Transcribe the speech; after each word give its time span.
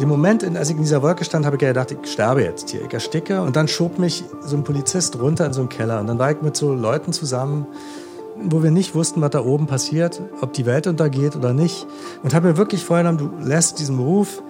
Dem 0.00 0.08
Moment, 0.08 0.44
als 0.56 0.68
ich 0.68 0.76
in 0.76 0.82
dieser 0.82 1.02
Wolke 1.02 1.24
stand, 1.24 1.46
habe 1.46 1.56
ich 1.56 1.60
gedacht, 1.60 1.90
ich 1.90 2.12
sterbe 2.12 2.42
jetzt 2.42 2.70
hier, 2.70 2.82
ich 2.82 2.92
ersticke. 2.92 3.40
Und 3.40 3.56
dann 3.56 3.66
schob 3.66 3.98
mich 3.98 4.24
so 4.40 4.56
ein 4.56 4.64
Polizist 4.64 5.18
runter 5.18 5.46
in 5.46 5.52
so 5.52 5.60
einen 5.60 5.68
Keller. 5.68 6.00
Und 6.00 6.06
dann 6.08 6.18
war 6.18 6.30
ich 6.30 6.42
mit 6.42 6.56
so 6.56 6.74
Leuten 6.74 7.12
zusammen, 7.12 7.66
wo 8.36 8.62
wir 8.62 8.70
nicht 8.70 8.94
wussten, 8.94 9.22
was 9.22 9.30
da 9.30 9.42
oben 9.42 9.66
passiert, 9.66 10.20
ob 10.40 10.52
die 10.52 10.66
Welt 10.66 10.86
untergeht 10.86 11.36
oder 11.36 11.54
nicht. 11.54 11.86
Und 12.22 12.34
habe 12.34 12.48
mir 12.48 12.56
wirklich 12.56 12.84
vorgenommen, 12.84 13.18
du 13.18 13.30
lässt 13.46 13.78
diesen 13.78 13.96
Beruf, 13.96 14.42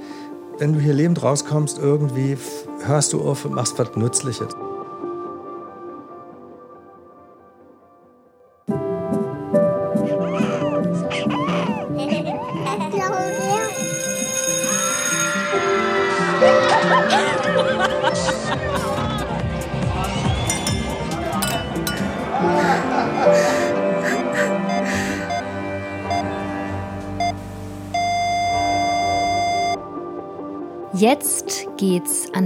wenn 0.59 0.73
du 0.73 0.81
hier 0.81 0.95
lebend 0.95 1.23
rauskommst, 1.23 1.79
irgendwie 1.79 2.37
hörst 2.85 3.13
du 3.13 3.21
auf 3.21 3.45
und 3.45 3.55
machst 3.55 3.79
was 3.79 3.95
Nützliches. 3.95 4.49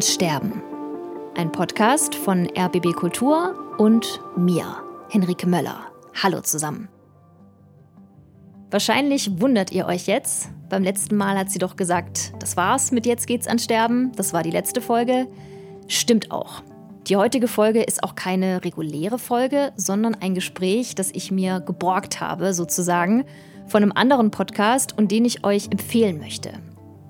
Ans 0.01 0.15
Sterben. 0.15 0.63
Ein 1.37 1.53
Podcast 1.53 2.15
von 2.15 2.49
RBB 2.57 2.95
Kultur 2.95 3.55
und 3.77 4.23
mir, 4.35 4.83
Henrike 5.11 5.47
Möller. 5.47 5.89
Hallo 6.23 6.41
zusammen. 6.41 6.89
Wahrscheinlich 8.71 9.43
wundert 9.43 9.73
ihr 9.73 9.85
euch 9.85 10.07
jetzt. 10.07 10.49
Beim 10.71 10.85
letzten 10.85 11.17
Mal 11.19 11.37
hat 11.37 11.51
sie 11.51 11.59
doch 11.59 11.77
gesagt, 11.77 12.33
das 12.39 12.57
war's 12.57 12.93
mit 12.93 13.05
Jetzt 13.05 13.27
geht's 13.27 13.47
ans 13.47 13.65
Sterben. 13.65 14.11
Das 14.17 14.33
war 14.33 14.43
die 14.43 14.51
letzte 14.51 14.81
Folge. 14.81 15.27
Stimmt 15.87 16.31
auch. 16.31 16.63
Die 17.07 17.17
heutige 17.17 17.47
Folge 17.47 17.83
ist 17.83 18.03
auch 18.03 18.15
keine 18.15 18.65
reguläre 18.65 19.19
Folge, 19.19 19.75
sondern 19.77 20.15
ein 20.15 20.35
Gespräch, 20.35 20.95
das 20.95 21.11
ich 21.13 21.31
mir 21.31 21.61
geborgt 21.61 22.23
habe, 22.23 22.55
sozusagen, 22.55 23.27
von 23.67 23.83
einem 23.83 23.93
anderen 23.93 24.31
Podcast 24.31 24.97
und 24.97 25.13
den 25.13 25.27
ich 25.27 25.45
euch 25.45 25.71
empfehlen 25.71 26.21
möchte. 26.21 26.53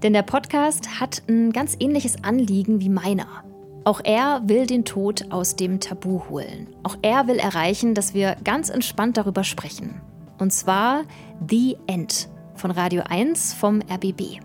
Denn 0.02 0.14
der 0.14 0.22
Podcast 0.22 1.00
hat 1.00 1.22
ein 1.28 1.52
ganz 1.52 1.76
ähnliches 1.78 2.24
Anliegen 2.24 2.80
wie 2.80 2.88
meiner. 2.88 3.44
Auch 3.84 4.00
er 4.02 4.42
will 4.46 4.66
den 4.66 4.84
Tod 4.84 5.30
aus 5.30 5.56
dem 5.56 5.80
Tabu 5.80 6.22
holen. 6.28 6.68
Auch 6.82 6.96
er 7.02 7.26
will 7.26 7.38
erreichen, 7.38 7.94
dass 7.94 8.14
wir 8.14 8.36
ganz 8.44 8.70
entspannt 8.70 9.16
darüber 9.16 9.44
sprechen. 9.44 10.00
Und 10.38 10.52
zwar 10.52 11.02
The 11.48 11.76
End 11.86 12.28
von 12.54 12.70
Radio 12.70 13.02
1 13.08 13.54
vom 13.54 13.80
RBB. 13.90 14.40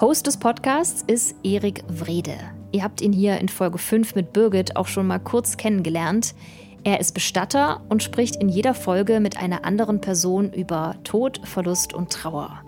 Host 0.00 0.26
des 0.26 0.38
Podcasts 0.38 1.04
ist 1.06 1.36
Erik 1.44 1.84
Wrede. 1.88 2.36
Ihr 2.72 2.82
habt 2.82 3.00
ihn 3.00 3.12
hier 3.12 3.38
in 3.38 3.48
Folge 3.48 3.78
5 3.78 4.16
mit 4.16 4.32
Birgit 4.32 4.76
auch 4.76 4.88
schon 4.88 5.06
mal 5.06 5.20
kurz 5.20 5.56
kennengelernt. 5.56 6.34
Er 6.82 6.98
ist 6.98 7.12
Bestatter 7.12 7.80
und 7.88 8.02
spricht 8.02 8.36
in 8.36 8.48
jeder 8.48 8.74
Folge 8.74 9.20
mit 9.20 9.36
einer 9.36 9.64
anderen 9.64 10.00
Person 10.00 10.52
über 10.52 10.96
Tod, 11.04 11.40
Verlust 11.44 11.94
und 11.94 12.10
Trauer. 12.10 12.62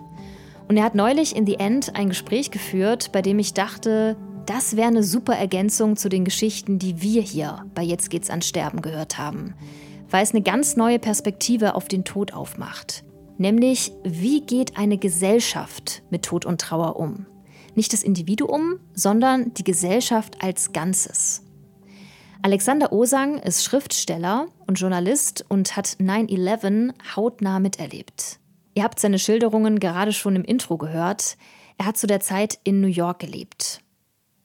Und 0.68 0.76
er 0.76 0.84
hat 0.84 0.94
neulich 0.94 1.36
in 1.36 1.46
The 1.46 1.56
End 1.56 1.94
ein 1.94 2.08
Gespräch 2.08 2.50
geführt, 2.50 3.12
bei 3.12 3.22
dem 3.22 3.38
ich 3.38 3.54
dachte, 3.54 4.16
das 4.46 4.76
wäre 4.76 4.88
eine 4.88 5.02
super 5.02 5.34
Ergänzung 5.34 5.96
zu 5.96 6.08
den 6.08 6.24
Geschichten, 6.24 6.78
die 6.78 7.02
wir 7.02 7.22
hier 7.22 7.64
bei 7.74 7.82
Jetzt 7.82 8.10
geht's 8.10 8.30
an 8.30 8.42
Sterben 8.42 8.82
gehört 8.82 9.18
haben, 9.18 9.54
weil 10.10 10.22
es 10.22 10.30
eine 10.30 10.42
ganz 10.42 10.76
neue 10.76 10.98
Perspektive 10.98 11.74
auf 11.74 11.88
den 11.88 12.04
Tod 12.04 12.32
aufmacht. 12.32 13.04
Nämlich, 13.38 13.92
wie 14.02 14.40
geht 14.40 14.78
eine 14.78 14.98
Gesellschaft 14.98 16.02
mit 16.10 16.24
Tod 16.24 16.46
und 16.46 16.60
Trauer 16.60 16.96
um? 16.96 17.26
Nicht 17.74 17.92
das 17.92 18.02
Individuum, 18.02 18.80
sondern 18.94 19.52
die 19.54 19.64
Gesellschaft 19.64 20.42
als 20.42 20.72
Ganzes. 20.72 21.42
Alexander 22.42 22.92
Osang 22.92 23.38
ist 23.38 23.64
Schriftsteller 23.64 24.46
und 24.66 24.80
Journalist 24.80 25.44
und 25.48 25.76
hat 25.76 25.88
9-11 26.00 26.94
hautnah 27.16 27.58
miterlebt. 27.58 28.38
Ihr 28.76 28.84
habt 28.84 29.00
seine 29.00 29.18
Schilderungen 29.18 29.80
gerade 29.80 30.12
schon 30.12 30.36
im 30.36 30.44
Intro 30.44 30.76
gehört. 30.76 31.38
Er 31.78 31.86
hat 31.86 31.96
zu 31.96 32.06
der 32.06 32.20
Zeit 32.20 32.58
in 32.62 32.82
New 32.82 32.88
York 32.88 33.20
gelebt. 33.20 33.80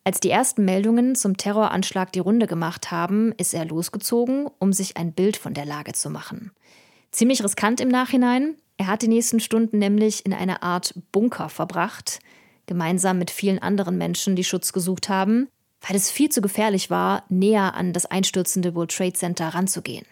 Als 0.06 0.22
die 0.22 0.30
ersten 0.30 0.64
Meldungen 0.64 1.16
zum 1.16 1.36
Terroranschlag 1.36 2.14
die 2.14 2.20
Runde 2.20 2.48
gemacht 2.48 2.92
haben, 2.92 3.34
ist 3.34 3.54
er 3.54 3.66
losgezogen, 3.66 4.50
um 4.58 4.72
sich 4.72 4.96
ein 4.96 5.12
Bild 5.12 5.36
von 5.36 5.54
der 5.54 5.66
Lage 5.66 5.92
zu 5.92 6.10
machen. 6.10 6.52
Ziemlich 7.12 7.44
riskant 7.44 7.82
im 7.82 7.90
Nachhinein. 7.90 8.56
Er 8.78 8.88
hat 8.88 9.02
die 9.02 9.10
nächsten 9.10 9.42
Stunden 9.42 9.80
nämlich 9.80 10.26
in 10.26 10.34
einer 10.34 10.64
Art 10.64 10.94
Bunker 11.12 11.50
verbracht, 11.50 12.20
gemeinsam 12.68 13.18
mit 13.18 13.32
vielen 13.32 13.60
anderen 13.60 13.98
Menschen, 13.98 14.38
die 14.38 14.46
Schutz 14.46 14.72
gesucht 14.72 15.10
haben, 15.10 15.50
weil 15.86 15.98
es 15.98 16.10
viel 16.10 16.30
zu 16.30 16.40
gefährlich 16.40 16.90
war, 16.90 17.26
näher 17.28 17.74
an 17.74 17.92
das 17.92 18.06
einstürzende 18.06 18.76
World 18.76 18.96
Trade 18.96 19.14
Center 19.14 19.50
ranzugehen. 19.50 20.06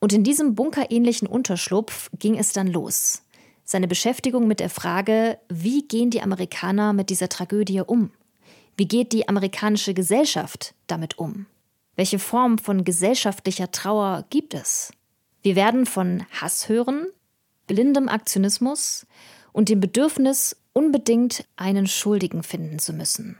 Und 0.00 0.14
in 0.14 0.24
diesem 0.24 0.54
bunkerähnlichen 0.54 1.28
Unterschlupf 1.28 2.08
ging 2.18 2.38
es 2.38 2.54
dann 2.54 2.68
los 2.68 3.22
seine 3.70 3.86
Beschäftigung 3.86 4.48
mit 4.48 4.58
der 4.58 4.68
Frage, 4.68 5.38
wie 5.48 5.86
gehen 5.86 6.10
die 6.10 6.22
Amerikaner 6.22 6.92
mit 6.92 7.08
dieser 7.08 7.28
Tragödie 7.28 7.80
um? 7.80 8.10
Wie 8.76 8.88
geht 8.88 9.12
die 9.12 9.28
amerikanische 9.28 9.94
Gesellschaft 9.94 10.74
damit 10.88 11.18
um? 11.18 11.46
Welche 11.94 12.18
Form 12.18 12.58
von 12.58 12.82
gesellschaftlicher 12.82 13.70
Trauer 13.70 14.24
gibt 14.30 14.54
es? 14.54 14.90
Wir 15.42 15.54
werden 15.54 15.86
von 15.86 16.24
Hass 16.32 16.68
hören, 16.68 17.06
blindem 17.68 18.08
Aktionismus 18.08 19.06
und 19.52 19.68
dem 19.68 19.78
Bedürfnis, 19.78 20.56
unbedingt 20.72 21.44
einen 21.56 21.86
Schuldigen 21.86 22.42
finden 22.42 22.78
zu 22.78 22.92
müssen. 22.92 23.38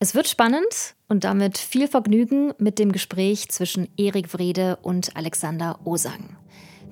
Es 0.00 0.14
wird 0.16 0.26
spannend 0.26 0.96
und 1.08 1.22
damit 1.22 1.58
viel 1.58 1.86
Vergnügen 1.86 2.52
mit 2.58 2.80
dem 2.80 2.90
Gespräch 2.90 3.48
zwischen 3.48 3.88
Erik 3.96 4.34
Wrede 4.34 4.76
und 4.82 5.16
Alexander 5.16 5.78
Osang. 5.84 6.36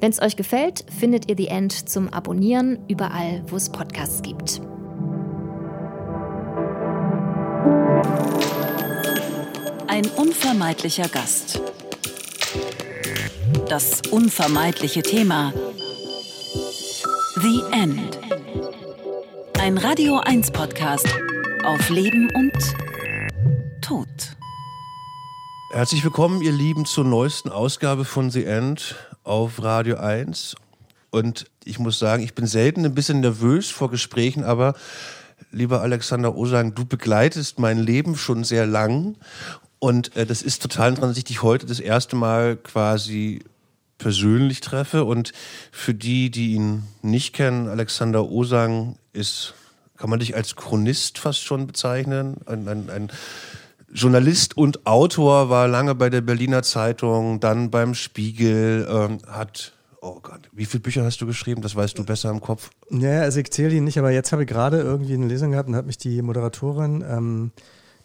Wenn 0.00 0.12
es 0.12 0.22
euch 0.22 0.36
gefällt, 0.36 0.86
findet 0.98 1.28
ihr 1.28 1.36
The 1.36 1.48
End 1.48 1.90
zum 1.90 2.08
Abonnieren 2.08 2.78
überall, 2.88 3.42
wo 3.48 3.56
es 3.56 3.68
Podcasts 3.68 4.22
gibt. 4.22 4.62
Ein 9.88 10.06
unvermeidlicher 10.16 11.06
Gast. 11.08 11.60
Das 13.68 14.00
unvermeidliche 14.10 15.02
Thema. 15.02 15.52
The 17.36 17.60
End. 17.70 18.18
Ein 19.60 19.76
Radio 19.76 20.16
1 20.16 20.50
Podcast 20.52 21.08
auf 21.62 21.90
Leben 21.90 22.30
und 22.34 22.52
Tod. 23.82 24.08
Herzlich 25.72 26.02
willkommen, 26.02 26.40
ihr 26.40 26.52
Lieben, 26.52 26.86
zur 26.86 27.04
neuesten 27.04 27.50
Ausgabe 27.50 28.06
von 28.06 28.30
The 28.30 28.46
End 28.46 28.96
auf 29.24 29.62
Radio 29.62 29.96
1. 29.96 30.56
Und 31.10 31.46
ich 31.64 31.78
muss 31.78 31.98
sagen, 31.98 32.22
ich 32.22 32.34
bin 32.34 32.46
selten 32.46 32.84
ein 32.84 32.94
bisschen 32.94 33.20
nervös 33.20 33.70
vor 33.70 33.90
Gesprächen, 33.90 34.44
aber 34.44 34.74
lieber 35.50 35.82
Alexander 35.82 36.36
Osang, 36.36 36.74
du 36.74 36.84
begleitest 36.84 37.58
mein 37.58 37.78
Leben 37.78 38.16
schon 38.16 38.44
sehr 38.44 38.66
lang. 38.66 39.16
Und 39.78 40.14
äh, 40.16 40.26
das 40.26 40.42
ist 40.42 40.62
total 40.62 40.90
interessant, 40.90 41.12
dass 41.12 41.18
ich 41.18 41.24
dich 41.24 41.42
heute 41.42 41.66
das 41.66 41.80
erste 41.80 42.16
Mal 42.16 42.56
quasi 42.56 43.40
persönlich 43.98 44.60
treffe. 44.60 45.04
Und 45.04 45.32
für 45.72 45.94
die, 45.94 46.30
die 46.30 46.54
ihn 46.54 46.84
nicht 47.02 47.34
kennen, 47.34 47.68
Alexander 47.68 48.28
Osang 48.30 48.96
ist, 49.12 49.54
kann 49.96 50.10
man 50.10 50.20
dich 50.20 50.34
als 50.34 50.56
Chronist 50.56 51.18
fast 51.18 51.42
schon 51.42 51.66
bezeichnen, 51.66 52.36
ein, 52.46 52.66
ein, 52.68 52.90
ein 52.90 53.10
Journalist 53.92 54.56
und 54.56 54.86
Autor, 54.86 55.50
war 55.50 55.68
lange 55.68 55.94
bei 55.94 56.10
der 56.10 56.20
Berliner 56.20 56.62
Zeitung, 56.62 57.40
dann 57.40 57.70
beim 57.70 57.94
Spiegel, 57.94 58.86
ähm, 58.88 59.18
hat 59.26 59.72
Oh 60.02 60.18
Gott, 60.22 60.48
wie 60.52 60.64
viele 60.64 60.80
Bücher 60.80 61.04
hast 61.04 61.20
du 61.20 61.26
geschrieben? 61.26 61.60
Das 61.60 61.76
weißt 61.76 61.98
du 61.98 62.04
besser 62.04 62.30
im 62.30 62.40
Kopf. 62.40 62.70
Naja, 62.88 63.20
also 63.20 63.38
ich 63.38 63.50
zähle 63.50 63.68
die 63.68 63.80
nicht, 63.80 63.98
aber 63.98 64.10
jetzt 64.10 64.32
habe 64.32 64.44
ich 64.44 64.48
gerade 64.48 64.80
irgendwie 64.80 65.12
eine 65.12 65.26
Lesung 65.26 65.50
gehabt 65.50 65.68
und 65.68 65.76
hat 65.76 65.84
mich 65.84 65.98
die 65.98 66.22
Moderatorin, 66.22 67.04
ähm, 67.06 67.52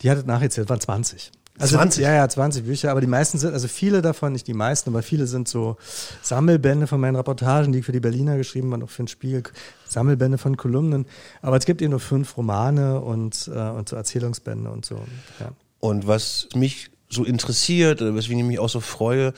die 0.02 0.12
hat 0.12 0.26
nachgezählt, 0.28 0.68
waren 0.68 0.82
20. 0.82 1.32
Also, 1.58 1.78
20? 1.78 2.04
Ja, 2.04 2.14
ja, 2.14 2.28
20 2.28 2.66
Bücher, 2.66 2.92
aber 2.92 3.00
die 3.00 3.08
meisten 3.08 3.38
sind, 3.38 3.54
also 3.54 3.70
viele 3.70 4.02
davon, 4.02 4.34
nicht 4.34 4.46
die 4.46 4.54
meisten, 4.54 4.90
aber 4.90 5.02
viele 5.02 5.26
sind 5.26 5.48
so 5.48 5.78
Sammelbände 6.22 6.86
von 6.86 7.00
meinen 7.00 7.16
Reportagen, 7.16 7.72
die 7.72 7.80
ich 7.80 7.86
für 7.86 7.94
die 7.94 8.02
Berliner 8.02 8.36
geschrieben 8.36 8.74
habe, 8.74 8.84
auch 8.84 8.90
für 8.90 9.04
den 9.04 9.08
Spiegel, 9.08 9.44
Sammelbände 9.88 10.38
von 10.38 10.58
Kolumnen. 10.58 11.06
Aber 11.42 11.56
es 11.56 11.66
gibt 11.66 11.82
eben 11.82 11.92
nur 11.92 12.02
fünf 12.02 12.36
Romane 12.36 13.00
und, 13.00 13.50
äh, 13.54 13.70
und 13.70 13.88
so 13.88 13.96
Erzählungsbände 13.96 14.70
und 14.70 14.86
so. 14.86 14.96
Ja. 15.40 15.52
Und 15.86 16.08
was 16.08 16.48
mich 16.56 16.90
so 17.10 17.24
interessiert, 17.24 18.02
weswegen 18.02 18.40
ich 18.40 18.46
mich 18.46 18.60
auch 18.60 18.70
so 18.70 18.80
freue, 18.80 19.34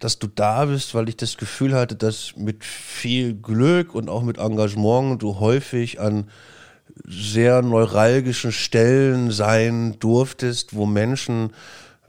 dass 0.00 0.18
du 0.18 0.26
da 0.26 0.66
bist, 0.66 0.94
weil 0.94 1.08
ich 1.08 1.16
das 1.16 1.36
Gefühl 1.38 1.74
hatte, 1.74 1.96
dass 1.96 2.34
mit 2.36 2.64
viel 2.64 3.34
Glück 3.34 3.94
und 3.94 4.08
auch 4.08 4.22
mit 4.22 4.38
Engagement 4.38 5.22
du 5.22 5.40
häufig 5.40 5.98
an 5.98 6.28
sehr 7.06 7.62
neuralgischen 7.62 8.52
Stellen 8.52 9.30
sein 9.30 9.96
durftest, 9.98 10.74
wo 10.74 10.84
Menschen 10.86 11.52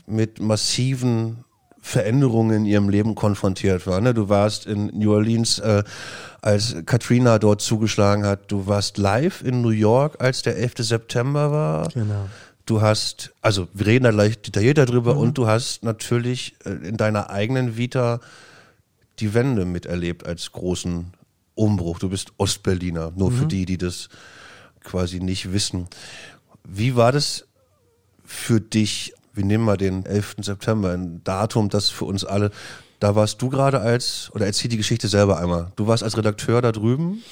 mit 0.06 0.40
massiven 0.42 1.46
Veränderungen 1.82 2.58
in 2.58 2.66
ihrem 2.66 2.90
Leben 2.90 3.16
konfrontiert 3.16 3.88
war. 3.88 4.02
Ne? 4.02 4.14
Du 4.14 4.28
warst 4.28 4.66
in 4.66 4.88
New 4.88 5.14
Orleans, 5.14 5.60
äh, 5.60 5.84
als 6.42 6.76
Katrina 6.86 7.40
dort 7.40 7.62
zugeschlagen 7.62 8.26
hat. 8.26 8.52
Du 8.52 8.68
warst 8.68 8.98
live 8.98 9.42
in 9.42 9.62
New 9.62 9.70
York, 9.70 10.18
als 10.20 10.42
der 10.42 10.58
11. 10.58 10.74
September 10.80 11.52
war. 11.52 11.88
Genau. 11.90 12.28
Du 12.70 12.82
hast, 12.82 13.34
also 13.42 13.68
wir 13.74 13.88
reden 13.88 14.04
da 14.04 14.12
gleich 14.12 14.40
detaillierter 14.44 14.86
drüber 14.86 15.16
mhm. 15.16 15.22
und 15.22 15.38
du 15.40 15.48
hast 15.48 15.84
natürlich 15.84 16.54
äh, 16.66 16.70
in 16.70 16.98
deiner 16.98 17.32
eigenen 17.32 17.78
Vita 17.78 18.20
die 19.18 19.34
Wende 19.34 19.66
miterlebt 19.66 20.24
als 20.24 20.52
großen 20.52 21.12
Umbruch. 21.56 21.98
Du 21.98 22.10
bist 22.10 22.32
Ostberliner, 22.38 23.12
nur 23.16 23.32
mhm. 23.32 23.38
für 23.38 23.46
die, 23.48 23.66
die 23.66 23.80
das 23.80 24.10
quasi 24.84 25.20
nicht 25.20 25.52
wissen. 25.52 25.88
Wie 26.64 26.96
war 26.96 27.12
das 27.12 27.48
für 28.24 28.62
dich? 28.62 29.16
Wir 29.34 29.46
nehmen 29.46 29.66
mal 29.66 29.78
den 29.78 30.06
11. 30.06 30.36
September, 30.42 30.92
ein 30.92 31.24
Datum, 31.24 31.70
das 31.70 31.90
für 31.90 32.06
uns 32.06 32.24
alle. 32.24 32.52
Da 33.00 33.16
warst 33.16 33.42
du 33.42 33.50
gerade 33.50 33.80
als, 33.80 34.30
oder 34.36 34.46
erzähl 34.46 34.70
die 34.70 34.78
Geschichte 34.78 35.08
selber 35.08 35.40
einmal. 35.40 35.72
Du 35.76 35.88
warst 35.88 36.04
als 36.04 36.18
Redakteur 36.18 36.62
da 36.62 36.72
drüben. 36.72 37.24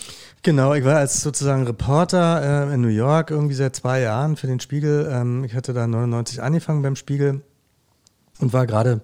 Genau, 0.48 0.74
ich 0.74 0.86
war 0.86 0.96
als 0.96 1.24
sozusagen 1.24 1.68
Reporter 1.68 2.70
äh, 2.70 2.74
in 2.74 2.80
New 2.80 2.88
York 2.88 3.32
irgendwie 3.32 3.54
seit 3.54 3.76
zwei 3.76 4.00
Jahren 4.00 4.38
für 4.38 4.48
den 4.48 4.62
Spiegel. 4.62 5.06
Ähm, 5.12 5.44
ich 5.44 5.54
hatte 5.54 5.74
da 5.74 5.86
99 5.86 6.42
angefangen 6.42 6.84
beim 6.84 6.96
Spiegel 6.96 7.42
und 8.40 8.54
war 8.54 8.66
gerade 8.66 9.02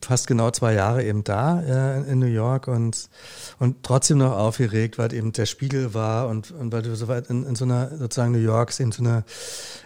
fast 0.00 0.26
genau 0.26 0.50
zwei 0.52 0.72
Jahre 0.72 1.04
eben 1.04 1.22
da 1.22 1.60
äh, 1.60 2.10
in 2.10 2.18
New 2.18 2.24
York 2.24 2.66
und, 2.66 3.10
und 3.58 3.82
trotzdem 3.82 4.16
noch 4.16 4.32
aufgeregt, 4.32 4.96
weil 4.96 5.12
eben 5.12 5.32
der 5.32 5.44
Spiegel 5.44 5.92
war 5.92 6.28
und, 6.28 6.50
und 6.50 6.72
weil 6.72 6.80
du 6.80 6.96
so 6.96 7.08
weit 7.08 7.28
in, 7.28 7.44
in 7.44 7.56
so 7.56 7.66
einer, 7.66 7.94
sozusagen 7.98 8.32
New 8.32 8.38
York 8.38 8.70
ist 8.70 8.80
eben 8.80 8.92
so 8.92 9.02
eine, 9.02 9.24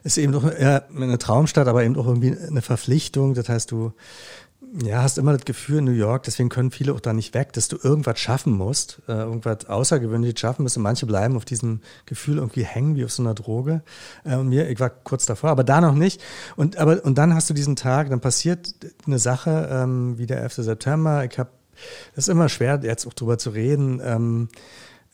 ist 0.05 0.17
eben 0.17 0.33
doch 0.33 0.45
eher 0.45 0.87
eine 0.95 1.19
Traumstadt, 1.19 1.67
aber 1.67 1.83
eben 1.83 1.97
auch 1.97 2.07
irgendwie 2.07 2.39
eine 2.39 2.63
Verpflichtung. 2.63 3.35
Das 3.35 3.49
heißt, 3.49 3.73
du, 3.73 3.95
ja, 4.83 5.03
hast 5.03 5.19
immer 5.19 5.33
das 5.33 5.45
Gefühl 5.45 5.79
in 5.79 5.85
New 5.85 5.93
York, 5.93 6.25
deswegen 6.25 6.49
können 6.49 6.73
viele 6.73 6.95
auch 6.95 7.01
da 7.01 7.13
nicht 7.13 7.33
weg, 7.33 7.53
dass 7.53 7.69
du 7.69 7.79
irgendwas 7.81 8.19
schaffen 8.19 8.53
musst, 8.53 9.01
äh, 9.07 9.13
irgendwas 9.13 9.67
Außergewöhnliches 9.67 10.41
schaffen 10.41 10.63
musst. 10.63 10.77
Und 10.77 10.83
manche 10.83 11.07
bleiben 11.07 11.37
auf 11.37 11.45
diesem 11.45 11.81
Gefühl 12.07 12.39
irgendwie 12.39 12.65
hängen, 12.65 12.97
wie 12.97 13.05
auf 13.05 13.13
so 13.13 13.23
einer 13.23 13.35
Droge. 13.35 13.83
Äh, 14.25 14.37
und 14.37 14.49
mir, 14.49 14.69
ich 14.69 14.81
war 14.81 14.91
kurz 14.91 15.27
davor, 15.27 15.51
aber 15.51 15.63
da 15.63 15.81
noch 15.81 15.95
nicht. 15.95 16.21
Und, 16.57 16.77
aber, 16.77 17.05
und 17.05 17.19
dann 17.19 17.35
hast 17.35 17.49
du 17.49 17.55
diesen 17.55 17.77
Tag, 17.77 18.11
dann 18.11 18.21
passiert 18.21 18.75
eine 19.07 19.21
Sache, 19.21 19.69
ähm, 19.71 20.19
wie 20.19 20.27
der 20.27 20.43
11. 20.43 20.55
September. 20.55 21.25
Ich 21.25 21.39
habe, 21.39 21.51
das 22.17 22.27
ist 22.27 22.33
immer 22.33 22.49
schwer, 22.49 22.81
jetzt 22.83 23.07
auch 23.07 23.15
drüber 23.15 23.39
zu 23.39 23.51
reden. 23.51 24.01
Ähm, 24.05 24.49
äh, 24.53 24.57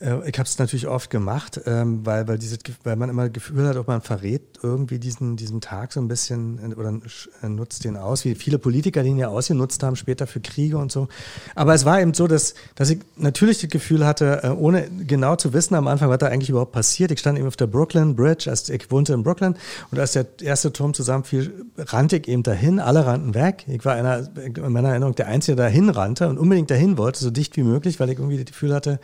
ich 0.01 0.39
habe 0.39 0.47
es 0.47 0.57
natürlich 0.57 0.87
oft 0.87 1.11
gemacht, 1.11 1.61
ähm, 1.67 2.03
weil, 2.03 2.27
weil, 2.27 2.39
diese, 2.39 2.57
weil 2.83 2.95
man 2.95 3.09
immer 3.09 3.25
das 3.25 3.33
Gefühl 3.33 3.67
hat, 3.67 3.77
ob 3.77 3.87
man 3.87 4.01
verrät 4.01 4.41
irgendwie 4.63 4.97
diesen, 4.97 5.35
diesen 5.35 5.61
Tag 5.61 5.93
so 5.93 5.99
ein 5.99 6.07
bisschen 6.07 6.71
äh, 6.71 6.75
oder 6.75 6.99
äh, 7.43 7.49
nutzt 7.49 7.83
den 7.83 7.97
aus, 7.97 8.25
wie 8.25 8.33
viele 8.33 8.57
Politiker 8.57 9.03
den 9.03 9.17
ja 9.17 9.27
ausgenutzt 9.27 9.83
haben, 9.83 9.95
später 9.95 10.25
für 10.25 10.39
Kriege 10.39 10.79
und 10.79 10.91
so. 10.91 11.07
Aber 11.53 11.75
es 11.75 11.85
war 11.85 12.01
eben 12.01 12.15
so, 12.15 12.25
dass, 12.25 12.55
dass 12.73 12.89
ich 12.89 12.99
natürlich 13.15 13.61
das 13.61 13.69
Gefühl 13.69 14.03
hatte, 14.05 14.55
ohne 14.57 14.89
genau 14.89 15.35
zu 15.35 15.53
wissen 15.53 15.75
am 15.75 15.87
Anfang, 15.87 16.09
was 16.09 16.17
da 16.17 16.27
eigentlich 16.27 16.49
überhaupt 16.49 16.71
passiert. 16.71 17.11
Ich 17.11 17.19
stand 17.19 17.37
eben 17.37 17.47
auf 17.47 17.55
der 17.55 17.67
Brooklyn 17.67 18.15
Bridge, 18.15 18.49
als 18.49 18.69
ich 18.69 18.89
wohnte 18.89 19.13
in 19.13 19.21
Brooklyn 19.21 19.55
und 19.91 19.99
als 19.99 20.13
der 20.13 20.25
erste 20.41 20.73
Turm 20.73 20.95
zusammenfiel, 20.95 21.53
rannte 21.77 22.17
ich 22.17 22.27
eben 22.27 22.41
dahin, 22.41 22.79
alle 22.79 23.05
rannten 23.05 23.35
weg. 23.35 23.65
Ich 23.67 23.85
war 23.85 23.93
einer, 23.93 24.27
in 24.35 24.71
meiner 24.71 24.89
Erinnerung 24.89 25.13
der 25.13 25.27
Einzige, 25.27 25.55
der 25.55 25.65
dahin 25.65 25.89
rannte 25.89 26.27
und 26.27 26.39
unbedingt 26.39 26.71
dahin 26.71 26.97
wollte, 26.97 27.19
so 27.19 27.29
dicht 27.29 27.55
wie 27.55 27.63
möglich, 27.63 27.99
weil 27.99 28.09
ich 28.09 28.17
irgendwie 28.17 28.37
das 28.37 28.45
Gefühl 28.45 28.73
hatte, 28.73 28.99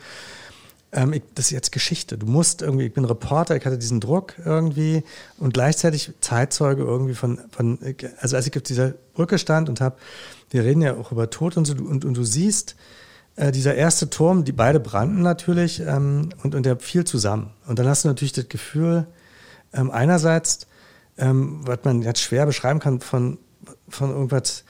ähm, 0.92 1.12
ich, 1.12 1.22
das 1.34 1.46
ist 1.46 1.50
jetzt 1.50 1.72
Geschichte. 1.72 2.18
Du 2.18 2.26
musst 2.26 2.62
irgendwie, 2.62 2.86
ich 2.86 2.92
bin 2.92 3.04
Reporter, 3.04 3.56
ich 3.56 3.64
hatte 3.64 3.78
diesen 3.78 4.00
Druck 4.00 4.34
irgendwie 4.44 5.02
und 5.38 5.54
gleichzeitig 5.54 6.12
Zeitzeuge 6.20 6.82
irgendwie 6.82 7.14
von, 7.14 7.40
von 7.50 7.78
also 8.20 8.36
als 8.36 8.46
ich 8.46 8.56
auf 8.56 8.62
dieser 8.62 8.94
Brücke 9.14 9.38
stand 9.38 9.68
und 9.68 9.80
habe, 9.80 9.96
wir 10.50 10.64
reden 10.64 10.82
ja 10.82 10.96
auch 10.96 11.12
über 11.12 11.30
Tod 11.30 11.56
und 11.56 11.66
so, 11.66 11.74
und, 11.74 12.04
und 12.04 12.16
du 12.16 12.24
siehst, 12.24 12.76
äh, 13.36 13.52
dieser 13.52 13.74
erste 13.74 14.10
Turm, 14.10 14.44
die 14.44 14.52
beide 14.52 14.80
brannten 14.80 15.22
natürlich 15.22 15.80
ähm, 15.80 16.30
und, 16.42 16.54
und 16.54 16.66
der 16.66 16.78
fiel 16.78 17.04
zusammen. 17.04 17.50
Und 17.66 17.78
dann 17.78 17.86
hast 17.86 18.04
du 18.04 18.08
natürlich 18.08 18.32
das 18.32 18.48
Gefühl, 18.48 19.06
ähm, 19.72 19.90
einerseits, 19.90 20.66
ähm, 21.18 21.60
was 21.64 21.78
man 21.84 22.02
jetzt 22.02 22.20
schwer 22.20 22.46
beschreiben 22.46 22.80
kann 22.80 23.00
von, 23.00 23.38
von 23.88 24.10
irgendwas 24.10 24.64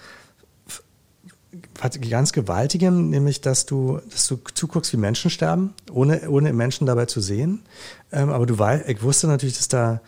ganz 2.11 2.33
Gewaltigem, 2.33 3.11
nämlich 3.11 3.41
dass 3.41 3.67
du, 3.67 4.01
dass 4.11 4.27
du 4.27 4.39
zuguckst, 4.55 4.93
wie 4.93 4.97
Menschen 4.97 5.31
sterben, 5.31 5.75
ohne, 5.91 6.29
ohne 6.29 6.53
Menschen 6.53 6.87
dabei 6.87 7.07
zu 7.07 7.21
sehen. 7.21 7.63
Ähm, 8.13 8.31
aber 8.31 8.47
du 8.47 8.59
weißt, 8.59 8.89
ich 8.89 9.03
wusste 9.03 9.27
natürlich, 9.27 9.57
dass 9.57 9.69
da 9.69 10.01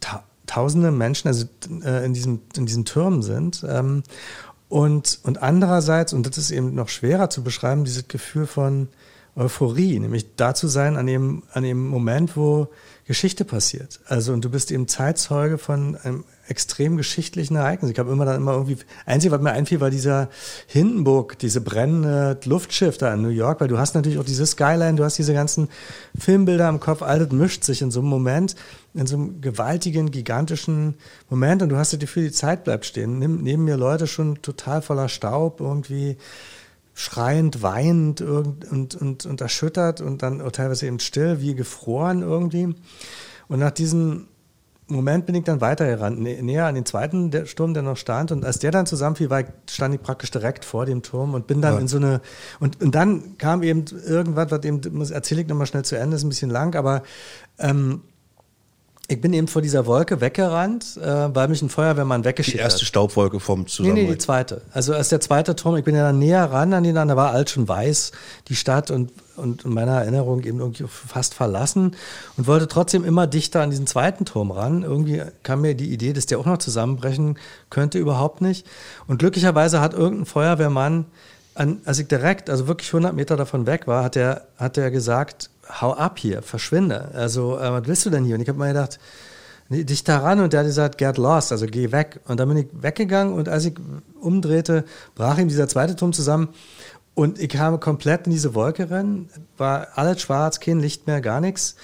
ta 0.00 0.24
tausende 0.46 0.90
Menschen 0.90 1.28
also, 1.28 1.46
äh, 1.84 2.04
in, 2.04 2.12
diesem, 2.12 2.40
in 2.54 2.66
diesen 2.66 2.84
Türmen 2.84 3.22
sind. 3.22 3.64
Ähm, 3.66 4.02
und, 4.68 5.20
und 5.22 5.42
andererseits, 5.42 6.12
und 6.12 6.26
das 6.26 6.36
ist 6.36 6.50
eben 6.50 6.74
noch 6.74 6.88
schwerer 6.88 7.30
zu 7.30 7.42
beschreiben, 7.42 7.84
dieses 7.84 8.08
Gefühl 8.08 8.46
von 8.46 8.88
Euphorie, 9.36 9.98
nämlich 9.98 10.36
da 10.36 10.54
zu 10.54 10.68
sein 10.68 10.96
an 10.96 11.06
dem, 11.06 11.44
an 11.52 11.62
dem 11.62 11.86
Moment, 11.88 12.36
wo 12.36 12.68
Geschichte 13.06 13.44
passiert. 13.44 14.00
Also 14.06 14.32
und 14.32 14.44
du 14.44 14.50
bist 14.50 14.72
eben 14.72 14.88
Zeitzeuge 14.88 15.58
von 15.58 15.96
einem 15.96 16.24
extrem 16.48 16.96
geschichtlichen 16.96 17.56
Ereignis. 17.56 17.90
Ich 17.90 17.98
habe 17.98 18.10
immer 18.10 18.24
dann 18.24 18.36
immer 18.36 18.52
irgendwie, 18.52 18.78
einzig, 19.06 19.30
was 19.30 19.40
mir 19.40 19.52
einfiel, 19.52 19.80
war 19.80 19.90
dieser 19.90 20.28
Hindenburg, 20.66 21.38
diese 21.38 21.60
brennende 21.60 22.38
Luftschiff 22.44 22.98
da 22.98 23.12
in 23.14 23.22
New 23.22 23.28
York, 23.28 23.60
weil 23.60 23.68
du 23.68 23.78
hast 23.78 23.94
natürlich 23.94 24.18
auch 24.18 24.24
diese 24.24 24.46
Skyline, 24.46 24.94
du 24.94 25.04
hast 25.04 25.18
diese 25.18 25.34
ganzen 25.34 25.68
Filmbilder 26.18 26.68
im 26.68 26.80
Kopf, 26.80 27.02
all 27.02 27.18
das 27.18 27.32
mischt 27.32 27.64
sich 27.64 27.82
in 27.82 27.90
so 27.90 28.00
einem 28.00 28.08
Moment, 28.08 28.56
in 28.94 29.06
so 29.06 29.16
einem 29.16 29.40
gewaltigen, 29.40 30.10
gigantischen 30.10 30.94
Moment 31.28 31.62
und 31.62 31.68
du 31.70 31.76
hast 31.76 31.92
das 31.92 32.00
Gefühl, 32.00 32.24
die 32.24 32.32
Zeit 32.32 32.64
bleibt 32.64 32.86
stehen. 32.86 33.18
Neben 33.18 33.64
mir 33.64 33.76
Leute 33.76 34.06
schon 34.06 34.40
total 34.42 34.82
voller 34.82 35.08
Staub, 35.08 35.60
irgendwie 35.60 36.16
schreiend, 36.94 37.62
weinend 37.62 38.22
und, 38.22 38.70
und, 38.70 38.94
und, 38.94 39.26
und 39.26 39.40
erschüttert 39.40 40.00
und 40.00 40.22
dann 40.22 40.38
teilweise 40.52 40.86
eben 40.86 41.00
still, 41.00 41.40
wie 41.40 41.54
gefroren 41.54 42.22
irgendwie. 42.22 42.74
Und 43.48 43.58
nach 43.58 43.72
diesem 43.72 44.28
Moment 44.86 45.24
bin 45.24 45.34
ich 45.34 45.44
dann 45.44 45.62
weitergerannt, 45.62 46.20
näher 46.20 46.66
an 46.66 46.74
den 46.74 46.84
zweiten 46.84 47.46
Sturm, 47.46 47.72
der 47.72 47.82
noch 47.82 47.96
stand. 47.96 48.32
Und 48.32 48.44
als 48.44 48.58
der 48.58 48.70
dann 48.70 48.84
zusammenfiel, 48.84 49.30
war 49.30 49.40
ich, 49.40 49.46
stand 49.70 49.94
ich 49.94 50.02
praktisch 50.02 50.30
direkt 50.30 50.64
vor 50.64 50.84
dem 50.84 51.02
Turm 51.02 51.32
und 51.34 51.46
bin 51.46 51.62
dann 51.62 51.74
ja. 51.74 51.80
in 51.80 51.88
so 51.88 51.96
eine. 51.96 52.20
Und, 52.60 52.82
und 52.82 52.94
dann 52.94 53.38
kam 53.38 53.62
eben 53.62 53.84
irgendwas, 54.06 54.50
was 54.50 54.62
eben, 54.64 54.82
erzähle 55.10 55.40
ich 55.40 55.48
nochmal 55.48 55.66
schnell 55.66 55.84
zu 55.84 55.96
Ende, 55.96 56.16
ist 56.16 56.22
ein 56.22 56.28
bisschen 56.28 56.50
lang, 56.50 56.74
aber 56.76 57.02
ähm, 57.58 58.02
ich 59.06 59.20
bin 59.20 59.34
eben 59.34 59.48
vor 59.48 59.60
dieser 59.60 59.84
Wolke 59.84 60.22
weggerannt, 60.22 60.96
äh, 60.96 61.34
weil 61.34 61.48
mich 61.48 61.60
ein 61.60 61.68
Feuerwehrmann 61.68 62.24
weggeschickt 62.24 62.56
hat. 62.56 62.60
Die 62.60 62.64
erste 62.64 62.80
hat. 62.80 62.86
Staubwolke 62.86 63.38
vom 63.38 63.66
Zusammenhang. 63.66 64.02
Nee, 64.02 64.08
nee, 64.08 64.12
die 64.14 64.18
zweite. 64.18 64.62
Also 64.72 64.94
als 64.94 65.10
der 65.10 65.20
zweite 65.20 65.54
Turm, 65.54 65.76
ich 65.76 65.84
bin 65.84 65.94
ja 65.94 66.02
dann 66.02 66.18
näher 66.18 66.50
ran 66.50 66.72
an 66.72 66.84
den, 66.84 66.94
da 66.94 67.14
war 67.14 67.32
alt 67.32 67.50
schon 67.50 67.68
weiß, 67.68 68.12
die 68.48 68.56
Stadt 68.56 68.90
und, 68.90 69.12
und 69.36 69.66
in 69.66 69.74
meiner 69.74 70.00
Erinnerung 70.00 70.42
eben 70.44 70.58
irgendwie 70.58 70.86
fast 70.88 71.34
verlassen 71.34 71.96
und 72.38 72.46
wollte 72.46 72.66
trotzdem 72.66 73.04
immer 73.04 73.26
dichter 73.26 73.60
an 73.60 73.70
diesen 73.70 73.86
zweiten 73.86 74.24
Turm 74.24 74.50
ran. 74.50 74.82
Irgendwie 74.82 75.22
kam 75.42 75.60
mir 75.60 75.74
die 75.74 75.92
Idee, 75.92 76.14
dass 76.14 76.24
der 76.24 76.38
auch 76.38 76.46
noch 76.46 76.58
zusammenbrechen 76.58 77.38
könnte, 77.68 77.98
überhaupt 77.98 78.40
nicht. 78.40 78.66
Und 79.06 79.18
glücklicherweise 79.18 79.82
hat 79.82 79.92
irgendein 79.92 80.26
Feuerwehrmann, 80.26 81.04
an, 81.54 81.80
als 81.84 81.98
ich 81.98 82.08
direkt, 82.08 82.48
also 82.48 82.66
wirklich 82.66 82.88
100 82.88 83.14
Meter 83.14 83.36
davon 83.36 83.66
weg 83.66 83.86
war, 83.86 84.02
hat 84.02 84.14
der, 84.14 84.46
hat 84.56 84.76
der 84.76 84.90
gesagt, 84.90 85.50
hau 85.68 85.92
ab 85.92 86.18
hier, 86.18 86.42
verschwinde. 86.42 87.10
Also, 87.14 87.58
äh, 87.58 87.72
was 87.72 87.86
willst 87.86 88.06
du 88.06 88.10
denn 88.10 88.24
hier? 88.24 88.34
Und 88.36 88.40
ich 88.40 88.48
habe 88.48 88.58
mir 88.58 88.68
gedacht, 88.68 88.98
dich 89.70 90.04
daran 90.04 90.40
und 90.40 90.52
der 90.52 90.60
hat 90.60 90.66
gesagt, 90.66 90.98
get 90.98 91.16
lost, 91.16 91.52
also 91.52 91.66
geh 91.66 91.90
weg. 91.92 92.20
Und 92.26 92.38
dann 92.38 92.48
bin 92.48 92.58
ich 92.58 92.66
weggegangen 92.72 93.32
und 93.34 93.48
als 93.48 93.64
ich 93.64 93.74
umdrehte, 94.20 94.84
brach 95.14 95.38
ihm 95.38 95.48
dieser 95.48 95.68
zweite 95.68 95.96
Turm 95.96 96.12
zusammen 96.12 96.48
und 97.14 97.38
ich 97.38 97.48
kam 97.48 97.78
komplett 97.80 98.26
in 98.26 98.32
diese 98.32 98.54
Wolke 98.54 98.90
rein, 98.90 99.28
war 99.56 99.88
alles 99.94 100.20
schwarz, 100.20 100.60
kein 100.60 100.80
Licht 100.80 101.06
mehr, 101.06 101.20
gar 101.20 101.40
nichts. 101.40 101.76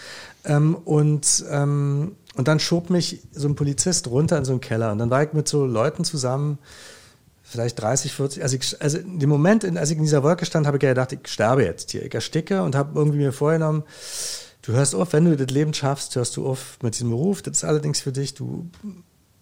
Ähm, 0.45 0.75
und, 0.75 1.45
ähm, 1.51 2.17
und 2.35 2.49
dann 2.49 2.61
schob 2.61 2.91
mich 2.91 3.23
so 3.33 3.49
ein 3.49 3.55
Polizist 3.55 4.09
runter 4.09 4.39
in 4.39 4.45
so 4.45 4.53
einen 4.53 4.61
Keller 4.61 4.93
und 4.93 4.99
dann 4.99 5.11
war 5.11 5.23
ich 5.23 5.33
mit 5.33 5.49
so 5.49 5.65
Leuten 5.65 6.05
zusammen, 6.05 6.59
vielleicht 7.51 7.81
30, 7.81 8.13
40, 8.13 8.43
also, 8.43 8.57
ich, 8.57 8.81
also 8.81 8.99
in 8.99 9.19
dem 9.19 9.29
Moment, 9.29 9.65
als 9.77 9.91
ich 9.91 9.97
in 9.97 10.05
dieser 10.05 10.23
Wolke 10.23 10.47
stand, 10.47 10.67
habe 10.67 10.77
ich 10.77 10.81
gedacht, 10.81 11.13
ich 11.13 11.21
sterbe 11.27 11.65
jetzt 11.65 11.91
hier, 11.91 12.05
ich 12.05 12.15
ersticke 12.15 12.63
und 12.63 12.77
habe 12.77 12.99
irgendwie 12.99 13.19
mir 13.19 13.33
vorgenommen, 13.33 13.83
du 14.63 14.73
hörst 14.73 14.95
auf, 14.95 15.13
wenn 15.13 15.25
du 15.25 15.37
das 15.37 15.51
Leben 15.51 15.75
schaffst, 15.75 16.15
hörst 16.15 16.37
du 16.37 16.47
auf 16.47 16.79
mit 16.83 16.95
diesem 16.95 17.11
Beruf, 17.11 17.43
das 17.43 17.59
ist 17.59 17.65
allerdings 17.65 18.01
für 18.01 18.13
dich, 18.13 18.35
du, 18.35 18.71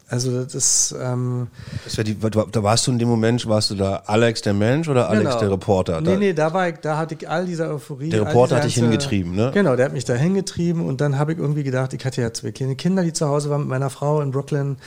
also 0.09 0.43
das 0.43 0.55
ist, 0.55 0.95
ähm, 0.99 1.49
das 1.85 1.97
die, 1.97 2.17
da 2.19 2.63
warst 2.63 2.87
du 2.87 2.93
in 2.93 2.99
dem 2.99 3.09
Moment, 3.09 3.47
warst 3.47 3.71
du 3.71 3.75
da 3.75 4.05
Alex 4.07 4.41
der 4.41 4.55
Mensch 4.55 4.89
oder 4.89 5.11
Alex 5.11 5.25
genau. 5.25 5.41
der 5.41 5.51
Reporter? 5.51 6.01
Nee, 6.01 6.17
nee, 6.17 6.33
da 6.33 6.55
war 6.55 6.71
ich, 6.71 6.77
da 6.77 6.97
hatte 6.97 7.15
ich 7.15 7.29
all 7.29 7.45
diese 7.45 7.69
Euphorie. 7.69 8.09
Der 8.09 8.23
Reporter 8.23 8.57
hat 8.57 8.65
dich 8.65 8.77
hingetrieben, 8.77 9.35
ne? 9.35 9.51
Genau, 9.53 9.77
der 9.77 9.85
hat 9.85 9.93
mich 9.93 10.07
da 10.07 10.15
hingetrieben 10.15 10.87
und 10.87 11.03
dann 11.03 11.19
habe 11.19 11.33
ich 11.33 11.39
irgendwie 11.39 11.63
gedacht, 11.63 11.93
ich 11.93 12.07
hatte 12.07 12.23
ja 12.23 12.33
zwei 12.33 12.53
kleine 12.53 12.75
Kinder, 12.75 13.03
die 13.03 13.13
zu 13.13 13.29
Hause 13.29 13.51
waren 13.51 13.61
mit 13.61 13.69
meiner 13.69 13.91
Frau 13.91 14.23
in 14.23 14.31
Brooklyn 14.31 14.79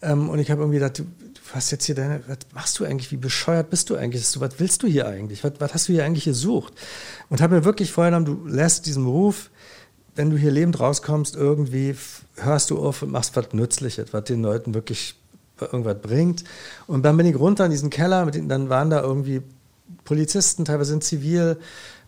ähm, 0.00 0.30
und 0.30 0.38
ich 0.38 0.50
habe 0.50 0.62
irgendwie 0.62 0.78
gedacht, 0.78 1.02
hast 1.54 1.70
jetzt 1.70 1.84
hier 1.84 1.94
deine, 1.94 2.22
was 2.26 2.38
machst 2.54 2.78
du 2.78 2.84
eigentlich, 2.84 3.10
wie 3.12 3.16
bescheuert 3.16 3.70
bist 3.70 3.90
du 3.90 3.96
eigentlich, 3.96 4.22
was 4.40 4.58
willst 4.58 4.82
du 4.82 4.86
hier 4.86 5.06
eigentlich, 5.06 5.44
was, 5.44 5.52
was 5.58 5.74
hast 5.74 5.88
du 5.88 5.92
hier 5.92 6.04
eigentlich 6.04 6.24
gesucht? 6.24 6.72
Und 7.28 7.40
habe 7.40 7.56
mir 7.56 7.64
wirklich 7.64 7.92
vorgenommen, 7.92 8.26
du 8.26 8.46
lässt 8.46 8.86
diesen 8.86 9.04
Beruf, 9.04 9.50
wenn 10.14 10.30
du 10.30 10.36
hier 10.36 10.50
lebend 10.50 10.78
rauskommst, 10.78 11.36
irgendwie 11.36 11.96
hörst 12.36 12.70
du 12.70 12.78
auf 12.78 13.02
und 13.02 13.10
machst 13.10 13.34
was 13.36 13.52
Nützliches, 13.52 14.12
was 14.12 14.24
den 14.24 14.42
Leuten 14.42 14.74
wirklich 14.74 15.16
irgendwas 15.60 16.00
bringt. 16.00 16.44
Und 16.86 17.04
dann 17.04 17.16
bin 17.16 17.26
ich 17.26 17.36
runter 17.36 17.64
in 17.64 17.70
diesen 17.70 17.90
Keller, 17.90 18.26
den, 18.30 18.48
dann 18.48 18.68
waren 18.68 18.90
da 18.90 19.00
irgendwie 19.02 19.42
Polizisten, 20.04 20.64
teilweise 20.64 20.90
sind 20.90 21.04
zivil, 21.04 21.58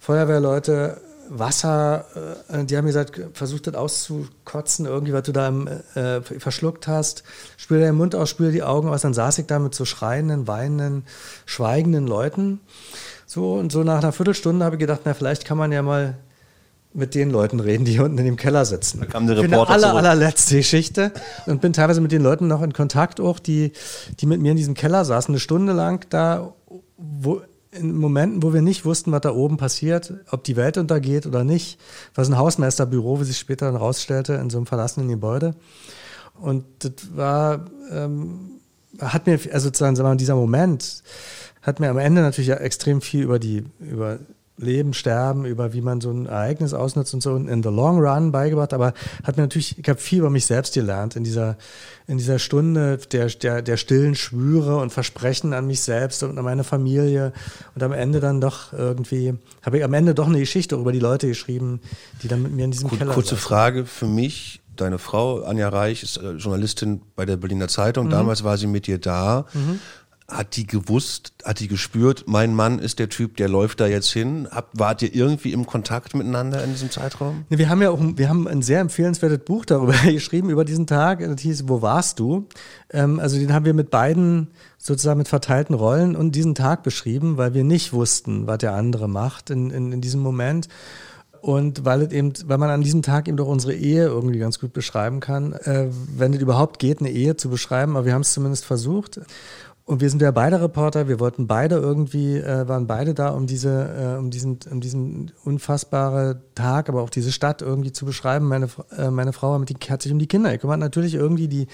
Feuerwehrleute, 0.00 1.00
Wasser, 1.28 2.04
äh, 2.48 2.64
die 2.64 2.76
haben 2.76 2.86
gesagt, 2.86 3.20
versucht 3.32 3.66
das 3.66 3.74
auszukotzen, 3.74 4.86
irgendwie, 4.86 5.12
was 5.12 5.22
du 5.22 5.32
da 5.32 5.48
im, 5.48 5.68
äh, 5.94 6.20
verschluckt 6.20 6.86
hast. 6.88 7.24
Spül 7.56 7.80
den 7.80 7.94
Mund 7.94 8.14
aus, 8.14 8.30
spül 8.30 8.52
die 8.52 8.62
Augen 8.62 8.88
aus. 8.88 9.02
Dann 9.02 9.14
saß 9.14 9.38
ich 9.38 9.46
da 9.46 9.58
mit 9.58 9.74
so 9.74 9.84
schreienden, 9.84 10.46
weinenden, 10.46 11.04
schweigenden 11.46 12.06
Leuten. 12.06 12.60
So, 13.26 13.54
und 13.54 13.72
so 13.72 13.82
nach 13.82 13.98
einer 13.98 14.12
Viertelstunde 14.12 14.64
habe 14.64 14.76
ich 14.76 14.80
gedacht, 14.80 15.00
na, 15.04 15.14
vielleicht 15.14 15.44
kann 15.44 15.58
man 15.58 15.72
ja 15.72 15.82
mal 15.82 16.14
mit 16.92 17.16
den 17.16 17.30
Leuten 17.30 17.58
reden, 17.58 17.84
die 17.84 17.98
unten 17.98 18.18
in 18.18 18.24
dem 18.24 18.36
Keller 18.36 18.64
sitzen. 18.64 19.00
Da 19.00 19.06
kam 19.06 19.26
der 19.26 19.36
Reporter 19.36 19.66
Für 19.66 19.86
eine 19.86 19.86
aller, 19.86 20.10
allerletzte 20.10 20.56
Geschichte 20.56 21.10
und 21.46 21.60
bin 21.60 21.72
teilweise 21.72 22.00
mit 22.00 22.12
den 22.12 22.22
Leuten 22.22 22.46
noch 22.46 22.62
in 22.62 22.72
Kontakt 22.72 23.20
auch, 23.20 23.40
die, 23.40 23.72
die 24.20 24.26
mit 24.26 24.40
mir 24.40 24.52
in 24.52 24.56
diesem 24.56 24.74
Keller 24.74 25.04
saßen, 25.04 25.32
eine 25.32 25.40
Stunde 25.40 25.72
lang 25.72 26.06
da, 26.10 26.54
wo 26.96 27.42
in 27.74 27.96
Momenten, 27.96 28.42
wo 28.42 28.52
wir 28.52 28.62
nicht 28.62 28.84
wussten, 28.84 29.12
was 29.12 29.22
da 29.22 29.32
oben 29.32 29.56
passiert, 29.56 30.14
ob 30.30 30.44
die 30.44 30.56
Welt 30.56 30.78
untergeht 30.78 31.26
oder 31.26 31.44
nicht, 31.44 31.78
was 32.14 32.28
ein 32.28 32.38
Hausmeisterbüro, 32.38 33.20
wie 33.20 33.24
sich 33.24 33.38
später 33.38 33.66
dann 33.66 33.76
rausstellte, 33.76 34.34
in 34.34 34.50
so 34.50 34.58
einem 34.58 34.66
verlassenen 34.66 35.08
Gebäude. 35.08 35.54
Und 36.40 36.64
das 36.78 36.92
war, 37.14 37.66
ähm, 37.90 38.60
hat 38.98 39.26
mir, 39.26 39.38
also 39.52 39.66
sozusagen, 39.66 40.18
dieser 40.18 40.36
Moment 40.36 41.02
hat 41.62 41.80
mir 41.80 41.90
am 41.90 41.98
Ende 41.98 42.22
natürlich 42.22 42.50
extrem 42.50 43.00
viel 43.00 43.22
über 43.22 43.38
die, 43.38 43.64
über 43.80 44.18
Leben, 44.56 44.94
Sterben, 44.94 45.44
über 45.44 45.72
wie 45.72 45.80
man 45.80 46.00
so 46.00 46.10
ein 46.10 46.26
Ereignis 46.26 46.74
ausnutzt 46.74 47.12
und 47.12 47.22
so 47.22 47.36
in 47.36 47.62
the 47.62 47.70
long 47.70 47.98
run 47.98 48.30
beigebracht, 48.30 48.72
aber 48.72 48.94
hat 49.24 49.36
mir 49.36 49.42
natürlich, 49.42 49.78
ich 49.78 49.88
habe 49.88 49.98
viel 49.98 50.20
über 50.20 50.30
mich 50.30 50.46
selbst 50.46 50.74
gelernt 50.74 51.16
in 51.16 51.24
dieser, 51.24 51.56
in 52.06 52.18
dieser 52.18 52.38
Stunde 52.38 52.98
der, 53.10 53.26
der, 53.26 53.62
der 53.62 53.76
stillen 53.76 54.14
Schwüre 54.14 54.76
und 54.76 54.92
Versprechen 54.92 55.54
an 55.54 55.66
mich 55.66 55.80
selbst 55.82 56.22
und 56.22 56.38
an 56.38 56.44
meine 56.44 56.62
Familie 56.62 57.32
und 57.74 57.82
am 57.82 57.92
Ende 57.92 58.20
dann 58.20 58.40
doch 58.40 58.72
irgendwie, 58.72 59.34
habe 59.62 59.78
ich 59.78 59.84
am 59.84 59.92
Ende 59.92 60.14
doch 60.14 60.28
eine 60.28 60.38
Geschichte 60.38 60.76
über 60.76 60.92
die 60.92 61.00
Leute 61.00 61.26
geschrieben, 61.26 61.80
die 62.22 62.28
dann 62.28 62.42
mit 62.42 62.52
mir 62.52 62.64
in 62.64 62.70
diesem 62.70 62.88
Kur 62.88 62.98
Keller 62.98 63.14
Kurze 63.14 63.34
saßen. 63.34 63.48
Frage 63.48 63.86
für 63.86 64.06
mich. 64.06 64.60
Deine 64.76 64.98
Frau, 64.98 65.44
Anja 65.44 65.68
Reich, 65.68 66.02
ist 66.02 66.16
äh, 66.16 66.32
Journalistin 66.32 67.00
bei 67.14 67.24
der 67.24 67.36
Berliner 67.36 67.68
Zeitung. 67.68 68.10
Damals 68.10 68.42
war 68.42 68.58
sie 68.58 68.66
mit 68.66 68.88
dir 68.88 68.98
da. 68.98 69.46
Hat 70.34 70.56
die 70.56 70.66
gewusst, 70.66 71.32
hat 71.44 71.60
die 71.60 71.68
gespürt, 71.68 72.24
mein 72.26 72.54
Mann 72.54 72.80
ist 72.80 72.98
der 72.98 73.08
Typ, 73.08 73.36
der 73.36 73.48
läuft 73.48 73.78
da 73.78 73.86
jetzt 73.86 74.10
hin? 74.10 74.48
Hab, 74.50 74.68
wart 74.72 75.00
ihr 75.02 75.14
irgendwie 75.14 75.52
im 75.52 75.64
Kontakt 75.64 76.14
miteinander 76.14 76.64
in 76.64 76.72
diesem 76.72 76.90
Zeitraum? 76.90 77.44
Wir 77.48 77.68
haben 77.68 77.80
ja 77.80 77.90
auch, 77.90 78.00
wir 78.00 78.28
haben 78.28 78.48
ein 78.48 78.60
sehr 78.60 78.80
empfehlenswertes 78.80 79.38
Buch 79.44 79.64
darüber 79.64 79.92
geschrieben, 80.04 80.50
über 80.50 80.64
diesen 80.64 80.88
Tag. 80.88 81.20
Das 81.20 81.40
hieß, 81.40 81.68
wo 81.68 81.82
warst 81.82 82.18
du? 82.18 82.48
Ähm, 82.90 83.20
also 83.20 83.38
den 83.38 83.52
haben 83.52 83.64
wir 83.64 83.74
mit 83.74 83.90
beiden 83.90 84.48
sozusagen 84.76 85.18
mit 85.18 85.28
verteilten 85.28 85.74
Rollen 85.74 86.16
und 86.16 86.32
diesen 86.32 86.56
Tag 86.56 86.82
beschrieben, 86.82 87.36
weil 87.36 87.54
wir 87.54 87.62
nicht 87.62 87.92
wussten, 87.92 88.48
was 88.48 88.58
der 88.58 88.74
andere 88.74 89.08
macht 89.08 89.50
in, 89.50 89.70
in, 89.70 89.92
in 89.92 90.00
diesem 90.00 90.20
Moment. 90.20 90.68
Und 91.44 91.84
weil 91.84 92.10
eben, 92.10 92.32
weil 92.46 92.56
man 92.56 92.70
an 92.70 92.80
diesem 92.80 93.02
Tag 93.02 93.28
eben 93.28 93.36
doch 93.36 93.48
unsere 93.48 93.74
Ehe 93.74 94.06
irgendwie 94.06 94.38
ganz 94.38 94.58
gut 94.58 94.72
beschreiben 94.72 95.20
kann, 95.20 95.52
äh, 95.52 95.88
wenn 96.16 96.32
es 96.32 96.40
überhaupt 96.40 96.78
geht, 96.78 97.00
eine 97.00 97.10
Ehe 97.10 97.36
zu 97.36 97.50
beschreiben, 97.50 97.98
aber 97.98 98.06
wir 98.06 98.14
haben 98.14 98.22
es 98.22 98.32
zumindest 98.32 98.64
versucht. 98.64 99.20
Und 99.86 100.00
wir 100.00 100.08
sind 100.08 100.22
ja 100.22 100.30
beide 100.30 100.62
Reporter, 100.62 101.08
wir 101.08 101.20
wollten 101.20 101.46
beide 101.46 101.76
irgendwie, 101.76 102.38
äh, 102.38 102.66
waren 102.66 102.86
beide 102.86 103.12
da, 103.12 103.28
um 103.28 103.46
diese, 103.46 104.14
äh, 104.14 104.18
um 104.18 104.30
diesen, 104.30 104.58
um 104.70 104.80
diesen 104.80 105.30
unfassbare 105.44 106.40
Tag, 106.54 106.88
aber 106.88 107.02
auch 107.02 107.10
diese 107.10 107.30
Stadt 107.30 107.60
irgendwie 107.60 107.92
zu 107.92 108.06
beschreiben. 108.06 108.48
Meine, 108.48 108.68
äh, 108.96 109.10
meine 109.10 109.34
Frau 109.34 109.58
die, 109.58 109.74
hat 109.90 110.00
sich 110.00 110.10
um 110.10 110.18
die 110.18 110.26
Kinder 110.26 110.52
gekümmert, 110.52 110.80
natürlich 110.80 111.14
irgendwie, 111.14 111.48
die 111.48 111.66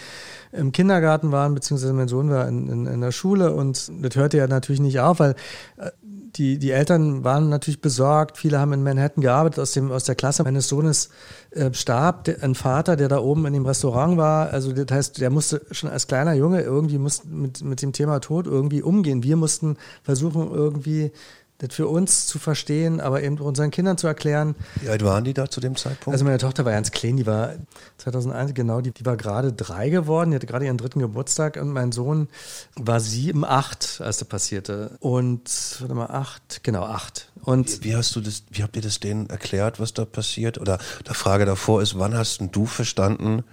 im 0.51 0.73
Kindergarten 0.73 1.31
waren, 1.31 1.55
beziehungsweise 1.55 1.93
mein 1.93 2.09
Sohn 2.09 2.31
war 2.31 2.49
in, 2.49 2.69
in, 2.69 2.87
in 2.87 3.01
der 3.01 3.13
Schule 3.13 3.55
und 3.55 3.93
das 4.03 4.17
hörte 4.17 4.39
ja 4.39 4.49
natürlich 4.49 4.81
nicht 4.81 4.99
auf, 4.99 5.21
weil 5.21 5.37
äh, 5.77 5.91
die, 6.37 6.59
die 6.59 6.71
Eltern 6.71 7.25
waren 7.25 7.49
natürlich 7.49 7.81
besorgt. 7.81 8.39
Viele 8.39 8.59
haben 8.59 8.73
in 8.73 8.83
Manhattan 8.83 9.23
gearbeitet. 9.23 9.59
Aus, 9.59 9.73
dem, 9.73 9.91
aus 9.91 10.05
der 10.05 10.15
Klasse 10.15 10.43
meines 10.45 10.69
Sohnes 10.69 11.11
äh, 11.51 11.73
starb 11.73 12.25
der, 12.25 12.43
ein 12.43 12.55
Vater, 12.55 12.97
der 12.97 13.09
da 13.09 13.19
oben 13.19 13.47
in 13.47 13.53
dem 13.53 13.67
Restaurant 13.67 14.17
war. 14.17 14.51
Also 14.51 14.73
das 14.73 14.87
heißt, 14.91 15.21
der 15.21 15.31
musste 15.31 15.63
schon 15.71 15.91
als 15.91 16.07
kleiner 16.07 16.35
Junge 16.35 16.63
irgendwie 16.63 16.99
mit, 16.99 17.63
mit 17.63 17.83
dem 17.83 17.93
Thema 17.93 18.21
Tod 18.21 18.47
irgendwie 18.47 18.83
umgehen. 18.83 19.23
Wir 19.23 19.37
mussten 19.37 19.77
versuchen, 20.03 20.51
irgendwie 20.51 21.13
das 21.61 21.75
für 21.75 21.87
uns 21.89 22.27
zu 22.27 22.39
verstehen, 22.39 23.01
aber 23.01 23.23
eben 23.23 23.39
unseren 23.39 23.71
Kindern 23.71 23.97
zu 23.99 24.07
erklären. 24.07 24.55
Wie 24.81 24.89
alt 24.89 25.05
waren 25.05 25.25
die 25.25 25.35
da 25.35 25.49
zu 25.49 25.61
dem 25.61 25.77
Zeitpunkt? 25.77 26.09
Also 26.15 26.25
meine 26.25 26.39
Tochter 26.39 26.65
war 26.65 26.73
ganz 26.73 26.91
klein, 26.91 27.17
die 27.17 27.27
war 27.27 27.55
2001, 27.99 28.55
genau, 28.55 28.81
die, 28.81 28.91
die 28.93 29.05
war 29.07 29.17
gerade 29.17 29.53
drei 29.53 29.91
geworden, 29.91 30.31
die 30.31 30.37
hatte 30.37 30.47
gerade 30.47 30.65
ihren 30.65 30.79
dritten 30.79 31.01
Geburtstag 31.01 31.57
und 31.57 31.71
mein 31.71 31.93
Sohn 31.93 32.29
war 32.77 33.01
sieben, 33.01 33.45
acht, 33.45 34.01
als 34.03 34.19
das 34.19 34.29
passierte. 34.29 34.97
Und, 35.01 35.51
warte 35.81 35.95
mal, 35.95 36.07
acht, 36.07 36.61
genau, 36.63 36.83
acht. 36.85 37.31
Und 37.43 37.85
wie, 37.85 37.91
wie 37.91 37.97
hast 37.97 38.15
du 38.17 38.21
das, 38.21 38.43
wie 38.51 38.63
habt 38.63 38.77
ihr 38.77 38.83
das 38.83 39.01
denen 39.01 39.29
erklärt, 39.31 39.81
was 39.81 39.95
da 39.95 40.05
passiert? 40.05 40.59
Oder 40.59 40.79
die 41.09 41.15
Frage 41.15 41.45
davor 41.45 41.83
ist, 41.83 41.99
wann 41.99 42.15
hast 42.17 42.41
denn 42.41 42.51
du 42.51 42.67
verstanden, 42.67 43.45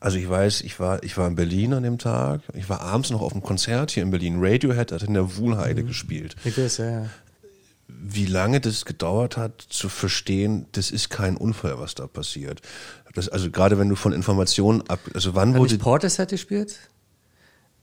also 0.00 0.18
ich 0.18 0.28
weiß, 0.28 0.60
ich 0.60 0.78
war, 0.80 1.02
ich 1.02 1.16
war 1.16 1.26
in 1.28 1.34
Berlin 1.34 1.72
an 1.72 1.82
dem 1.82 1.96
Tag. 1.96 2.42
Ich 2.52 2.68
war 2.68 2.82
abends 2.82 3.08
noch 3.08 3.22
auf 3.22 3.32
einem 3.32 3.42
Konzert 3.42 3.90
hier 3.90 4.02
in 4.02 4.10
Berlin. 4.10 4.36
Radiohead 4.38 4.92
hat 4.92 5.02
in 5.02 5.14
der 5.14 5.36
Wuhlheide 5.38 5.82
Mhm. 5.82 5.86
gespielt. 5.86 6.36
ich 6.44 6.58
weiß, 6.58 6.76
ja, 6.76 6.90
ja. 6.90 7.06
Wie 7.88 8.26
lange 8.26 8.60
das 8.60 8.84
gedauert 8.84 9.36
hat, 9.36 9.62
zu 9.68 9.88
verstehen, 9.88 10.66
das 10.72 10.90
ist 10.90 11.10
kein 11.10 11.36
Unfall, 11.36 11.78
was 11.78 11.94
da 11.94 12.06
passiert. 12.06 12.60
Das, 13.14 13.28
also 13.28 13.50
gerade 13.50 13.78
wenn 13.78 13.88
du 13.88 13.94
von 13.96 14.12
Informationen 14.12 14.82
ab, 14.88 14.98
also 15.14 15.34
wann 15.34 15.50
Hat 15.54 15.58
wurde 15.58 15.72
nicht 15.74 15.82
Portishead 15.82 16.28
gespielt? 16.30 16.78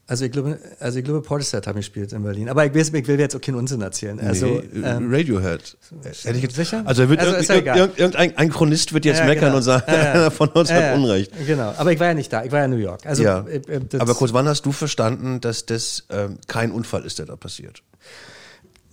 Also 0.08 0.24
ich 0.24 0.32
glaube, 0.32 0.58
also 0.80 0.98
ich 0.98 1.04
glaube, 1.04 1.22
Portishead 1.22 1.66
hat 1.66 1.76
gespielt 1.76 2.12
in 2.12 2.22
Berlin. 2.24 2.48
Aber 2.48 2.66
ich, 2.66 2.74
weiß, 2.74 2.92
ich 2.92 3.06
will 3.06 3.18
jetzt 3.20 3.34
auch 3.36 3.40
keinen 3.40 3.54
Unsinn 3.54 3.80
erzählen. 3.80 4.18
Also, 4.20 4.46
nee, 4.72 4.80
ähm, 4.84 5.08
Radiohead. 5.10 5.76
Hätte 6.02 6.36
ich 6.36 6.42
jetzt, 6.42 6.56
Sicher? 6.56 6.82
Also, 6.84 7.08
wird 7.08 7.20
Also 7.20 7.32
irg- 7.34 7.38
ist 7.40 7.48
ja 7.48 7.54
egal. 7.56 7.78
irg- 7.78 7.96
irgendein 7.98 8.36
ein 8.36 8.50
Chronist 8.50 8.92
wird 8.92 9.04
jetzt 9.04 9.20
Ja, 9.20 9.26
meckern 9.26 9.44
genau. 9.46 9.56
und 9.58 9.62
sagen, 9.62 9.84
Ja, 9.88 10.30
von 10.30 10.48
uns 10.50 10.70
hat. 10.72 10.96
Unrecht. 10.96 11.32
Genau, 11.46 11.72
aber 11.78 11.92
ich 11.92 12.00
war 12.00 12.08
ja 12.08 12.14
nicht 12.14 12.32
da, 12.32 12.44
ich 12.44 12.50
war 12.52 12.58
ja 12.58 12.64
in 12.66 12.72
New 12.72 12.76
York. 12.78 13.06
Also, 13.06 13.22
ja. 13.22 13.40
äh, 13.46 13.56
äh, 13.58 13.80
das- 13.88 14.00
Aber 14.00 14.14
kurz, 14.14 14.32
wann 14.32 14.48
hast 14.48 14.66
du 14.66 14.72
verstanden, 14.72 15.40
dass 15.40 15.64
das 15.66 16.04
ähm, 16.10 16.36
kein 16.48 16.72
Unfall 16.72 17.04
ist, 17.06 17.18
der 17.20 17.26
da 17.26 17.36
passiert? 17.36 17.82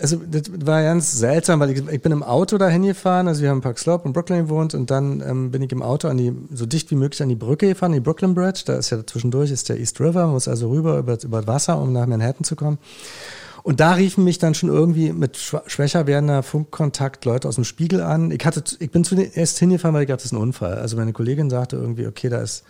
Also 0.01 0.15
das 0.15 0.43
war 0.65 0.81
ganz 0.81 1.11
seltsam, 1.11 1.59
weil 1.59 1.71
ich, 1.71 1.85
ich 1.89 2.01
bin 2.01 2.13
im 2.13 2.23
Auto 2.23 2.57
dahin 2.57 2.83
gefahren, 2.83 3.27
also 3.27 3.41
wir 3.41 3.49
haben 3.49 3.59
Park 3.59 3.77
Slope 3.77 4.07
in 4.07 4.13
Brooklyn 4.13 4.45
gewohnt 4.45 4.73
und 4.73 4.89
dann 4.89 5.21
ähm, 5.21 5.51
bin 5.51 5.61
ich 5.61 5.73
im 5.73 5.81
Auto 5.81 6.07
an 6.07 6.17
die, 6.17 6.33
so 6.53 6.65
dicht 6.65 6.89
wie 6.89 6.95
möglich 6.95 7.21
an 7.21 7.27
die 7.27 7.35
Brücke 7.35 7.67
gefahren, 7.67 7.91
die 7.91 7.99
Brooklyn 7.99 8.33
Bridge, 8.33 8.61
da 8.65 8.75
ist 8.75 8.91
ja 8.91 9.05
zwischendurch 9.05 9.51
ist 9.51 9.67
der 9.67 9.77
East 9.77 9.99
River, 9.99 10.23
man 10.23 10.31
muss 10.31 10.47
also 10.47 10.69
rüber 10.69 10.99
über, 10.99 11.21
über 11.21 11.39
das 11.39 11.47
Wasser, 11.47 11.81
um 11.81 11.91
nach 11.91 12.07
Manhattan 12.07 12.45
zu 12.45 12.55
kommen. 12.55 12.77
Und 13.61 13.81
da 13.81 13.91
riefen 13.93 14.23
mich 14.23 14.39
dann 14.39 14.53
schon 14.53 14.69
irgendwie 14.69 15.11
mit 15.11 15.37
schwächer 15.37 16.07
werdender 16.07 16.43
Funkkontakt 16.43 17.25
Leute 17.25 17.47
aus 17.47 17.55
dem 17.55 17.65
Spiegel 17.65 18.01
an. 18.01 18.31
Ich 18.31 18.45
hatte, 18.45 18.63
ich 18.79 18.89
bin 18.89 19.03
zuerst 19.03 19.59
hingefahren, 19.59 19.93
weil 19.93 20.03
ich 20.03 20.07
dachte, 20.07 20.23
das 20.23 20.27
ist 20.27 20.31
ein 20.31 20.41
Unfall. 20.41 20.75
Also 20.75 20.95
meine 20.95 21.11
Kollegin 21.11 21.49
sagte 21.49 21.75
irgendwie, 21.75 22.07
okay, 22.07 22.29
da 22.29 22.39
ist 22.39 22.63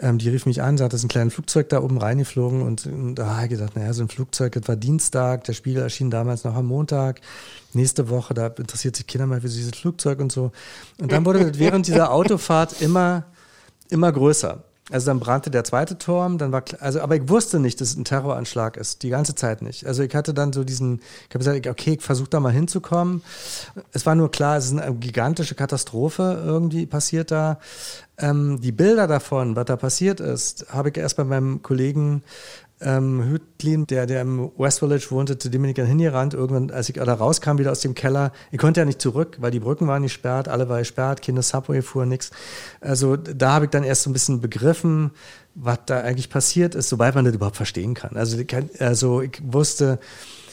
ähm, 0.00 0.18
die 0.18 0.28
rief 0.28 0.46
mich 0.46 0.62
an, 0.62 0.78
sagte, 0.78 0.96
es 0.96 1.00
ist 1.00 1.06
ein 1.06 1.08
kleines 1.08 1.34
Flugzeug 1.34 1.68
da 1.68 1.82
oben 1.82 1.98
reingeflogen 1.98 2.62
und, 2.62 2.86
und 2.86 3.14
da 3.16 3.36
habe 3.36 3.44
ich 3.44 3.50
gedacht, 3.50 3.76
naja, 3.76 3.92
so 3.92 4.02
ein 4.02 4.08
Flugzeug, 4.08 4.52
das 4.52 4.66
war 4.66 4.76
Dienstag, 4.76 5.44
der 5.44 5.52
Spiegel 5.52 5.82
erschien 5.82 6.10
damals 6.10 6.44
noch 6.44 6.54
am 6.54 6.66
Montag, 6.66 7.20
nächste 7.74 8.08
Woche, 8.08 8.34
da 8.34 8.46
interessiert 8.48 8.96
sich 8.96 9.06
keiner 9.06 9.26
mehr 9.26 9.40
für 9.40 9.48
dieses 9.48 9.76
Flugzeug 9.76 10.20
und 10.20 10.32
so. 10.32 10.52
Und 10.98 11.12
dann 11.12 11.24
wurde 11.24 11.44
das 11.44 11.58
während 11.58 11.86
dieser 11.86 12.12
Autofahrt 12.12 12.80
immer, 12.80 13.24
immer 13.90 14.10
größer. 14.10 14.64
Also 14.90 15.06
dann 15.06 15.20
brannte 15.20 15.50
der 15.50 15.64
zweite 15.64 15.98
Turm, 15.98 16.38
dann 16.38 16.52
war 16.52 16.64
also 16.80 17.00
aber 17.00 17.16
ich 17.16 17.28
wusste 17.28 17.60
nicht, 17.60 17.80
dass 17.80 17.90
es 17.90 17.96
ein 17.96 18.04
Terroranschlag 18.04 18.76
ist, 18.76 19.02
die 19.02 19.10
ganze 19.10 19.34
Zeit 19.34 19.62
nicht. 19.62 19.86
Also 19.86 20.02
ich 20.02 20.14
hatte 20.14 20.34
dann 20.34 20.52
so 20.52 20.64
diesen, 20.64 21.00
ich 21.28 21.34
habe 21.34 21.38
gesagt, 21.38 21.66
okay, 21.66 21.94
ich 21.94 22.02
versuche 22.02 22.30
da 22.30 22.40
mal 22.40 22.52
hinzukommen. 22.52 23.22
Es 23.92 24.04
war 24.06 24.14
nur 24.14 24.30
klar, 24.30 24.56
es 24.56 24.66
ist 24.66 24.78
eine 24.78 24.94
gigantische 24.96 25.54
Katastrophe 25.54 26.42
irgendwie 26.44 26.86
passiert 26.86 27.30
da. 27.30 27.58
Ähm, 28.18 28.60
die 28.60 28.72
Bilder 28.72 29.06
davon, 29.06 29.56
was 29.56 29.64
da 29.64 29.76
passiert 29.76 30.20
ist, 30.20 30.66
habe 30.70 30.90
ich 30.90 30.96
erst 30.96 31.16
bei 31.16 31.24
meinem 31.24 31.62
Kollegen 31.62 32.22
ähm, 32.80 33.22
Hütlin, 33.24 33.86
der, 33.86 34.06
der 34.06 34.22
im 34.22 34.50
West 34.56 34.78
Village 34.78 35.06
wohnte, 35.10 35.38
zu 35.38 35.50
dem 35.50 35.62
bin 35.62 35.70
ich 35.70 35.76
dann 35.76 35.86
hingerannt. 35.86 36.34
Irgendwann, 36.34 36.70
als 36.70 36.88
ich 36.88 36.96
da 36.96 37.12
rauskam, 37.12 37.58
wieder 37.58 37.72
aus 37.72 37.80
dem 37.80 37.94
Keller, 37.94 38.32
ich 38.50 38.58
konnte 38.58 38.80
ja 38.80 38.84
nicht 38.84 39.02
zurück, 39.02 39.36
weil 39.40 39.50
die 39.50 39.60
Brücken 39.60 39.86
waren 39.86 40.02
gesperrt, 40.02 40.48
alle 40.48 40.68
war 40.68 40.78
gesperrt, 40.78 41.22
keine 41.22 41.42
Subway 41.42 41.82
fuhr, 41.82 42.06
nix. 42.06 42.30
Also 42.80 43.16
da 43.16 43.52
habe 43.52 43.66
ich 43.66 43.70
dann 43.70 43.84
erst 43.84 44.04
so 44.04 44.10
ein 44.10 44.14
bisschen 44.14 44.40
begriffen, 44.40 45.10
was 45.54 45.78
da 45.86 46.00
eigentlich 46.00 46.30
passiert 46.30 46.74
ist, 46.74 46.88
soweit 46.88 47.14
man 47.14 47.24
das 47.24 47.34
überhaupt 47.34 47.56
verstehen 47.56 47.94
kann. 47.94 48.16
Also, 48.16 48.38
also 48.78 49.20
ich 49.20 49.40
wusste, 49.42 49.98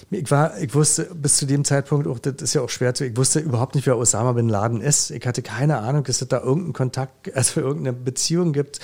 ich 0.09 0.29
war, 0.29 0.57
ich 0.59 0.73
wusste 0.73 1.09
bis 1.13 1.37
zu 1.37 1.45
dem 1.45 1.63
Zeitpunkt 1.63 2.07
auch, 2.07 2.19
das 2.19 2.41
ist 2.41 2.53
ja 2.55 2.61
auch 2.61 2.69
schwer 2.69 2.93
zu, 2.93 3.05
ich 3.05 3.15
wusste 3.15 3.39
überhaupt 3.39 3.75
nicht, 3.75 3.87
wer 3.87 3.97
Osama 3.97 4.33
Bin 4.33 4.49
Laden 4.49 4.81
ist. 4.81 5.11
Ich 5.11 5.25
hatte 5.25 5.41
keine 5.41 5.77
Ahnung, 5.77 6.03
dass 6.03 6.21
es 6.21 6.27
da 6.27 6.39
irgendeinen 6.39 6.73
Kontakt, 6.73 7.35
also 7.35 7.61
irgendeine 7.61 7.93
Beziehung 7.93 8.51
gibt 8.51 8.79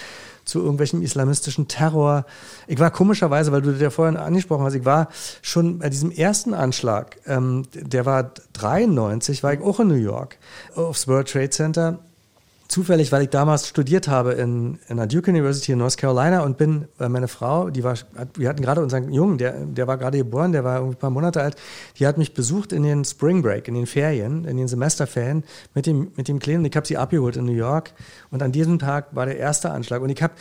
zu 0.46 0.60
irgendwelchem 0.60 1.02
islamistischen 1.02 1.68
Terror. 1.68 2.26
Ich 2.68 2.80
war 2.80 2.92
komischerweise, 2.92 3.52
weil 3.52 3.62
du 3.62 3.72
das 3.72 3.82
ja 3.82 3.90
vorhin 3.90 4.18
angesprochen 4.18 4.64
hast, 4.64 4.76
ich 4.76 4.86
war 4.86 5.10
schon 5.42 5.80
bei 5.80 5.90
diesem 5.90 6.12
ersten 6.12 6.54
Anschlag, 6.54 7.18
ähm, 7.26 7.64
der 7.74 8.06
war 8.06 8.32
93, 8.54 9.44
war 9.44 9.54
ich 9.54 9.62
auch 9.62 9.80
in 9.80 9.88
New 9.88 9.96
York, 9.96 10.38
aufs 10.76 11.08
World 11.08 11.30
Trade 11.30 11.50
Center 11.50 12.00
zufällig, 12.74 13.12
weil 13.12 13.22
ich 13.22 13.30
damals 13.30 13.68
studiert 13.68 14.08
habe 14.08 14.34
in, 14.34 14.80
in 14.88 14.98
der 14.98 15.06
Duke 15.06 15.30
University 15.30 15.74
in 15.74 15.78
North 15.78 15.96
Carolina 15.96 16.42
und 16.42 16.58
bin, 16.58 16.88
weil 16.98 17.10
meine 17.10 17.28
Frau, 17.28 17.70
die 17.70 17.84
war, 17.84 17.96
wir 18.36 18.50
hatten 18.50 18.64
gerade 18.64 18.82
unseren 18.82 19.14
Jungen, 19.14 19.38
der, 19.38 19.66
der 19.66 19.88
war 19.88 19.98
gerade 19.98 20.18
geboren, 20.18 20.52
der 20.52 20.64
war 20.64 20.82
ein 20.82 20.96
paar 20.96 21.12
Monate 21.12 21.42
alt, 21.42 21.56
die 22.00 22.08
hat 22.08 22.18
mich 22.18 22.34
besucht 22.34 22.74
in 22.74 22.82
den 22.82 23.06
Spring 23.06 23.44
Break, 23.44 23.68
in 23.68 23.76
den 23.76 23.86
Ferien, 23.86 24.46
in 24.46 24.58
den 24.58 24.68
Semesterferien 24.68 25.44
mit 25.76 25.86
dem, 25.86 26.12
mit 26.16 26.28
dem 26.28 26.40
Kleinen 26.40 26.60
und 26.60 26.66
ich 26.66 26.76
habe 26.76 26.88
sie 26.88 26.98
abgeholt 26.98 27.38
in 27.38 27.46
New 27.46 27.52
York 27.52 27.94
und 28.32 28.42
an 28.42 28.52
diesem 28.52 28.80
Tag 28.80 29.16
war 29.16 29.28
der 29.28 29.38
erste 29.38 29.70
Anschlag 29.70 30.02
und 30.02 30.10
ich 30.10 30.24
habe 30.24 30.34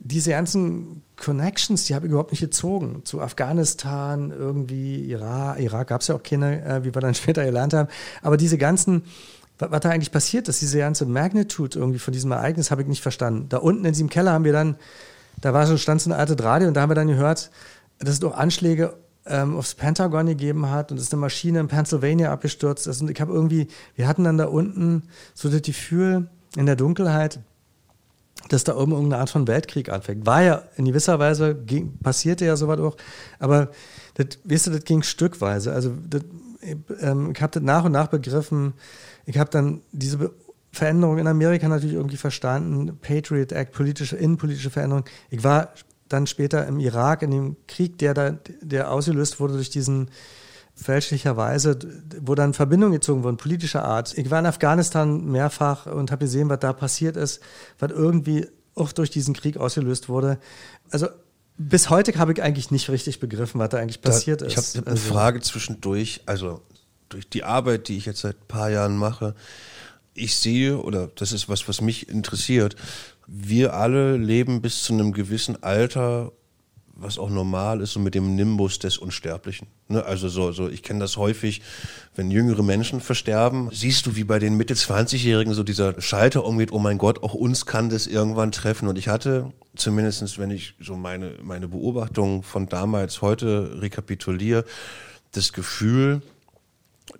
diese 0.00 0.30
ganzen 0.30 1.02
Connections, 1.16 1.86
die 1.86 1.94
habe 1.94 2.06
ich 2.06 2.10
überhaupt 2.10 2.30
nicht 2.30 2.40
gezogen. 2.40 3.02
Zu 3.04 3.20
Afghanistan, 3.20 4.30
irgendwie 4.30 5.10
Irak, 5.10 5.58
Irak 5.58 5.88
gab 5.88 6.02
es 6.02 6.08
ja 6.08 6.14
auch 6.14 6.22
keine, 6.22 6.64
äh, 6.64 6.84
wie 6.84 6.94
wir 6.94 7.00
dann 7.00 7.14
später 7.16 7.44
gelernt 7.44 7.74
haben. 7.74 7.88
Aber 8.22 8.36
diese 8.36 8.58
ganzen, 8.58 9.02
was, 9.58 9.80
da 9.80 9.90
eigentlich 9.90 10.12
passiert 10.12 10.48
ist, 10.48 10.60
diese 10.60 10.78
ganze 10.78 11.06
Magnitude 11.06 11.78
irgendwie 11.78 11.98
von 11.98 12.12
diesem 12.12 12.30
Ereignis, 12.32 12.70
habe 12.70 12.82
ich 12.82 12.88
nicht 12.88 13.02
verstanden. 13.02 13.48
Da 13.48 13.58
unten 13.58 13.84
in 13.84 13.92
diesem 13.92 14.08
Keller 14.08 14.32
haben 14.32 14.44
wir 14.44 14.52
dann, 14.52 14.76
da 15.40 15.52
war 15.54 15.66
so, 15.66 15.76
stand 15.76 16.00
so 16.00 16.10
eine 16.10 16.18
alte 16.18 16.42
Radio 16.42 16.68
und 16.68 16.74
da 16.74 16.82
haben 16.82 16.90
wir 16.90 16.94
dann 16.94 17.08
gehört, 17.08 17.50
dass 17.98 18.10
es 18.10 18.20
doch 18.20 18.36
Anschläge 18.36 18.94
ähm, 19.26 19.56
aufs 19.56 19.74
Pentagon 19.74 20.26
gegeben 20.26 20.70
hat 20.70 20.90
und 20.90 20.98
es 20.98 21.04
ist 21.04 21.12
eine 21.12 21.20
Maschine 21.20 21.60
in 21.60 21.68
Pennsylvania 21.68 22.32
abgestürzt 22.32 22.86
ist. 22.86 23.00
Und 23.00 23.10
ich 23.10 23.20
habe 23.20 23.32
irgendwie, 23.32 23.68
wir 23.94 24.08
hatten 24.08 24.24
dann 24.24 24.38
da 24.38 24.46
unten 24.46 25.02
so 25.34 25.48
das 25.48 25.62
Gefühl 25.62 26.28
in 26.56 26.66
der 26.66 26.76
Dunkelheit, 26.76 27.40
dass 28.48 28.64
da 28.64 28.76
oben 28.76 28.92
irgendeine 28.92 29.20
Art 29.20 29.30
von 29.30 29.46
Weltkrieg 29.46 29.90
anfängt. 29.90 30.24
War 30.24 30.42
ja 30.42 30.62
in 30.76 30.84
gewisser 30.84 31.18
Weise, 31.18 31.54
ging, 31.54 31.98
passierte 31.98 32.44
ja 32.44 32.56
sowas 32.56 32.78
auch, 32.78 32.96
aber 33.38 33.70
das, 34.14 34.38
weißt 34.44 34.68
du, 34.68 34.70
das 34.70 34.84
ging 34.84 35.02
stückweise. 35.02 35.72
Also 35.72 35.92
das, 36.08 36.22
ähm, 37.00 37.32
ich 37.34 37.42
habe 37.42 37.52
das 37.52 37.62
nach 37.62 37.84
und 37.84 37.92
nach 37.92 38.08
begriffen. 38.08 38.74
Ich 39.28 39.36
habe 39.36 39.50
dann 39.50 39.82
diese 39.92 40.18
Be 40.18 40.30
Veränderung 40.70 41.18
in 41.18 41.26
Amerika 41.26 41.66
natürlich 41.66 41.96
irgendwie 41.96 42.18
verstanden, 42.18 42.98
Patriot 43.00 43.52
Act, 43.52 43.72
politische, 43.72 44.16
innenpolitische 44.16 44.68
Veränderung. 44.68 45.06
Ich 45.30 45.42
war 45.42 45.72
dann 46.08 46.26
später 46.26 46.66
im 46.66 46.78
Irak, 46.78 47.22
in 47.22 47.30
dem 47.30 47.56
Krieg, 47.66 47.96
der 47.98 48.12
da, 48.12 48.30
der 48.60 48.90
ausgelöst 48.90 49.40
wurde 49.40 49.54
durch 49.54 49.70
diesen 49.70 50.10
fälschlicherweise, 50.74 51.78
wo 52.20 52.34
dann 52.34 52.52
Verbindungen 52.52 52.92
gezogen 52.92 53.24
wurden, 53.24 53.38
politischer 53.38 53.82
Art. 53.82 54.16
Ich 54.16 54.30
war 54.30 54.38
in 54.38 54.46
Afghanistan 54.46 55.24
mehrfach 55.24 55.86
und 55.86 56.12
habe 56.12 56.26
gesehen, 56.26 56.50
was 56.50 56.60
da 56.60 56.74
passiert 56.74 57.16
ist, 57.16 57.40
was 57.78 57.90
irgendwie 57.90 58.46
auch 58.74 58.92
durch 58.92 59.10
diesen 59.10 59.34
Krieg 59.34 59.56
ausgelöst 59.56 60.10
wurde. 60.10 60.38
Also 60.90 61.08
bis 61.56 61.88
heute 61.88 62.16
habe 62.18 62.32
ich 62.32 62.42
eigentlich 62.42 62.70
nicht 62.70 62.90
richtig 62.90 63.20
begriffen, 63.20 63.58
was 63.58 63.70
da 63.70 63.78
eigentlich 63.78 64.02
passiert 64.02 64.42
da, 64.42 64.46
ist. 64.46 64.52
Ich 64.52 64.76
habe 64.76 64.86
eine 64.86 64.96
also. 64.96 65.12
Frage 65.12 65.40
zwischendurch, 65.40 66.20
also 66.26 66.60
durch 67.08 67.28
die 67.28 67.44
Arbeit, 67.44 67.88
die 67.88 67.96
ich 67.96 68.06
jetzt 68.06 68.20
seit 68.20 68.36
ein 68.36 68.48
paar 68.48 68.70
Jahren 68.70 68.96
mache, 68.96 69.34
ich 70.14 70.34
sehe, 70.36 70.78
oder 70.78 71.08
das 71.14 71.32
ist 71.32 71.48
was, 71.48 71.68
was 71.68 71.80
mich 71.80 72.08
interessiert, 72.08 72.76
wir 73.26 73.74
alle 73.74 74.16
leben 74.16 74.62
bis 74.62 74.82
zu 74.82 74.92
einem 74.92 75.12
gewissen 75.12 75.62
Alter 75.62 76.32
was 76.98 77.16
auch 77.16 77.30
normal 77.30 77.80
ist, 77.80 77.92
so 77.92 78.00
mit 78.00 78.16
dem 78.16 78.34
Nimbus 78.34 78.80
des 78.80 78.98
Unsterblichen. 78.98 79.68
Ne? 79.86 80.04
Also 80.04 80.28
so, 80.28 80.50
so 80.50 80.68
ich 80.68 80.82
kenne 80.82 80.98
das 80.98 81.16
häufig, 81.16 81.62
wenn 82.16 82.30
jüngere 82.30 82.64
Menschen 82.64 83.00
versterben, 83.00 83.70
siehst 83.72 84.06
du, 84.06 84.16
wie 84.16 84.24
bei 84.24 84.40
den 84.40 84.56
Mitte 84.56 84.74
20-Jährigen 84.74 85.54
so 85.54 85.62
dieser 85.62 86.00
Schalter 86.00 86.44
umgeht, 86.44 86.72
oh 86.72 86.80
mein 86.80 86.98
Gott, 86.98 87.22
auch 87.22 87.34
uns 87.34 87.66
kann 87.66 87.88
das 87.88 88.08
irgendwann 88.08 88.50
treffen. 88.50 88.88
Und 88.88 88.98
ich 88.98 89.06
hatte, 89.06 89.52
zumindestens 89.76 90.38
wenn 90.38 90.50
ich 90.50 90.74
so 90.80 90.96
meine, 90.96 91.34
meine 91.40 91.68
Beobachtungen 91.68 92.42
von 92.42 92.68
damals 92.68 93.22
heute 93.22 93.80
rekapituliere, 93.80 94.64
das 95.30 95.52
Gefühl, 95.52 96.22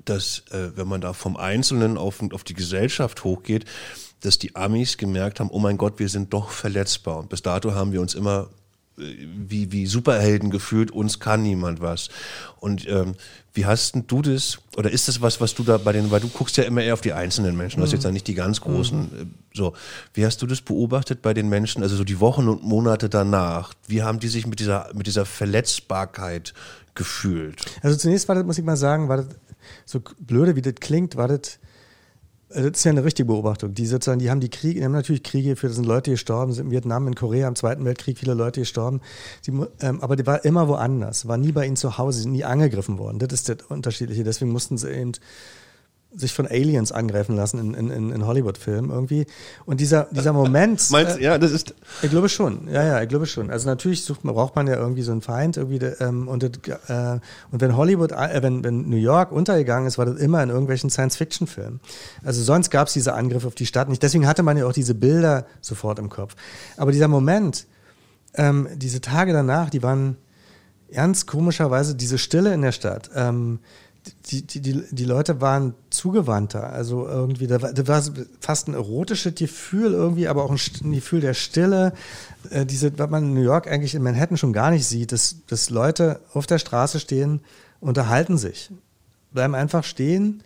dass 0.04 0.44
äh, 0.50 0.76
wenn 0.76 0.88
man 0.88 1.00
da 1.00 1.12
vom 1.12 1.36
Einzelnen 1.36 1.96
auf, 1.96 2.22
auf 2.32 2.44
die 2.44 2.54
Gesellschaft 2.54 3.24
hochgeht, 3.24 3.64
dass 4.20 4.38
die 4.38 4.56
Amis 4.56 4.96
gemerkt 4.96 5.40
haben, 5.40 5.50
oh 5.50 5.58
mein 5.58 5.78
Gott, 5.78 5.98
wir 5.98 6.08
sind 6.08 6.32
doch 6.32 6.50
verletzbar. 6.50 7.18
Und 7.18 7.28
bis 7.28 7.42
dato 7.42 7.74
haben 7.74 7.92
wir 7.92 8.00
uns 8.00 8.14
immer 8.14 8.48
wie, 8.98 9.72
wie 9.72 9.86
Superhelden 9.86 10.50
gefühlt, 10.50 10.90
uns 10.90 11.20
kann 11.20 11.42
niemand 11.42 11.80
was. 11.80 12.08
Und 12.58 12.88
ähm, 12.88 13.14
wie 13.54 13.66
hast 13.66 13.94
denn 13.94 14.06
du 14.06 14.22
das, 14.22 14.58
oder 14.76 14.90
ist 14.90 15.08
das 15.08 15.20
was, 15.20 15.40
was 15.40 15.54
du 15.54 15.62
da 15.62 15.78
bei 15.78 15.92
den, 15.92 16.10
weil 16.10 16.20
du 16.20 16.28
guckst 16.28 16.56
ja 16.56 16.64
immer 16.64 16.82
eher 16.82 16.94
auf 16.94 17.00
die 17.00 17.12
einzelnen 17.12 17.56
Menschen, 17.56 17.78
du 17.78 17.84
hast 17.84 17.92
jetzt 17.92 18.04
ja 18.04 18.10
nicht 18.10 18.26
die 18.26 18.34
ganz 18.34 18.60
großen, 18.60 18.98
mhm. 18.98 19.20
Äh, 19.20 19.26
so. 19.54 19.74
Wie 20.14 20.24
hast 20.24 20.42
du 20.42 20.46
das 20.46 20.60
beobachtet 20.60 21.22
bei 21.22 21.34
den 21.34 21.48
Menschen, 21.48 21.82
also 21.82 21.96
so 21.96 22.04
die 22.04 22.20
Wochen 22.20 22.48
und 22.48 22.62
Monate 22.62 23.08
danach? 23.08 23.72
Wie 23.86 24.02
haben 24.02 24.20
die 24.20 24.28
sich 24.28 24.46
mit 24.46 24.60
dieser, 24.60 24.90
mit 24.94 25.06
dieser 25.06 25.26
Verletzbarkeit 25.26 26.54
gefühlt? 26.94 27.64
Also 27.82 27.96
zunächst 27.96 28.28
war 28.28 28.34
das, 28.34 28.44
muss 28.44 28.58
ich 28.58 28.64
mal 28.64 28.76
sagen, 28.76 29.08
war 29.08 29.18
das, 29.18 29.26
so 29.84 30.00
blöde 30.18 30.56
wie 30.56 30.62
das 30.62 30.74
klingt, 30.76 31.16
war 31.16 31.28
das, 31.28 31.58
das 32.48 32.64
ist 32.64 32.84
ja 32.84 32.92
eine 32.92 33.04
richtige 33.04 33.26
Beobachtung. 33.26 33.74
Die 33.74 33.86
sozusagen, 33.86 34.20
die 34.20 34.30
haben 34.30 34.40
die 34.40 34.48
Kriege, 34.48 34.80
die 34.80 34.84
haben 34.84 34.92
natürlich 34.92 35.22
Kriege 35.22 35.50
geführt, 35.50 35.74
sind 35.74 35.84
Leute 35.84 36.10
gestorben, 36.10 36.52
sind 36.52 36.66
in 36.66 36.70
Vietnam, 36.70 37.06
in 37.06 37.14
Korea 37.14 37.46
im 37.46 37.56
Zweiten 37.56 37.84
Weltkrieg 37.84 38.18
viele 38.18 38.34
Leute 38.34 38.60
gestorben. 38.60 39.00
Die, 39.46 39.52
ähm, 39.80 40.00
aber 40.00 40.16
die 40.16 40.26
war 40.26 40.44
immer 40.44 40.68
woanders, 40.68 41.28
war 41.28 41.36
nie 41.36 41.52
bei 41.52 41.66
ihnen 41.66 41.76
zu 41.76 41.98
Hause, 41.98 42.22
sind 42.22 42.32
nie 42.32 42.44
angegriffen 42.44 42.98
worden. 42.98 43.18
Das 43.18 43.32
ist 43.32 43.48
das 43.48 43.58
Unterschiedliche. 43.68 44.24
Deswegen 44.24 44.50
mussten 44.50 44.78
sie 44.78 44.90
eben 44.90 45.12
sich 46.14 46.32
von 46.32 46.46
Aliens 46.46 46.90
angreifen 46.90 47.36
lassen 47.36 47.74
in, 47.74 47.90
in, 47.90 48.10
in 48.10 48.26
Hollywood-Filmen 48.26 48.90
irgendwie. 48.90 49.26
Und 49.66 49.80
dieser, 49.80 50.08
dieser 50.10 50.32
Moment. 50.32 50.82
Meinst 50.90 51.18
äh, 51.18 51.22
ja, 51.22 51.38
das 51.38 51.52
ist. 51.52 51.74
Ich 52.00 52.10
glaube 52.10 52.30
schon, 52.30 52.66
ja, 52.68 52.82
ja, 52.82 53.02
ich 53.02 53.08
glaube 53.08 53.26
schon. 53.26 53.50
Also 53.50 53.68
natürlich 53.68 54.04
sucht 54.04 54.24
man, 54.24 54.34
braucht 54.34 54.56
man 54.56 54.66
ja 54.66 54.76
irgendwie 54.76 55.02
so 55.02 55.12
einen 55.12 55.20
Feind 55.20 55.58
irgendwie. 55.58 55.76
Ähm, 56.00 56.26
und, 56.26 56.42
äh, 56.44 57.20
und 57.50 57.60
wenn 57.60 57.76
Hollywood, 57.76 58.12
äh, 58.12 58.42
wenn, 58.42 58.64
wenn 58.64 58.88
New 58.88 58.96
York 58.96 59.32
untergegangen 59.32 59.86
ist, 59.86 59.98
war 59.98 60.06
das 60.06 60.16
immer 60.16 60.42
in 60.42 60.48
irgendwelchen 60.48 60.88
Science-Fiction-Filmen. 60.88 61.80
Also 62.24 62.42
sonst 62.42 62.70
gab 62.70 62.86
es 62.86 62.94
diese 62.94 63.12
Angriffe 63.12 63.46
auf 63.46 63.54
die 63.54 63.66
Stadt 63.66 63.90
nicht. 63.90 64.02
Deswegen 64.02 64.26
hatte 64.26 64.42
man 64.42 64.56
ja 64.56 64.66
auch 64.66 64.72
diese 64.72 64.94
Bilder 64.94 65.46
sofort 65.60 65.98
im 65.98 66.08
Kopf. 66.08 66.36
Aber 66.78 66.90
dieser 66.90 67.08
Moment, 67.08 67.66
ähm, 68.34 68.66
diese 68.76 69.02
Tage 69.02 69.34
danach, 69.34 69.68
die 69.68 69.82
waren 69.82 70.16
ganz 70.92 71.26
komischerweise 71.26 71.94
diese 71.94 72.16
Stille 72.16 72.54
in 72.54 72.62
der 72.62 72.72
Stadt. 72.72 73.10
Ähm, 73.14 73.60
die, 74.30 74.42
die, 74.42 74.60
die, 74.60 74.84
die 74.90 75.04
Leute 75.04 75.40
waren 75.40 75.74
zugewandter. 75.90 76.72
Also 76.72 77.06
irgendwie, 77.06 77.46
da 77.46 77.62
war, 77.62 77.72
da 77.72 77.86
war 77.86 78.02
fast 78.40 78.68
ein 78.68 78.74
erotisches 78.74 79.34
Gefühl 79.34 79.92
irgendwie, 79.92 80.28
aber 80.28 80.44
auch 80.44 80.50
ein, 80.50 80.92
Gefühl 80.92 81.20
der 81.20 81.34
Stille. 81.34 81.92
Äh, 82.50 82.66
diese, 82.66 82.98
was 82.98 83.10
man 83.10 83.24
in 83.24 83.34
New 83.34 83.42
York 83.42 83.66
eigentlich 83.66 83.94
in 83.94 84.02
Manhattan 84.02 84.36
schon 84.36 84.52
gar 84.52 84.70
nicht 84.70 84.86
sieht, 84.86 85.12
dass, 85.12 85.36
dass 85.46 85.70
Leute 85.70 86.20
auf 86.32 86.46
der 86.46 86.58
Straße 86.58 87.00
stehen, 87.00 87.40
unterhalten 87.80 88.38
sich, 88.38 88.70
bleiben 89.32 89.54
einfach 89.54 89.84
stehen 89.84 90.42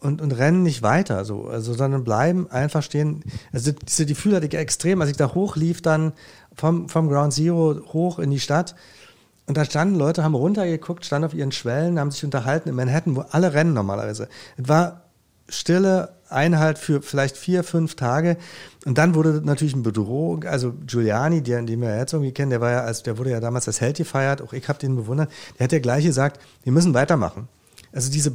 und, 0.00 0.20
und 0.20 0.32
rennen 0.32 0.62
nicht 0.62 0.82
weiter, 0.82 1.24
so, 1.24 1.46
also, 1.46 1.74
sondern 1.74 2.04
bleiben 2.04 2.50
einfach 2.50 2.82
stehen. 2.82 3.22
Also 3.52 3.72
diese 3.72 4.06
Gefühle 4.06 4.36
hatte 4.36 4.46
ich 4.46 4.54
extrem, 4.54 5.00
als 5.00 5.10
ich 5.10 5.16
da 5.16 5.34
hochlief, 5.34 5.82
dann 5.82 6.12
vom, 6.54 6.88
vom 6.88 7.08
Ground 7.08 7.32
Zero 7.32 7.80
hoch 7.92 8.18
in 8.18 8.30
die 8.30 8.40
Stadt 8.40 8.74
und 9.46 9.56
da 9.56 9.64
standen 9.64 9.96
Leute, 9.96 10.24
haben 10.24 10.34
runtergeguckt, 10.34 11.04
standen 11.04 11.26
auf 11.26 11.34
ihren 11.34 11.52
Schwellen, 11.52 11.98
haben 11.98 12.10
sich 12.10 12.24
unterhalten 12.24 12.68
in 12.68 12.74
Manhattan, 12.74 13.16
wo 13.16 13.20
alle 13.30 13.52
rennen 13.52 13.74
normalerweise. 13.74 14.28
Es 14.56 14.68
war 14.68 15.02
stille 15.48 16.14
Einhalt 16.30 16.78
für 16.78 17.02
vielleicht 17.02 17.36
vier, 17.36 17.62
fünf 17.62 17.94
Tage. 17.94 18.38
Und 18.86 18.98
dann 18.98 19.14
wurde 19.14 19.42
natürlich 19.44 19.74
eine 19.74 19.82
Bedrohung. 19.82 20.44
Also 20.44 20.72
Giuliani, 20.86 21.42
der, 21.42 21.62
den 21.62 21.80
wir 21.80 21.96
jetzt 21.96 22.12
irgendwie 22.14 22.32
kennen, 22.32 22.50
der 22.50 22.60
war 22.60 22.70
ja, 22.70 22.80
als, 22.80 23.02
der 23.02 23.18
wurde 23.18 23.30
ja 23.30 23.40
damals 23.40 23.66
als 23.68 23.80
Held 23.80 23.98
gefeiert. 23.98 24.40
Auch 24.40 24.52
ich 24.52 24.68
habe 24.68 24.78
den 24.78 24.96
bewundert. 24.96 25.30
Der 25.58 25.64
hat 25.64 25.72
ja 25.72 25.78
gleich 25.78 26.04
gesagt, 26.04 26.40
wir 26.62 26.72
müssen 26.72 26.94
weitermachen. 26.94 27.48
Also 27.92 28.10
diese, 28.10 28.32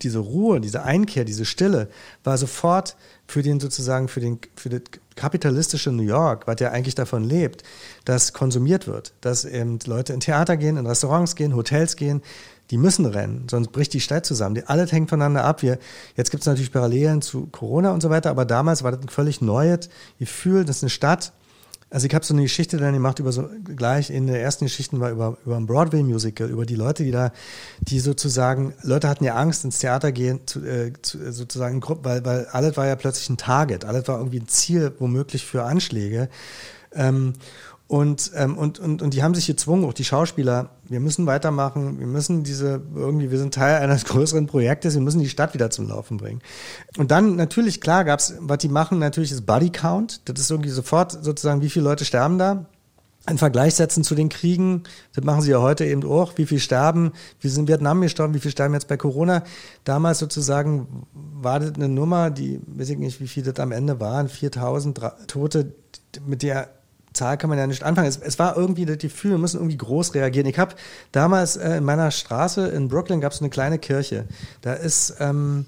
diese 0.00 0.18
Ruhe, 0.18 0.60
diese 0.60 0.82
Einkehr, 0.82 1.24
diese 1.24 1.44
Stille 1.44 1.88
war 2.22 2.38
sofort 2.38 2.96
für 3.26 3.42
den 3.42 3.60
sozusagen, 3.60 4.08
für 4.08 4.20
den, 4.20 4.38
für 4.56 4.70
das 4.70 4.80
kapitalistische 5.16 5.92
New 5.92 6.02
York, 6.02 6.46
was 6.46 6.56
ja 6.60 6.70
eigentlich 6.70 6.94
davon 6.94 7.24
lebt, 7.24 7.62
dass 8.04 8.32
konsumiert 8.32 8.86
wird, 8.86 9.14
dass 9.20 9.44
eben 9.44 9.78
Leute 9.86 10.12
in 10.12 10.20
Theater 10.20 10.56
gehen, 10.56 10.76
in 10.76 10.86
Restaurants 10.86 11.36
gehen, 11.36 11.54
Hotels 11.54 11.96
gehen, 11.96 12.22
die 12.70 12.78
müssen 12.78 13.06
rennen, 13.06 13.46
sonst 13.50 13.72
bricht 13.72 13.92
die 13.92 14.00
Stadt 14.00 14.24
zusammen. 14.24 14.54
Die, 14.54 14.64
alles 14.64 14.90
hängt 14.90 15.10
voneinander 15.10 15.44
ab. 15.44 15.62
Wir, 15.62 15.78
jetzt 16.16 16.30
gibt 16.30 16.42
es 16.42 16.46
natürlich 16.46 16.72
Parallelen 16.72 17.20
zu 17.20 17.46
Corona 17.46 17.92
und 17.92 18.00
so 18.00 18.10
weiter, 18.10 18.30
aber 18.30 18.44
damals 18.44 18.82
war 18.82 18.92
das 18.92 19.02
ein 19.02 19.08
völlig 19.08 19.40
neues 19.40 19.90
Gefühl, 20.18 20.64
dass 20.64 20.82
eine 20.82 20.90
Stadt 20.90 21.32
also 21.94 22.08
ich 22.08 22.14
habe 22.16 22.24
so 22.24 22.34
eine 22.34 22.42
Geschichte 22.42 22.76
dann 22.76 22.92
gemacht 22.92 23.20
über 23.20 23.30
so 23.30 23.48
gleich 23.76 24.10
in 24.10 24.26
der 24.26 24.42
ersten 24.42 24.64
Geschichte 24.64 24.98
war 24.98 25.12
über 25.12 25.38
über 25.46 25.56
ein 25.56 25.66
Broadway 25.66 26.02
Musical 26.02 26.50
über 26.50 26.66
die 26.66 26.74
Leute, 26.74 27.04
die 27.04 27.12
da, 27.12 27.32
die 27.78 28.00
sozusagen 28.00 28.74
Leute 28.82 29.08
hatten 29.08 29.22
ja 29.22 29.36
Angst 29.36 29.64
ins 29.64 29.78
Theater 29.78 30.10
gehen 30.10 30.40
zu, 30.44 30.64
äh, 30.64 30.92
zu, 31.02 31.22
äh, 31.22 31.30
sozusagen 31.30 31.80
weil 32.02 32.24
weil 32.24 32.46
alles 32.46 32.76
war 32.76 32.88
ja 32.88 32.96
plötzlich 32.96 33.30
ein 33.30 33.36
Target, 33.36 33.84
alles 33.84 34.08
war 34.08 34.18
irgendwie 34.18 34.40
ein 34.40 34.48
Ziel 34.48 34.92
womöglich 34.98 35.46
für 35.46 35.62
Anschläge. 35.62 36.28
Ähm, 36.96 37.34
und, 37.94 38.32
ähm, 38.34 38.58
und, 38.58 38.80
und, 38.80 39.02
und 39.02 39.14
die 39.14 39.22
haben 39.22 39.36
sich 39.36 39.46
gezwungen, 39.46 39.84
auch 39.84 39.92
die 39.92 40.02
Schauspieler, 40.02 40.70
wir 40.88 40.98
müssen 40.98 41.26
weitermachen, 41.26 42.00
wir 42.00 42.08
müssen 42.08 42.42
diese, 42.42 42.82
irgendwie, 42.92 43.30
wir 43.30 43.38
sind 43.38 43.54
Teil 43.54 43.80
eines 43.80 44.04
größeren 44.06 44.48
Projektes, 44.48 44.94
wir 44.94 45.00
müssen 45.00 45.20
die 45.20 45.28
Stadt 45.28 45.54
wieder 45.54 45.70
zum 45.70 45.86
Laufen 45.86 46.16
bringen. 46.16 46.40
Und 46.98 47.12
dann 47.12 47.36
natürlich, 47.36 47.80
klar, 47.80 48.04
gab's, 48.04 48.34
was 48.40 48.58
die 48.58 48.68
machen, 48.68 48.98
natürlich 48.98 49.30
ist 49.30 49.46
Body 49.46 49.70
Count. 49.70 50.28
Das 50.28 50.40
ist 50.40 50.50
irgendwie 50.50 50.70
sofort 50.70 51.12
sozusagen, 51.12 51.62
wie 51.62 51.70
viele 51.70 51.84
Leute 51.84 52.04
sterben 52.04 52.36
da. 52.36 52.66
einen 53.26 53.38
Vergleich 53.38 53.76
setzen 53.76 54.02
zu 54.02 54.16
den 54.16 54.28
Kriegen. 54.28 54.82
Das 55.14 55.24
machen 55.24 55.42
sie 55.42 55.52
ja 55.52 55.60
heute 55.60 55.84
eben 55.84 56.02
auch. 56.02 56.36
Wie 56.36 56.46
viel 56.46 56.58
sterben? 56.58 57.12
Wie 57.38 57.48
sind 57.48 57.60
in 57.60 57.68
Vietnam 57.68 58.00
gestorben? 58.00 58.34
Wie 58.34 58.40
viel 58.40 58.50
sterben 58.50 58.74
jetzt 58.74 58.88
bei 58.88 58.96
Corona? 58.96 59.44
Damals 59.84 60.18
sozusagen 60.18 61.06
war 61.12 61.60
das 61.60 61.74
eine 61.74 61.88
Nummer, 61.88 62.32
die, 62.32 62.60
weiß 62.66 62.88
ich 62.88 62.98
nicht, 62.98 63.20
wie 63.20 63.28
viel 63.28 63.44
das 63.44 63.60
am 63.60 63.70
Ende 63.70 64.00
waren, 64.00 64.28
4000 64.28 65.00
Tote, 65.28 65.72
mit 66.26 66.42
der 66.42 66.70
Zahl 67.14 67.38
kann 67.38 67.48
man 67.48 67.58
ja 67.58 67.66
nicht 67.66 67.82
anfangen. 67.82 68.08
Es, 68.08 68.18
es, 68.18 68.38
war 68.38 68.56
irgendwie 68.56 68.84
das 68.84 68.98
Gefühl, 68.98 69.32
wir 69.32 69.38
müssen 69.38 69.56
irgendwie 69.56 69.78
groß 69.78 70.14
reagieren. 70.14 70.46
Ich 70.46 70.58
habe 70.58 70.74
damals 71.12 71.56
äh, 71.56 71.78
in 71.78 71.84
meiner 71.84 72.10
Straße 72.10 72.68
in 72.68 72.88
Brooklyn 72.88 73.20
gab 73.20 73.32
es 73.32 73.40
eine 73.40 73.50
kleine 73.50 73.78
Kirche. 73.78 74.26
Da 74.60 74.74
ist 74.74 75.16
ähm, 75.20 75.66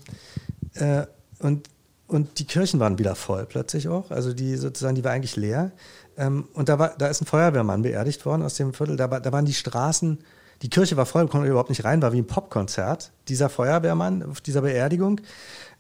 äh, 0.74 1.06
und 1.38 1.68
und 2.08 2.38
die 2.38 2.44
Kirchen 2.44 2.78
waren 2.80 2.98
wieder 2.98 3.14
voll 3.14 3.46
plötzlich 3.46 3.88
auch. 3.88 4.10
Also 4.10 4.32
die 4.32 4.56
sozusagen, 4.56 4.94
die 4.94 5.04
war 5.04 5.12
eigentlich 5.12 5.36
leer. 5.36 5.72
Ähm, 6.16 6.48
und 6.54 6.68
da, 6.68 6.78
war, 6.78 6.94
da 6.96 7.08
ist 7.08 7.20
ein 7.20 7.26
Feuerwehrmann 7.26 7.82
beerdigt 7.82 8.24
worden 8.24 8.42
aus 8.42 8.54
dem 8.54 8.72
Viertel. 8.72 8.96
Da, 8.96 9.08
da 9.08 9.32
waren 9.32 9.44
die 9.44 9.54
Straßen, 9.54 10.18
die 10.62 10.70
Kirche 10.70 10.96
war 10.96 11.06
voll, 11.06 11.26
konnte 11.28 11.48
überhaupt 11.48 11.68
nicht 11.68 11.84
rein, 11.84 12.00
war 12.02 12.12
wie 12.12 12.18
ein 12.18 12.26
Popkonzert. 12.26 13.10
Dieser 13.28 13.48
Feuerwehrmann 13.48 14.22
auf 14.22 14.40
dieser 14.40 14.62
Beerdigung. 14.62 15.20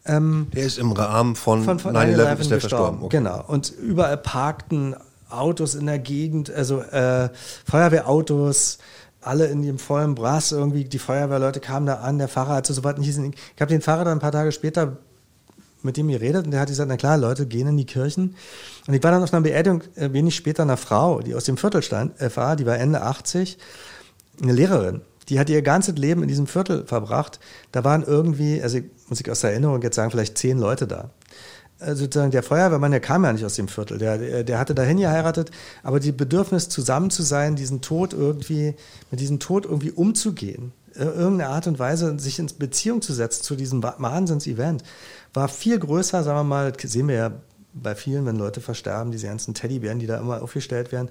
Ähm, 0.04 0.48
der 0.54 0.64
ist 0.64 0.78
im 0.78 0.92
Rahmen 0.92 1.36
von, 1.36 1.62
von, 1.64 1.78
von 1.78 1.96
9-11 1.96 2.38
ist 2.38 2.50
der 2.50 2.60
verstorben. 2.60 3.02
Okay. 3.02 3.18
Genau. 3.18 3.44
Und 3.46 3.70
überall 3.70 4.16
parkten 4.16 4.94
Autos 5.28 5.74
in 5.74 5.86
der 5.86 5.98
Gegend, 5.98 6.50
also 6.50 6.80
äh, 6.80 7.30
Feuerwehrautos, 7.64 8.78
alle 9.20 9.46
in 9.46 9.62
dem 9.62 9.78
vollen 9.78 10.14
Brass 10.14 10.52
irgendwie, 10.52 10.84
die 10.84 10.98
Feuerwehrleute 10.98 11.60
kamen 11.60 11.86
da 11.86 11.96
an, 11.96 12.18
der 12.18 12.28
Fahrer 12.28 12.54
hat 12.54 12.66
so 12.66 12.84
was 12.84 12.96
nicht. 12.98 13.18
Ich 13.18 13.60
habe 13.60 13.70
den 13.70 13.80
Fahrer 13.80 14.04
dann 14.04 14.18
ein 14.18 14.20
paar 14.20 14.32
Tage 14.32 14.52
später 14.52 14.98
mit 15.82 15.96
dem 15.96 16.08
geredet 16.08 16.44
und 16.44 16.52
der 16.52 16.60
hat 16.60 16.68
gesagt, 16.68 16.88
na 16.88 16.96
klar, 16.96 17.16
Leute 17.16 17.46
gehen 17.46 17.66
in 17.68 17.76
die 17.76 17.86
Kirchen. 17.86 18.36
Und 18.86 18.94
ich 18.94 19.02
war 19.02 19.10
dann 19.10 19.22
auf 19.22 19.32
einer 19.32 19.42
Beerdigung 19.42 19.82
äh, 19.96 20.12
wenig 20.12 20.36
später 20.36 20.62
einer 20.62 20.76
Frau, 20.76 21.20
die 21.20 21.34
aus 21.34 21.44
dem 21.44 21.56
Viertel 21.56 21.82
stand, 21.82 22.20
äh, 22.20 22.34
war, 22.36 22.56
die 22.56 22.66
war 22.66 22.78
Ende 22.78 23.02
80, 23.02 23.58
eine 24.42 24.52
Lehrerin. 24.52 25.00
Die 25.28 25.40
hat 25.40 25.50
ihr 25.50 25.60
ganzes 25.62 25.96
Leben 25.96 26.22
in 26.22 26.28
diesem 26.28 26.46
Viertel 26.46 26.86
verbracht. 26.86 27.40
Da 27.72 27.82
waren 27.82 28.04
irgendwie, 28.04 28.62
also 28.62 28.78
muss 29.08 29.20
ich 29.20 29.28
aus 29.30 29.40
der 29.40 29.50
Erinnerung 29.50 29.82
jetzt 29.82 29.96
sagen, 29.96 30.10
vielleicht 30.10 30.38
zehn 30.38 30.58
Leute 30.58 30.86
da. 30.86 31.10
Also 31.78 32.04
sozusagen 32.04 32.30
der 32.30 32.42
Feuerwehrmann, 32.42 32.90
der 32.90 33.00
kam 33.00 33.24
ja 33.24 33.32
nicht 33.32 33.44
aus 33.44 33.56
dem 33.56 33.68
Viertel, 33.68 33.98
der, 33.98 34.16
der, 34.16 34.44
der 34.44 34.58
hatte 34.58 34.74
dahin 34.74 34.96
geheiratet, 34.96 35.50
aber 35.82 36.00
die 36.00 36.12
Bedürfnis 36.12 36.70
zusammen 36.70 37.10
zu 37.10 37.22
sein, 37.22 37.54
diesen 37.54 37.82
Tod 37.82 38.14
irgendwie, 38.14 38.74
mit 39.10 39.20
diesem 39.20 39.40
Tod 39.40 39.66
irgendwie 39.66 39.90
umzugehen, 39.90 40.72
äh, 40.94 41.04
irgendeine 41.04 41.48
Art 41.50 41.66
und 41.66 41.78
Weise 41.78 42.18
sich 42.18 42.38
in 42.38 42.50
Beziehung 42.58 43.02
zu 43.02 43.12
setzen 43.12 43.42
zu 43.42 43.56
diesem 43.56 43.82
Wahnsinns-Event, 43.82 44.84
war 45.34 45.48
viel 45.48 45.78
größer, 45.78 46.22
sagen 46.22 46.38
wir 46.38 46.44
mal, 46.44 46.72
das 46.72 46.90
sehen 46.90 47.08
wir 47.08 47.14
ja 47.16 47.32
bei 47.74 47.94
vielen, 47.94 48.24
wenn 48.24 48.36
Leute 48.36 48.62
versterben, 48.62 49.12
diese 49.12 49.26
ganzen 49.26 49.52
Teddybären, 49.52 49.98
die 49.98 50.06
da 50.06 50.18
immer 50.18 50.42
aufgestellt 50.42 50.92
werden. 50.92 51.10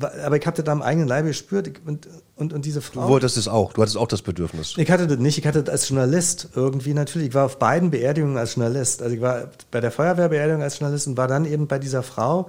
Aber 0.00 0.38
ich 0.38 0.46
habe 0.46 0.56
das 0.56 0.64
da 0.64 0.72
am 0.72 0.80
eigenen 0.80 1.06
Leibe 1.06 1.28
gespürt 1.28 1.70
und, 1.84 2.08
und, 2.36 2.52
und 2.54 2.64
diese 2.64 2.80
Frau. 2.80 3.02
Du 3.02 3.08
wolltest 3.08 3.36
es 3.36 3.46
auch, 3.46 3.74
du 3.74 3.82
hattest 3.82 3.98
auch 3.98 4.08
das 4.08 4.22
Bedürfnis. 4.22 4.74
Ich 4.78 4.90
hatte 4.90 5.06
das 5.06 5.18
nicht, 5.18 5.36
ich 5.36 5.46
hatte 5.46 5.62
das 5.62 5.70
als 5.70 5.88
Journalist 5.90 6.48
irgendwie 6.54 6.94
natürlich. 6.94 7.28
Ich 7.28 7.34
war 7.34 7.44
auf 7.44 7.58
beiden 7.58 7.90
Beerdigungen 7.90 8.38
als 8.38 8.54
Journalist. 8.54 9.02
Also 9.02 9.14
ich 9.14 9.20
war 9.20 9.50
bei 9.70 9.80
der 9.80 9.90
Feuerwehrbeerdigung 9.90 10.62
als 10.62 10.78
Journalist 10.78 11.08
und 11.08 11.18
war 11.18 11.28
dann 11.28 11.44
eben 11.44 11.66
bei 11.66 11.78
dieser 11.78 12.02
Frau, 12.02 12.48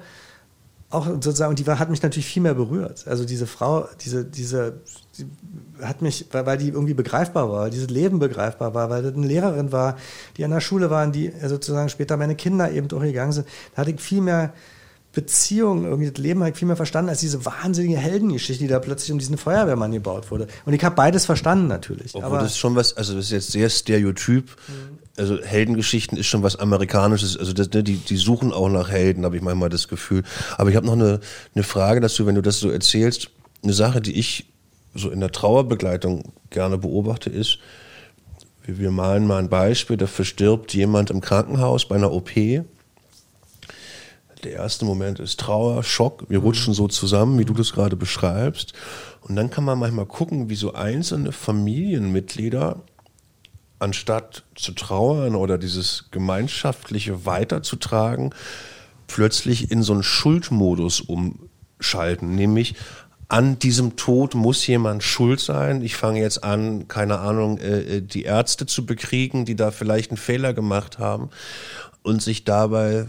auch 0.90 1.08
sozusagen, 1.08 1.50
und 1.50 1.60
die 1.60 1.68
war, 1.68 1.80
hat 1.80 1.90
mich 1.90 2.04
natürlich 2.04 2.28
viel 2.28 2.44
mehr 2.44 2.54
berührt. 2.54 3.08
Also 3.08 3.26
diese 3.26 3.48
Frau, 3.48 3.88
diese, 4.02 4.24
diese, 4.24 4.76
die 5.18 5.26
hat 5.82 6.02
mich, 6.02 6.28
weil, 6.32 6.46
weil 6.46 6.58
die 6.58 6.70
irgendwie 6.70 6.94
begreifbar 6.94 7.50
war, 7.50 7.62
weil 7.64 7.72
dieses 7.72 7.90
Leben 7.90 8.20
begreifbar 8.20 8.74
war, 8.74 8.90
weil 8.90 9.02
das 9.02 9.16
eine 9.16 9.26
Lehrerin 9.26 9.72
war, 9.72 9.98
die 10.38 10.46
an 10.46 10.52
der 10.52 10.62
Schule 10.62 10.92
waren, 10.92 11.12
die 11.12 11.34
sozusagen 11.46 11.90
später 11.90 12.16
meine 12.16 12.36
Kinder 12.36 12.72
eben 12.72 12.88
durchgegangen 12.88 13.34
sind. 13.34 13.48
Da 13.74 13.82
hatte 13.82 13.92
ich 13.92 14.00
viel 14.00 14.22
mehr 14.22 14.54
Beziehung, 15.14 15.86
irgendwie 15.86 16.10
das 16.10 16.18
Leben 16.18 16.40
habe 16.40 16.50
ich 16.50 16.58
viel 16.58 16.68
mehr 16.68 16.76
verstanden 16.76 17.10
als 17.10 17.20
diese 17.20 17.46
wahnsinnige 17.46 17.98
Heldengeschichte, 17.98 18.64
die 18.64 18.68
da 18.68 18.80
plötzlich 18.80 19.12
um 19.12 19.20
diesen 19.20 19.38
Feuerwehrmann 19.38 19.92
gebaut 19.92 20.32
wurde. 20.32 20.48
Und 20.66 20.74
ich 20.74 20.84
habe 20.84 20.96
beides 20.96 21.26
verstanden 21.26 21.68
natürlich. 21.68 22.16
Obwohl 22.16 22.24
aber 22.24 22.40
das 22.40 22.54
ist 22.54 22.58
schon 22.58 22.76
was, 22.76 22.98
also 22.98 23.14
das 23.14 23.26
ist 23.26 23.32
jetzt 23.32 23.52
sehr 23.52 23.70
stereotyp. 23.70 24.50
Mhm. 24.68 24.98
Also 25.16 25.40
Heldengeschichten 25.40 26.18
ist 26.18 26.26
schon 26.26 26.42
was 26.42 26.56
Amerikanisches. 26.56 27.38
Also 27.38 27.54
das, 27.54 27.72
ne, 27.72 27.84
die, 27.84 27.98
die 27.98 28.18
suchen 28.18 28.52
auch 28.52 28.70
nach 28.70 28.90
Helden, 28.90 29.24
habe 29.24 29.38
ich 29.38 29.44
manchmal 29.44 29.70
das 29.70 29.88
Gefühl. 29.88 30.24
Aber 30.58 30.72
ich 30.72 30.76
habe 30.76 30.88
noch 30.88 30.94
eine, 30.94 31.20
eine 31.54 31.64
Frage 31.64 32.02
dazu, 32.02 32.26
wenn 32.26 32.34
du 32.34 32.42
das 32.42 32.60
so 32.60 32.72
erzählst. 32.72 33.30
Eine 33.62 33.74
Sache, 33.74 34.02
die 34.02 34.18
ich 34.20 34.48
so 34.96 35.12
in 35.12 35.20
der 35.20 35.32
Trauerbegleitung 35.32 36.34
gerne 36.50 36.80
beobachte, 36.80 37.30
ist, 37.30 37.60
wir 38.66 38.90
malen 38.90 39.28
mal 39.28 39.38
ein 39.38 39.50
Beispiel, 39.50 39.98
da 39.98 40.08
verstirbt 40.08 40.74
jemand 40.74 41.12
im 41.12 41.22
Krankenhaus 41.22 41.88
bei 41.88 41.96
einer 41.96 42.12
OP 42.12 42.32
der 44.44 44.54
erste 44.54 44.86
Moment 44.86 45.20
ist 45.20 45.40
Trauer, 45.40 45.84
Schock. 45.84 46.26
Wir 46.30 46.40
mhm. 46.40 46.46
rutschen 46.46 46.74
so 46.74 46.88
zusammen, 46.88 47.40
wie 47.40 47.46
du 47.46 47.54
das 47.54 47.74
gerade 47.74 47.96
beschreibst. 47.96 48.74
Und 49.22 49.36
dann 49.36 49.50
kann 49.50 49.64
man 49.64 49.80
manchmal 49.80 50.06
gucken, 50.06 50.50
wie 50.50 50.56
so 50.56 50.74
einzelne 50.74 51.32
Familienmitglieder, 51.32 52.82
anstatt 53.80 54.44
zu 54.56 54.74
trauern 54.74 55.36
oder 55.36 55.58
dieses 55.58 56.06
Gemeinschaftliche 56.12 57.26
weiterzutragen, 57.26 58.34
plötzlich 59.08 59.72
in 59.72 59.84
so 59.84 59.94
einen 59.94 60.04
Schuldmodus 60.04 61.02
umschalten. 61.02 62.36
Nämlich, 62.36 62.76
an 63.30 63.58
diesem 63.58 63.96
Tod 63.96 64.36
muss 64.36 64.68
jemand 64.68 65.04
schuld 65.04 65.40
sein. 65.40 65.82
Ich 65.82 65.96
fange 65.96 66.20
jetzt 66.20 66.44
an, 66.44 66.88
keine 66.88 67.20
Ahnung, 67.20 67.58
äh, 67.58 67.98
äh, 67.98 68.02
die 68.02 68.24
Ärzte 68.24 68.66
zu 68.66 68.86
bekriegen, 68.86 69.46
die 69.46 69.56
da 69.56 69.72
vielleicht 69.72 70.12
einen 70.12 70.18
Fehler 70.18 70.54
gemacht 70.54 71.00
haben 71.00 71.30
und 72.04 72.22
sich 72.22 72.44
dabei 72.44 73.08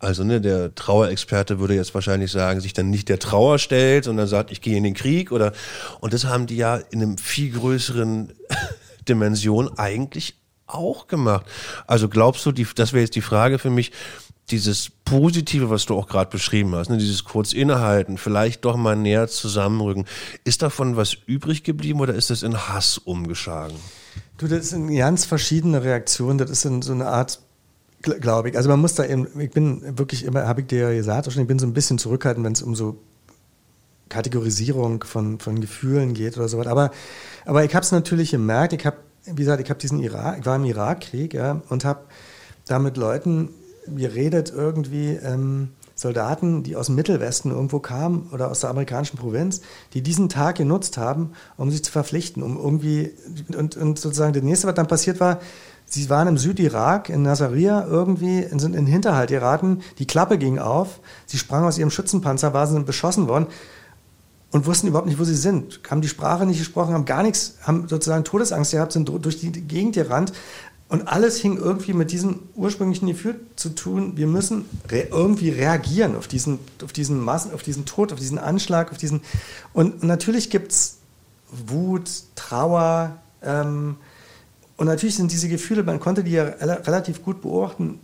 also 0.00 0.24
ne, 0.24 0.40
der 0.40 0.74
Trauerexperte 0.74 1.60
würde 1.60 1.74
jetzt 1.74 1.94
wahrscheinlich 1.94 2.32
sagen, 2.32 2.60
sich 2.60 2.72
dann 2.72 2.90
nicht 2.90 3.08
der 3.10 3.18
Trauer 3.18 3.58
stellt, 3.58 4.04
sondern 4.04 4.26
sagt, 4.26 4.50
ich 4.50 4.62
gehe 4.62 4.76
in 4.76 4.82
den 4.82 4.94
Krieg 4.94 5.30
oder 5.30 5.52
und 6.00 6.14
das 6.14 6.24
haben 6.24 6.46
die 6.46 6.56
ja 6.56 6.76
in 6.76 7.02
einem 7.02 7.18
viel 7.18 7.52
größeren 7.52 8.32
Dimension 9.08 9.70
eigentlich 9.78 10.36
auch 10.66 11.06
gemacht. 11.06 11.44
Also 11.86 12.08
glaubst 12.08 12.46
du, 12.46 12.52
die, 12.52 12.66
das 12.74 12.92
wäre 12.92 13.02
jetzt 13.02 13.14
die 13.14 13.20
Frage 13.20 13.58
für 13.58 13.70
mich, 13.70 13.92
dieses 14.50 14.90
Positive, 15.04 15.70
was 15.70 15.86
du 15.86 15.94
auch 15.94 16.08
gerade 16.08 16.30
beschrieben 16.30 16.74
hast, 16.74 16.88
ne, 16.88 16.96
dieses 16.96 17.24
kurz 17.24 17.52
innehalten, 17.52 18.16
vielleicht 18.16 18.64
doch 18.64 18.76
mal 18.76 18.96
näher 18.96 19.28
zusammenrücken, 19.28 20.06
ist 20.44 20.62
davon 20.62 20.96
was 20.96 21.14
übrig 21.26 21.62
geblieben 21.62 22.00
oder 22.00 22.14
ist 22.14 22.30
das 22.30 22.42
in 22.42 22.56
Hass 22.56 22.98
umgeschlagen? 22.98 23.76
Du, 24.38 24.48
das 24.48 24.70
sind 24.70 24.94
ganz 24.96 25.26
verschiedene 25.26 25.84
Reaktionen. 25.84 26.38
Das 26.38 26.50
ist 26.50 26.62
so 26.62 26.92
eine 26.92 27.06
Art 27.06 27.40
glaube 28.02 28.50
ich. 28.50 28.56
Also 28.56 28.68
man 28.68 28.80
muss 28.80 28.94
da 28.94 29.04
eben, 29.04 29.26
ich 29.38 29.50
bin 29.50 29.98
wirklich 29.98 30.24
immer, 30.24 30.46
habe 30.46 30.62
ich 30.62 30.66
dir 30.66 30.94
gesagt, 30.94 31.26
ich 31.26 31.46
bin 31.46 31.58
so 31.58 31.66
ein 31.66 31.74
bisschen 31.74 31.98
zurückhaltend, 31.98 32.44
wenn 32.44 32.52
es 32.52 32.62
um 32.62 32.74
so 32.74 32.98
Kategorisierung 34.08 35.04
von, 35.04 35.38
von 35.38 35.60
Gefühlen 35.60 36.14
geht 36.14 36.36
oder 36.36 36.48
sowas. 36.48 36.66
Aber, 36.66 36.90
aber 37.44 37.64
ich 37.64 37.74
habe 37.74 37.84
es 37.84 37.92
natürlich 37.92 38.30
gemerkt, 38.30 38.72
ich 38.72 38.84
habe, 38.84 38.96
wie 39.24 39.34
gesagt, 39.34 39.62
ich 39.62 39.70
habe 39.70 39.78
diesen 39.78 40.00
Irak, 40.00 40.38
ich 40.40 40.46
war 40.46 40.56
im 40.56 40.64
Irakkrieg 40.64 41.34
ja, 41.34 41.62
und 41.68 41.84
habe 41.84 42.00
da 42.66 42.78
mit 42.78 42.96
Leuten 42.96 43.50
geredet, 43.86 44.52
irgendwie 44.54 45.10
ähm, 45.10 45.70
Soldaten, 45.94 46.62
die 46.62 46.76
aus 46.76 46.86
dem 46.86 46.94
Mittelwesten 46.94 47.50
irgendwo 47.50 47.78
kamen 47.78 48.30
oder 48.32 48.50
aus 48.50 48.60
der 48.60 48.70
amerikanischen 48.70 49.18
Provinz, 49.18 49.60
die 49.92 50.02
diesen 50.02 50.28
Tag 50.28 50.56
genutzt 50.56 50.96
haben, 50.96 51.32
um 51.56 51.70
sich 51.70 51.84
zu 51.84 51.92
verpflichten, 51.92 52.42
um 52.42 52.56
irgendwie, 52.56 53.12
und, 53.56 53.76
und 53.76 53.98
sozusagen 53.98 54.32
das 54.32 54.42
nächste, 54.42 54.66
was 54.66 54.74
dann 54.74 54.88
passiert 54.88 55.20
war, 55.20 55.40
Sie 55.90 56.08
waren 56.08 56.28
im 56.28 56.38
Südirak, 56.38 57.08
in 57.08 57.22
Nasiriyah 57.22 57.84
irgendwie, 57.84 58.46
sind 58.48 58.62
in 58.62 58.84
den 58.84 58.86
Hinterhalt 58.86 59.28
geraten. 59.28 59.80
Die 59.98 60.06
Klappe 60.06 60.38
ging 60.38 60.60
auf. 60.60 61.00
Sie 61.26 61.36
sprangen 61.36 61.66
aus 61.66 61.78
ihrem 61.78 61.90
Schützenpanzer, 61.90 62.54
waren 62.54 62.68
sind 62.68 62.86
beschossen 62.86 63.26
worden 63.26 63.48
und 64.52 64.66
wussten 64.66 64.86
überhaupt 64.86 65.08
nicht, 65.08 65.18
wo 65.18 65.24
sie 65.24 65.34
sind. 65.34 65.80
Haben 65.90 66.00
die 66.00 66.08
Sprache 66.08 66.46
nicht 66.46 66.58
gesprochen, 66.58 66.94
haben 66.94 67.06
gar 67.06 67.24
nichts, 67.24 67.56
haben 67.62 67.88
sozusagen 67.88 68.22
Todesangst 68.22 68.70
gehabt, 68.70 68.92
sind 68.92 69.08
durch 69.08 69.40
die 69.40 69.50
Gegend 69.50 69.96
gerannt. 69.96 70.32
Und 70.88 71.08
alles 71.08 71.38
hing 71.38 71.56
irgendwie 71.56 71.92
mit 71.92 72.12
diesem 72.12 72.40
ursprünglichen 72.54 73.08
Gefühl 73.08 73.40
zu 73.56 73.70
tun, 73.70 74.16
wir 74.16 74.26
müssen 74.28 74.64
re 74.88 75.08
irgendwie 75.10 75.50
reagieren 75.50 76.16
auf 76.16 76.28
diesen, 76.28 76.60
auf 76.84 76.92
diesen 76.92 77.20
Massen, 77.20 77.52
auf 77.52 77.62
diesen 77.62 77.84
Tod, 77.84 78.12
auf 78.12 78.18
diesen 78.18 78.38
Anschlag, 78.38 78.92
auf 78.92 78.98
diesen. 78.98 79.22
Und 79.72 80.04
natürlich 80.04 80.50
gibt 80.50 80.70
es 80.70 80.98
Wut, 81.50 82.10
Trauer, 82.36 83.16
ähm, 83.42 83.96
und 84.80 84.86
natürlich 84.86 85.16
sind 85.16 85.30
diese 85.30 85.50
Gefühle, 85.50 85.82
man 85.82 86.00
konnte 86.00 86.24
die 86.24 86.30
ja 86.30 86.44
relativ 86.44 87.22
gut 87.22 87.42
beobachten, 87.42 88.00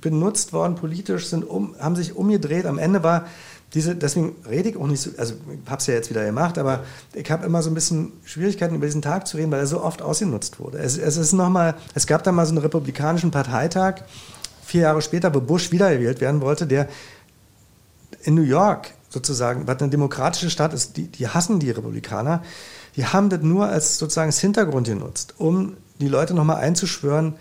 benutzt 0.00 0.52
worden 0.52 0.76
politisch, 0.76 1.26
sind 1.26 1.42
um, 1.42 1.74
haben 1.80 1.96
sich 1.96 2.14
umgedreht. 2.14 2.64
Am 2.64 2.78
Ende 2.78 3.02
war 3.02 3.26
diese, 3.74 3.96
deswegen 3.96 4.36
rede 4.48 4.68
ich 4.68 4.76
auch 4.76 4.86
nicht 4.86 5.00
so, 5.00 5.10
also 5.18 5.34
ich 5.34 5.68
habe 5.68 5.80
es 5.80 5.86
ja 5.88 5.94
jetzt 5.94 6.10
wieder 6.10 6.24
gemacht, 6.24 6.58
aber 6.58 6.84
ich 7.12 7.28
habe 7.28 7.44
immer 7.44 7.60
so 7.60 7.72
ein 7.72 7.74
bisschen 7.74 8.12
Schwierigkeiten 8.24 8.76
über 8.76 8.86
diesen 8.86 9.02
Tag 9.02 9.26
zu 9.26 9.36
reden, 9.36 9.50
weil 9.50 9.58
er 9.58 9.66
so 9.66 9.82
oft 9.82 10.00
ausgenutzt 10.00 10.60
wurde. 10.60 10.78
Es, 10.78 10.96
es 10.96 11.16
ist 11.16 11.32
noch 11.32 11.50
mal, 11.50 11.74
es 11.94 12.06
gab 12.06 12.22
da 12.22 12.30
mal 12.30 12.46
so 12.46 12.52
einen 12.52 12.58
republikanischen 12.58 13.32
Parteitag, 13.32 14.02
vier 14.64 14.82
Jahre 14.82 15.02
später, 15.02 15.34
wo 15.34 15.40
Bush 15.40 15.72
wiedergewählt 15.72 16.20
werden 16.20 16.40
wollte, 16.40 16.68
der 16.68 16.88
in 18.22 18.36
New 18.36 18.42
York 18.42 18.92
sozusagen, 19.08 19.66
was 19.66 19.80
eine 19.80 19.90
demokratische 19.90 20.50
Stadt 20.50 20.72
ist, 20.72 20.96
die, 20.96 21.08
die 21.08 21.26
hassen 21.26 21.58
die 21.58 21.72
Republikaner, 21.72 22.44
die 22.94 23.06
haben 23.06 23.28
das 23.28 23.42
nur 23.42 23.66
als 23.66 23.98
sozusagen 23.98 24.28
als 24.28 24.38
Hintergrund 24.38 24.86
genutzt, 24.86 25.34
um 25.38 25.76
die 26.02 26.08
Leute 26.08 26.34
nochmal 26.34 26.56
einzuschwören, 26.56 27.34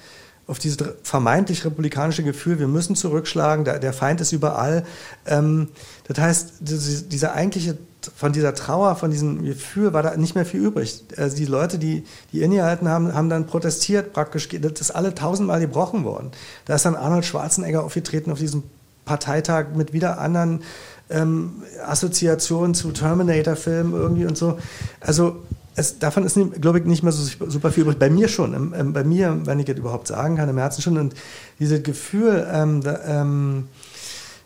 auf 0.48 0.60
dieses 0.60 0.78
vermeintlich 1.04 1.64
republikanische 1.64 2.24
Gefühl, 2.24 2.60
wir 2.60 2.68
müssen 2.68 2.96
zurückschlagen, 2.96 3.64
der, 3.64 3.80
der 3.80 3.94
Feind 3.94 4.20
ist 4.20 4.34
überall. 4.34 4.84
Ähm, 5.26 5.70
das 6.08 6.18
heißt, 6.20 6.54
dieser 6.60 7.34
eigentliche, 7.34 7.78
von 8.16 8.34
dieser 8.34 8.54
Trauer, 8.54 8.96
von 8.96 9.12
diesem 9.12 9.46
Gefühl 9.46 9.94
war 9.94 10.04
da 10.04 10.18
nicht 10.18 10.36
mehr 10.36 10.46
viel 10.46 10.60
übrig. 10.60 11.04
Also 11.16 11.38
die 11.38 11.46
Leute, 11.46 11.78
die, 11.78 12.04
die 12.34 12.42
innegehalten 12.42 12.90
haben, 12.90 13.14
haben 13.14 13.30
dann 13.30 13.46
protestiert 13.46 14.12
praktisch. 14.12 14.50
Das 14.50 14.82
ist 14.82 14.92
alle 14.92 15.16
tausendmal 15.16 15.62
gebrochen 15.62 16.04
worden. 16.04 16.32
Da 16.66 16.76
ist 16.76 16.84
dann 16.84 16.96
Arnold 16.96 17.24
Schwarzenegger 17.24 17.86
aufgetreten 17.86 18.32
auf 18.32 18.40
diesem 18.40 18.64
Parteitag 19.06 19.68
mit 19.76 19.94
wieder 19.94 20.20
anderen 20.20 20.64
ähm, 21.10 21.64
Assoziationen 21.86 22.74
zu 22.74 22.92
Terminator-Filmen 22.92 23.94
irgendwie 23.94 24.26
und 24.26 24.38
so. 24.38 24.58
Also 25.00 25.38
es, 25.82 26.00
davon 26.00 26.24
ist, 26.24 26.40
glaube 26.62 26.80
ich, 26.80 26.86
nicht 26.86 27.04
mehr 27.04 27.12
so 27.12 27.30
super 27.50 27.72
viel 27.72 27.84
übrig. 27.84 28.00
Bei 28.00 28.10
mir 28.10 28.28
schon, 28.28 28.54
ähm, 28.54 28.94
bei 28.94 29.04
mir, 29.04 29.42
wenn 29.46 29.60
ich 29.60 29.66
das 29.66 29.78
überhaupt 29.78 30.08
sagen 30.08 30.38
kann, 30.38 30.48
im 30.48 30.58
Herzen 30.58 30.82
schon. 30.82 30.98
Und 30.98 31.14
dieses 31.60 31.84
Gefühl, 31.84 32.48
ähm, 32.52 32.82
da, 32.82 33.00
ähm, 33.06 33.68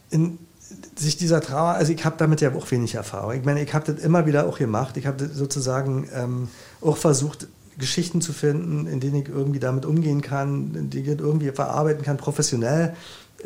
in, 0.10 0.40
sich 0.96 1.18
dieser 1.18 1.42
Trauer, 1.42 1.74
also 1.74 1.92
ich 1.92 2.04
habe 2.04 2.16
damit 2.18 2.42
ja 2.42 2.54
auch 2.56 2.70
wenig 2.72 2.96
Erfahrung. 2.96 3.34
Ich 3.34 3.46
meine, 3.46 3.62
ich 3.62 3.74
habe 3.74 3.92
das 3.92 4.04
immer 4.04 4.26
wieder 4.26 4.48
auch 4.48 4.58
gemacht. 4.58 4.98
Ich 4.98 5.06
habe 5.06 5.30
sozusagen 5.32 6.10
ähm, 6.14 6.48
auch 6.82 6.98
versucht, 6.98 7.48
Geschichten 7.78 8.22
zu 8.22 8.32
finden, 8.32 8.88
in 8.88 9.02
denen 9.02 9.16
ich 9.16 9.28
irgendwie 9.28 9.60
damit 9.60 9.86
umgehen 9.86 10.22
kann, 10.22 10.90
die 10.90 11.02
ich 11.02 11.08
irgendwie 11.08 11.52
verarbeiten 11.52 12.04
kann, 12.04 12.18
professionell 12.18 12.96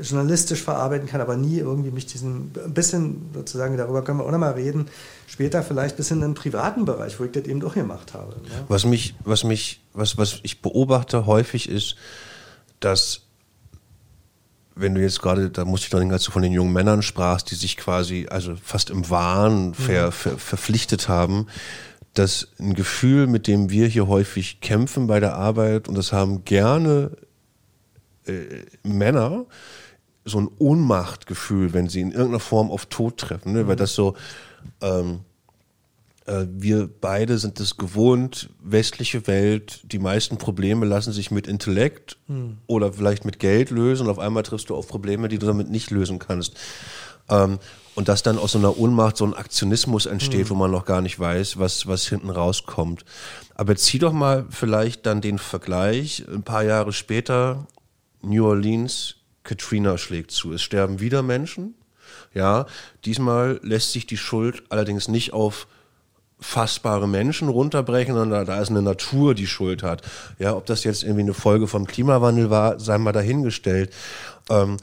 journalistisch 0.02 0.62
verarbeiten 0.62 1.08
kann, 1.08 1.22
aber 1.22 1.38
nie 1.38 1.58
irgendwie 1.58 1.92
mich 1.92 2.06
diesen, 2.06 2.52
ein 2.64 2.74
bisschen 2.74 3.30
sozusagen, 3.34 3.78
darüber 3.78 4.04
können 4.04 4.20
wir 4.20 4.26
auch 4.26 4.32
nochmal 4.32 4.54
reden, 4.54 4.88
später 5.28 5.64
vielleicht 5.64 5.98
bis 5.98 6.12
in 6.12 6.22
den 6.22 6.34
privaten 6.34 6.86
Bereich, 6.86 7.20
wo 7.20 7.24
ich 7.24 7.32
das 7.32 7.46
eben 7.46 7.60
doch 7.60 7.74
gemacht 7.74 8.14
habe. 8.14 8.36
Ne? 8.42 8.66
Was 8.68 8.86
mich, 8.86 9.16
was 9.24 9.44
mich, 9.44 9.82
was, 9.94 10.18
was 10.18 10.40
ich 10.44 10.62
beobachte 10.62 11.26
häufig 11.26 11.70
ist, 11.70 11.96
dass 12.80 13.22
wenn 14.76 14.96
du 14.96 15.02
jetzt 15.02 15.22
gerade, 15.22 15.50
da 15.50 15.66
musste 15.66 15.86
ich 15.86 15.92
dann, 15.92 16.12
als 16.12 16.24
du 16.24 16.32
von 16.32 16.42
den 16.42 16.54
jungen 16.54 16.72
Männern 16.72 17.02
sprachst, 17.02 17.52
die 17.52 17.56
sich 17.56 17.76
quasi, 17.76 18.28
also 18.30 18.56
fast 18.62 18.90
im 18.90 19.10
Wahn 19.10 19.74
ver, 19.74 20.08
mhm. 20.08 20.12
ver, 20.12 20.38
verpflichtet 20.38 21.10
haben, 21.10 21.48
dass 22.14 22.48
ein 22.60 22.74
Gefühl, 22.74 23.28
mit 23.28 23.48
dem 23.48 23.70
wir 23.70 23.88
hier 23.88 24.08
häufig 24.08 24.62
kämpfen 24.62 25.08
bei 25.08 25.20
der 25.20 25.36
Arbeit, 25.36 25.88
und 25.88 25.96
das 25.96 26.12
haben 26.12 26.46
gerne 26.46 27.12
äh, 28.26 28.64
Männer, 28.84 29.46
so 30.30 30.40
ein 30.40 30.50
Ohnmachtgefühl, 30.58 31.74
wenn 31.74 31.90
sie 31.90 32.02
in 32.02 32.12
irgendeiner 32.12 32.40
Form 32.40 32.72
auf 32.72 32.86
Tod 32.86 33.18
treffen, 33.18 33.54
ne? 33.54 33.68
weil 33.68 33.76
mhm. 33.76 33.80
das 33.80 33.96
so, 33.96 34.16
ähm, 34.82 35.22
äh, 36.26 36.46
wir 36.50 36.90
beide 37.02 37.38
sind 37.40 37.60
es 37.60 37.78
gewohnt, 37.78 38.50
westliche 38.62 39.26
Welt, 39.28 39.82
die 39.92 40.00
meisten 40.00 40.38
Probleme 40.38 40.86
lassen 40.86 41.12
sich 41.12 41.32
mit 41.32 41.48
Intellekt 41.48 42.18
mhm. 42.28 42.58
oder 42.68 42.94
vielleicht 42.94 43.26
mit 43.26 43.40
Geld 43.40 43.72
lösen 43.72 44.06
und 44.06 44.12
auf 44.12 44.20
einmal 44.20 44.44
triffst 44.44 44.70
du 44.70 44.76
auf 44.76 44.88
Probleme, 44.88 45.28
die 45.28 45.40
du 45.40 45.48
damit 45.48 45.70
nicht 45.70 45.92
lösen 45.92 46.20
kannst. 46.20 46.56
Ähm, 47.30 47.60
und 47.96 48.08
dass 48.08 48.24
dann 48.24 48.38
aus 48.38 48.54
so 48.54 48.60
einer 48.60 48.78
Ohnmacht 48.78 49.18
so 49.18 49.26
ein 49.26 49.34
Aktionismus 49.34 50.06
entsteht, 50.06 50.46
mhm. 50.46 50.50
wo 50.52 50.56
man 50.56 50.72
noch 50.72 50.86
gar 50.86 51.02
nicht 51.02 51.20
weiß, 51.20 51.60
was, 51.60 51.86
was 51.88 52.08
hinten 52.08 52.30
rauskommt. 52.30 53.04
Aber 53.56 53.76
zieh 53.76 54.00
doch 54.00 54.14
mal 54.14 54.46
vielleicht 54.50 55.06
dann 55.06 55.20
den 55.20 55.38
Vergleich, 55.38 56.24
ein 56.32 56.44
paar 56.44 56.64
Jahre 56.64 56.94
später, 56.94 57.68
New 58.22 58.46
Orleans, 58.46 59.16
Katrina 59.44 59.98
schlägt 59.98 60.32
zu. 60.32 60.54
Es 60.54 60.62
sterben 60.62 61.00
wieder 61.00 61.22
Menschen. 61.24 61.76
Ja, 62.34 62.66
diesmal 63.06 63.60
lässt 63.64 63.92
sich 63.92 64.06
die 64.06 64.18
Schuld 64.18 64.64
allerdings 64.70 65.08
nicht 65.08 65.34
auf 65.34 65.68
fassbare 66.40 67.08
Menschen 67.08 67.50
runterbrechen, 67.50 68.16
sondern 68.16 68.46
da 68.46 68.62
ist 68.62 68.70
eine 68.70 68.82
Natur, 68.82 69.36
die 69.36 69.48
Schuld 69.48 69.84
hat. 69.84 70.02
Ja, 70.38 70.56
ob 70.56 70.66
das 70.66 70.84
jetzt 70.84 71.04
irgendwie 71.04 71.24
eine 71.24 71.34
Folge 71.34 71.68
vom 71.68 71.86
Klimawandel 71.86 72.50
war, 72.50 72.80
sei 72.80 72.98
mal 72.98 73.12
dahingestellt. 73.12 73.94
Ähm, 74.50 74.78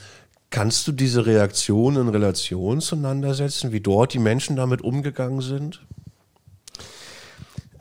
kannst 0.51 0.87
du 0.87 0.93
diese 0.93 1.25
Reaktion 1.27 1.97
in 1.97 2.09
Relation 2.09 2.81
zueinander 2.81 3.35
setzen, 3.35 3.73
wie 3.73 3.81
dort 3.81 4.13
die 4.13 4.19
Menschen 4.19 4.57
damit 4.57 4.83
umgegangen 4.83 5.41
sind? 5.41 5.81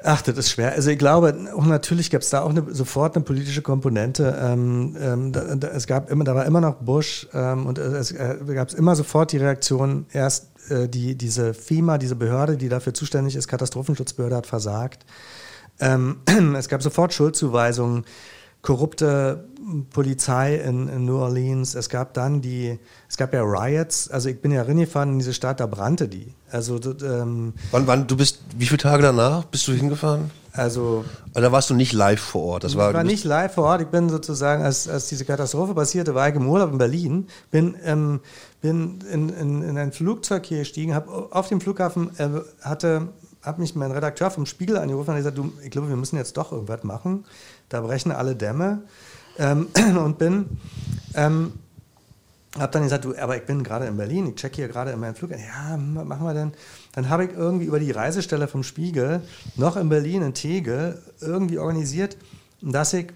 Ach, 0.07 0.21
das 0.21 0.37
ist 0.37 0.51
schwer. 0.51 0.73
Also 0.73 0.91
ich 0.91 0.99
glaube, 0.99 1.35
auch 1.55 1.65
natürlich 1.65 2.11
gab 2.11 2.21
es 2.21 2.29
da 2.29 2.41
auch 2.41 2.51
eine, 2.51 2.63
sofort 2.69 3.15
eine 3.15 3.25
politische 3.25 3.63
Komponente. 3.63 4.37
Ähm, 4.39 4.95
ähm, 4.99 5.31
da, 5.31 5.55
da, 5.55 5.69
es 5.69 5.87
gab 5.87 6.11
immer, 6.11 6.23
da 6.23 6.35
war 6.35 6.45
immer 6.45 6.61
noch 6.61 6.75
Bush 6.75 7.27
ähm, 7.33 7.65
und 7.65 7.79
es 7.79 8.11
äh, 8.11 8.37
gab 8.53 8.71
immer 8.73 8.95
sofort 8.95 9.31
die 9.31 9.37
Reaktion, 9.37 10.05
erst 10.13 10.51
äh, 10.69 10.87
die, 10.87 11.15
diese 11.15 11.55
FEMA, 11.55 11.97
diese 11.97 12.15
Behörde, 12.15 12.55
die 12.55 12.69
dafür 12.69 12.93
zuständig 12.93 13.35
ist, 13.35 13.47
Katastrophenschutzbehörde, 13.47 14.35
hat 14.35 14.45
versagt. 14.45 15.07
Ähm, 15.79 16.17
es 16.55 16.69
gab 16.69 16.83
sofort 16.83 17.11
Schuldzuweisungen 17.11 18.05
korrupte 18.65 19.45
Polizei 19.91 20.55
in, 20.55 20.89
in, 20.89 21.05
New 21.05 21.17
Orleans. 21.17 21.75
Es 21.75 21.89
gab 21.89 22.13
dann 22.13 22.41
die, 22.41 22.77
es 23.09 23.17
gab 23.17 23.33
ja 23.33 23.41
Riots. 23.41 24.09
Also 24.09 24.29
ich 24.29 24.41
bin 24.41 24.51
ja 24.51 24.63
reingefahren 24.63 25.13
in 25.13 25.19
diese 25.19 25.33
Stadt, 25.33 25.59
da 25.59 25.65
brannte 25.65 26.07
die. 26.07 26.33
Also 26.51 26.79
ähm, 27.03 27.53
wann, 27.71 27.87
wann, 27.87 28.07
du 28.07 28.17
bist, 28.17 28.39
wie 28.57 28.65
viele 28.65 28.79
Tage 28.79 29.01
danach 29.01 29.45
bist 29.45 29.67
du 29.67 29.73
hingefahren? 29.73 30.31
Also, 30.51 31.03
also 31.33 31.41
da 31.41 31.51
warst 31.51 31.69
du 31.69 31.73
nicht 31.73 31.93
live 31.93 32.19
vor 32.19 32.43
Ort. 32.43 32.63
Das 32.63 32.75
war, 32.75 32.89
ich 32.89 32.95
war 32.95 33.03
nicht 33.03 33.23
live 33.23 33.53
vor 33.53 33.65
Ort. 33.65 33.81
Ich 33.81 33.87
bin 33.87 34.09
sozusagen, 34.09 34.63
als, 34.63 34.87
als 34.87 35.09
diese 35.09 35.25
Katastrophe 35.25 35.73
passierte, 35.73 36.15
war 36.15 36.29
ich 36.29 36.35
im 36.35 36.47
Urlaub 36.47 36.71
in 36.71 36.77
Berlin. 36.77 37.27
Bin, 37.51 37.75
ähm, 37.83 38.21
bin 38.61 38.99
in, 39.11 39.29
in, 39.29 39.61
in, 39.61 39.77
ein 39.77 39.91
Flugzeug 39.91 40.45
hier 40.45 40.59
gestiegen, 40.59 40.93
habe 40.95 41.27
auf 41.31 41.49
dem 41.49 41.59
Flughafen 41.59 42.11
äh, 42.17 42.29
hatte 42.61 43.09
hat 43.45 43.59
mich 43.59 43.75
mein 43.75 43.91
Redakteur 43.91 44.31
vom 44.31 44.45
Spiegel 44.45 44.77
angerufen 44.77 45.11
und 45.11 45.17
gesagt, 45.17 45.37
du, 45.37 45.53
ich 45.63 45.69
glaube, 45.69 45.87
wir 45.87 45.95
müssen 45.95 46.17
jetzt 46.17 46.35
doch 46.35 46.51
irgendwas 46.51 46.83
machen 46.83 47.25
da 47.69 47.81
brechen 47.81 48.11
alle 48.11 48.35
Dämme 48.35 48.83
ähm, 49.37 49.67
und 49.97 50.17
bin, 50.17 50.57
ähm, 51.15 51.53
habe 52.57 52.71
dann 52.71 52.83
gesagt, 52.83 53.05
du, 53.05 53.15
aber 53.17 53.35
ich 53.35 53.45
bin 53.45 53.63
gerade 53.63 53.85
in 53.85 53.97
Berlin, 53.97 54.27
ich 54.27 54.35
check 54.35 54.55
hier 54.55 54.67
gerade 54.67 54.91
in 54.91 54.99
meinen 54.99 55.15
Flug. 55.15 55.31
Ja, 55.31 55.77
was 55.77 56.05
machen 56.05 56.25
wir 56.25 56.33
denn? 56.33 56.53
Dann 56.93 57.09
habe 57.09 57.25
ich 57.25 57.31
irgendwie 57.33 57.65
über 57.65 57.79
die 57.79 57.91
Reisestelle 57.91 58.47
vom 58.47 58.63
Spiegel 58.63 59.21
noch 59.55 59.75
in 59.75 59.89
Berlin, 59.89 60.21
in 60.21 60.33
Tegel, 60.33 61.01
irgendwie 61.19 61.59
organisiert, 61.59 62.17
dass 62.61 62.93
ich 62.93 63.07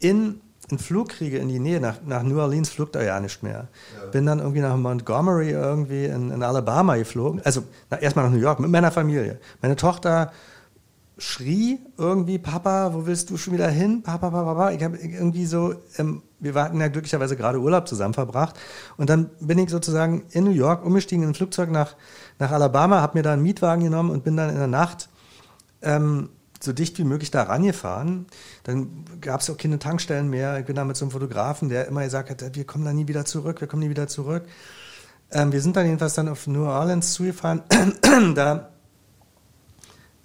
in 0.00 0.40
einen 0.70 0.78
Flug 0.78 1.08
kriege 1.08 1.38
in 1.38 1.48
die 1.48 1.58
Nähe, 1.58 1.80
nach, 1.80 1.96
nach 2.04 2.22
New 2.22 2.38
Orleans 2.38 2.68
flog 2.68 2.92
da 2.92 3.02
ja 3.02 3.20
nicht 3.20 3.42
mehr. 3.42 3.68
Ja. 3.96 4.10
Bin 4.10 4.26
dann 4.26 4.38
irgendwie 4.38 4.60
nach 4.60 4.76
Montgomery 4.76 5.50
irgendwie 5.50 6.04
in, 6.04 6.30
in 6.30 6.42
Alabama 6.42 6.96
geflogen. 6.96 7.40
Also 7.42 7.64
erstmal 8.00 8.26
nach 8.26 8.32
New 8.32 8.40
York 8.40 8.60
mit 8.60 8.70
meiner 8.70 8.90
Familie. 8.90 9.38
Meine 9.62 9.76
Tochter 9.76 10.32
schrie 11.18 11.80
irgendwie, 11.96 12.38
Papa, 12.38 12.94
wo 12.94 13.06
willst 13.06 13.30
du 13.30 13.36
schon 13.36 13.52
wieder 13.52 13.68
hin? 13.68 14.02
Papa, 14.02 14.30
Papa, 14.30 14.54
Papa. 14.54 14.70
Ich 14.70 14.82
habe 14.82 14.96
irgendwie 14.96 15.46
so, 15.46 15.74
ähm, 15.98 16.22
wir 16.38 16.54
hatten 16.54 16.80
ja 16.80 16.88
glücklicherweise 16.88 17.36
gerade 17.36 17.60
Urlaub 17.60 17.88
zusammen 17.88 18.14
verbracht. 18.14 18.58
Und 18.96 19.10
dann 19.10 19.30
bin 19.40 19.58
ich 19.58 19.68
sozusagen 19.68 20.24
in 20.30 20.44
New 20.44 20.52
York 20.52 20.84
umgestiegen 20.84 21.24
in 21.24 21.30
ein 21.30 21.34
Flugzeug 21.34 21.70
nach, 21.70 21.96
nach 22.38 22.52
Alabama, 22.52 23.00
habe 23.00 23.18
mir 23.18 23.22
da 23.22 23.32
einen 23.32 23.42
Mietwagen 23.42 23.82
genommen 23.82 24.10
und 24.10 24.22
bin 24.22 24.36
dann 24.36 24.50
in 24.50 24.56
der 24.56 24.68
Nacht 24.68 25.08
ähm, 25.82 26.30
so 26.60 26.72
dicht 26.72 26.98
wie 26.98 27.04
möglich 27.04 27.32
da 27.32 27.42
rangefahren. 27.42 28.26
Dann 28.62 29.04
gab 29.20 29.40
es 29.40 29.50
auch 29.50 29.56
keine 29.56 29.78
Tankstellen 29.80 30.30
mehr. 30.30 30.58
Ich 30.60 30.66
bin 30.66 30.76
da 30.76 30.84
mit 30.84 30.96
so 30.96 31.04
einem 31.04 31.12
Fotografen, 31.12 31.68
der 31.68 31.88
immer 31.88 32.04
gesagt 32.04 32.30
hat, 32.30 32.54
wir 32.54 32.64
kommen 32.64 32.84
da 32.84 32.92
nie 32.92 33.08
wieder 33.08 33.24
zurück, 33.24 33.60
wir 33.60 33.68
kommen 33.68 33.82
nie 33.82 33.90
wieder 33.90 34.06
zurück. 34.06 34.44
Ähm, 35.32 35.52
wir 35.52 35.60
sind 35.60 35.76
dann 35.76 35.86
jedenfalls 35.86 36.14
dann 36.14 36.28
auf 36.28 36.46
New 36.46 36.64
Orleans 36.64 37.12
zugefahren. 37.12 37.62
da 38.34 38.70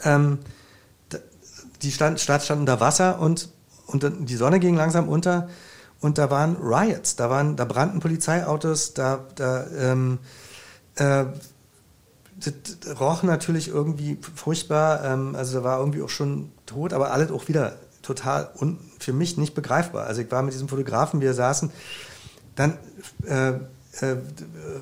ähm, 0.03 0.39
die 1.83 1.91
Stadt 1.91 2.19
stand 2.19 2.59
unter 2.59 2.79
Wasser 2.79 3.19
und, 3.19 3.49
und 3.87 4.05
die 4.19 4.35
Sonne 4.35 4.59
ging 4.59 4.75
langsam 4.75 5.09
unter 5.09 5.49
und 5.99 6.17
da 6.17 6.29
waren 6.29 6.57
Riots, 6.57 7.15
da, 7.15 7.29
waren, 7.29 7.55
da 7.55 7.65
brannten 7.65 7.99
Polizeiautos, 7.99 8.93
da, 8.93 9.25
da 9.35 9.65
ähm, 9.77 10.19
äh, 10.95 11.25
das 12.39 12.99
roch 12.99 13.23
natürlich 13.23 13.67
irgendwie 13.67 14.17
furchtbar, 14.35 15.03
ähm, 15.05 15.35
also 15.35 15.59
da 15.59 15.63
war 15.63 15.79
irgendwie 15.79 16.01
auch 16.01 16.09
schon 16.09 16.51
tot, 16.65 16.93
aber 16.93 17.11
alles 17.11 17.31
auch 17.31 17.47
wieder 17.47 17.77
total 18.01 18.49
un, 18.59 18.79
für 18.99 19.13
mich 19.13 19.37
nicht 19.37 19.53
begreifbar. 19.53 20.05
Also 20.05 20.21
ich 20.21 20.31
war 20.31 20.41
mit 20.41 20.53
diesem 20.53 20.67
Fotografen, 20.67 21.21
wir 21.21 21.33
saßen, 21.33 21.71
dann 22.55 22.77
äh, 23.25 23.51
äh, 24.01 24.17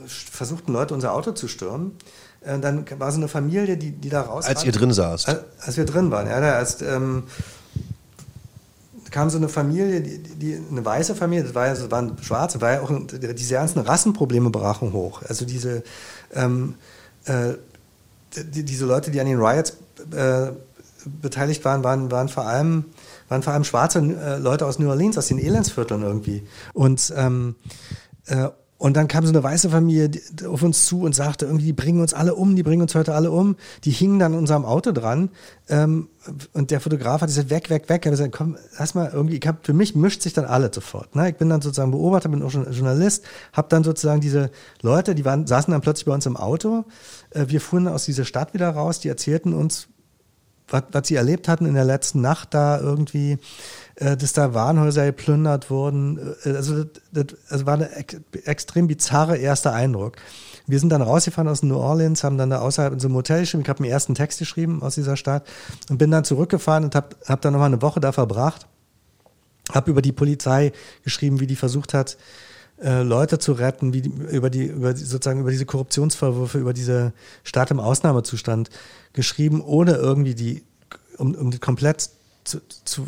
versuchten 0.07 0.73
Leute 0.73 0.93
unser 0.93 1.13
Auto 1.13 1.33
zu 1.33 1.47
stürmen 1.47 1.97
dann 2.41 2.85
war 2.97 3.11
so 3.11 3.17
eine 3.17 3.27
Familie, 3.27 3.77
die, 3.77 3.91
die 3.91 4.09
da 4.09 4.21
raus. 4.21 4.45
Als 4.45 4.63
ihr 4.63 4.71
drin 4.71 4.91
saßt? 4.91 5.27
Als, 5.27 5.39
als 5.59 5.77
wir 5.77 5.85
drin 5.85 6.11
waren, 6.11 6.27
ja. 6.27 6.37
Als, 6.37 6.81
ähm, 6.81 7.23
kam 9.11 9.29
so 9.29 9.37
eine 9.37 9.49
Familie, 9.49 10.01
die, 10.01 10.17
die, 10.19 10.59
eine 10.71 10.83
weiße 10.83 11.15
Familie, 11.15 11.43
das, 11.43 11.53
war 11.53 11.67
ja, 11.67 11.73
das 11.73 11.91
waren 11.91 12.17
Schwarze, 12.21 12.61
war 12.61 12.73
ja 12.73 12.81
auch 12.81 12.91
diese 13.11 13.53
ganzen 13.53 13.79
Rassenprobleme 13.79 14.49
brachen 14.49 14.93
hoch. 14.93 15.21
Also 15.27 15.45
diese, 15.45 15.83
ähm, 16.33 16.75
äh, 17.25 17.53
die, 18.35 18.63
diese 18.63 18.85
Leute, 18.85 19.11
die 19.11 19.19
an 19.19 19.27
den 19.27 19.37
Riots 19.37 19.77
äh, 20.15 20.51
beteiligt 21.21 21.65
waren, 21.65 21.83
waren, 21.83 22.09
waren 22.09 22.29
vor 22.29 22.45
allem 22.45 22.85
waren 23.27 23.43
vor 23.43 23.53
allem 23.53 23.63
schwarze 23.63 23.99
äh, 23.99 24.37
Leute 24.39 24.65
aus 24.65 24.77
New 24.77 24.89
Orleans, 24.89 25.17
aus 25.17 25.27
den 25.27 25.39
Elendsvierteln 25.39 26.01
irgendwie. 26.01 26.43
Und 26.73 27.13
ähm, 27.15 27.55
äh, 28.25 28.49
Und 28.81 28.97
dann 28.97 29.07
kam 29.07 29.23
so 29.23 29.31
eine 29.31 29.43
weiße 29.43 29.69
Familie 29.69 30.09
auf 30.49 30.63
uns 30.63 30.87
zu 30.87 31.03
und 31.03 31.13
sagte, 31.13 31.45
irgendwie, 31.45 31.65
die 31.65 31.73
bringen 31.73 32.01
uns 32.01 32.15
alle 32.15 32.33
um, 32.33 32.55
die 32.55 32.63
bringen 32.63 32.81
uns 32.81 32.95
heute 32.95 33.13
alle 33.13 33.29
um. 33.29 33.55
Die 33.83 33.91
hingen 33.91 34.17
dann 34.17 34.33
in 34.33 34.39
unserem 34.39 34.65
Auto 34.65 34.91
dran. 34.91 35.29
Ähm, 35.69 36.07
und 36.53 36.71
der 36.71 36.79
Fotograf 36.79 37.21
hat 37.21 37.27
gesagt, 37.29 37.51
weg, 37.51 37.69
weg, 37.69 37.89
weg. 37.89 38.01
Ich 38.01 38.07
habe 38.07 38.17
gesagt, 38.17 38.31
komm, 38.31 38.57
lass 38.79 38.95
mal 38.95 39.11
irgendwie, 39.13 39.37
ich 39.37 39.47
hab, 39.47 39.67
für 39.67 39.73
mich 39.73 39.93
mischt 39.93 40.23
sich 40.23 40.33
dann 40.33 40.45
alle 40.45 40.73
sofort. 40.73 41.15
Ne? 41.15 41.29
Ich 41.29 41.35
bin 41.35 41.47
dann 41.47 41.61
sozusagen 41.61 41.91
Beobachter, 41.91 42.29
bin 42.29 42.41
auch 42.41 42.49
schon 42.49 42.73
Journalist, 42.73 43.23
habe 43.53 43.67
dann 43.69 43.83
sozusagen 43.83 44.19
diese 44.19 44.49
Leute, 44.81 45.13
die 45.13 45.25
waren, 45.25 45.45
saßen 45.45 45.71
dann 45.71 45.81
plötzlich 45.81 46.05
bei 46.05 46.13
uns 46.15 46.25
im 46.25 46.35
Auto. 46.35 46.85
Äh, 47.29 47.45
wir 47.49 47.61
fuhren 47.61 47.87
aus 47.87 48.05
dieser 48.05 48.25
Stadt 48.25 48.55
wieder 48.55 48.71
raus, 48.71 48.99
die 48.99 49.09
erzählten 49.09 49.53
uns, 49.53 49.89
was, 50.69 51.07
sie 51.07 51.15
erlebt 51.15 51.47
hatten 51.47 51.67
in 51.67 51.75
der 51.75 51.85
letzten 51.85 52.21
Nacht 52.21 52.55
da 52.55 52.79
irgendwie 52.79 53.37
dass 54.01 54.33
da 54.33 54.53
Warenhäuser 54.53 55.05
geplündert 55.05 55.69
wurden. 55.69 56.35
Äh, 56.43 56.49
also 56.49 56.85
das, 57.11 57.25
das, 57.49 57.65
war 57.65 57.75
ein 57.75 57.87
extrem 58.45 58.87
bizarrer 58.87 59.37
erster 59.37 59.73
Eindruck. 59.73 60.17
Wir 60.67 60.79
sind 60.79 60.89
dann 60.89 61.01
rausgefahren 61.01 61.47
aus 61.47 61.63
New 61.63 61.77
Orleans, 61.77 62.23
haben 62.23 62.37
dann 62.37 62.49
da 62.49 62.59
außerhalb 62.59 62.93
in 62.93 62.99
so 62.99 63.07
einem 63.07 63.15
Hotel 63.15 63.41
geschrieben. 63.41 63.63
Ich 63.63 63.69
habe 63.69 63.83
einen 63.83 63.91
ersten 63.91 64.15
Text 64.15 64.39
geschrieben 64.39 64.81
aus 64.81 64.95
dieser 64.95 65.17
Stadt 65.17 65.47
und 65.89 65.97
bin 65.97 66.11
dann 66.11 66.23
zurückgefahren 66.23 66.83
und 66.83 66.95
habe 66.95 67.15
hab 67.25 67.41
dann 67.41 67.53
nochmal 67.53 67.67
eine 67.67 67.81
Woche 67.81 67.99
da 67.99 68.11
verbracht. 68.11 68.67
Habe 69.71 69.91
über 69.91 70.01
die 70.01 70.11
Polizei 70.11 70.71
geschrieben, 71.03 71.39
wie 71.39 71.47
die 71.47 71.55
versucht 71.55 71.93
hat, 71.93 72.17
äh, 72.81 73.03
Leute 73.03 73.37
zu 73.37 73.53
retten, 73.53 73.93
wie 73.93 74.01
die, 74.01 74.09
über 74.09 74.49
die, 74.49 74.65
über 74.65 74.93
die, 74.93 75.03
sozusagen 75.03 75.41
über 75.41 75.51
diese 75.51 75.65
Korruptionsvorwürfe, 75.65 76.57
über 76.57 76.73
diese 76.73 77.13
Staat 77.43 77.69
im 77.69 77.79
Ausnahmezustand 77.79 78.69
geschrieben, 79.13 79.61
ohne 79.61 79.93
irgendwie 79.93 80.33
die, 80.33 80.63
um, 81.17 81.35
um 81.35 81.59
komplett 81.59 82.09
zu, 82.43 82.59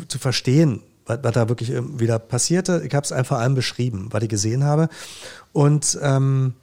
zu, 0.06 0.18
verstehen, 0.18 0.82
was, 1.06 1.18
was 1.22 1.32
da 1.32 1.48
wirklich 1.48 1.72
wieder 1.98 2.18
passierte. 2.18 2.82
Ich 2.86 2.94
habe 2.94 3.04
es 3.04 3.12
einfach 3.12 3.38
allem 3.38 3.54
beschrieben, 3.54 4.08
was 4.10 4.22
ich 4.22 4.28
gesehen 4.28 4.64
habe. 4.64 4.88
Und, 5.52 5.98
ähm, 6.02 6.54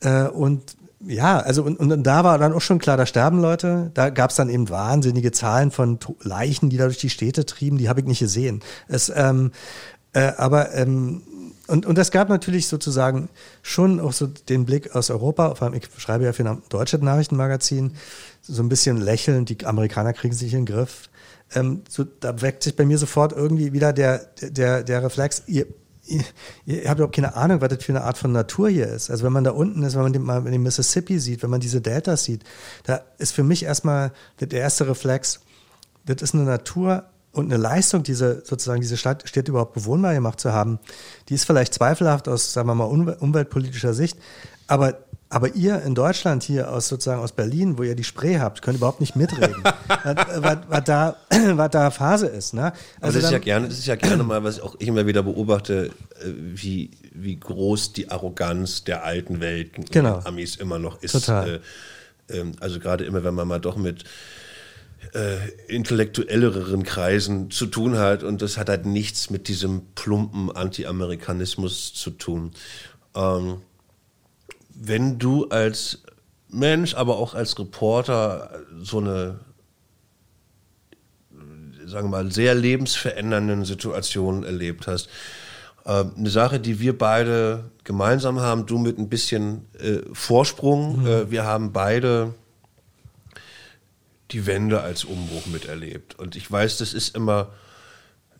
äh, 0.00 0.24
und 0.24 0.76
ja, 1.00 1.38
also 1.38 1.62
und, 1.62 1.78
und 1.78 2.02
da 2.02 2.24
war 2.24 2.38
dann 2.38 2.52
auch 2.52 2.60
schon 2.60 2.78
klar, 2.78 2.96
da 2.96 3.06
sterben 3.06 3.40
Leute. 3.40 3.90
Da 3.94 4.10
gab 4.10 4.30
es 4.30 4.36
dann 4.36 4.48
eben 4.48 4.68
wahnsinnige 4.70 5.32
Zahlen 5.32 5.70
von 5.70 5.98
Leichen, 6.22 6.70
die 6.70 6.76
da 6.76 6.84
durch 6.84 6.98
die 6.98 7.10
Städte 7.10 7.46
trieben, 7.46 7.78
die 7.78 7.88
habe 7.88 8.00
ich 8.00 8.06
nicht 8.06 8.18
gesehen. 8.18 8.62
Es, 8.88 9.12
ähm, 9.14 9.52
äh, 10.12 10.32
aber 10.36 10.74
ähm, 10.74 11.22
und, 11.66 11.84
und 11.84 11.98
es 11.98 12.10
gab 12.12 12.28
natürlich 12.28 12.68
sozusagen 12.68 13.28
schon 13.62 13.98
auch 13.98 14.12
so 14.12 14.26
den 14.26 14.64
Blick 14.64 14.94
aus 14.94 15.10
Europa, 15.10 15.54
vor 15.56 15.66
allem 15.66 15.74
ich 15.74 15.88
schreibe 15.98 16.24
ja 16.24 16.32
für 16.32 16.48
ein 16.48 16.62
deutsches 16.68 17.00
Nachrichtenmagazin, 17.00 17.94
so 18.40 18.62
ein 18.62 18.68
bisschen 18.68 18.98
lächelnd, 18.98 19.48
die 19.48 19.66
Amerikaner 19.66 20.12
kriegen 20.12 20.34
sich 20.34 20.52
in 20.52 20.64
den 20.64 20.74
Griff 20.74 21.08
ähm, 21.54 21.82
so, 21.88 22.04
da 22.04 22.40
weckt 22.42 22.62
sich 22.62 22.76
bei 22.76 22.84
mir 22.84 22.98
sofort 22.98 23.32
irgendwie 23.32 23.72
wieder 23.72 23.92
der, 23.92 24.26
der, 24.40 24.82
der 24.82 25.02
Reflex, 25.02 25.42
ihr, 25.46 25.66
ihr, 26.04 26.24
ihr 26.64 26.88
habt 26.88 26.98
überhaupt 26.98 27.14
keine 27.14 27.36
Ahnung, 27.36 27.60
was 27.60 27.68
das 27.68 27.84
für 27.84 27.92
eine 27.92 28.04
Art 28.04 28.18
von 28.18 28.32
Natur 28.32 28.68
hier 28.68 28.88
ist. 28.88 29.10
Also 29.10 29.24
wenn 29.24 29.32
man 29.32 29.44
da 29.44 29.52
unten 29.52 29.82
ist, 29.82 29.94
wenn 29.94 30.02
man 30.02 30.12
den, 30.12 30.22
mal 30.22 30.42
den 30.42 30.62
Mississippi 30.62 31.18
sieht, 31.18 31.42
wenn 31.42 31.50
man 31.50 31.60
diese 31.60 31.80
Deltas 31.80 32.24
sieht, 32.24 32.42
da 32.84 33.00
ist 33.18 33.32
für 33.32 33.44
mich 33.44 33.64
erstmal 33.64 34.12
der 34.40 34.60
erste 34.60 34.88
Reflex, 34.88 35.40
das 36.04 36.22
ist 36.22 36.34
eine 36.34 36.44
Natur 36.44 37.04
und 37.32 37.46
eine 37.46 37.60
Leistung, 37.60 38.02
diese 38.02 38.42
sozusagen 38.44 38.80
diese 38.80 38.96
Stadt, 38.96 39.28
Stadt 39.28 39.48
überhaupt 39.48 39.74
bewohnbar 39.74 40.14
gemacht 40.14 40.40
zu 40.40 40.52
haben, 40.52 40.78
die 41.28 41.34
ist 41.34 41.44
vielleicht 41.44 41.74
zweifelhaft 41.74 42.28
aus, 42.28 42.52
sagen 42.52 42.68
wir 42.68 42.74
mal, 42.74 42.84
umweltpolitischer 42.84 43.94
Sicht, 43.94 44.18
aber 44.66 45.05
aber 45.28 45.54
ihr 45.54 45.82
in 45.82 45.94
Deutschland 45.94 46.44
hier 46.44 46.70
aus 46.70 46.88
sozusagen 46.88 47.20
aus 47.20 47.32
Berlin, 47.32 47.78
wo 47.78 47.82
ihr 47.82 47.96
die 47.96 48.04
Spree 48.04 48.38
habt, 48.38 48.62
könnt 48.62 48.76
überhaupt 48.78 49.00
nicht 49.00 49.16
mitreden, 49.16 49.62
was, 50.68 50.84
da, 50.84 51.16
was 51.30 51.70
da 51.70 51.90
Phase 51.90 52.26
ist. 52.26 52.54
Ne? 52.54 52.72
Also 53.00 53.18
das, 53.18 53.26
ist 53.26 53.32
ja 53.32 53.38
gerne, 53.38 53.68
das 53.68 53.78
ist 53.78 53.86
ja 53.86 53.96
gerne 53.96 54.22
mal, 54.22 54.44
was 54.44 54.60
auch 54.60 54.76
ich 54.78 54.86
immer 54.86 55.06
wieder 55.06 55.24
beobachte, 55.24 55.90
äh, 56.20 56.26
wie, 56.36 56.90
wie 57.12 57.36
groß 57.36 57.92
die 57.92 58.10
Arroganz 58.10 58.84
der 58.84 59.04
alten 59.04 59.40
Welt 59.40 59.72
genau. 59.90 60.20
Amis 60.24 60.56
immer 60.56 60.78
noch 60.78 61.02
ist. 61.02 61.12
Total. 61.12 61.60
Äh, 62.28 62.38
ähm, 62.38 62.52
also 62.60 62.78
gerade 62.78 63.04
immer, 63.04 63.24
wenn 63.24 63.34
man 63.34 63.48
mal 63.48 63.60
doch 63.60 63.76
mit 63.76 64.04
äh, 65.12 65.36
intellektuelleren 65.66 66.84
Kreisen 66.84 67.50
zu 67.50 67.66
tun 67.66 67.98
hat 67.98 68.22
und 68.22 68.42
das 68.42 68.58
hat 68.58 68.68
halt 68.68 68.86
nichts 68.86 69.30
mit 69.30 69.48
diesem 69.48 69.82
plumpen 69.94 70.54
Anti-Amerikanismus 70.54 71.94
zu 71.94 72.10
tun. 72.10 72.52
Ähm, 73.14 73.56
wenn 74.78 75.18
du 75.18 75.46
als 75.48 76.02
Mensch, 76.48 76.94
aber 76.94 77.16
auch 77.16 77.34
als 77.34 77.58
Reporter 77.58 78.50
so 78.80 78.98
eine, 78.98 79.40
sagen 81.86 82.06
wir 82.08 82.22
mal, 82.22 82.30
sehr 82.30 82.54
lebensverändernden 82.54 83.64
Situation 83.64 84.44
erlebt 84.44 84.86
hast, 84.86 85.08
äh, 85.84 86.04
eine 86.16 86.30
Sache, 86.30 86.60
die 86.60 86.78
wir 86.78 86.96
beide 86.96 87.70
gemeinsam 87.84 88.40
haben, 88.40 88.66
du 88.66 88.78
mit 88.78 88.98
ein 88.98 89.08
bisschen 89.08 89.66
äh, 89.78 90.00
Vorsprung. 90.12 91.00
Mhm. 91.00 91.06
Äh, 91.06 91.30
wir 91.30 91.44
haben 91.44 91.72
beide 91.72 92.34
die 94.32 94.46
Wende 94.46 94.80
als 94.80 95.04
Umbruch 95.04 95.46
miterlebt. 95.46 96.18
Und 96.18 96.36
ich 96.36 96.50
weiß, 96.50 96.78
das 96.78 96.92
ist 96.92 97.14
immer 97.14 97.52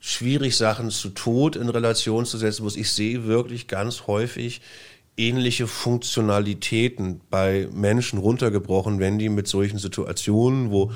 schwierig, 0.01 0.57
Sachen 0.57 0.90
zu 0.90 1.11
Tod 1.11 1.57
in 1.57 1.68
Relation 1.68 2.27
zu 2.27 2.37
setzen, 2.38 2.64
muss 2.64 2.77
ich 2.77 2.92
sehe 2.92 3.27
wirklich 3.27 3.68
ganz 3.68 4.07
häufig 4.07 4.61
ähnliche 5.17 5.67
Funktionalitäten 5.67 7.21
bei 7.31 7.69
Menschen 7.73 8.19
runtergebrochen, 8.19 8.99
wenn 8.99 9.19
die 9.19 9.29
mit 9.29 9.49
solchen 9.49 9.79
Situationen, 9.79 10.71
wo 10.71 10.93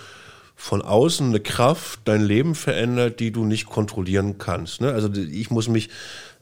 von 0.55 0.83
außen 0.83 1.29
eine 1.29 1.41
Kraft 1.41 2.01
dein 2.05 2.23
Leben 2.23 2.55
verändert, 2.55 3.19
die 3.21 3.31
du 3.31 3.45
nicht 3.45 3.67
kontrollieren 3.67 4.37
kannst. 4.37 4.83
Ne? 4.83 4.93
Also 4.93 5.11
ich 5.13 5.51
muss 5.51 5.69
mich, 5.69 5.89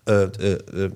äh, 0.09 0.25
äh, 0.25 0.53
äh, 0.55 0.91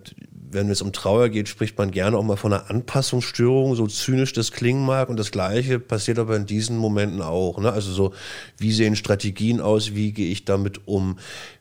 wenn 0.53 0.71
es 0.71 0.83
um 0.83 0.93
Trauer 0.93 1.29
geht, 1.29 1.49
spricht 1.49 1.79
man 1.79 1.91
gerne 1.91 2.17
auch 2.17 2.23
mal 2.23 2.37
von 2.37 2.53
einer 2.53 2.69
Anpassungsstörung, 2.71 3.75
so 3.75 3.87
zynisch 3.87 4.33
das 4.33 4.53
klingen 4.53 4.85
mag. 4.85 5.09
Und 5.09 5.19
das 5.19 5.31
Gleiche 5.31 5.79
passiert 5.79 6.19
aber 6.19 6.37
in 6.37 6.47
diesen 6.47 6.77
Momenten 6.77 7.23
auch. 7.23 7.59
Ne? 7.59 7.73
Also 7.73 7.93
so, 7.93 8.13
wie 8.59 8.73
sehen 8.73 8.97
Strategien 8.97 9.61
aus, 9.61 9.95
wie 9.95 10.13
gehe 10.13 10.31
ich 10.31 10.45
damit 10.45 10.87
um? 10.87 11.19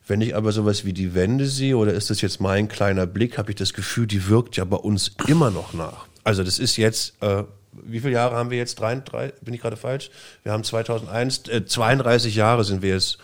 Wenn 0.08 0.21
ich 0.21 0.36
aber 0.36 0.51
sowas 0.51 0.84
wie 0.84 0.93
die 0.93 1.15
Wende 1.15 1.47
sehe, 1.47 1.77
oder 1.77 1.93
ist 1.93 2.10
das 2.10 2.21
jetzt 2.21 2.41
mein 2.41 2.67
kleiner 2.67 3.06
Blick, 3.06 3.38
habe 3.38 3.51
ich 3.51 3.56
das 3.56 3.73
Gefühl, 3.73 4.08
die 4.08 4.27
wirkt 4.27 4.58
ja 4.58 4.65
bei 4.65 4.77
uns 4.77 5.12
immer 5.27 5.51
noch 5.51 5.73
nach. 5.73 6.08
Also 6.23 6.43
das 6.43 6.60
ist 6.60 6.77
jetzt, 6.77 7.21
äh, 7.21 7.43
wie 7.71 7.99
viele 7.99 8.13
Jahre 8.13 8.36
haben 8.36 8.49
wir 8.49 8.58
jetzt? 8.58 8.80
Drei, 8.80 8.95
drei, 8.95 9.34
bin 9.41 9.54
ich 9.54 9.62
gerade 9.62 9.77
falsch? 9.77 10.12
Wir 10.43 10.51
haben 10.51 10.63
2001, 10.63 11.47
äh, 11.47 11.65
32 11.65 12.36
Jahre 12.36 12.63
sind 12.63 12.82
wir 12.82 12.93
jetzt 12.93 13.17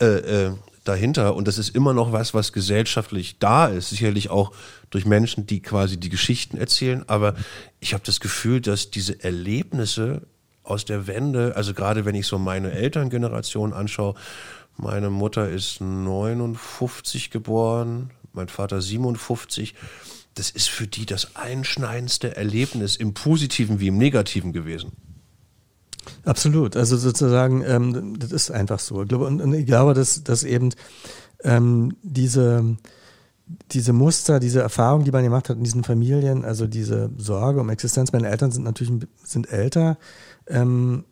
äh, 0.00 0.06
äh, 0.06 0.52
dahinter 0.84 1.36
und 1.36 1.46
das 1.46 1.58
ist 1.58 1.74
immer 1.74 1.92
noch 1.92 2.12
was, 2.12 2.34
was 2.34 2.52
gesellschaftlich 2.52 3.38
da 3.38 3.66
ist. 3.66 3.90
Sicherlich 3.90 4.30
auch 4.30 4.52
durch 4.92 5.06
Menschen, 5.06 5.46
die 5.46 5.60
quasi 5.60 5.98
die 5.98 6.10
Geschichten 6.10 6.56
erzählen, 6.56 7.02
aber 7.08 7.34
ich 7.80 7.94
habe 7.94 8.04
das 8.06 8.20
Gefühl, 8.20 8.60
dass 8.60 8.90
diese 8.90 9.24
Erlebnisse 9.24 10.22
aus 10.62 10.84
der 10.84 11.06
Wende, 11.06 11.56
also 11.56 11.74
gerade 11.74 12.04
wenn 12.04 12.14
ich 12.14 12.26
so 12.26 12.38
meine 12.38 12.70
Elterngeneration 12.70 13.72
anschaue, 13.72 14.14
meine 14.76 15.10
Mutter 15.10 15.48
ist 15.48 15.80
59 15.80 17.30
geboren, 17.30 18.10
mein 18.32 18.48
Vater 18.48 18.80
57. 18.80 19.74
Das 20.34 20.50
ist 20.50 20.68
für 20.68 20.86
die 20.86 21.06
das 21.06 21.36
einschneidendste 21.36 22.36
Erlebnis 22.36 22.96
im 22.96 23.12
Positiven 23.14 23.80
wie 23.80 23.88
im 23.88 23.98
Negativen 23.98 24.52
gewesen. 24.52 24.92
Absolut. 26.24 26.76
Also 26.76 26.96
sozusagen, 26.96 27.62
ähm, 27.66 28.18
das 28.18 28.32
ist 28.32 28.50
einfach 28.50 28.78
so. 28.78 29.02
Ich 29.02 29.08
glaube, 29.08 29.26
und, 29.26 29.40
und 29.40 29.54
ich 29.54 29.66
glaube, 29.66 29.94
dass, 29.94 30.24
dass 30.24 30.42
eben 30.42 30.70
ähm, 31.44 31.96
diese, 32.02 32.76
diese 33.70 33.92
Muster, 33.92 34.40
diese 34.40 34.60
Erfahrung, 34.60 35.04
die 35.04 35.10
man 35.10 35.24
gemacht 35.24 35.48
hat 35.48 35.56
in 35.56 35.64
diesen 35.64 35.84
Familien, 35.84 36.44
also 36.44 36.66
diese 36.66 37.10
Sorge 37.16 37.60
um 37.60 37.70
Existenz, 37.70 38.12
meine 38.12 38.28
Eltern 38.28 38.52
sind 38.52 38.64
natürlich 38.64 38.92
sind 39.24 39.52
älter, 39.52 39.98
ähm, 40.46 41.04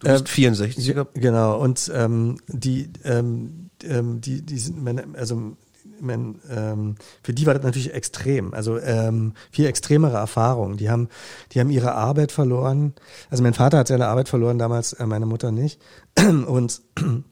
Du 0.00 0.10
bist 0.10 0.26
äh, 0.26 0.28
64. 0.28 0.94
Genau, 1.14 1.58
und 1.58 1.90
ähm, 1.94 2.36
die, 2.48 2.90
ähm, 3.04 3.70
ähm, 3.82 4.20
die, 4.20 4.42
die 4.42 4.58
sind, 4.58 5.16
also 5.16 5.56
mein, 6.00 6.40
ähm, 6.50 6.96
für 7.22 7.32
die 7.32 7.46
war 7.46 7.54
das 7.54 7.62
natürlich 7.62 7.94
extrem, 7.94 8.52
also 8.54 8.78
ähm, 8.78 9.32
viel 9.50 9.66
extremere 9.66 10.16
Erfahrungen. 10.16 10.76
Die 10.76 10.90
haben, 10.90 11.08
die 11.52 11.60
haben 11.60 11.70
ihre 11.70 11.94
Arbeit 11.94 12.32
verloren. 12.32 12.94
Also 13.30 13.42
mein 13.42 13.54
Vater 13.54 13.78
hat 13.78 13.88
seine 13.88 14.08
Arbeit 14.08 14.28
verloren 14.28 14.58
damals, 14.58 14.92
äh, 14.94 15.06
meine 15.06 15.26
Mutter 15.26 15.52
nicht. 15.52 15.80
Und 16.18 16.82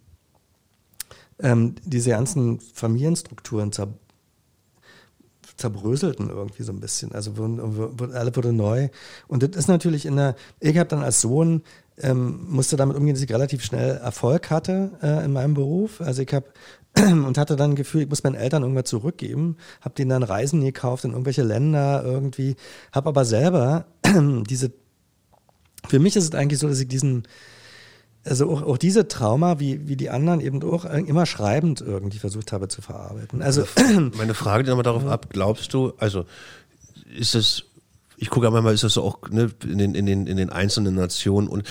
ähm, 1.40 1.74
diese 1.84 2.10
ganzen 2.10 2.60
Familienstrukturen 2.60 3.72
zer 3.72 3.88
zerbröselten 5.62 6.28
irgendwie 6.28 6.62
so 6.62 6.72
ein 6.72 6.80
bisschen. 6.80 7.12
Also 7.12 7.32
alle 8.12 8.36
wurde 8.36 8.52
neu. 8.52 8.88
Und 9.28 9.42
das 9.42 9.56
ist 9.56 9.68
natürlich 9.68 10.06
in 10.06 10.16
der, 10.16 10.34
ich 10.60 10.76
habe 10.76 10.88
dann 10.88 11.02
als 11.02 11.20
Sohn 11.20 11.62
ähm, 11.98 12.46
musste 12.48 12.76
damit 12.76 12.96
umgehen, 12.96 13.14
dass 13.14 13.22
ich 13.22 13.32
relativ 13.32 13.64
schnell 13.64 13.96
Erfolg 13.96 14.50
hatte 14.50 14.92
äh, 15.02 15.24
in 15.24 15.32
meinem 15.32 15.54
Beruf. 15.54 16.00
Also 16.00 16.22
ich 16.22 16.32
habe 16.32 16.46
und 16.96 17.38
hatte 17.38 17.56
dann 17.56 17.72
ein 17.72 17.76
Gefühl, 17.76 18.02
ich 18.02 18.08
muss 18.08 18.24
meinen 18.24 18.34
Eltern 18.34 18.62
irgendwas 18.62 18.84
zurückgeben, 18.84 19.56
habe 19.80 19.94
denen 19.94 20.10
dann 20.10 20.22
Reisen 20.22 20.62
gekauft 20.62 21.04
in 21.04 21.12
irgendwelche 21.12 21.42
Länder 21.42 22.02
irgendwie, 22.04 22.56
habe 22.92 23.08
aber 23.08 23.24
selber 23.24 23.86
diese, 24.48 24.72
für 25.88 25.98
mich 25.98 26.16
ist 26.16 26.24
es 26.24 26.34
eigentlich 26.34 26.60
so, 26.60 26.68
dass 26.68 26.80
ich 26.80 26.88
diesen, 26.88 27.24
also 28.24 28.50
auch, 28.50 28.62
auch 28.62 28.78
diese 28.78 29.08
Trauma, 29.08 29.58
wie, 29.58 29.88
wie 29.88 29.96
die 29.96 30.10
anderen 30.10 30.40
eben 30.40 30.62
auch 30.62 30.84
immer 30.84 31.26
schreibend 31.26 31.80
irgendwie 31.80 32.18
versucht 32.18 32.52
habe 32.52 32.68
zu 32.68 32.80
verarbeiten. 32.80 33.42
Also 33.42 33.64
meine 34.16 34.34
Frage 34.34 34.68
nochmal 34.68 34.84
darauf 34.84 35.06
ab, 35.06 35.26
glaubst 35.30 35.74
du, 35.74 35.92
also 35.98 36.24
ist 37.18 37.34
es, 37.34 37.64
ich 38.16 38.30
gucke 38.30 38.50
manchmal, 38.50 38.74
ist 38.74 38.84
das 38.84 38.96
auch 38.96 39.28
ne, 39.28 39.50
in, 39.64 39.78
den, 39.78 39.94
in, 39.94 40.06
den, 40.06 40.26
in 40.26 40.36
den 40.36 40.50
einzelnen 40.50 40.94
Nationen 40.94 41.48
und 41.48 41.64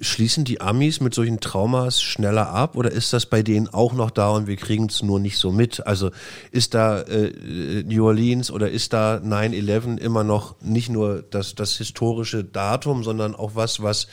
schließen 0.00 0.44
die 0.44 0.60
Amis 0.60 1.00
mit 1.00 1.14
solchen 1.14 1.38
Traumas 1.38 2.02
schneller 2.02 2.48
ab 2.48 2.76
oder 2.76 2.90
ist 2.90 3.12
das 3.12 3.26
bei 3.26 3.42
denen 3.42 3.68
auch 3.68 3.92
noch 3.92 4.10
da 4.10 4.30
und 4.30 4.48
wir 4.48 4.56
kriegen 4.56 4.86
es 4.86 5.02
nur 5.02 5.20
nicht 5.20 5.38
so 5.38 5.52
mit? 5.52 5.86
Also 5.86 6.10
ist 6.50 6.74
da 6.74 7.02
äh, 7.02 7.84
New 7.84 8.04
Orleans 8.04 8.50
oder 8.50 8.70
ist 8.70 8.92
da 8.92 9.16
9-11 9.16 9.98
immer 9.98 10.24
noch 10.24 10.60
nicht 10.60 10.90
nur 10.90 11.22
das, 11.22 11.54
das 11.54 11.76
historische 11.76 12.42
Datum, 12.42 13.04
sondern 13.04 13.36
auch 13.36 13.52
was, 13.54 13.82
was 13.82 14.08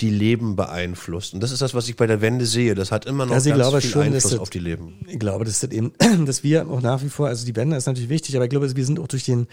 die 0.00 0.10
Leben 0.10 0.56
beeinflusst. 0.56 1.32
Und 1.34 1.42
das 1.42 1.52
ist 1.52 1.62
das, 1.62 1.72
was 1.74 1.88
ich 1.88 1.96
bei 1.96 2.06
der 2.06 2.20
Wende 2.20 2.44
sehe. 2.44 2.74
Das 2.74 2.92
hat 2.92 3.06
immer 3.06 3.24
noch 3.24 3.34
also 3.34 3.48
ganz 3.48 3.60
glaube 3.60 3.80
viel 3.80 3.90
schon, 3.90 4.02
Einfluss 4.02 4.24
das, 4.24 4.38
auf 4.38 4.50
die 4.50 4.58
Leben. 4.58 4.94
Ich 5.08 5.18
glaube, 5.18 5.44
das 5.44 5.62
eben, 5.64 5.92
dass 6.26 6.42
wir 6.42 6.68
auch 6.68 6.82
nach 6.82 7.02
wie 7.02 7.08
vor, 7.08 7.28
also 7.28 7.46
die 7.46 7.56
Wende 7.56 7.76
ist 7.76 7.86
natürlich 7.86 8.10
wichtig, 8.10 8.36
aber 8.36 8.44
ich 8.44 8.50
glaube, 8.50 8.74
wir 8.76 8.84
sind 8.84 8.98
auch 8.98 9.08
durch 9.08 9.24
den 9.24 9.46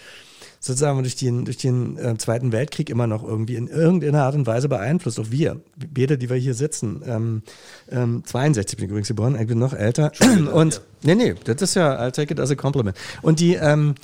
sozusagen 0.64 1.02
durch 1.02 1.16
den, 1.16 1.44
durch 1.44 1.58
den 1.58 1.98
äh, 1.98 2.16
Zweiten 2.16 2.50
Weltkrieg 2.50 2.88
immer 2.88 3.06
noch 3.06 3.22
irgendwie 3.22 3.56
in 3.56 3.68
irgendeiner 3.68 4.22
Art 4.22 4.34
und 4.34 4.46
Weise 4.46 4.68
beeinflusst. 4.70 5.20
Auch 5.20 5.30
wir, 5.30 5.60
beide, 5.76 6.16
die 6.16 6.30
wir 6.30 6.36
hier 6.36 6.54
sitzen. 6.54 7.02
Ähm, 7.06 7.42
ähm, 7.90 8.22
62 8.24 8.78
bin 8.78 8.86
ich 8.86 8.90
übrigens 8.90 9.08
geboren, 9.08 9.36
ich 9.38 9.46
bin 9.46 9.58
noch 9.58 9.74
älter. 9.74 10.10
Und, 10.54 10.80
nee, 11.02 11.14
nee, 11.14 11.34
das 11.44 11.60
ist 11.60 11.74
ja, 11.74 12.00
I'll 12.00 12.12
take 12.12 12.32
it 12.32 12.40
as 12.40 12.50
a 12.50 12.54
compliment. 12.54 12.96
Und 13.20 13.40
die, 13.40 13.54
ähm, 13.54 13.94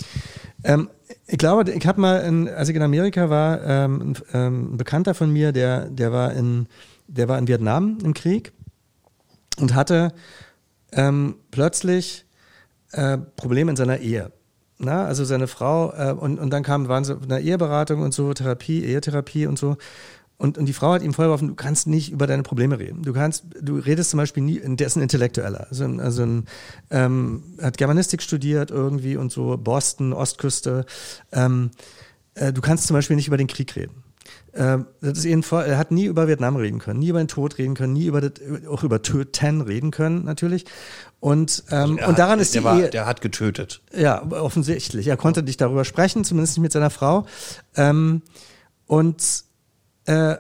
ähm, 0.63 0.91
ich 1.27 1.39
glaube, 1.39 1.71
ich 1.71 1.87
habe 1.87 2.01
mal, 2.01 2.19
in, 2.19 2.49
als 2.49 2.69
ich 2.69 2.77
in 2.77 2.83
Amerika 2.83 3.31
war, 3.31 3.63
ähm, 3.65 4.15
ähm, 4.33 4.75
ein 4.75 4.77
Bekannter 4.77 5.15
von 5.15 5.33
mir, 5.33 5.53
der, 5.53 5.89
der 5.89 6.13
war 6.13 6.33
in, 6.33 6.67
der 7.07 7.29
war 7.29 7.39
in 7.39 7.49
Vietnam 7.49 7.99
im 8.03 8.15
Krieg 8.15 8.53
und 9.59 9.75
hatte 9.75 10.13
ähm, 10.93 11.37
plötzlich 11.51 12.25
äh, 12.93 13.19
Probleme 13.37 13.71
in 13.71 13.77
seiner 13.77 13.99
Ehe. 13.99 14.33
Na, 14.79 15.05
also 15.05 15.25
seine 15.25 15.47
Frau, 15.47 15.93
äh, 15.93 16.13
und, 16.13 16.39
und 16.39 16.51
dann 16.51 16.63
kam, 16.63 16.89
waren 16.89 17.05
sie 17.05 17.13
in 17.13 17.25
einer 17.25 17.41
Eheberatung 17.41 18.01
und 18.01 18.15
so, 18.15 18.33
Therapie, 18.33 18.83
Ehetherapie 18.83 19.47
und 19.47 19.59
so. 19.59 19.77
Und, 20.41 20.57
und 20.57 20.65
die 20.65 20.73
Frau 20.73 20.93
hat 20.93 21.03
ihm 21.03 21.13
vorgeworfen, 21.13 21.49
du 21.49 21.55
kannst 21.55 21.87
nicht 21.87 22.11
über 22.11 22.27
deine 22.27 22.43
Probleme 22.43 22.79
reden. 22.79 23.03
Du 23.03 23.13
kannst, 23.13 23.45
du 23.61 23.77
redest 23.77 24.09
zum 24.09 24.17
Beispiel 24.17 24.43
nie, 24.43 24.59
der 24.65 24.87
ist 24.87 24.97
ein 24.97 25.03
Intellektueller, 25.03 25.67
also, 25.69 25.85
ein, 25.85 26.01
also 26.01 26.23
ein, 26.23 26.47
ähm, 26.91 27.43
hat 27.61 27.77
Germanistik 27.77 28.23
studiert 28.23 28.71
irgendwie 28.71 29.19
und 29.19 29.31
so, 29.31 29.59
Boston, 29.59 30.15
Ostküste. 30.15 30.87
Ähm, 31.31 31.73
äh, 32.33 32.55
du 32.55 32.63
kannst 32.63 32.87
zum 32.87 32.95
Beispiel 32.95 33.17
nicht 33.17 33.27
über 33.27 33.37
den 33.37 33.49
Krieg 33.49 33.77
reden. 33.77 34.03
Ähm, 34.55 34.87
das 35.03 35.19
ist 35.19 35.27
ihn 35.27 35.43
vor, 35.43 35.63
er 35.63 35.77
hat 35.77 35.91
nie 35.91 36.07
über 36.07 36.27
Vietnam 36.27 36.57
reden 36.57 36.79
können, 36.79 37.01
nie 37.01 37.11
über 37.11 37.19
den 37.19 37.29
Tod 37.29 37.59
reden 37.59 37.75
können, 37.75 37.93
nie 37.93 38.07
über 38.07 38.23
das, 38.23 38.33
auch 38.67 38.83
über 38.83 39.03
Töten 39.03 39.61
reden 39.61 39.91
können, 39.91 40.25
natürlich. 40.25 40.65
Und, 41.21 41.65
ähm, 41.71 41.99
Also 41.99 42.09
und 42.09 42.19
daran 42.19 42.39
hat, 42.39 42.41
ist 42.41 42.55
die 42.55 42.61
der, 42.61 42.65
war, 42.65 42.81
Ehe. 42.81 42.89
der 42.89 43.05
hat 43.05 43.21
getötet. 43.21 43.83
Ja, 43.95 44.27
offensichtlich. 44.31 45.07
Er 45.09 45.19
konnte 45.19 45.43
nicht 45.43 45.61
darüber 45.61 45.85
sprechen, 45.85 46.25
zumindest 46.25 46.57
nicht 46.57 46.63
mit 46.63 46.73
seiner 46.73 46.89
Frau. 46.89 47.27
Ähm, 47.77 48.23
und, 48.87 49.50
äh, 50.11 50.37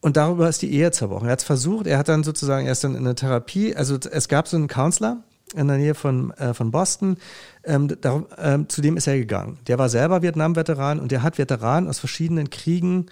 und 0.00 0.16
darüber 0.16 0.48
ist 0.48 0.62
die 0.62 0.72
Ehe 0.72 0.90
zerbrochen. 0.92 1.26
Er 1.26 1.32
hat 1.32 1.40
es 1.40 1.44
versucht, 1.44 1.86
er 1.86 1.98
hat 1.98 2.08
dann 2.08 2.22
sozusagen 2.22 2.66
erst 2.66 2.84
in, 2.84 2.94
in 2.94 2.98
eine 2.98 3.14
Therapie, 3.14 3.74
also 3.74 3.96
es 3.96 4.28
gab 4.28 4.46
so 4.46 4.56
einen 4.56 4.68
Counselor 4.68 5.24
in 5.54 5.66
der 5.66 5.78
Nähe 5.78 5.94
von, 5.94 6.30
äh, 6.32 6.52
von 6.52 6.70
Boston, 6.70 7.16
ähm, 7.64 7.88
darum, 8.00 8.26
ähm, 8.36 8.68
zu 8.68 8.82
dem 8.82 8.98
ist 8.98 9.06
er 9.06 9.16
gegangen. 9.16 9.58
Der 9.66 9.78
war 9.78 9.88
selber 9.88 10.20
Vietnam-Veteran 10.20 11.00
und 11.00 11.10
der 11.10 11.22
hat 11.22 11.38
Veteranen 11.38 11.88
aus 11.88 11.98
verschiedenen 11.98 12.50
Kriegen 12.50 13.06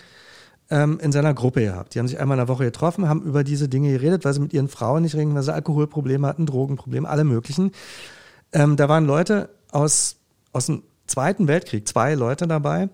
ähm, 0.71 1.01
in 1.01 1.13
seiner 1.13 1.33
Gruppe 1.33 1.63
gehabt. 1.63 1.95
Die 1.95 1.99
haben 1.99 2.09
sich 2.09 2.21
einmal 2.21 2.37
in 2.37 2.45
der 2.45 2.55
Woche 2.55 2.65
getroffen, 2.65 3.09
haben 3.09 3.23
über 3.23 3.43
diese 3.43 3.69
Dinge 3.69 3.91
geredet, 3.91 4.27
weil 4.27 4.35
sie 4.35 4.41
mit 4.41 4.53
ihren 4.53 4.69
Frauen 4.69 5.03
nicht 5.03 5.15
reden, 5.15 5.35
weil 5.35 5.43
sie 5.43 5.55
Alkoholprobleme 5.55 6.27
hatten, 6.27 6.45
Drogenprobleme, 6.45 7.09
alle 7.09 7.25
möglichen. 7.25 7.73
Ähm, 8.53 8.77
da 8.77 8.89
waren 8.91 9.07
Leute 9.07 9.49
aus, 9.73 10.17
aus 10.53 10.67
dem 10.67 10.83
Zweiten 11.07 11.47
Weltkrieg, 11.47 11.87
zwei 11.87 12.15
Leute 12.15 12.47
dabei, 12.47 12.89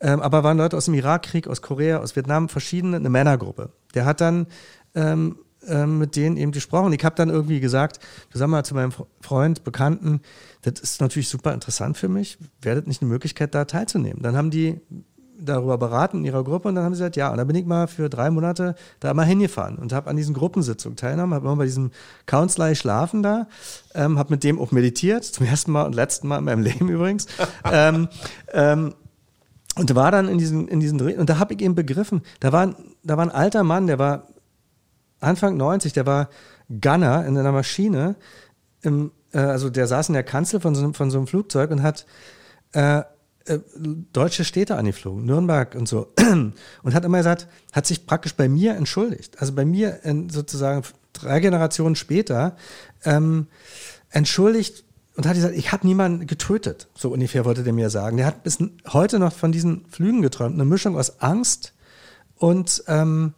ähm, 0.00 0.20
aber 0.20 0.44
waren 0.44 0.58
Leute 0.58 0.76
aus 0.76 0.86
dem 0.86 0.94
Irakkrieg, 0.94 1.48
aus 1.48 1.62
Korea, 1.62 1.98
aus 1.98 2.16
Vietnam, 2.16 2.48
verschiedene, 2.48 2.96
eine 2.96 3.10
Männergruppe. 3.10 3.70
Der 3.94 4.04
hat 4.04 4.20
dann 4.20 4.46
ähm, 4.94 5.36
ähm, 5.68 5.98
mit 5.98 6.16
denen 6.16 6.36
eben 6.36 6.52
gesprochen. 6.52 6.92
Ich 6.92 7.04
habe 7.04 7.16
dann 7.16 7.30
irgendwie 7.30 7.60
gesagt, 7.60 8.00
du 8.30 8.38
sag 8.38 8.48
mal 8.48 8.64
zu 8.64 8.74
meinem 8.74 8.92
Freund, 9.20 9.64
Bekannten, 9.64 10.20
das 10.62 10.80
ist 10.80 11.00
natürlich 11.00 11.28
super 11.28 11.54
interessant 11.54 11.96
für 11.96 12.08
mich, 12.08 12.38
das 12.60 12.86
nicht 12.86 13.02
eine 13.02 13.10
Möglichkeit, 13.10 13.54
da 13.54 13.64
teilzunehmen? 13.64 14.22
Dann 14.22 14.36
haben 14.36 14.50
die 14.50 14.80
darüber 15.38 15.76
beraten 15.76 16.18
in 16.18 16.24
ihrer 16.24 16.44
Gruppe 16.44 16.68
und 16.68 16.76
dann 16.76 16.84
haben 16.84 16.94
sie 16.94 17.00
gesagt, 17.00 17.16
ja, 17.16 17.30
und 17.30 17.36
dann 17.36 17.46
bin 17.46 17.56
ich 17.56 17.66
mal 17.66 17.88
für 17.88 18.08
drei 18.08 18.30
Monate 18.30 18.74
da 19.00 19.12
mal 19.12 19.24
hingefahren 19.24 19.76
und 19.76 19.92
habe 19.92 20.08
an 20.08 20.16
diesen 20.16 20.34
Gruppensitzungen 20.34 20.96
teilgenommen, 20.96 21.34
habe 21.34 21.46
immer 21.46 21.56
bei 21.56 21.64
diesem 21.64 21.90
Counselor 22.24 22.70
geschlafen 22.70 23.22
da, 23.22 23.46
ähm, 23.94 24.18
habe 24.18 24.32
mit 24.32 24.44
dem 24.44 24.58
auch 24.58 24.72
meditiert, 24.72 25.24
zum 25.24 25.46
ersten 25.46 25.72
Mal 25.72 25.84
und 25.84 25.94
letzten 25.94 26.28
Mal 26.28 26.38
in 26.38 26.44
meinem 26.44 26.62
Leben 26.62 26.88
übrigens. 26.88 27.26
ähm, 27.70 28.08
ähm, 28.52 28.94
und 29.76 29.94
war 29.94 30.10
dann 30.10 30.28
in 30.28 30.38
diesen, 30.38 30.68
in 30.68 30.80
diesen 30.80 30.98
Dreh, 30.98 31.16
und 31.16 31.28
da 31.30 31.38
habe 31.38 31.54
ich 31.54 31.60
eben 31.62 31.74
begriffen, 31.74 32.22
da 32.40 32.52
war, 32.52 32.74
da 33.04 33.16
war 33.16 33.24
ein 33.24 33.30
alter 33.30 33.62
Mann, 33.62 33.86
der 33.86 33.98
war 33.98 34.26
Anfang 35.20 35.56
90, 35.56 35.92
der 35.92 36.06
war 36.06 36.28
Gunner 36.68 37.24
in 37.26 37.36
einer 37.38 37.52
Maschine, 37.52 38.16
im, 38.82 39.12
äh, 39.32 39.38
also 39.38 39.70
der 39.70 39.86
saß 39.86 40.08
in 40.08 40.14
der 40.14 40.24
Kanzel 40.24 40.60
von 40.60 40.74
so, 40.74 40.82
einem- 40.82 40.94
von 40.94 41.10
so 41.10 41.18
einem 41.18 41.26
Flugzeug 41.26 41.70
und 41.70 41.82
hat 41.82 42.06
äh, 42.72 43.02
äh, 43.46 43.60
deutsche 44.12 44.44
Städte 44.44 44.76
angeflogen, 44.76 45.24
Nürnberg 45.24 45.74
und 45.76 45.88
so. 45.88 46.12
Und 46.82 46.94
hat 46.94 47.04
immer 47.04 47.18
gesagt, 47.18 47.46
hat 47.72 47.86
sich 47.86 48.04
praktisch 48.04 48.34
bei 48.34 48.48
mir 48.48 48.74
entschuldigt. 48.74 49.40
Also 49.40 49.52
bei 49.54 49.64
mir 49.64 50.00
in, 50.04 50.30
sozusagen 50.30 50.82
drei 51.12 51.38
Generationen 51.40 51.94
später 51.94 52.56
ähm, 53.04 53.46
entschuldigt 54.10 54.84
und 55.16 55.26
hat 55.26 55.34
gesagt, 55.34 55.56
ich 55.56 55.72
habe 55.72 55.86
niemanden 55.86 56.26
getötet. 56.26 56.88
So 56.94 57.10
ungefähr 57.10 57.44
wollte 57.44 57.62
der 57.62 57.72
mir 57.72 57.90
sagen. 57.90 58.16
Der 58.16 58.26
hat 58.26 58.42
bis 58.42 58.58
heute 58.92 59.18
noch 59.18 59.32
von 59.32 59.52
diesen 59.52 59.86
Flügen 59.86 60.22
geträumt. 60.22 60.54
Eine 60.54 60.64
Mischung 60.64 60.96
aus 60.96 61.20
Angst 61.20 61.72
und 62.36 62.84
ähm, 62.86 63.34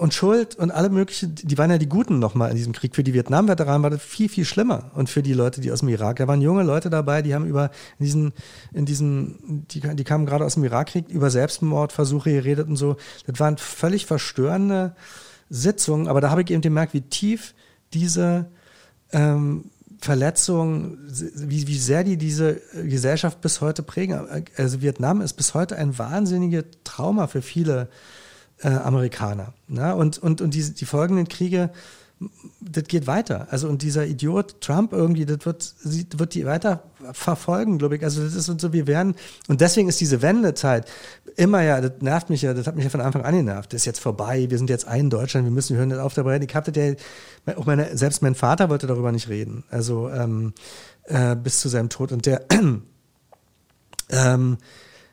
und 0.00 0.14
Schuld 0.14 0.56
und 0.56 0.70
alle 0.70 0.88
möglichen, 0.88 1.34
die 1.34 1.58
waren 1.58 1.70
ja 1.70 1.76
die 1.76 1.88
Guten 1.88 2.20
nochmal 2.20 2.50
in 2.50 2.56
diesem 2.56 2.72
Krieg. 2.72 2.96
Für 2.96 3.04
die 3.04 3.12
Vietnam-Veteranen 3.12 3.82
war 3.82 3.90
das 3.90 4.00
viel, 4.00 4.30
viel 4.30 4.46
schlimmer. 4.46 4.90
Und 4.94 5.10
für 5.10 5.22
die 5.22 5.34
Leute, 5.34 5.60
die 5.60 5.70
aus 5.70 5.80
dem 5.80 5.90
Irak, 5.90 6.16
da 6.16 6.26
waren 6.26 6.40
junge 6.40 6.62
Leute 6.62 6.88
dabei, 6.88 7.20
die 7.20 7.34
haben 7.34 7.44
über 7.44 7.70
in 7.98 8.06
diesen, 8.06 8.32
in 8.72 8.86
diesen, 8.86 9.66
die, 9.68 9.80
die 9.80 10.04
kamen 10.04 10.24
gerade 10.24 10.46
aus 10.46 10.54
dem 10.54 10.64
Irakkrieg, 10.64 11.10
über 11.10 11.28
Selbstmordversuche 11.28 12.32
geredet 12.32 12.66
und 12.66 12.76
so. 12.76 12.96
Das 13.26 13.38
waren 13.40 13.58
völlig 13.58 14.06
verstörende 14.06 14.96
Sitzungen, 15.50 16.08
aber 16.08 16.22
da 16.22 16.30
habe 16.30 16.40
ich 16.40 16.50
eben 16.50 16.62
gemerkt, 16.62 16.94
wie 16.94 17.02
tief 17.02 17.54
diese 17.92 18.46
ähm, 19.12 19.66
Verletzungen, 20.00 20.98
wie, 21.34 21.66
wie 21.66 21.78
sehr 21.78 22.04
die 22.04 22.16
diese 22.16 22.60
Gesellschaft 22.74 23.40
bis 23.40 23.60
heute 23.60 23.82
prägen. 23.82 24.44
Also 24.56 24.80
Vietnam 24.80 25.20
ist 25.20 25.34
bis 25.34 25.52
heute 25.54 25.76
ein 25.76 25.98
wahnsinniges 25.98 26.64
Trauma 26.84 27.26
für 27.26 27.42
viele 27.42 27.88
äh, 28.62 28.68
Amerikaner. 28.68 29.52
Ne? 29.68 29.94
Und, 29.94 30.18
und, 30.18 30.40
und 30.40 30.54
die, 30.54 30.72
die 30.72 30.84
folgenden 30.86 31.28
Kriege, 31.28 31.70
das 32.60 32.84
geht 32.84 33.06
weiter. 33.06 33.46
Also 33.50 33.68
und 33.68 33.82
dieser 33.82 34.06
Idiot 34.06 34.60
Trump 34.60 34.92
irgendwie, 34.92 35.24
das 35.24 35.44
wird, 35.44 35.74
wird 36.18 36.34
die 36.34 36.44
weiter 36.44 36.82
verfolgen, 37.12 37.78
glaube 37.78 37.96
ich. 37.96 38.04
Also 38.04 38.22
das 38.22 38.34
ist 38.34 38.48
und 38.48 38.60
so, 38.60 38.72
wir 38.72 38.86
werden, 38.86 39.14
und 39.48 39.60
deswegen 39.60 39.88
ist 39.88 40.00
diese 40.00 40.20
Wendezeit 40.20 40.86
immer 41.36 41.62
ja, 41.62 41.80
das 41.80 41.92
nervt 42.00 42.28
mich 42.28 42.42
ja, 42.42 42.52
das 42.52 42.66
hat 42.66 42.76
mich 42.76 42.84
ja 42.84 42.90
von 42.90 43.00
Anfang 43.00 43.22
an 43.22 43.34
genervt. 43.34 43.72
Das 43.72 43.82
ist 43.82 43.86
jetzt 43.86 44.00
vorbei, 44.00 44.46
wir 44.50 44.58
sind 44.58 44.68
jetzt 44.68 44.86
ein 44.86 45.08
Deutschland, 45.08 45.46
wir 45.46 45.50
müssen, 45.52 45.74
wir 45.74 45.78
hören 45.78 45.88
nicht 45.88 45.98
auf 45.98 46.12
dabei. 46.12 46.38
Ich 46.38 46.54
hatte 46.54 46.72
der, 46.72 46.96
auch 47.56 47.64
meine, 47.66 47.96
selbst 47.96 48.20
mein 48.20 48.34
Vater 48.34 48.68
wollte 48.68 48.86
darüber 48.86 49.12
nicht 49.12 49.28
reden. 49.28 49.64
Also 49.70 50.10
ähm, 50.10 50.52
äh, 51.04 51.36
bis 51.36 51.60
zu 51.60 51.68
seinem 51.70 51.88
Tod. 51.88 52.12
Und 52.12 52.26
der 52.26 52.44
ähm, 54.10 54.58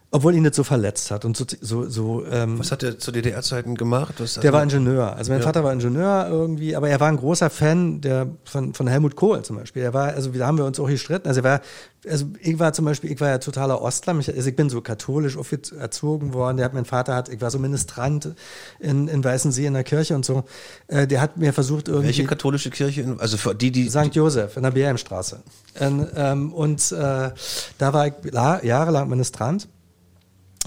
obwohl 0.09 0.33
ihn 0.35 0.43
das 0.45 0.55
so 0.55 0.63
verletzt 0.63 1.11
hat 1.11 1.25
und 1.25 1.35
so, 1.35 1.45
so, 1.59 1.89
so 1.89 2.25
ähm, 2.31 2.59
Was 2.59 2.71
hat 2.71 2.81
er 2.81 2.97
zu 2.97 3.11
DDR-Zeiten 3.11 3.75
gemacht? 3.75 4.15
Was 4.19 4.35
der 4.35 4.53
war 4.53 4.63
Ingenieur. 4.63 5.15
Also 5.15 5.33
mein 5.33 5.41
Vater 5.41 5.63
war 5.65 5.73
Ingenieur 5.73 6.27
irgendwie, 6.29 6.75
aber 6.77 6.87
er 6.89 6.99
war 7.01 7.09
ein 7.09 7.17
großer 7.17 7.49
Fan 7.49 7.99
der, 7.99 8.27
von, 8.45 8.73
von 8.73 8.87
Helmut 8.87 9.17
Kohl 9.17 9.41
zum 9.43 9.57
Beispiel. 9.57 9.83
Er 9.83 9.93
war, 9.93 10.07
also 10.13 10.29
da 10.31 10.47
haben 10.47 10.57
wir 10.57 10.63
uns 10.65 10.79
auch 10.79 10.87
gestritten. 10.87 11.27
Also 11.27 11.41
er 11.41 11.43
war, 11.43 11.61
also 12.09 12.25
ich 12.41 12.57
war 12.57 12.71
zum 12.71 12.85
Beispiel, 12.85 13.11
ich 13.11 13.19
war 13.19 13.27
ja 13.29 13.37
totaler 13.39 13.81
Ostler. 13.81 14.13
Mich, 14.13 14.33
also 14.33 14.47
ich 14.49 14.55
bin 14.55 14.69
so 14.69 14.79
katholisch 14.81 15.35
erzogen 15.77 16.33
worden. 16.33 16.55
Der 16.55 16.65
hat, 16.67 16.73
mein 16.73 16.85
Vater 16.85 17.13
hat, 17.13 17.27
ich 17.27 17.41
war 17.41 17.51
so 17.51 17.59
Ministrant 17.59 18.33
in, 18.79 19.09
in 19.09 19.21
Weißensee 19.23 19.65
in 19.65 19.73
der 19.73 19.83
Kirche 19.83 20.15
und 20.15 20.23
so. 20.25 20.45
Äh, 20.87 21.05
der 21.05 21.19
hat 21.19 21.35
mir 21.35 21.51
versucht 21.51 21.89
irgendwie. 21.89 22.07
Welche 22.07 22.23
katholische 22.23 22.69
Kirche? 22.69 23.01
In, 23.01 23.19
also 23.19 23.35
für 23.35 23.53
die, 23.53 23.71
die. 23.73 23.89
St. 23.89 24.15
Josef 24.15 24.55
in 24.55 24.63
der 24.63 24.71
BM-Straße. 24.71 25.41
Und, 25.81 26.07
ähm, 26.15 26.53
und 26.53 26.91
äh, 26.93 27.31
da 27.77 27.93
war 27.93 28.07
ich 28.07 28.13
la- 28.31 28.63
jahrelang 28.63 29.09
Ministrant. 29.09 29.67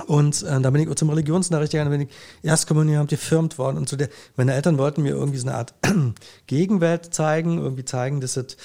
Und 0.07 0.43
äh, 0.43 0.61
da 0.61 0.71
bin 0.71 0.83
ich 0.83 0.89
auch 0.89 0.95
zum 0.95 1.11
Religionsunterricht 1.11 1.73
gegangen, 1.73 1.91
da 1.91 1.97
bin 1.97 2.09
ich 2.09 2.15
Erstkommunion 2.43 3.07
gefirmt 3.07 3.59
worden 3.59 3.77
und 3.77 3.89
so. 3.89 3.97
Der, 3.97 4.09
meine 4.37 4.55
Eltern 4.55 4.79
wollten 4.79 5.03
mir 5.03 5.11
irgendwie 5.11 5.39
so 5.39 5.49
eine 5.49 5.57
Art 5.57 5.75
Gegenwelt 6.47 7.13
zeigen, 7.13 7.59
irgendwie 7.59 7.85
zeigen, 7.85 8.21
dass 8.21 8.37
es 8.37 8.57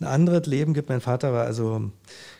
ein 0.00 0.06
anderes 0.06 0.46
Leben 0.46 0.74
gibt. 0.74 0.88
Mein 0.88 1.00
Vater 1.00 1.32
war 1.32 1.44
also 1.44 1.90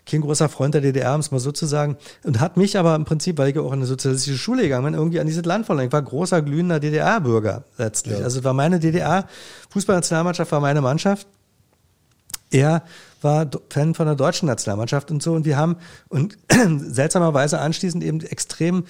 kein 0.06 0.22
großer 0.22 0.48
Freund 0.48 0.74
der 0.74 0.80
DDR, 0.80 1.14
um 1.14 1.20
es 1.20 1.30
mal 1.30 1.38
so 1.38 1.52
zu 1.52 1.66
sagen, 1.66 1.96
und 2.24 2.40
hat 2.40 2.56
mich 2.56 2.78
aber 2.78 2.94
im 2.96 3.04
Prinzip, 3.04 3.38
weil 3.38 3.50
ich 3.50 3.58
auch 3.58 3.68
in 3.68 3.80
eine 3.80 3.86
sozialistische 3.86 4.38
Schule 4.38 4.62
gegangen 4.62 4.86
bin, 4.86 4.94
irgendwie 4.94 5.20
an 5.20 5.26
dieses 5.26 5.44
Land 5.44 5.66
verloren. 5.66 5.86
Ich 5.86 5.92
war 5.92 6.02
großer, 6.02 6.42
glühender 6.42 6.80
DDR-Bürger 6.80 7.64
letztlich. 7.76 8.16
Also 8.16 8.38
es 8.38 8.44
war 8.44 8.54
meine 8.54 8.80
DDR, 8.80 9.26
Fußballnationalmannschaft 9.70 10.50
war 10.50 10.60
meine 10.60 10.80
Mannschaft. 10.80 11.28
Er 12.50 12.82
war 13.22 13.48
Fan 13.68 13.94
von 13.94 14.06
der 14.06 14.16
deutschen 14.16 14.46
Nationalmannschaft 14.46 15.10
und 15.10 15.22
so. 15.22 15.32
Und 15.32 15.44
wir 15.44 15.56
haben 15.56 15.76
und 16.08 16.36
seltsamerweise 16.78 17.60
anschließend 17.60 18.02
eben 18.02 18.20
extrem 18.20 18.84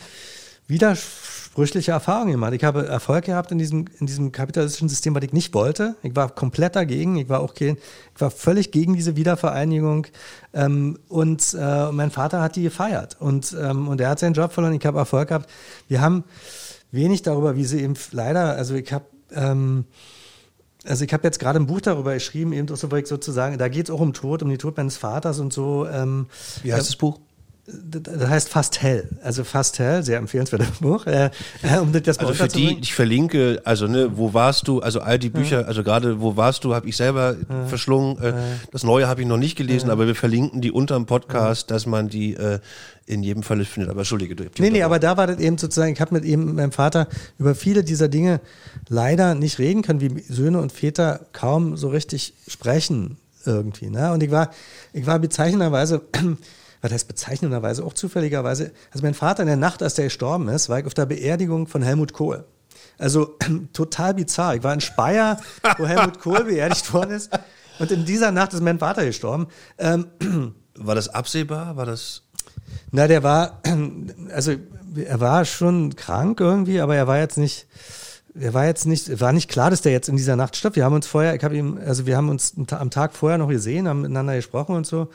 widersprüchliche 0.71 1.91
Erfahrungen 1.91 2.33
gemacht. 2.33 2.53
Ich 2.55 2.63
habe 2.63 2.87
Erfolg 2.87 3.25
gehabt 3.25 3.51
in 3.51 3.59
diesem, 3.59 3.87
in 3.99 4.07
diesem 4.07 4.31
kapitalistischen 4.31 4.89
System, 4.89 5.15
was 5.17 5.25
ich 5.25 5.33
nicht 5.33 5.53
wollte. 5.53 5.97
Ich 6.03 6.15
war 6.15 6.31
komplett 6.31 6.77
dagegen. 6.77 7.17
Ich 7.17 7.29
war 7.29 7.41
auch 7.41 7.55
ich 7.59 7.77
war 8.19 8.31
völlig 8.31 8.71
gegen 8.71 8.95
diese 8.95 9.17
Wiedervereinigung. 9.17 10.07
Ähm, 10.55 10.99
und 11.09 11.57
äh, 11.59 11.91
mein 11.91 12.13
Vater 12.13 12.41
hat 12.41 12.55
die 12.55 12.63
gefeiert. 12.63 13.17
Und, 13.19 13.55
ähm, 13.61 13.89
und 13.89 14.01
er 14.01 14.11
hat 14.11 14.21
seinen 14.21 14.35
Job 14.35 14.53
verloren. 14.53 14.75
Ich 14.75 14.87
habe 14.87 14.99
Erfolg 14.99 15.29
gehabt. 15.29 15.51
Wir 15.89 16.01
haben 16.01 16.23
wenig 16.93 17.23
darüber, 17.23 17.57
wie 17.57 17.65
sie 17.65 17.83
eben 17.83 17.95
leider, 18.13 18.57
also 18.57 18.75
ich 18.75 18.93
habe 18.93 19.05
ähm, 19.33 19.85
also 20.87 21.05
ich 21.05 21.13
habe 21.13 21.25
jetzt 21.25 21.39
gerade 21.39 21.59
ein 21.59 21.67
Buch 21.67 21.81
darüber 21.81 22.15
geschrieben, 22.15 22.53
eben 22.53 22.69
sozusagen, 22.69 23.59
da 23.59 23.69
geht 23.69 23.87
es 23.87 23.91
auch 23.91 24.01
um 24.01 24.13
Tod, 24.13 24.43
um 24.43 24.49
den 24.49 24.59
Tod 24.59 24.77
meines 24.77 24.97
Vaters 24.97 25.39
und 25.39 25.53
so. 25.53 25.87
Ähm, 25.87 26.27
Wie 26.63 26.73
heißt 26.73 26.87
äh, 26.87 26.91
das 26.91 26.97
Buch? 26.97 27.19
Das 27.67 28.29
heißt 28.29 28.49
fast 28.49 28.83
hell. 28.83 29.09
Also 29.23 29.45
fast 29.45 29.79
hell, 29.79 30.03
sehr 30.03 30.19
empfehlenswertes 30.19 30.71
Buch. 30.81 31.07
Äh, 31.07 31.31
um 31.81 31.93
das 31.93 32.19
also 32.19 32.35
für 32.35 32.49
die, 32.49 32.79
ich 32.81 32.95
verlinke, 32.95 33.61
also 33.65 33.87
ne, 33.87 34.17
wo 34.17 34.35
warst 34.35 34.69
du? 34.69 34.81
Also 34.81 35.01
all 35.01 35.19
die 35.19 35.31
Bücher, 35.31 35.63
ja. 35.63 35.67
also 35.67 35.83
gerade 35.83 36.21
wo 36.21 36.37
warst 36.37 36.65
du, 36.65 36.75
habe 36.75 36.89
ich 36.89 36.97
selber 36.97 37.37
ja. 37.49 37.67
verschlungen. 37.67 38.19
Äh, 38.19 38.29
ja. 38.29 38.35
Das 38.73 38.83
Neue 38.83 39.09
habe 39.09 39.23
ich 39.23 39.27
noch 39.27 39.37
nicht 39.37 39.57
gelesen, 39.57 39.91
aber 39.91 40.07
wir 40.07 40.15
verlinken 40.15 40.61
die 40.61 40.73
unter 40.73 40.97
dem 40.97 41.07
Podcast, 41.07 41.71
dass 41.71 41.87
man 41.87 42.09
die 42.09 42.35
äh, 42.35 42.61
in 43.07 43.23
jedem 43.23 43.43
Fall 43.43 43.65
findet. 43.65 43.91
Aber 43.91 44.01
entschuldige, 44.01 44.37
du. 44.37 44.45
Nee, 44.59 44.71
nee, 44.71 44.83
aber 44.83 44.99
da 44.99 45.17
war 45.17 45.27
das 45.27 45.39
eben 45.39 45.59
sozusagen, 45.59 45.93
ich 45.93 46.01
habe 46.01 46.15
mit 46.15 46.25
eben 46.25 46.55
meinem 46.55 46.73
Vater 46.73 47.09
über 47.39 47.55
viele 47.55 47.85
dieser 47.85 48.09
Dinge 48.09 48.41
leider 48.89 49.35
nicht 49.35 49.59
reden 49.59 49.83
können, 49.83 50.01
wie 50.01 50.23
Söhne 50.29 50.61
und 50.61 50.73
Väter 50.73 51.27
kaum 51.33 51.77
so 51.77 51.89
richtig 51.89 52.35
sprechen 52.49 53.19
irgendwie. 53.45 53.91
Ne? 53.91 54.13
Und 54.13 54.23
ich 54.23 54.31
war, 54.31 54.51
ich 54.93 55.07
war 55.07 55.19
bezeichnenderweise 55.19 56.03
was 56.81 56.93
heißt 56.93 57.09
bezeichnenderweise, 57.09 57.85
auch 57.85 57.93
zufälligerweise, 57.93 58.73
also 58.91 59.05
mein 59.05 59.15
Vater 59.15 59.43
in 59.43 59.49
der 59.49 59.57
Nacht, 59.57 59.83
als 59.83 59.95
der 59.95 60.07
gestorben 60.07 60.49
ist, 60.49 60.69
war 60.69 60.79
ich 60.79 60.87
auf 60.87 60.95
der 60.95 61.07
Beerdigung 61.07 61.67
von 61.67 61.83
Helmut 61.83 62.13
Kohl. 62.13 62.45
Also 62.99 63.37
total 63.73 64.15
bizarr. 64.15 64.57
Ich 64.57 64.63
war 64.63 64.75
in 64.75 64.81
Speyer, 64.81 65.39
wo 65.79 65.87
Helmut 65.87 66.21
Kohl 66.21 66.45
beerdigt 66.45 66.93
worden 66.93 67.13
ist. 67.13 67.31
Und 67.79 67.91
in 67.91 68.05
dieser 68.05 68.31
Nacht 68.31 68.53
ist 68.53 68.63
mein 68.63 68.79
Vater 68.79 69.05
gestorben. 69.05 69.49
Ähm, 69.79 70.07
war 70.75 70.95
das 70.95 71.09
absehbar? 71.09 71.77
War 71.77 71.87
das. 71.87 72.23
Na, 72.93 73.09
der 73.09 73.23
war, 73.23 73.61
also 74.35 74.55
er 74.97 75.21
war 75.21 75.45
schon 75.45 75.97
krank 75.97 76.41
irgendwie, 76.41 76.81
aber 76.81 76.97
er 76.97 77.07
war 77.07 77.19
jetzt 77.19 77.39
nicht, 77.39 77.67
er 78.39 78.55
war 78.55 78.67
jetzt 78.67 78.87
nicht, 78.87 79.21
war 79.21 79.33
nicht 79.33 79.51
klar, 79.51 79.71
dass 79.71 79.83
der 79.83 79.93
jetzt 79.93 80.09
in 80.09 80.17
dieser 80.17 80.37
Nacht 80.37 80.57
stirbt. 80.57 80.77
Wir 80.77 80.85
haben 80.85 80.95
uns 80.95 81.07
vorher, 81.07 81.35
ich 81.35 81.43
habe 81.43 81.57
ihm, 81.57 81.79
also 81.85 82.07
wir 82.07 82.17
haben 82.17 82.29
uns 82.29 82.55
am 82.71 82.91
Tag 82.91 83.15
vorher 83.15 83.39
noch 83.39 83.49
gesehen, 83.49 83.89
haben 83.89 84.03
miteinander 84.03 84.37
gesprochen 84.37 84.77
und 84.77 84.87
so. 84.87 85.09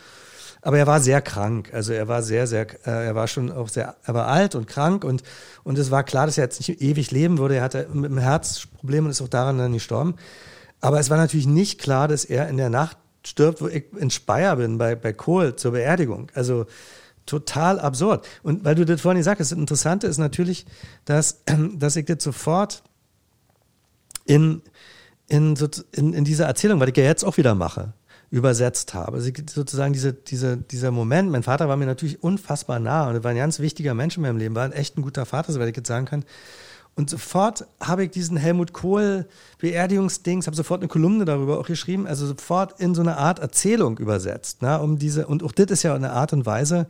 Aber 0.66 0.80
er 0.80 0.88
war 0.88 1.00
sehr 1.00 1.22
krank. 1.22 1.70
Also 1.74 1.94
er 1.94 2.08
war 2.08 2.24
sehr, 2.24 2.48
sehr, 2.48 2.66
äh, 2.88 3.06
er 3.06 3.14
war 3.14 3.28
schon 3.28 3.52
auch 3.52 3.70
sehr, 3.70 3.98
er 4.04 4.16
war 4.16 4.26
alt 4.26 4.56
und 4.56 4.66
krank 4.66 5.04
und, 5.04 5.22
und 5.64 5.78
es 5.78 5.92
war 5.92 6.04
klar, 6.04 6.26
dass 6.26 6.40
er 6.40 6.46
jetzt 6.46 6.60
nicht 6.60 6.82
ewig 6.82 7.12
leben 7.12 7.38
würde. 7.38 7.58
Er 7.58 7.62
hatte 7.62 7.88
mit 7.94 8.10
dem 8.10 8.18
Herzproblem 8.18 9.06
und 9.06 9.12
ist 9.12 9.22
auch 9.22 9.28
daran 9.28 9.60
dann 9.60 9.74
gestorben. 9.74 10.16
Aber 10.82 11.00
es 11.00 11.12
war 11.12 11.18
natürlich 11.18 11.46
nicht 11.46 11.80
klar, 11.80 12.08
dass 12.08 12.26
er 12.26 12.50
in 12.50 12.58
der 12.58 12.72
Nacht 12.72 12.98
stirbt, 13.24 13.62
wo 13.62 13.68
ich 13.68 13.86
in 13.96 14.10
Speyer 14.10 14.56
bin, 14.56 14.80
bei, 14.80 14.96
bei 14.96 15.14
Kohl 15.14 15.56
zur 15.56 15.74
Beerdigung. 15.74 16.32
Also 16.34 16.66
total 17.28 17.80
absurd. 17.80 18.28
Und 18.42 18.66
weil 18.66 18.74
du 18.74 18.86
das 18.86 19.02
vorhin 19.02 19.20
gesagt 19.20 19.40
hast, 19.40 19.52
das 19.52 19.60
Interessante 19.60 20.08
ist 20.08 20.18
natürlich, 20.18 20.66
dass, 21.06 21.44
dass 21.76 21.96
ich 21.96 22.06
das 22.06 22.24
sofort 22.24 22.82
in, 24.26 24.64
in, 25.28 25.54
in, 25.92 26.14
in 26.14 26.26
dieser 26.26 26.48
Erzählung, 26.48 26.80
weil 26.80 26.90
ich 26.90 26.98
ja 26.98 27.04
jetzt 27.04 27.24
auch 27.24 27.38
wieder 27.38 27.54
mache, 27.54 27.94
übersetzt 28.32 28.94
habe. 28.94 29.18
Also 29.18 29.32
sozusagen 29.48 29.94
diese, 29.94 30.14
diese, 30.14 30.58
dieser 30.58 30.92
Moment, 30.92 31.32
mein 31.32 31.44
Vater 31.44 31.68
war 31.70 31.78
mir 31.78 31.86
natürlich 31.86 32.24
unfassbar 32.24 32.80
nah 32.80 33.08
und 33.08 33.16
er 33.16 33.24
war 33.24 33.32
ein 33.32 33.38
ganz 33.38 33.60
wichtiger 33.60 33.94
Mensch 33.94 34.18
in 34.18 34.24
meinem 34.24 34.38
Leben, 34.38 34.56
war 34.56 34.66
ein 34.66 34.72
echt 34.72 34.98
ein 34.98 35.02
guter 35.02 35.26
Vater, 35.26 35.54
soweit 35.54 35.70
ich 35.70 35.78
jetzt 35.78 35.88
sagen 35.88 36.06
kann. 36.06 36.26
Und 36.96 37.10
sofort 37.10 37.68
habe 37.82 38.06
ich 38.06 38.12
diesen 38.12 38.38
Helmut 38.38 38.72
Kohl 38.72 39.26
Beerdigungsdings, 39.60 40.48
habe 40.48 40.56
sofort 40.56 40.82
eine 40.82 40.88
Kolumne 40.88 41.26
darüber 41.26 41.60
auch 41.60 41.68
geschrieben, 41.68 42.08
also 42.08 42.26
sofort 42.26 42.80
in 42.80 42.96
so 42.96 43.02
eine 43.02 43.18
Art 43.18 43.40
Erzählung 43.40 43.98
übersetzt, 43.98 44.62
ne, 44.62 44.80
um 44.80 44.98
diese, 44.98 45.28
und 45.28 45.44
auch 45.44 45.52
das 45.52 45.72
ist 45.72 45.84
ja 45.84 45.94
eine 45.94 46.12
Art 46.12 46.32
und 46.32 46.46
Weise, 46.46 46.88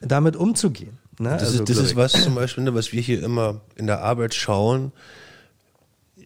damit 0.00 0.34
umzugehen. 0.36 0.98
Ne? 1.18 1.30
Das, 1.30 1.42
also, 1.42 1.62
ist, 1.62 1.68
das 1.68 1.78
ist 1.78 1.96
was 1.96 2.12
zum 2.12 2.34
Beispiel, 2.34 2.64
ne, 2.64 2.74
was 2.74 2.92
wir 2.92 3.02
hier 3.02 3.22
immer 3.22 3.60
in 3.76 3.86
der 3.86 4.00
Arbeit 4.00 4.34
schauen. 4.34 4.92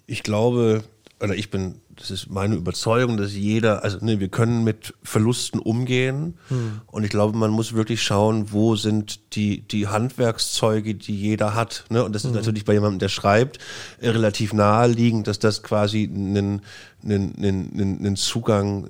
Ich 0.07 0.23
glaube, 0.23 0.85
oder 1.21 1.35
ich 1.35 1.51
bin 1.51 1.81
das 1.99 2.11
ist 2.11 2.31
meine 2.31 2.55
Überzeugung, 2.55 3.17
dass 3.17 3.35
jeder, 3.35 3.83
also 3.83 3.99
ne, 4.05 4.21
wir 4.21 4.29
können 4.29 4.63
mit 4.63 4.95
Verlusten 5.03 5.59
umgehen 5.59 6.39
hm. 6.49 6.81
und 6.87 7.05
ich 7.05 7.11
glaube, 7.11 7.37
man 7.37 7.51
muss 7.51 7.73
wirklich 7.73 8.03
schauen, 8.03 8.53
wo 8.53 8.77
sind 8.77 9.35
die, 9.35 9.63
die 9.63 9.89
Handwerkszeuge, 9.89 10.95
die 10.95 11.17
jeder 11.17 11.55
hat. 11.55 11.85
Ne? 11.91 12.05
Und 12.05 12.15
das 12.15 12.25
ist 12.25 12.31
hm. 12.31 12.37
natürlich 12.37 12.65
bei 12.65 12.75
jemandem, 12.75 13.01
der 13.01 13.09
schreibt, 13.09 13.59
relativ 14.01 14.53
naheliegend, 14.53 15.27
dass 15.27 15.39
das 15.39 15.63
quasi 15.63 16.05
ein, 16.05 16.63
ein 17.03 18.17
Zugang 18.17 18.89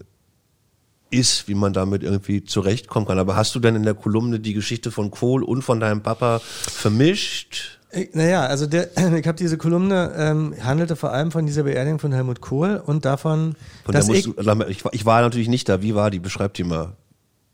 ist, 1.11 1.48
wie 1.48 1.54
man 1.54 1.72
damit 1.72 2.02
irgendwie 2.02 2.44
zurechtkommen 2.44 3.06
kann. 3.06 3.18
Aber 3.18 3.36
hast 3.36 3.54
du 3.54 3.61
denn 3.61 3.76
in 3.76 3.82
der 3.82 3.94
Kolumne 3.94 4.40
die 4.40 4.52
Geschichte 4.52 4.90
von 4.90 5.11
Kohl 5.11 5.42
und 5.42 5.62
von 5.62 5.80
deinem 5.80 6.02
Papa 6.02 6.40
vermischt? 6.40 7.78
Naja, 8.12 8.47
also 8.47 8.66
der, 8.66 8.91
ich 9.16 9.26
habe 9.26 9.39
diese 9.39 9.57
Kolumne 9.57 10.12
ähm, 10.16 10.55
handelte 10.62 10.97
vor 10.97 11.12
allem 11.12 11.30
von 11.30 11.47
dieser 11.47 11.62
Beerdigung 11.62 11.99
von 11.99 12.12
Helmut 12.12 12.41
Kohl 12.41 12.82
und 12.84 13.05
davon, 13.05 13.55
von 13.84 13.95
dass 13.95 14.09
ich, 14.09 14.24
du, 14.24 14.34
ich, 14.68 14.84
ich 14.93 15.07
war 15.07 15.22
natürlich 15.22 15.49
nicht 15.49 15.68
da. 15.68 15.82
Wie 15.82 15.95
war 15.95 16.11
die? 16.11 16.18
Beschreib 16.18 16.55
die 16.55 16.64
mal. 16.64 16.93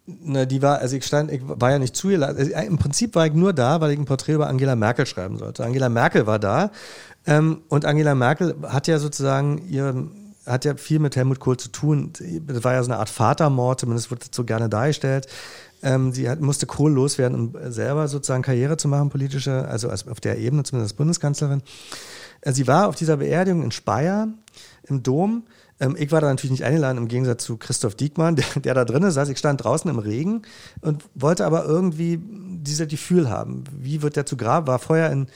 Na, 0.06 0.44
die 0.44 0.60
war, 0.60 0.78
also 0.78 0.96
ich 0.96 1.04
stand, 1.06 1.32
ich 1.32 1.40
war 1.44 1.70
ja 1.70 1.78
nicht 1.78 1.96
zugelassen. 1.96 2.36
Also 2.36 2.52
Im 2.52 2.76
Prinzip 2.76 3.14
war 3.14 3.26
ich 3.26 3.32
nur 3.32 3.52
da, 3.52 3.80
weil 3.80 3.92
ich 3.92 3.98
ein 3.98 4.04
Porträt 4.04 4.34
über 4.34 4.48
Angela 4.48 4.76
Merkel 4.76 5.06
schreiben 5.06 5.38
sollte. 5.38 5.64
Angela 5.64 5.88
Merkel 5.88 6.26
war 6.26 6.38
da 6.38 6.70
ähm, 7.26 7.62
und 7.68 7.86
Angela 7.86 8.14
Merkel 8.14 8.54
hat 8.64 8.86
ja 8.86 8.98
sozusagen 8.98 9.62
ihr 9.68 10.08
hat 10.46 10.64
ja 10.64 10.76
viel 10.76 10.98
mit 10.98 11.16
Helmut 11.16 11.40
Kohl 11.40 11.56
zu 11.56 11.70
tun. 11.70 12.12
Das 12.46 12.64
war 12.64 12.74
ja 12.74 12.82
so 12.82 12.90
eine 12.90 12.98
Art 12.98 13.08
Vatermord, 13.08 13.80
zumindest 13.80 14.10
wird 14.10 14.22
das 14.22 14.30
so 14.32 14.44
gerne 14.44 14.68
dargestellt. 14.68 15.26
Ähm, 15.84 16.12
sie 16.12 16.30
hat, 16.30 16.40
musste 16.40 16.66
Kohl 16.66 16.90
loswerden, 16.92 17.38
um 17.38 17.70
selber 17.70 18.08
sozusagen 18.08 18.42
Karriere 18.42 18.78
zu 18.78 18.88
machen, 18.88 19.10
politische, 19.10 19.68
also 19.68 19.90
auf 19.90 20.20
der 20.20 20.38
Ebene 20.38 20.62
zumindest 20.62 20.92
als 20.92 20.96
Bundeskanzlerin. 20.96 21.62
Äh, 22.40 22.52
sie 22.52 22.66
war 22.66 22.88
auf 22.88 22.96
dieser 22.96 23.18
Beerdigung 23.18 23.62
in 23.62 23.70
Speyer 23.70 24.28
im 24.84 25.02
Dom. 25.02 25.44
Ähm, 25.78 25.94
ich 25.98 26.10
war 26.10 26.22
da 26.22 26.28
natürlich 26.28 26.52
nicht 26.52 26.64
eingeladen, 26.64 26.96
im 26.96 27.06
Gegensatz 27.06 27.44
zu 27.44 27.58
Christoph 27.58 27.96
Diekmann, 27.96 28.36
der, 28.36 28.46
der 28.62 28.72
da 28.72 28.86
drin 28.86 29.08
saß. 29.08 29.28
Ich 29.28 29.38
stand 29.38 29.62
draußen 29.62 29.90
im 29.90 29.98
Regen 29.98 30.42
und 30.80 31.04
wollte 31.14 31.44
aber 31.44 31.66
irgendwie 31.66 32.18
dieses 32.18 32.88
Gefühl 32.88 33.28
haben. 33.28 33.64
Wie 33.70 34.00
wird 34.00 34.16
der 34.16 34.24
zu 34.24 34.38
Grab? 34.38 34.66
War 34.66 34.78
vorher 34.78 35.12
in 35.12 35.26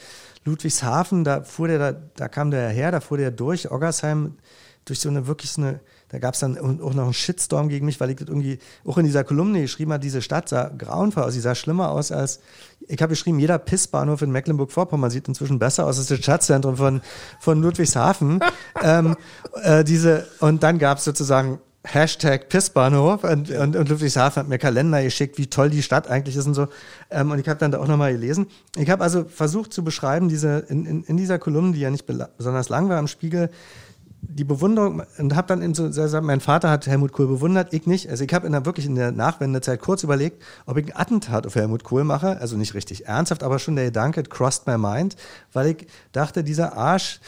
Ludwigshafen, 0.47 1.25
da 1.25 1.43
fuhr 1.43 1.69
der, 1.69 1.79
da, 1.79 2.01
da 2.17 2.29
kam 2.29 2.51
der 2.51 2.71
her, 2.71 2.91
da 2.91 3.01
fuhr 3.01 3.19
der 3.19 3.33
durch 3.33 3.71
Oggersheim, 3.71 4.39
durch 4.87 5.01
so 5.01 5.11
eine 5.11 5.27
wirklich 5.27 5.53
so 5.53 5.61
eine 5.61 5.81
da 6.11 6.19
gab 6.19 6.35
es 6.35 6.41
dann 6.41 6.59
auch 6.59 6.95
noch 6.95 7.05
einen 7.05 7.13
Shitstorm 7.13 7.69
gegen 7.69 7.85
mich, 7.85 8.01
weil 8.01 8.11
ich 8.11 8.17
das 8.17 8.29
irgendwie 8.29 8.59
auch 8.87 8.97
in 8.97 9.05
dieser 9.05 9.25
Kolumne 9.25 9.61
geschrieben 9.61 9.93
habe, 9.93 10.01
diese 10.01 10.23
Stadt 10.23 10.49
sah 10.49 10.69
grauenvoll 10.69 11.25
aus, 11.25 11.35
sie 11.35 11.41
sah 11.41 11.55
schlimmer 11.55 11.91
aus 11.91 12.13
als, 12.13 12.41
ich 12.87 13.01
habe 13.03 13.11
geschrieben, 13.11 13.39
jeder 13.39 13.59
Pissbahnhof 13.59 14.23
in 14.23 14.31
Mecklenburg-Vorpommern 14.31 15.11
sieht 15.11 15.29
inzwischen 15.29 15.59
besser 15.59 15.87
aus 15.87 15.99
als 15.99 16.07
das 16.07 16.19
Stadtzentrum 16.19 16.77
von, 16.77 17.03
von 17.41 17.61
Ludwigshafen. 17.61 18.41
ähm, 18.83 19.17
äh, 19.63 19.85
diese, 19.85 20.27
und 20.41 20.63
dann 20.63 20.79
gab 20.79 20.99
es 20.99 21.05
sozusagen 21.05 21.59
Hashtag 21.85 22.49
Pissbahnhof 22.49 23.25
und, 23.25 23.51
und, 23.51 23.77
und 23.77 23.89
Ludwigshafen 23.89 24.43
hat 24.43 24.49
mir 24.49 24.59
Kalender 24.59 25.03
geschickt, 25.03 25.39
wie 25.39 25.47
toll 25.47 25.71
die 25.71 25.83
Stadt 25.83 26.09
eigentlich 26.09 26.37
ist 26.37 26.47
und 26.47 26.55
so. 26.55 26.69
Ähm, 27.11 27.31
und 27.31 27.39
ich 27.39 27.49
habe 27.49 27.59
dann 27.59 27.71
da 27.71 27.79
auch 27.79 27.87
nochmal 27.87 28.13
gelesen. 28.13 28.47
Ich 28.77 28.91
habe 28.91 29.03
also 29.03 29.25
versucht 29.25 29.73
zu 29.73 29.85
beschreiben, 29.85 30.29
diese, 30.29 30.67
in, 30.69 30.87
in, 30.87 31.05
in 31.05 31.17
dieser 31.17 31.39
Kolumne, 31.39 31.73
die 31.73 31.81
ja 31.81 31.91
nicht 31.91 32.07
besonders 32.07 32.69
lang 32.69 32.89
war 32.89 32.99
am 32.99 33.09
Spiegel, 33.09 33.51
die 34.21 34.45
Bewunderung 34.45 35.03
und 35.19 35.37
habe 35.37 35.49
dann 35.49 35.63
eben 35.63 35.75
so 35.75 35.85
gesagt, 35.85 36.25
mein 36.25 36.41
Vater 36.41 36.71
hat 36.71 36.87
Helmut 36.87 37.13
Kohl 37.13 37.29
bewundert, 37.29 37.73
ich 37.73 37.87
nicht. 37.87 38.09
Also 38.11 38.25
ich 38.25 38.33
habe 38.35 38.47
in 38.47 38.53
der, 38.53 38.67
wirklich 38.67 38.87
in 38.87 38.95
der 38.95 39.13
Nachwendezeit 39.13 39.81
kurz 39.81 40.03
überlegt, 40.03 40.43
ob 40.67 40.77
ich 40.77 40.87
ein 40.87 41.01
Attentat 41.01 41.47
auf 41.47 41.55
Helmut 41.55 41.85
Kohl 41.85 42.05
mache. 42.05 42.41
Also 42.41 42.57
nicht 42.57 42.75
richtig 42.75 43.07
ernsthaft, 43.07 43.43
aber 43.43 43.59
schon 43.59 43.77
der 43.77 43.87
Gedanke 43.87 44.23
crossed 44.25 44.67
my 44.67 44.77
mind, 44.77 45.17
weil 45.53 45.69
ich 45.69 45.87
dachte, 46.13 46.43
dieser 46.43 46.77
Arsch 46.77 47.21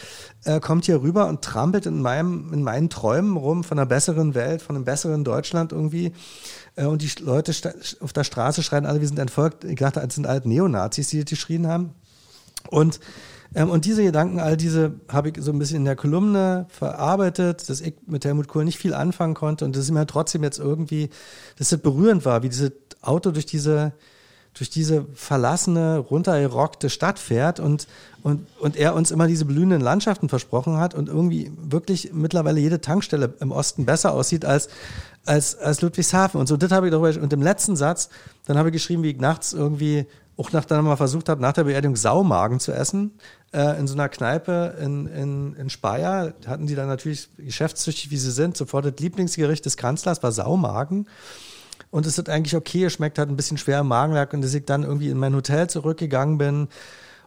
äh, 0.44 0.58
kommt 0.58 0.84
hier 0.84 1.00
rüber 1.02 1.28
und 1.28 1.42
trampelt 1.42 1.86
in, 1.86 2.02
meinem, 2.02 2.52
in 2.52 2.62
meinen 2.62 2.90
Träumen 2.90 3.36
rum 3.36 3.62
von 3.62 3.78
einer 3.78 3.86
besseren 3.86 4.34
Welt, 4.34 4.60
von 4.60 4.74
einem 4.74 4.84
besseren 4.84 5.22
Deutschland 5.22 5.72
irgendwie. 5.72 6.12
Äh, 6.74 6.86
und 6.86 7.02
die 7.02 7.10
Leute 7.22 7.52
auf 8.00 8.12
der 8.12 8.24
Straße 8.24 8.62
schreien 8.62 8.86
alle, 8.86 9.00
wir 9.00 9.08
sind 9.08 9.18
entfolgt. 9.18 9.64
Ich 9.64 9.78
dachte, 9.78 10.00
es 10.00 10.14
sind 10.14 10.26
alt 10.26 10.44
Neonazis, 10.44 11.08
die 11.08 11.20
das 11.20 11.30
geschrien 11.30 11.66
haben. 11.68 11.94
Und 12.68 13.00
und 13.54 13.84
diese 13.84 14.02
Gedanken, 14.04 14.38
all 14.38 14.56
diese 14.56 14.92
habe 15.08 15.30
ich 15.30 15.34
so 15.40 15.50
ein 15.50 15.58
bisschen 15.58 15.78
in 15.78 15.84
der 15.84 15.96
Kolumne 15.96 16.66
verarbeitet, 16.68 17.68
dass 17.68 17.80
ich 17.80 17.94
mit 18.06 18.24
Helmut 18.24 18.46
Kohl 18.46 18.64
nicht 18.64 18.78
viel 18.78 18.94
anfangen 18.94 19.34
konnte 19.34 19.64
und 19.64 19.74
dass 19.74 19.84
es 19.84 19.90
mir 19.90 20.06
trotzdem 20.06 20.44
jetzt 20.44 20.58
irgendwie, 20.58 21.10
dass 21.58 21.72
es 21.72 21.78
berührend 21.80 22.24
war, 22.24 22.42
wie 22.42 22.48
dieses 22.48 22.72
Auto 23.02 23.32
durch 23.32 23.46
diese 23.46 23.92
durch 24.54 24.68
diese 24.68 25.06
verlassene, 25.14 25.98
runtergerockte 25.98 26.90
Stadt 26.90 27.18
fährt 27.18 27.60
und, 27.60 27.86
und, 28.22 28.46
und 28.58 28.76
er 28.76 28.94
uns 28.94 29.10
immer 29.10 29.26
diese 29.28 29.44
blühenden 29.44 29.80
Landschaften 29.80 30.28
versprochen 30.28 30.76
hat 30.76 30.94
und 30.94 31.08
irgendwie 31.08 31.52
wirklich 31.56 32.10
mittlerweile 32.12 32.60
jede 32.60 32.80
Tankstelle 32.80 33.34
im 33.40 33.52
Osten 33.52 33.86
besser 33.86 34.12
aussieht 34.12 34.44
als, 34.44 34.68
als, 35.24 35.56
als 35.56 35.82
Ludwigshafen. 35.82 36.40
Und 36.40 36.48
so, 36.48 36.56
das 36.56 36.72
habe 36.72 36.88
ich 36.88 36.90
darüber, 36.90 37.22
und 37.22 37.32
im 37.32 37.42
letzten 37.42 37.76
Satz, 37.76 38.08
dann 38.46 38.58
habe 38.58 38.70
ich 38.70 38.72
geschrieben, 38.72 39.04
wie 39.04 39.10
ich 39.10 39.20
nachts 39.20 39.52
irgendwie 39.52 40.06
auch 40.36 40.52
nachdem 40.52 40.84
mal 40.84 40.96
versucht 40.96 41.28
habe, 41.28 41.42
nach 41.42 41.52
der 41.52 41.64
Beerdigung 41.64 41.96
Saumagen 41.96 42.60
zu 42.60 42.72
essen, 42.72 43.12
äh, 43.52 43.78
in 43.78 43.86
so 43.86 43.94
einer 43.94 44.08
Kneipe 44.08 44.76
in, 44.80 45.06
in, 45.06 45.54
in 45.54 45.70
Speyer, 45.70 46.34
hatten 46.46 46.66
die 46.66 46.74
dann 46.74 46.88
natürlich 46.88 47.28
geschäftstüchtig, 47.36 48.10
wie 48.10 48.16
sie 48.16 48.30
sind, 48.30 48.56
sofort 48.56 48.84
das 48.84 48.94
Lieblingsgericht 48.98 49.64
des 49.64 49.76
Kanzlers 49.76 50.22
war 50.22 50.32
Saumagen. 50.32 51.08
Und 51.90 52.06
es 52.06 52.18
hat 52.18 52.28
eigentlich 52.28 52.54
okay 52.54 52.82
geschmeckt, 52.82 53.18
hat 53.18 53.28
ein 53.28 53.36
bisschen 53.36 53.58
schwer 53.58 53.80
im 53.80 53.88
Magenwerk 53.88 54.32
und 54.32 54.42
dass 54.42 54.54
ich 54.54 54.64
dann 54.64 54.84
irgendwie 54.84 55.08
in 55.08 55.18
mein 55.18 55.34
Hotel 55.34 55.68
zurückgegangen 55.68 56.38
bin. 56.38 56.68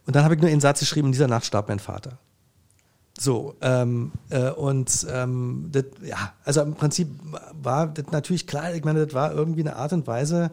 Und 0.06 0.16
dann 0.16 0.24
habe 0.24 0.34
ich 0.34 0.40
nur 0.40 0.50
einen 0.50 0.60
Satz 0.60 0.80
geschrieben, 0.80 1.08
in 1.08 1.12
dieser 1.12 1.28
Nacht 1.28 1.44
starb 1.44 1.68
mein 1.68 1.78
Vater. 1.78 2.18
So, 3.18 3.54
ähm, 3.60 4.10
äh, 4.30 4.50
und 4.50 5.06
ähm, 5.10 5.68
das, 5.70 5.84
ja, 6.02 6.32
also 6.44 6.62
im 6.62 6.74
Prinzip 6.74 7.08
war 7.52 7.86
das 7.86 8.06
natürlich 8.10 8.46
klar, 8.46 8.74
ich 8.74 8.84
meine, 8.84 9.04
das 9.04 9.14
war 9.14 9.32
irgendwie 9.32 9.60
eine 9.60 9.76
Art 9.76 9.92
und 9.92 10.06
Weise, 10.06 10.50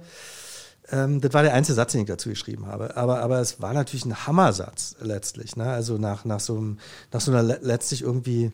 ähm, 0.92 1.22
das 1.22 1.34
war 1.34 1.44
der 1.44 1.54
einzige 1.54 1.76
Satz, 1.76 1.94
den 1.94 2.02
ich 2.02 2.08
dazu 2.08 2.30
geschrieben 2.30 2.68
habe. 2.68 2.98
Aber, 2.98 3.22
aber 3.22 3.40
es 3.40 3.62
war 3.62 3.74
natürlich 3.74 4.06
ein 4.06 4.28
Hammersatz 4.28 4.96
letztlich. 5.02 5.56
Ne? 5.56 5.66
Also 5.66 5.98
nach, 5.98 6.26
nach, 6.26 6.40
so, 6.40 6.58
einem, 6.58 6.78
nach 7.12 7.22
so 7.22 7.32
einer 7.32 7.44
letztlich 7.44 8.02
irgendwie 8.02 8.52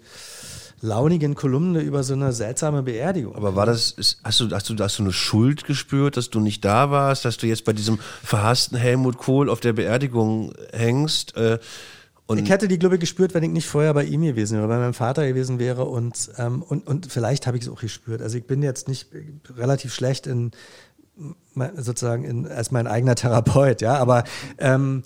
launigen 0.81 1.33
Kolumne 1.33 1.81
über 1.81 2.03
so 2.03 2.13
eine 2.13 2.33
seltsame 2.33 2.83
Beerdigung. 2.83 3.35
Aber 3.35 3.55
war 3.55 3.65
das, 3.65 3.91
ist, 3.91 4.19
hast, 4.23 4.39
du, 4.39 4.51
hast, 4.51 4.69
du, 4.69 4.75
hast 4.77 4.99
du 4.99 5.03
eine 5.03 5.13
Schuld 5.13 5.65
gespürt, 5.65 6.17
dass 6.17 6.29
du 6.29 6.39
nicht 6.39 6.63
da 6.63 6.91
warst, 6.91 7.25
dass 7.25 7.37
du 7.37 7.47
jetzt 7.47 7.65
bei 7.65 7.73
diesem 7.73 7.97
verhassten 8.23 8.77
Helmut 8.77 9.17
Kohl 9.17 9.49
auf 9.49 9.59
der 9.59 9.73
Beerdigung 9.73 10.53
hängst? 10.71 11.35
Äh, 11.35 11.57
und 12.27 12.39
ich 12.39 12.49
hätte 12.49 12.67
die, 12.67 12.77
glaube 12.77 12.95
ich, 12.95 13.01
gespürt, 13.01 13.33
wenn 13.33 13.43
ich 13.43 13.51
nicht 13.51 13.67
vorher 13.67 13.93
bei 13.93 14.03
ihm 14.03 14.21
gewesen 14.21 14.57
wäre, 14.57 14.67
bei 14.67 14.77
meinem 14.77 14.93
Vater 14.93 15.25
gewesen 15.25 15.59
wäre 15.59 15.85
und, 15.85 16.29
ähm, 16.37 16.61
und, 16.61 16.85
und 16.85 17.09
vielleicht 17.09 17.47
habe 17.47 17.57
ich 17.57 17.63
es 17.63 17.69
auch 17.69 17.79
gespürt. 17.79 18.21
Also 18.21 18.37
ich 18.37 18.45
bin 18.45 18.61
jetzt 18.61 18.89
nicht 18.89 19.07
relativ 19.55 19.93
schlecht 19.93 20.27
in 20.27 20.51
sozusagen 21.77 22.23
in, 22.23 22.47
als 22.47 22.71
mein 22.71 22.87
eigener 22.87 23.15
Therapeut, 23.15 23.81
ja, 23.81 23.97
aber 23.97 24.23
ähm, 24.57 25.03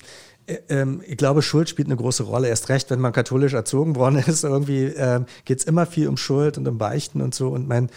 äh, 0.51 0.59
ähm, 0.69 1.01
ich 1.05 1.17
glaube, 1.17 1.41
Schuld 1.41 1.69
spielt 1.69 1.87
eine 1.87 1.95
große 1.95 2.23
Rolle. 2.23 2.47
Erst 2.47 2.69
recht, 2.69 2.89
wenn 2.89 2.99
man 2.99 3.13
katholisch 3.13 3.53
erzogen 3.53 3.95
worden 3.95 4.17
ist, 4.27 4.43
irgendwie 4.43 4.85
ähm, 4.85 5.25
geht 5.45 5.59
es 5.59 5.65
immer 5.65 5.85
viel 5.85 6.07
um 6.07 6.17
Schuld 6.17 6.57
und 6.57 6.67
um 6.67 6.77
Beichten 6.77 7.21
und 7.21 7.33
so. 7.33 7.49
Und 7.49 7.67
mein 7.67 7.89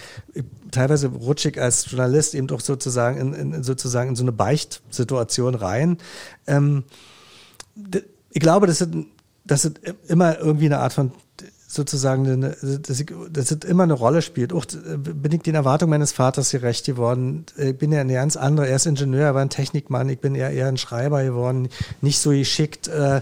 teilweise 0.71 1.09
rutschig 1.09 1.61
als 1.61 1.91
Journalist 1.91 2.35
eben 2.35 2.47
doch 2.47 2.61
sozusagen 2.61 3.35
in, 3.35 3.53
in 3.53 3.63
sozusagen 3.63 4.11
in 4.11 4.17
so 4.17 4.25
eine 4.25 4.33
Beicht-Situation 4.33 5.55
rein. 5.55 5.99
Ähm, 6.47 6.85
ich 8.31 8.41
glaube, 8.41 8.67
das 8.67 8.79
sind, 8.79 9.07
das 9.45 9.63
sind 9.63 9.81
immer 10.09 10.39
irgendwie 10.39 10.67
eine 10.67 10.79
Art 10.79 10.93
von 10.93 11.13
sozusagen, 11.75 12.27
eine, 12.27 12.57
dass, 12.81 13.01
ich, 13.01 13.13
dass 13.31 13.51
es 13.51 13.65
immer 13.65 13.83
eine 13.83 13.95
Rolle 13.95 14.23
spielt. 14.23 14.53
Auch 14.53 14.65
bin 14.67 15.33
ich 15.33 15.43
den 15.43 15.55
Erwartungen 15.55 15.91
meines 15.91 16.13
Vaters 16.13 16.51
gerecht 16.51 16.87
geworden. 16.87 17.45
Ich 17.57 17.77
bin 17.77 17.93
ja 17.93 18.01
ein 18.01 18.09
ganz 18.09 18.37
anderer. 18.37 18.67
Er 18.67 18.77
ist 18.77 18.87
Ingenieur, 18.87 19.27
er 19.27 19.35
war 19.35 19.43
ein 19.43 19.51
Technikmann. 19.51 20.09
Ich 20.09 20.21
bin 20.21 20.35
eher, 20.35 20.51
eher 20.51 20.69
ein 20.69 20.77
Schreiber 20.77 21.23
geworden, 21.25 21.69
nicht 22.01 22.19
so 22.19 22.31
geschickt. 22.31 22.89
Äh, 22.89 23.21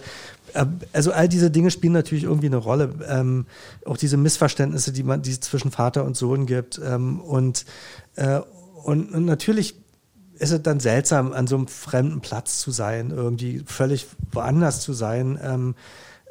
also 0.92 1.12
all 1.12 1.28
diese 1.28 1.50
Dinge 1.50 1.70
spielen 1.70 1.94
natürlich 1.94 2.24
irgendwie 2.24 2.46
eine 2.46 2.56
Rolle. 2.56 2.94
Ähm, 3.08 3.46
auch 3.86 3.96
diese 3.96 4.16
Missverständnisse, 4.16 4.92
die 4.92 5.02
man, 5.02 5.22
die 5.22 5.30
es 5.30 5.40
zwischen 5.40 5.70
Vater 5.70 6.04
und 6.04 6.16
Sohn 6.16 6.46
gibt. 6.46 6.80
Ähm, 6.84 7.20
und, 7.20 7.64
äh, 8.16 8.40
und, 8.84 9.12
und 9.14 9.24
natürlich 9.24 9.76
ist 10.34 10.50
es 10.50 10.62
dann 10.62 10.80
seltsam, 10.80 11.32
an 11.32 11.46
so 11.46 11.56
einem 11.56 11.68
fremden 11.68 12.20
Platz 12.20 12.58
zu 12.58 12.70
sein, 12.70 13.10
irgendwie 13.10 13.62
völlig 13.64 14.06
woanders 14.32 14.80
zu 14.80 14.92
sein. 14.92 15.74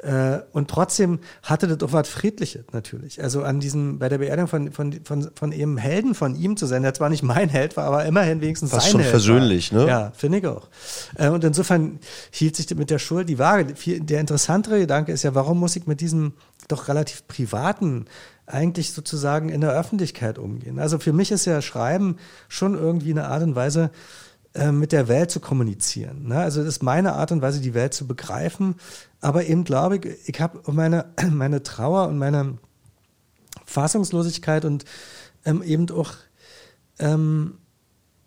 Äh, 0.02 0.40
und 0.50 0.68
trotzdem 0.68 1.20
hatte 1.44 1.68
das 1.68 1.80
auch 1.88 1.92
was 1.92 2.08
Friedliches 2.08 2.64
natürlich. 2.72 3.22
Also 3.22 3.44
an 3.44 3.60
diesem, 3.60 4.00
bei 4.00 4.08
der 4.08 4.18
Beerdigung 4.18 4.48
von, 4.48 4.72
von, 4.72 5.00
von, 5.04 5.30
von 5.34 5.52
eben 5.52 5.76
Helden 5.78 6.16
von 6.16 6.34
ihm 6.34 6.56
zu 6.56 6.66
sein, 6.66 6.82
der 6.82 6.92
zwar 6.92 7.08
nicht 7.08 7.22
mein 7.22 7.48
Held 7.48 7.76
war, 7.76 7.84
aber 7.84 8.04
immerhin 8.04 8.40
wenigstens 8.40 8.72
Was 8.72 8.84
sein 8.84 8.92
schon 8.92 9.00
Held 9.00 9.10
versöhnlich, 9.10 9.72
war. 9.72 9.82
ne? 9.82 9.88
Ja, 9.88 10.12
finde 10.16 10.38
ich 10.38 10.46
auch. 10.46 10.68
Äh, 11.16 11.28
und 11.28 11.44
insofern 11.44 12.00
hielt 12.32 12.56
sich 12.56 12.68
mit 12.74 12.90
der 12.90 12.98
Schuld 12.98 13.28
die 13.28 13.38
Waage. 13.38 13.74
Der 14.00 14.20
interessantere 14.20 14.80
Gedanke 14.80 15.12
ist 15.12 15.22
ja, 15.22 15.36
warum 15.36 15.60
muss 15.60 15.76
ich 15.76 15.86
mit 15.86 16.00
diesem 16.00 16.32
doch 16.66 16.88
relativ 16.88 17.28
privaten 17.28 18.06
eigentlich 18.46 18.92
sozusagen 18.92 19.50
in 19.50 19.60
der 19.60 19.70
Öffentlichkeit 19.70 20.36
umgehen? 20.36 20.80
Also 20.80 20.98
für 20.98 21.12
mich 21.12 21.30
ist 21.30 21.44
ja 21.44 21.62
Schreiben 21.62 22.16
schon 22.48 22.74
irgendwie 22.74 23.12
eine 23.12 23.28
Art 23.28 23.44
und 23.44 23.54
Weise, 23.54 23.92
äh, 24.54 24.70
mit 24.70 24.92
der 24.92 25.08
Welt 25.08 25.30
zu 25.30 25.40
kommunizieren. 25.40 26.28
Ne? 26.28 26.38
Also 26.38 26.60
das 26.60 26.68
ist 26.68 26.82
meine 26.82 27.14
Art 27.14 27.32
und 27.32 27.40
Weise, 27.40 27.60
die 27.60 27.72
Welt 27.72 27.94
zu 27.94 28.06
begreifen. 28.06 28.74
Aber 29.22 29.46
eben 29.46 29.64
glaube 29.64 29.96
ich, 29.96 30.28
ich 30.28 30.40
habe 30.40 30.60
meine, 30.70 31.06
meine 31.30 31.62
Trauer 31.62 32.08
und 32.08 32.18
meine 32.18 32.58
Fassungslosigkeit 33.64 34.66
und 34.66 34.84
ähm, 35.46 35.62
eben 35.62 35.88
auch 35.90 36.12
ähm, 36.98 37.54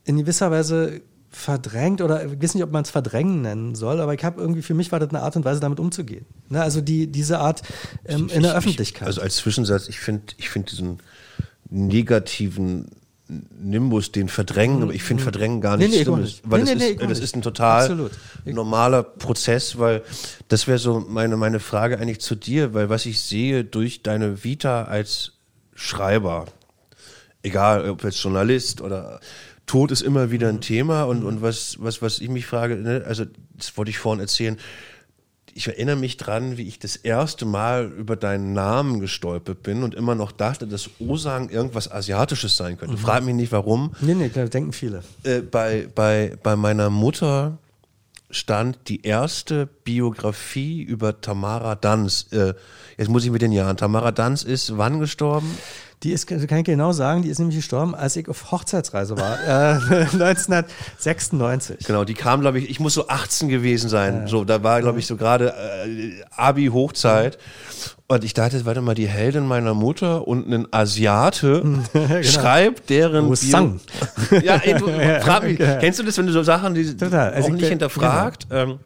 in 0.05 0.17
gewisser 0.17 0.49
Weise 0.49 1.01
verdrängt 1.29 2.01
oder 2.01 2.25
ich 2.25 2.41
weiß 2.41 2.55
nicht, 2.55 2.63
ob 2.63 2.71
man 2.71 2.83
es 2.83 2.89
verdrängen 2.89 3.41
nennen 3.41 3.75
soll, 3.75 3.99
aber 3.99 4.13
ich 4.13 4.23
habe 4.23 4.39
irgendwie, 4.39 4.61
für 4.61 4.73
mich 4.73 4.93
war 4.93 4.99
das 4.99 5.09
eine 5.09 5.21
Art 5.21 5.35
und 5.35 5.43
Weise, 5.43 5.59
damit 5.59 5.81
umzugehen. 5.81 6.25
Ne? 6.47 6.61
Also 6.61 6.79
die, 6.79 7.07
diese 7.07 7.39
Art 7.39 7.61
ähm, 8.05 8.29
in 8.29 8.41
der 8.41 8.51
ich, 8.51 8.57
Öffentlichkeit. 8.57 9.01
Ich, 9.01 9.07
also 9.07 9.21
als 9.21 9.35
Zwischensatz, 9.35 9.89
ich 9.89 9.99
finde 9.99 10.33
ich 10.37 10.49
find 10.49 10.71
diesen 10.71 10.99
negativen 11.69 12.89
Nimbus, 13.27 14.11
den 14.11 14.29
verdrängen, 14.29 14.83
aber 14.83 14.93
ich 14.93 15.03
finde 15.03 15.21
mhm. 15.21 15.25
verdrängen 15.25 15.61
gar 15.61 15.77
nicht 15.77 15.89
nee, 15.89 15.97
nee, 15.97 16.03
schlimm, 16.03 16.21
nicht. 16.21 16.41
weil 16.43 16.63
nee, 16.63 16.73
das, 16.73 16.79
nee, 16.79 16.89
ist, 16.91 17.09
das 17.09 17.19
ist 17.19 17.35
ein 17.35 17.41
total 17.41 17.81
Absolut. 17.81 18.11
normaler 18.45 19.01
Prozess, 19.01 19.79
weil 19.79 20.03
das 20.47 20.67
wäre 20.67 20.77
so 20.77 20.99
meine, 20.99 21.35
meine 21.35 21.59
Frage 21.59 21.97
eigentlich 21.97 22.21
zu 22.21 22.35
dir, 22.35 22.73
weil 22.75 22.89
was 22.89 23.05
ich 23.07 23.21
sehe 23.21 23.63
durch 23.63 24.03
deine 24.03 24.43
Vita 24.43 24.83
als 24.83 25.33
Schreiber, 25.73 26.45
egal 27.41 27.89
ob 27.89 28.03
jetzt 28.03 28.21
Journalist 28.21 28.81
oder 28.81 29.19
Tod 29.65 29.91
ist 29.91 30.01
immer 30.01 30.29
wieder 30.29 30.49
ein 30.49 30.55
mhm. 30.55 30.61
Thema 30.61 31.03
und, 31.03 31.23
und 31.23 31.41
was, 31.41 31.77
was, 31.79 32.03
was 32.03 32.19
ich 32.19 32.29
mich 32.29 32.45
frage, 32.45 32.75
ne, 32.75 33.03
also 33.07 33.25
das 33.53 33.75
wollte 33.75 33.89
ich 33.89 33.97
vorhin 33.97 34.19
erzählen, 34.19 34.57
ich 35.57 35.67
erinnere 35.69 35.95
mich 35.95 36.17
dran, 36.17 36.57
wie 36.57 36.67
ich 36.67 36.79
das 36.79 36.97
erste 36.97 37.45
Mal 37.45 37.85
über 37.85 38.17
deinen 38.17 38.51
Namen 38.51 38.99
gestolpert 38.99 39.63
bin 39.63 39.83
und 39.83 39.95
immer 39.95 40.13
noch 40.13 40.33
dachte, 40.33 40.67
dass 40.67 40.89
Osang 40.99 41.49
irgendwas 41.49 41.89
Asiatisches 41.89 42.57
sein 42.57 42.77
könnte. 42.77 42.95
Mhm. 42.95 42.99
Frag 42.99 43.23
mich 43.23 43.35
nicht 43.35 43.53
warum. 43.53 43.93
Nee, 44.01 44.15
nee, 44.15 44.27
klar, 44.27 44.47
denken 44.47 44.73
viele. 44.73 45.01
Äh, 45.23 45.39
bei, 45.39 45.87
bei, 45.95 46.37
bei 46.43 46.57
meiner 46.57 46.89
Mutter 46.89 47.57
stand 48.29 48.89
die 48.89 49.03
erste 49.03 49.65
Biografie 49.65 50.81
über 50.81 51.21
Tamara 51.21 51.75
Danz. 51.75 52.27
Äh, 52.31 52.53
jetzt 52.97 53.07
muss 53.07 53.23
ich 53.23 53.31
mit 53.31 53.41
den 53.41 53.53
Jahren. 53.53 53.77
Tamara 53.77 54.11
Danz 54.11 54.43
ist 54.43 54.77
wann 54.77 54.99
gestorben? 54.99 55.57
Die 56.03 56.11
ist, 56.11 56.27
kann 56.27 56.39
ich 56.39 56.65
genau 56.65 56.91
sagen, 56.91 57.21
die 57.21 57.29
ist 57.29 57.39
nämlich 57.39 57.57
gestorben, 57.57 57.95
als 57.95 58.15
ich 58.15 58.27
auf 58.29 58.51
Hochzeitsreise 58.51 59.17
war, 59.17 59.39
äh, 59.47 60.03
1996. 60.03 61.85
Genau, 61.85 62.03
die 62.03 62.13
kam, 62.13 62.41
glaube 62.41 62.59
ich, 62.59 62.69
ich 62.69 62.79
muss 62.79 62.93
so 62.93 63.07
18 63.07 63.49
gewesen 63.49 63.89
sein. 63.89 64.21
Ja. 64.21 64.27
So, 64.27 64.45
da 64.45 64.61
war, 64.61 64.81
glaube 64.81 64.99
ich, 64.99 65.07
so 65.07 65.15
gerade 65.15 65.53
äh, 65.87 66.23
Abi-Hochzeit. 66.35 67.37
Und 68.07 68.23
ich 68.23 68.35
dachte, 68.35 68.65
warte 68.65 68.81
mal, 68.81 68.93
die 68.93 69.07
Heldin 69.07 69.47
meiner 69.47 69.73
Mutter 69.73 70.27
und 70.27 70.47
ein 70.47 70.67
Asiate 70.71 71.63
genau. 71.93 72.23
schreibt 72.23 72.89
deren 72.91 73.31
Bio 73.31 73.79
Ja, 74.43 74.57
ey, 74.57 74.75
du, 74.75 74.87
frag 75.21 75.43
mich, 75.43 75.57
kennst 75.57 75.99
du 75.99 76.03
das, 76.03 76.17
wenn 76.17 76.27
du 76.27 76.33
so 76.33 76.43
Sachen, 76.43 76.75
die 76.75 76.95
Total. 76.95 77.33
Also 77.33 77.47
auch 77.47 77.53
nicht 77.53 77.67
hinterfragt? 77.67 78.49
Genau. 78.49 78.73
Ähm, 78.73 78.79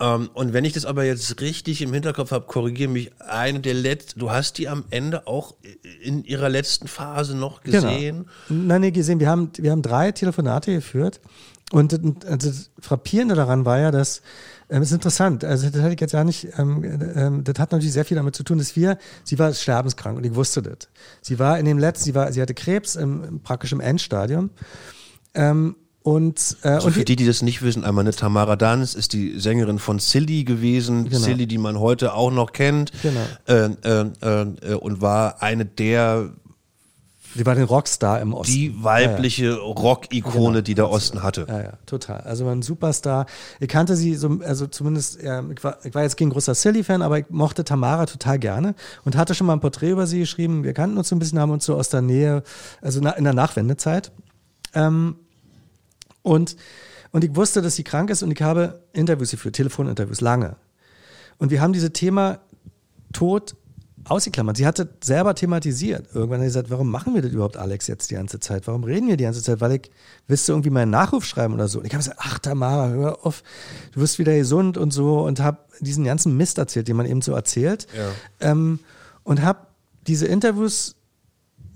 ähm, 0.00 0.30
und 0.32 0.52
wenn 0.52 0.64
ich 0.64 0.72
das 0.72 0.86
aber 0.86 1.04
jetzt 1.04 1.40
richtig 1.40 1.82
im 1.82 1.92
Hinterkopf 1.92 2.30
habe, 2.32 2.46
korrigiere 2.46 2.90
mich, 2.90 3.10
eine 3.18 3.60
der 3.60 3.74
letzten, 3.74 4.18
du 4.18 4.30
hast 4.30 4.58
die 4.58 4.68
am 4.68 4.84
Ende 4.90 5.26
auch 5.26 5.54
in 6.02 6.24
ihrer 6.24 6.48
letzten 6.48 6.88
Phase 6.88 7.36
noch 7.36 7.62
genau. 7.62 7.82
gesehen? 7.82 8.26
Genau. 8.48 8.64
Nein, 8.64 8.80
nee, 8.80 8.90
gesehen. 8.90 9.20
Wir 9.20 9.28
haben, 9.28 9.50
wir 9.56 9.70
haben 9.70 9.82
drei 9.82 10.12
Telefonate 10.12 10.72
geführt. 10.72 11.20
Und 11.72 11.94
also 12.26 12.48
das 12.48 12.70
Frappierende 12.80 13.36
daran 13.36 13.64
war 13.64 13.78
ja, 13.78 13.90
dass 13.90 14.22
ähm, 14.70 14.82
ist 14.82 14.92
interessant. 14.92 15.44
Also 15.44 15.68
das 15.68 15.82
hatte 15.82 15.94
ich 15.94 16.00
jetzt 16.00 16.12
ja 16.12 16.24
nicht. 16.24 16.48
Ähm, 16.56 16.84
ähm, 17.16 17.44
das 17.44 17.58
hat 17.58 17.72
natürlich 17.72 17.92
sehr 17.92 18.04
viel 18.04 18.16
damit 18.16 18.36
zu 18.36 18.44
tun, 18.44 18.58
dass 18.58 18.76
wir. 18.76 18.98
Sie 19.24 19.38
war 19.38 19.52
sterbenskrank 19.52 20.16
und 20.16 20.24
ich 20.24 20.34
wusste 20.34 20.62
das. 20.62 20.88
Sie 21.20 21.38
war 21.38 21.58
in 21.58 21.66
dem 21.66 21.78
letzten. 21.78 22.04
Sie 22.04 22.14
war. 22.14 22.32
Sie 22.32 22.40
hatte 22.40 22.54
Krebs 22.54 22.96
im, 22.96 23.40
praktisch 23.42 23.72
im 23.72 23.80
Endstadium. 23.80 24.50
Ähm, 25.34 25.76
und, 26.02 26.56
äh, 26.62 26.68
also 26.68 26.86
und 26.86 26.92
für 26.94 27.04
die, 27.04 27.16
die 27.16 27.26
das 27.26 27.42
nicht 27.42 27.62
wissen, 27.62 27.84
einmal 27.84 28.04
eine 28.04 28.14
Tamara 28.14 28.56
Dans 28.56 28.94
ist 28.94 29.12
die 29.12 29.38
Sängerin 29.38 29.78
von 29.78 29.98
Silly 29.98 30.44
gewesen, 30.44 31.04
genau. 31.04 31.18
Silly, 31.18 31.46
die 31.46 31.58
man 31.58 31.78
heute 31.78 32.14
auch 32.14 32.30
noch 32.30 32.52
kennt, 32.52 32.92
genau. 33.02 33.20
äh, 33.46 33.66
äh, 33.66 34.74
und 34.74 35.02
war 35.02 35.42
eine 35.42 35.66
der 35.66 36.30
Sie 37.34 37.46
war 37.46 37.54
den 37.54 37.64
Rockstar 37.64 38.20
im 38.20 38.34
Osten. 38.34 38.52
Die 38.52 38.82
weibliche 38.82 39.44
ja, 39.44 39.50
ja. 39.52 39.58
Rock-Ikone, 39.58 40.48
genau. 40.48 40.60
die 40.62 40.74
der 40.74 40.90
Osten 40.90 41.22
hatte. 41.22 41.46
Ja, 41.48 41.62
ja, 41.62 41.72
total. 41.86 42.22
Also 42.22 42.44
war 42.44 42.52
ein 42.52 42.62
Superstar. 42.62 43.26
Ich 43.60 43.68
kannte 43.68 43.94
sie 43.94 44.16
so, 44.16 44.40
also 44.44 44.66
zumindest, 44.66 45.22
ja, 45.22 45.44
ich, 45.48 45.62
war, 45.62 45.78
ich 45.84 45.94
war 45.94 46.02
jetzt 46.02 46.16
kein 46.16 46.30
großer 46.30 46.54
Silly-Fan, 46.54 47.02
aber 47.02 47.20
ich 47.20 47.26
mochte 47.28 47.62
Tamara 47.62 48.06
total 48.06 48.40
gerne 48.40 48.74
und 49.04 49.16
hatte 49.16 49.34
schon 49.34 49.46
mal 49.46 49.52
ein 49.52 49.60
Porträt 49.60 49.90
über 49.90 50.08
sie 50.08 50.18
geschrieben. 50.18 50.64
Wir 50.64 50.72
kannten 50.72 50.98
uns 50.98 51.08
so 51.08 51.14
ein 51.14 51.20
bisschen, 51.20 51.38
haben 51.38 51.52
uns 51.52 51.64
so 51.64 51.76
aus 51.76 51.88
der 51.88 52.02
Nähe, 52.02 52.42
also 52.80 52.98
in 52.98 53.24
der 53.24 53.34
Nachwendezeit. 53.34 54.10
Ähm, 54.74 55.16
und, 56.22 56.56
Und 57.12 57.24
ich 57.24 57.34
wusste, 57.34 57.60
dass 57.60 57.76
sie 57.76 57.84
krank 57.84 58.10
ist 58.10 58.22
und 58.22 58.30
ich 58.30 58.42
habe 58.42 58.82
Interviews 58.92 59.32
geführt, 59.32 59.56
Telefoninterviews, 59.56 60.20
lange. 60.20 60.56
Und 61.38 61.50
wir 61.50 61.60
haben 61.60 61.72
dieses 61.72 61.92
Thema 61.92 62.40
Tod 63.12 63.56
ausgeklammert. 64.04 64.56
Sie 64.56 64.66
hatte 64.66 64.88
selber 65.02 65.34
thematisiert. 65.34 66.06
Irgendwann 66.14 66.38
hat 66.38 66.44
sie 66.44 66.48
gesagt, 66.48 66.70
warum 66.70 66.90
machen 66.90 67.14
wir 67.14 67.22
das 67.22 67.32
überhaupt, 67.32 67.56
Alex, 67.56 67.86
jetzt 67.86 68.10
die 68.10 68.14
ganze 68.14 68.40
Zeit? 68.40 68.66
Warum 68.66 68.84
reden 68.84 69.08
wir 69.08 69.16
die 69.16 69.24
ganze 69.24 69.42
Zeit? 69.42 69.60
Weil 69.60 69.72
ich, 69.72 69.90
du 70.26 70.52
irgendwie 70.52 70.70
meinen 70.70 70.90
Nachruf 70.90 71.24
schreiben 71.24 71.54
oder 71.54 71.68
so? 71.68 71.80
Und 71.80 71.86
ich 71.86 71.92
habe 71.92 72.02
gesagt, 72.02 72.18
ach 72.20 72.38
Tamara, 72.38 72.88
hör 72.90 73.26
auf, 73.26 73.42
du 73.92 74.00
wirst 74.00 74.18
wieder 74.18 74.36
gesund 74.36 74.78
und 74.78 74.92
so 74.92 75.20
und 75.20 75.40
habe 75.40 75.58
diesen 75.80 76.04
ganzen 76.04 76.36
Mist 76.36 76.58
erzählt, 76.58 76.88
den 76.88 76.96
man 76.96 77.06
eben 77.06 77.22
so 77.22 77.32
erzählt. 77.32 77.86
Ja. 77.96 78.50
Ähm, 78.50 78.78
und 79.22 79.42
habe 79.42 79.66
diese 80.06 80.26
Interviews 80.26 80.96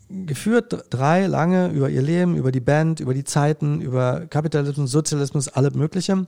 geführt, 0.09 0.87
drei 0.91 1.27
lange, 1.27 1.69
über 1.69 1.89
ihr 1.89 2.03
Leben, 2.03 2.37
über 2.37 2.53
die 2.53 2.61
Band, 2.61 3.01
über 3.01 3.15
die 3.15 3.25
Zeiten, 3.25 3.81
über 3.81 4.27
Kapitalismus, 4.27 4.91
Sozialismus, 4.91 5.49
alles 5.49 5.75
Mögliche. 5.75 6.27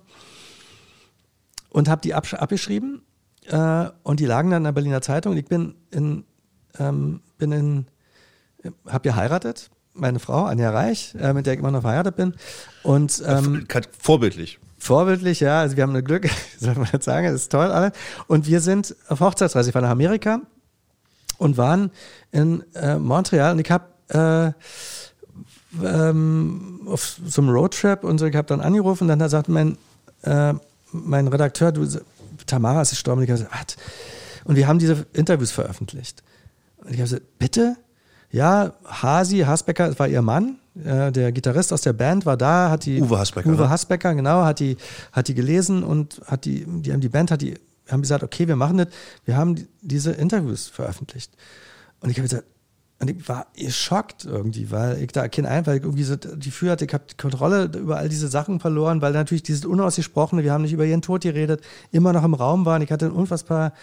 Und 1.68 1.88
habe 1.88 2.00
die 2.00 2.14
abgeschrieben 2.14 3.02
äh, 3.48 3.86
und 4.02 4.20
die 4.20 4.26
lagen 4.26 4.50
dann 4.50 4.58
in 4.58 4.64
der 4.64 4.72
Berliner 4.72 5.02
Zeitung. 5.02 5.36
Ich 5.36 5.44
bin 5.44 5.74
in, 5.90 6.24
ähm, 6.78 7.20
bin 7.38 7.52
in, 7.52 7.86
habe 8.86 9.02
geheiratet, 9.02 9.70
meine 9.92 10.18
Frau, 10.18 10.44
Anja 10.44 10.70
Reich, 10.70 11.14
äh, 11.18 11.32
mit 11.32 11.46
der 11.46 11.54
ich 11.54 11.60
immer 11.60 11.70
noch 11.70 11.82
verheiratet 11.82 12.16
bin. 12.16 12.34
Und, 12.82 13.22
ähm, 13.26 13.66
Vorbildlich. 13.98 14.58
Vorbildlich, 14.78 15.40
ja. 15.40 15.60
Also 15.60 15.76
wir 15.76 15.82
haben 15.82 15.94
ein 15.94 16.04
Glück, 16.04 16.28
soll 16.58 16.74
man 16.74 16.88
jetzt 16.92 17.04
sagen, 17.04 17.26
das 17.26 17.42
ist 17.42 17.52
toll 17.52 17.70
alle. 17.70 17.92
Und 18.26 18.46
wir 18.46 18.60
sind 18.60 18.96
auf 19.08 19.20
Hochzeitsreise. 19.20 19.68
Ich 19.68 19.74
war 19.74 19.82
nach 19.82 19.90
Amerika 19.90 20.40
und 21.38 21.56
waren 21.56 21.90
in 22.32 22.64
äh, 22.74 22.98
Montreal 22.98 23.52
und 23.52 23.60
ich 23.60 23.70
habe 23.70 23.84
äh, 24.08 24.52
ähm, 25.84 26.80
auf 26.86 27.20
so 27.26 27.42
einem 27.42 27.50
Roadtrip 27.50 28.04
und 28.04 28.18
so, 28.18 28.26
ich 28.26 28.36
habe 28.36 28.46
dann 28.46 28.60
angerufen 28.60 29.10
und 29.10 29.18
dann 29.18 29.28
sagt 29.28 29.48
mein, 29.48 29.76
äh, 30.22 30.54
mein 30.92 31.28
Redakteur, 31.28 31.72
du, 31.72 31.86
Tamara 32.46 32.82
ist 32.82 32.90
gestorben. 32.90 33.20
Und 33.20 33.24
ich 33.24 33.30
habe 33.30 33.40
gesagt, 33.40 33.76
was? 33.76 33.76
Und 34.44 34.56
wir 34.56 34.68
haben 34.68 34.78
diese 34.78 35.06
Interviews 35.12 35.50
veröffentlicht. 35.50 36.22
Und 36.78 36.90
ich 36.90 37.00
habe 37.00 37.02
gesagt, 37.02 37.38
bitte? 37.38 37.76
Ja, 38.30 38.72
Hasi 38.84 39.40
Hasbecker, 39.40 39.88
das 39.88 39.98
war 39.98 40.08
ihr 40.08 40.20
Mann, 40.20 40.58
äh, 40.84 41.12
der 41.12 41.32
Gitarrist 41.32 41.72
aus 41.72 41.82
der 41.82 41.92
Band 41.92 42.26
war 42.26 42.36
da, 42.36 42.70
hat 42.70 42.84
die 42.84 43.00
Uwe 43.00 43.18
Hasbecker, 43.18 43.48
Uwe 43.48 43.62
ne? 43.62 43.70
Hasbecker 43.70 44.14
genau, 44.14 44.44
hat 44.44 44.58
die 44.58 44.76
hat 45.12 45.28
die 45.28 45.34
gelesen 45.34 45.84
und 45.84 46.20
hat 46.26 46.44
die 46.44 46.66
die 46.66 46.92
haben 46.92 47.00
die 47.00 47.08
Band 47.08 47.30
hat 47.30 47.40
die 47.40 47.54
haben 47.92 48.02
gesagt, 48.02 48.22
okay, 48.22 48.48
wir 48.48 48.56
machen 48.56 48.78
das, 48.78 48.88
wir 49.24 49.36
haben 49.36 49.56
die, 49.56 49.68
diese 49.80 50.12
Interviews 50.12 50.68
veröffentlicht. 50.68 51.32
Und 52.00 52.10
ich 52.10 52.16
habe 52.18 52.28
gesagt, 52.28 52.44
und 52.98 53.10
ich 53.10 53.28
war 53.28 53.46
geschockt 53.54 54.24
irgendwie, 54.24 54.70
weil 54.70 55.02
ich 55.02 55.12
da 55.12 55.28
kein 55.28 55.44
Ein, 55.44 55.66
weil 55.66 55.76
ich 55.76 55.82
irgendwie 55.82 56.02
so 56.02 56.16
die 56.16 56.48
Gefühl 56.48 56.70
hatte, 56.70 56.86
ich 56.86 56.94
habe 56.94 57.04
die 57.10 57.16
Kontrolle 57.16 57.70
über 57.76 57.98
all 57.98 58.08
diese 58.08 58.28
Sachen 58.28 58.58
verloren, 58.58 59.02
weil 59.02 59.12
natürlich 59.12 59.42
dieses 59.42 59.66
Unausgesprochene, 59.66 60.42
wir 60.42 60.52
haben 60.52 60.62
nicht 60.62 60.72
über 60.72 60.86
ihren 60.86 61.02
Tod 61.02 61.22
geredet, 61.22 61.60
immer 61.92 62.14
noch 62.14 62.24
im 62.24 62.32
Raum 62.32 62.64
waren. 62.64 62.80
Ich 62.80 62.90
hatte 62.90 63.06
ein 63.06 63.12
unfassbar 63.12 63.74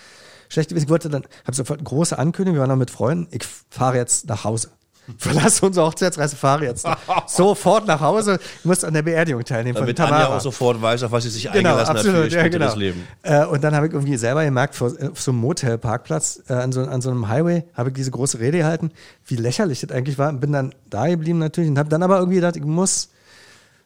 schlechte, 0.49 0.75
ich 0.75 0.89
wollte 0.89 1.09
dann, 1.09 1.25
habe 1.45 1.55
sofort 1.55 1.79
eine 1.79 1.87
große 1.87 2.17
Ankündigung, 2.17 2.55
wir 2.55 2.61
waren 2.61 2.69
noch 2.69 2.75
mit 2.75 2.89
Freunden, 2.89 3.27
ich 3.29 3.43
fahre 3.69 3.97
jetzt 3.97 4.27
nach 4.29 4.45
Hause 4.45 4.71
verlasse 5.17 5.65
unsere 5.65 5.85
Hochzeitsreise, 5.85 6.35
fahre 6.35 6.65
jetzt 6.65 6.87
sofort 7.27 7.87
nach 7.87 7.99
Hause, 7.99 8.39
ich 8.59 8.65
muss 8.65 8.83
an 8.83 8.93
der 8.93 9.01
Beerdigung 9.01 9.43
teilnehmen 9.43 9.75
Damit 9.75 9.97
von 9.97 10.05
Tamara. 10.07 10.25
Anja 10.25 10.37
auch 10.37 10.41
sofort 10.41 10.81
weiß, 10.81 11.03
auf 11.03 11.11
was 11.11 11.23
sie 11.23 11.29
sich 11.29 11.43
genau, 11.43 11.69
eingelassen 11.69 11.97
absolut, 11.97 12.23
hat 12.23 12.31
für 12.31 12.37
ja, 12.37 12.47
genau. 12.47 12.75
Leben. 12.75 13.07
Äh, 13.21 13.45
und 13.45 13.63
dann 13.63 13.75
habe 13.75 13.87
ich 13.87 13.93
irgendwie 13.93 14.17
selber 14.17 14.43
gemerkt, 14.45 14.75
vor, 14.75 14.87
auf 15.11 15.21
so 15.21 15.31
einem 15.31 15.41
Motelparkplatz 15.41 16.43
äh, 16.47 16.53
an, 16.53 16.71
so, 16.71 16.81
an 16.81 17.01
so 17.01 17.09
einem 17.09 17.27
Highway, 17.27 17.63
habe 17.73 17.89
ich 17.89 17.95
diese 17.95 18.11
große 18.11 18.39
Rede 18.39 18.59
gehalten, 18.59 18.91
wie 19.25 19.35
lächerlich 19.35 19.81
das 19.81 19.91
eigentlich 19.91 20.17
war. 20.17 20.31
Bin 20.33 20.51
dann 20.51 20.73
da 20.89 21.07
geblieben 21.07 21.39
natürlich 21.39 21.69
und 21.69 21.77
habe 21.77 21.89
dann 21.89 22.03
aber 22.03 22.17
irgendwie 22.17 22.35
gedacht, 22.35 22.55
ich 22.55 22.63
muss, 22.63 23.09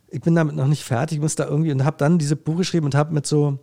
ich 0.09 0.22
bin 0.22 0.36
damit 0.36 0.55
noch 0.55 0.68
nicht 0.68 0.84
fertig, 0.84 1.18
ich 1.18 1.22
muss 1.22 1.36
da 1.36 1.45
irgendwie 1.45 1.72
und 1.72 1.84
habe 1.84 1.97
dann 1.97 2.18
dieses 2.18 2.38
Buch 2.38 2.57
geschrieben 2.57 2.86
und 2.86 2.95
habe 2.95 3.13
mit 3.13 3.26
so 3.26 3.59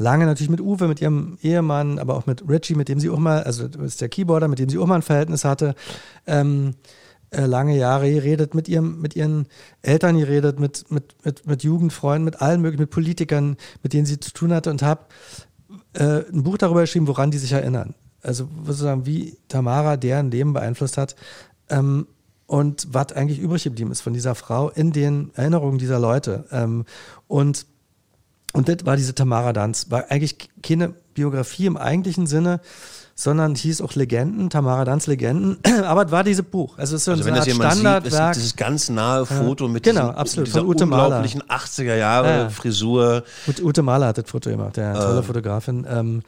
lange 0.00 0.24
natürlich 0.24 0.50
mit 0.50 0.60
Uwe, 0.60 0.88
mit 0.88 1.00
ihrem 1.00 1.36
Ehemann, 1.42 1.98
aber 1.98 2.16
auch 2.16 2.26
mit 2.26 2.48
Richie, 2.48 2.74
mit 2.74 2.88
dem 2.88 2.98
sie 2.98 3.10
auch 3.10 3.18
mal, 3.18 3.42
also 3.42 3.66
ist 3.66 4.00
der 4.00 4.08
Keyboarder, 4.08 4.48
mit 4.48 4.58
dem 4.58 4.68
sie 4.68 4.78
auch 4.78 4.86
mal 4.86 4.96
ein 4.96 5.02
Verhältnis 5.02 5.44
hatte, 5.44 5.74
ähm, 6.26 6.74
äh, 7.30 7.44
lange 7.44 7.76
Jahre 7.76 8.10
geredet, 8.10 8.54
mit, 8.54 8.66
ihrem, 8.66 9.00
mit 9.02 9.14
ihren 9.14 9.46
Eltern 9.82 10.18
geredet, 10.18 10.58
mit, 10.58 10.90
mit, 10.90 11.14
mit, 11.22 11.46
mit 11.46 11.62
Jugendfreunden, 11.62 12.24
mit 12.24 12.40
allen 12.40 12.62
möglichen, 12.62 12.82
mit 12.82 12.90
Politikern, 12.90 13.56
mit 13.82 13.92
denen 13.92 14.06
sie 14.06 14.18
zu 14.18 14.32
tun 14.32 14.54
hatte 14.54 14.70
und 14.70 14.82
habe 14.82 15.02
äh, 15.92 16.24
ein 16.32 16.42
Buch 16.44 16.56
darüber 16.56 16.80
geschrieben, 16.80 17.06
woran 17.06 17.30
die 17.30 17.38
sich 17.38 17.52
erinnern. 17.52 17.94
Also 18.22 18.48
sozusagen, 18.64 19.04
wie 19.04 19.36
Tamara 19.48 19.98
deren 19.98 20.30
Leben 20.30 20.54
beeinflusst 20.54 20.96
hat. 20.96 21.14
Ähm, 21.68 22.06
und 22.46 22.88
was 22.90 23.12
eigentlich 23.12 23.38
übrig 23.38 23.62
geblieben 23.62 23.92
ist 23.92 24.00
von 24.00 24.12
dieser 24.12 24.34
Frau 24.34 24.70
in 24.70 24.92
den 24.92 25.30
Erinnerungen 25.34 25.78
dieser 25.78 26.00
Leute. 26.00 26.46
Ähm, 26.50 26.84
und 27.28 27.66
und 28.52 28.68
das 28.68 28.84
war 28.84 28.96
diese 28.96 29.14
Tamara 29.14 29.52
Danz. 29.52 29.90
War 29.90 30.10
eigentlich 30.10 30.36
keine 30.62 30.94
Biografie 31.14 31.66
im 31.66 31.76
eigentlichen 31.76 32.26
Sinne, 32.26 32.60
sondern 33.14 33.54
hieß 33.54 33.82
auch 33.82 33.94
Legenden, 33.94 34.48
Tamara 34.50 34.84
Danz 34.84 35.06
Legenden. 35.06 35.58
Aber 35.84 36.06
es 36.06 36.10
war 36.10 36.24
dieses 36.24 36.44
Buch. 36.44 36.78
Also 36.78 36.96
es 36.96 37.02
ist 37.02 37.04
so 37.04 37.12
also 37.12 37.28
ein 37.28 37.34
wenn 37.36 37.54
Standardwerk. 37.54 38.34
Sieht, 38.34 38.42
dieses 38.42 38.56
ganz 38.56 38.88
nahe 38.88 39.26
Foto 39.26 39.68
mit 39.68 39.82
genau, 39.82 40.06
diesem, 40.06 40.14
absolut, 40.16 40.46
dieser 40.48 40.64
Ute 40.64 40.84
unglaublichen 40.84 41.42
80er 41.42 41.96
Jahre 41.96 42.28
ja. 42.28 42.48
Frisur. 42.48 43.24
Und 43.46 43.62
Ute 43.62 43.82
Mahler 43.82 44.08
hat 44.08 44.18
das 44.18 44.30
Foto 44.30 44.50
gemacht, 44.50 44.78
äh. 44.78 44.92
tolle 44.94 45.22
Fotografin. 45.22 45.86
Ähm, 45.88 46.22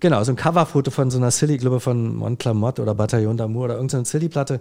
genau, 0.00 0.24
so 0.24 0.32
ein 0.32 0.36
Coverfoto 0.36 0.90
von 0.90 1.10
so 1.10 1.18
einer 1.18 1.30
Silly, 1.30 1.58
glaube 1.58 1.78
von 1.78 2.16
Montclamotte 2.16 2.80
oder 2.82 2.94
Bataillon 2.94 3.38
d'Amour 3.38 3.64
oder 3.64 3.74
irgendeine 3.74 4.06
Silly-Platte 4.06 4.60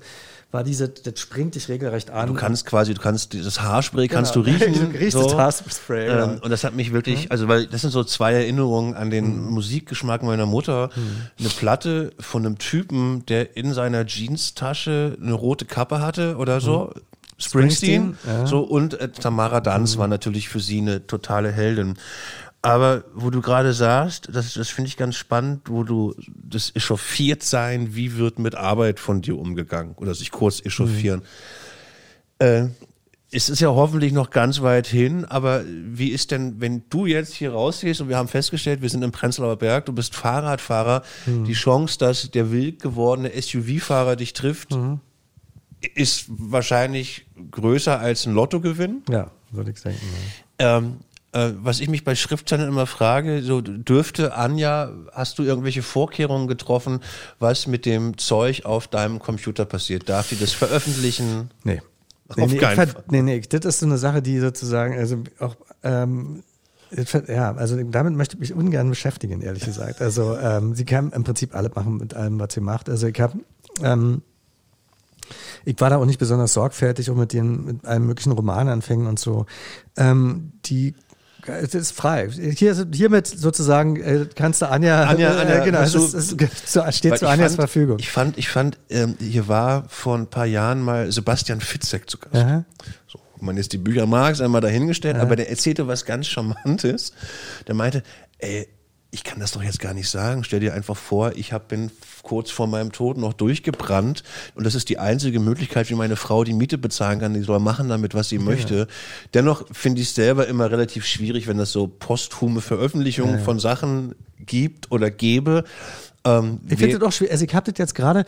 war 0.52 0.64
diese, 0.64 0.89
das 0.89 1.20
springt 1.20 1.54
dich 1.54 1.70
regelrecht 1.70 2.10
an. 2.10 2.28
Du 2.28 2.34
kannst 2.34 2.66
quasi, 2.66 2.93
du 2.95 3.02
kannst 3.02 3.34
dieses 3.34 3.62
Haarspray 3.62 4.08
genau. 4.08 4.18
kannst 4.18 4.36
du 4.36 4.39
riechen. 4.41 4.74
du 4.74 4.97
riechst 4.97 5.12
so. 5.12 5.24
das 5.24 5.36
Haarspray. 5.36 6.08
Ähm, 6.08 6.18
ja. 6.18 6.26
Und 6.41 6.50
das 6.50 6.64
hat 6.64 6.74
mich 6.74 6.91
wirklich, 6.91 7.32
also 7.32 7.47
weil 7.47 7.68
das 7.68 7.82
sind 7.82 7.91
so 7.91 8.04
zwei 8.04 8.34
Erinnerungen 8.34 8.95
an 8.95 9.12
den 9.12 9.45
mhm. 9.45 9.52
Musikgeschmack 9.52 10.24
meiner 10.24 10.47
Mutter. 10.47 10.89
Mhm. 10.95 11.02
Eine 11.39 11.50
Platte 11.50 12.12
von 12.20 12.45
einem 12.45 12.58
Typen, 12.58 13.26
der 13.28 13.56
in 13.58 13.74
seiner 13.74 14.06
Jeanstasche 14.06 15.18
eine 15.22 15.34
rote 15.34 15.66
Kappe 15.66 16.02
hatte 16.02 16.38
oder 16.38 16.62
so. 16.62 16.91
Mhm. 16.95 17.02
Springsteen, 17.41 18.18
Springsteen 18.20 18.41
ja. 18.41 18.47
so 18.47 18.60
und 18.60 19.00
äh, 19.00 19.08
Tamara 19.10 19.62
Danz 19.62 19.95
mhm. 19.95 20.00
war 20.00 20.08
natürlich 20.08 20.50
für 20.50 20.60
sie 20.60 20.80
eine 20.80 21.08
totale 21.08 21.52
Heldin. 21.52 21.97
Aber 22.62 23.05
wo 23.14 23.30
du 23.30 23.41
gerade 23.41 23.74
sagst, 23.74 24.30
das, 24.34 24.53
das 24.53 24.70
finde 24.70 24.89
ich 24.89 24.97
ganz 24.97 25.16
spannend, 25.16 25.62
wo 25.70 25.84
du 25.84 26.14
das 26.28 26.76
echauffiert 26.76 27.41
sein, 27.41 27.95
wie 27.95 28.18
wird 28.18 28.38
mit 28.38 28.55
Arbeit 28.55 28.99
von 28.99 29.22
dir 29.22 29.38
umgegangen 29.38 29.95
oder 29.95 30.14
sich 30.14 30.32
kurz 30.32 30.60
echauffieren. 30.66 31.22
Mhm. 32.39 32.45
Äh, 32.45 32.68
es 33.32 33.47
ist 33.49 33.60
ja 33.60 33.70
hoffentlich 33.70 34.12
noch 34.12 34.32
ganz 34.32 34.62
weit 34.62 34.88
hin, 34.88 35.24
aber 35.24 35.64
wie 35.66 36.10
ist 36.10 36.32
denn, 36.32 36.60
wenn 36.60 36.84
du 36.89 37.05
jetzt 37.05 37.34
hier 37.36 37.51
rausgehst 37.51 38.01
und 38.01 38.10
wir 38.10 38.18
haben 38.18 38.28
festgestellt, 38.28 38.82
wir 38.82 38.89
sind 38.89 39.03
im 39.03 39.12
Prenzlauer 39.12 39.57
Berg, 39.57 39.86
du 39.86 39.93
bist 39.93 40.16
Fahrradfahrer, 40.16 41.03
mhm. 41.28 41.45
die 41.45 41.53
Chance, 41.53 41.99
dass 41.99 42.32
der 42.32 42.51
wild 42.51 42.82
gewordene 42.82 43.32
SUV-Fahrer 43.39 44.16
dich 44.16 44.34
trifft, 44.34 44.72
mhm. 44.72 44.99
ist 45.93 46.26
wahrscheinlich 46.28 47.28
größer 47.51 47.99
als 47.99 48.26
ein 48.26 48.34
Lottogewinn. 48.34 49.03
Ja, 49.10 49.30
würde 49.51 49.72
ich 49.72 49.82
denken. 49.82 50.01
Ja. 50.60 50.78
Ähm, 50.78 50.97
äh, 51.32 51.51
was 51.55 51.80
ich 51.80 51.89
mich 51.89 52.03
bei 52.03 52.15
Schriftstellern 52.15 52.67
immer 52.67 52.88
frage, 52.88 53.43
so 53.43 53.61
dürfte 53.61 54.36
Anja, 54.36 54.91
hast 55.11 55.38
du 55.39 55.43
irgendwelche 55.43 55.84
Vorkehrungen 55.84 56.47
getroffen, 56.47 57.01
was 57.38 57.67
mit 57.67 57.86
dem 57.86 58.17
Zeug 58.17 58.65
auf 58.65 58.88
deinem 58.88 59.19
Computer 59.19 59.65
passiert? 59.65 60.09
Darf 60.09 60.30
die 60.30 60.39
das 60.39 60.53
veröffentlichen? 60.53 61.51
Nee. 61.63 61.82
Nee, 62.36 62.43
auf 62.43 62.51
nee, 62.51 62.57
keinen 62.57 62.75
Fall. 62.75 63.03
Nee, 63.09 63.21
nee, 63.21 63.41
das 63.41 63.65
ist 63.65 63.80
so 63.80 63.86
eine 63.86 63.97
Sache, 63.97 64.21
die 64.21 64.39
sozusagen, 64.39 64.97
also 64.97 65.23
auch, 65.39 65.55
ähm, 65.84 66.43
ja, 67.27 67.53
also 67.55 67.82
damit 67.84 68.15
möchte 68.15 68.36
ich 68.36 68.39
mich 68.39 68.53
ungern 68.53 68.89
beschäftigen, 68.89 69.41
ehrlich 69.41 69.65
gesagt. 69.65 70.01
Also 70.01 70.36
ähm, 70.38 70.73
sie 70.73 70.86
kann 70.86 71.11
im 71.11 71.23
Prinzip 71.23 71.55
alles 71.55 71.75
machen 71.75 71.97
mit 71.97 72.15
allem, 72.15 72.39
was 72.39 72.53
sie 72.53 72.61
macht. 72.61 72.89
Also 72.89 73.07
ich 73.07 73.19
habe, 73.19 73.38
ähm, 73.84 74.23
ich 75.65 75.80
war 75.80 75.91
da 75.91 75.97
auch 75.97 76.05
nicht 76.05 76.19
besonders 76.19 76.53
sorgfältig, 76.53 77.11
auch 77.11 77.15
mit 77.15 77.34
den, 77.34 77.65
mit 77.65 77.86
allen 77.86 78.05
möglichen 78.05 78.32
Romananfängen 78.32 79.05
und 79.05 79.19
so. 79.19 79.45
Ähm, 79.97 80.53
die 80.65 80.95
es 81.45 81.73
ist 81.73 81.91
frei. 81.91 82.29
Hier, 82.29 82.87
hiermit 82.93 83.27
sozusagen 83.27 83.95
äh, 83.97 84.25
kannst 84.35 84.61
du 84.61 84.69
Anja, 84.69 85.05
Anja, 85.05 85.33
äh, 85.33 85.41
Anja 85.41 85.65
genau, 85.65 85.79
es, 85.79 85.95
ist, 85.95 86.13
es 86.13 86.95
steht 86.95 87.17
zu 87.17 87.27
Anjas 87.27 87.51
fand, 87.51 87.55
Verfügung. 87.55 87.99
Ich 87.99 88.09
fand, 88.09 88.37
ich 88.37 88.49
fand, 88.49 88.77
ähm, 88.89 89.15
hier 89.19 89.47
war 89.47 89.85
vor 89.89 90.17
ein 90.17 90.27
paar 90.27 90.45
Jahren 90.45 90.81
mal 90.81 91.11
Sebastian 91.11 91.61
Fitzek 91.61 92.09
zu 92.09 92.17
Gast. 92.17 92.65
So, 93.07 93.19
man 93.39 93.57
ist 93.57 93.73
die 93.73 93.77
Bücher 93.77 94.05
Marx 94.05 94.41
einmal 94.41 94.61
dahingestellt, 94.61 95.15
Aha. 95.15 95.23
aber 95.23 95.35
der 95.35 95.49
erzählte 95.49 95.87
was 95.87 96.05
ganz 96.05 96.27
Charmantes. 96.27 97.13
Der 97.67 97.75
meinte, 97.75 98.03
ey, 98.39 98.67
ich 99.12 99.24
kann 99.24 99.39
das 99.39 99.51
doch 99.51 99.64
jetzt 99.64 99.80
gar 99.80 99.93
nicht 99.93 100.10
sagen. 100.10 100.43
Stell 100.43 100.60
dir 100.60 100.74
einfach 100.74 100.95
vor, 100.95 101.32
ich 101.36 101.51
hab, 101.51 101.68
bin 101.68 101.89
kurz 102.22 102.51
vor 102.51 102.68
meinem 102.68 102.91
Tod 102.91 103.18
noch 103.18 103.34
durchgebrannt 103.34 104.24
und 104.53 104.66
das 104.66 104.76
ist 104.76 104.89
die 104.89 104.99
einzige 104.99 105.39
Möglichkeit, 105.39 105.89
wie 105.89 105.95
meine 105.95 106.16
Frau 106.16 106.43
die 106.43 106.53
Miete 106.53 106.78
bezahlen 106.78 107.20
kann. 107.20 107.34
Die 107.34 107.41
soll 107.41 107.60
machen 107.60 107.89
damit, 107.89 108.14
was 108.14 108.30
sie 108.30 108.36
ja. 108.36 108.41
möchte. 108.41 108.88
Dennoch 109.34 109.66
finde 109.72 110.01
ich 110.01 110.10
es 110.10 110.16
selber 110.16 110.47
immer 110.47 110.70
relativ 110.70 111.05
schwierig, 111.05 111.47
wenn 111.47 111.60
es 111.60 111.72
so 111.72 111.88
posthume 111.88 112.62
Veröffentlichungen 112.62 113.34
ja, 113.34 113.39
ja. 113.39 113.43
von 113.43 113.60
Sachen 113.60 114.14
gibt 114.45 114.91
oder 114.91 115.10
gäbe. 115.10 115.64
Ähm, 116.24 116.60
ich 116.70 116.78
finde 116.78 116.97
es 116.97 117.01
auch 117.01 117.12
schwierig. 117.12 117.32
Also 117.32 117.45
ich 117.45 117.55
habe 117.55 117.72
das 117.72 117.80
jetzt 117.80 117.95
gerade, 117.95 118.26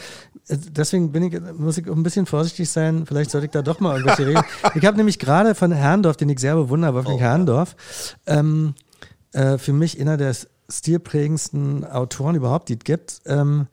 äh, 0.48 0.58
deswegen 0.72 1.12
bin 1.12 1.24
ich, 1.24 1.40
muss 1.58 1.78
ich 1.78 1.88
ein 1.88 2.04
bisschen 2.04 2.26
vorsichtig 2.26 2.70
sein. 2.70 3.06
Vielleicht 3.06 3.30
sollte 3.30 3.46
ich 3.46 3.52
da 3.52 3.62
doch 3.62 3.80
mal 3.80 3.98
irgendwelche 3.98 4.28
Regeln. 4.28 4.46
Ich 4.76 4.86
habe 4.86 4.98
nämlich 4.98 5.20
gerade 5.20 5.54
von 5.54 5.72
Herrndorf, 5.72 6.18
den 6.18 6.30
ich 6.30 6.40
sehr 6.40 6.56
bewundere, 6.56 6.94
Wolfgang 6.94 7.18
oh, 7.18 7.22
Herrndorf, 7.22 7.76
ähm, 8.26 8.74
äh, 9.34 9.58
für 9.58 9.74
mich 9.74 10.00
einer 10.00 10.18
der 10.18 10.34
stilprägendsten 10.72 11.86
Autoren 11.86 12.36
überhaupt, 12.36 12.70
die 12.70 12.74
es 12.74 12.84
gibt. 12.84 13.22
Ähm, 13.26 13.68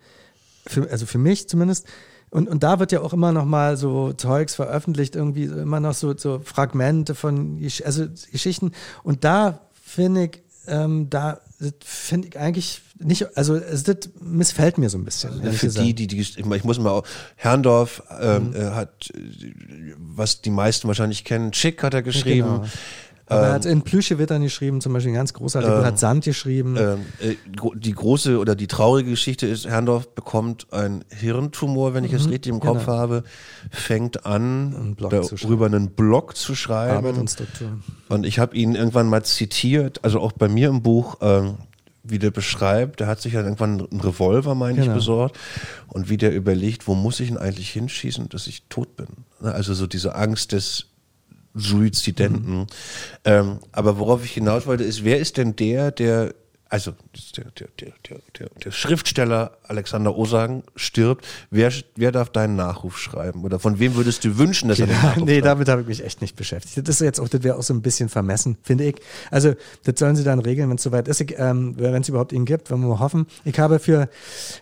für, 0.67 0.91
also 0.91 1.07
für 1.07 1.19
mich 1.19 1.49
zumindest. 1.49 1.87
Und, 2.31 2.49
und 2.49 2.63
da 2.63 2.79
wird 2.79 2.93
ja 2.93 3.01
auch 3.01 3.13
immer 3.13 3.33
noch 3.33 3.47
mal 3.47 3.77
so 3.77 4.13
Zeugs 4.13 4.55
veröffentlicht, 4.55 5.17
irgendwie 5.17 5.45
immer 5.45 5.81
noch 5.81 5.95
so, 5.95 6.17
so 6.17 6.41
Fragmente 6.45 7.15
von 7.15 7.59
also 7.85 8.07
Geschichten. 8.31 8.73
Und 9.03 9.25
da 9.25 9.61
finde 9.83 10.25
ich, 10.25 10.43
ähm, 10.67 11.09
da 11.09 11.41
finde 11.83 12.29
ich 12.29 12.39
eigentlich 12.39 12.83
nicht, 12.99 13.37
also 13.37 13.59
das 13.59 14.11
missfällt 14.21 14.77
mir 14.77 14.91
so 14.91 14.99
ein 14.99 15.05
bisschen. 15.05 15.41
Also 15.41 15.53
für 15.53 15.69
die, 15.69 15.95
die, 15.95 16.07
die, 16.07 16.21
ich 16.21 16.65
muss 16.65 16.79
mal, 16.79 17.03
Herrndorf 17.37 18.03
ähm, 18.21 18.51
mhm. 18.51 18.57
äh, 18.57 18.71
hat, 18.71 19.11
was 19.97 20.43
die 20.43 20.51
meisten 20.51 20.87
wahrscheinlich 20.89 21.25
kennen, 21.25 21.53
Schick 21.55 21.83
hat 21.83 21.95
er 21.95 22.03
geschrieben. 22.03 22.49
Genau. 22.49 22.67
Aber 23.29 23.47
er 23.47 23.53
hat 23.53 23.66
ähm, 23.66 23.72
in 23.72 23.83
Plüsche 23.83 24.18
wird 24.18 24.31
dann 24.31 24.43
geschrieben, 24.43 24.81
zum 24.81 24.93
Beispiel 24.93 25.12
ein 25.12 25.16
ganz 25.16 25.33
großartig, 25.35 25.70
ähm, 25.70 25.85
hat 25.85 25.99
Sand 25.99 26.24
geschrieben. 26.24 26.76
Ähm, 26.76 27.01
äh, 27.20 27.37
die 27.74 27.93
große 27.93 28.39
oder 28.39 28.55
die 28.55 28.66
traurige 28.66 29.11
Geschichte 29.11 29.47
ist, 29.47 29.66
Herrndorf 29.66 30.14
bekommt 30.14 30.72
einen 30.72 31.05
Hirntumor, 31.11 31.95
wenn 31.95 32.05
ich 32.05 32.12
es 32.12 32.24
mhm, 32.24 32.31
richtig 32.31 32.53
im 32.53 32.61
Kopf 32.61 32.87
genau. 32.87 32.99
habe, 32.99 33.24
fängt 33.70 34.24
an, 34.26 34.97
darüber 34.99 35.66
einen 35.66 35.91
Blog 35.91 36.37
zu 36.37 36.55
schreiben. 36.55 36.97
Arbeit 36.97 37.18
und 37.18 37.31
Struktur. 37.31 37.79
Und 38.09 38.24
ich 38.24 38.39
habe 38.39 38.57
ihn 38.57 38.74
irgendwann 38.74 39.09
mal 39.09 39.24
zitiert, 39.24 40.05
also 40.05 40.20
auch 40.20 40.33
bei 40.33 40.49
mir 40.49 40.68
im 40.68 40.83
Buch, 40.83 41.16
ähm, 41.20 41.57
wie 42.03 42.18
der 42.18 42.31
beschreibt, 42.31 43.01
der 43.01 43.07
hat 43.07 43.20
sich 43.20 43.35
ja 43.35 43.43
irgendwann 43.43 43.87
einen 43.87 44.01
Revolver, 44.01 44.55
meine 44.55 44.76
genau. 44.76 44.89
ich, 44.89 44.95
besorgt 44.95 45.39
und 45.89 46.09
wie 46.09 46.16
der 46.16 46.35
überlegt, 46.35 46.89
wo 46.89 46.95
muss 46.95 47.20
ich 47.20 47.29
ihn 47.29 47.37
eigentlich 47.37 47.70
hinschießen, 47.70 48.29
dass 48.31 48.47
ich 48.47 48.62
tot 48.68 48.97
bin. 48.97 49.09
Also 49.43 49.74
so 49.74 49.87
diese 49.87 50.14
Angst 50.14 50.53
des 50.53 50.87
Suizidenten. 51.59 52.61
Mhm. 52.61 52.67
Ähm, 53.25 53.59
aber 53.73 53.99
worauf 53.99 54.25
ich 54.25 54.33
hinaus 54.33 54.67
wollte, 54.67 54.85
ist, 54.85 55.05
wer 55.05 55.19
ist 55.19 55.37
denn 55.37 55.57
der, 55.57 55.91
der 55.91 56.35
also 56.71 56.93
der, 57.37 57.45
der, 57.59 57.69
der, 57.81 58.19
der, 58.39 58.49
der 58.63 58.71
Schriftsteller 58.71 59.57
Alexander 59.63 60.15
Osagen 60.17 60.63
stirbt, 60.77 61.27
wer, 61.51 61.73
wer 61.97 62.13
darf 62.13 62.31
deinen 62.31 62.57
Nachruf 62.57 62.99
schreiben? 62.99 63.45
Oder 63.45 63.59
von 63.59 63.79
wem 63.79 63.95
würdest 63.95 64.25
du 64.25 64.37
wünschen, 64.37 64.69
dass 64.69 64.79
er 64.79 64.87
den 64.87 64.97
Nachruf 64.97 65.17
Nee, 65.25 65.35
schreibt? 65.35 65.47
damit 65.47 65.69
habe 65.69 65.81
ich 65.83 65.87
mich 65.87 66.05
echt 66.05 66.21
nicht 66.21 66.37
beschäftigt. 66.37 66.77
Das 66.87 66.97
ist 66.97 67.01
jetzt 67.01 67.21
auch, 67.21 67.29
das 67.29 67.43
wäre 67.43 67.57
auch 67.57 67.63
so 67.63 67.73
ein 67.73 67.81
bisschen 67.81 68.09
vermessen, 68.09 68.59
finde 68.63 68.85
ich. 68.85 68.97
Also, 69.31 69.55
das 69.85 69.99
sollen 69.99 70.17
sie 70.17 70.25
dann 70.25 70.41
regeln, 70.41 70.69
wenn 70.69 70.77
es 70.77 70.83
soweit 70.83 71.09
ist, 71.09 71.25
ähm, 71.37 71.75
wenn 71.79 72.03
es 72.03 72.09
überhaupt 72.09 72.33
ihn 72.33 72.45
gibt, 72.45 72.71
wenn 72.71 72.81
wir 72.81 72.89
mal 72.89 72.99
hoffen. 72.99 73.27
Ich 73.45 73.59
habe 73.59 73.79
für, 73.79 74.11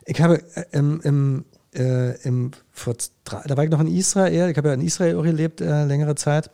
ich 0.04 0.20
habe 0.20 0.42
äh, 0.54 0.64
im, 0.72 1.00
im, 1.00 1.44
äh, 1.74 2.20
im 2.22 2.52
vor 2.70 2.94
drei, 3.24 3.42
da 3.46 3.56
war 3.56 3.64
ich 3.64 3.70
noch 3.70 3.80
in 3.80 3.88
Israel, 3.88 4.50
ich 4.50 4.56
habe 4.56 4.68
ja 4.68 4.74
in 4.74 4.80
Israel 4.82 5.16
auch 5.16 5.24
gelebt, 5.24 5.60
äh, 5.60 5.84
längere 5.84 6.14
Zeit 6.14 6.50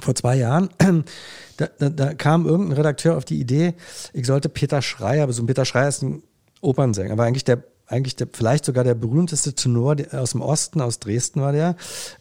vor 0.00 0.14
zwei 0.14 0.36
Jahren, 0.36 0.70
da, 1.56 1.68
da, 1.78 1.88
da, 1.88 2.14
kam 2.14 2.46
irgendein 2.46 2.76
Redakteur 2.76 3.16
auf 3.16 3.24
die 3.24 3.40
Idee, 3.40 3.74
ich 4.12 4.26
sollte 4.26 4.48
Peter 4.48 4.82
Schreier 4.82 5.26
besuchen. 5.26 5.46
Peter 5.46 5.64
Schreier 5.64 5.88
ist 5.88 6.02
ein 6.02 6.22
Opernsänger, 6.60 7.12
aber 7.12 7.24
eigentlich 7.24 7.44
der 7.44 7.62
eigentlich 7.90 8.16
der, 8.16 8.28
vielleicht 8.30 8.66
sogar 8.66 8.84
der 8.84 8.94
berühmteste 8.94 9.54
Tenor 9.54 9.96
aus 10.12 10.32
dem 10.32 10.42
Osten, 10.42 10.82
aus 10.82 10.98
Dresden 10.98 11.40
war 11.40 11.52
der. 11.52 11.74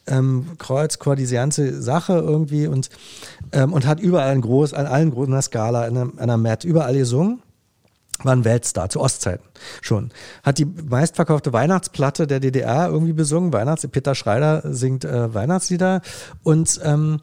Ähm, 0.07 0.51
Kreuzchor, 0.57 1.17
diese 1.17 1.35
ganze 1.35 1.81
Sache 1.81 2.13
irgendwie 2.13 2.67
und, 2.67 2.89
ähm, 3.51 3.73
und 3.73 3.85
hat 3.85 3.99
überall 3.99 4.31
ein 4.31 4.41
groß, 4.41 4.73
an 4.73 4.85
allen 4.85 5.11
großen 5.11 5.41
Skala, 5.41 5.83
an 5.83 5.97
einer, 6.17 6.35
einer 6.35 6.63
überall 6.63 6.97
gesungen 6.97 7.41
war 8.23 8.33
ein 8.33 8.45
Weltstar 8.45 8.89
zu 8.89 8.99
Ostzeiten 8.99 9.45
schon. 9.81 10.09
Hat 10.41 10.57
die 10.57 10.65
meistverkaufte 10.65 11.53
Weihnachtsplatte 11.53 12.25
der 12.25 12.39
DDR 12.39 12.89
irgendwie 12.89 13.13
besungen. 13.13 13.53
Weihnachts 13.53 13.87
Peter 13.87 14.15
Schreider 14.15 14.63
singt 14.65 15.05
äh, 15.05 15.33
Weihnachtslieder 15.33 16.01
und 16.43 16.79
ähm, 16.83 17.21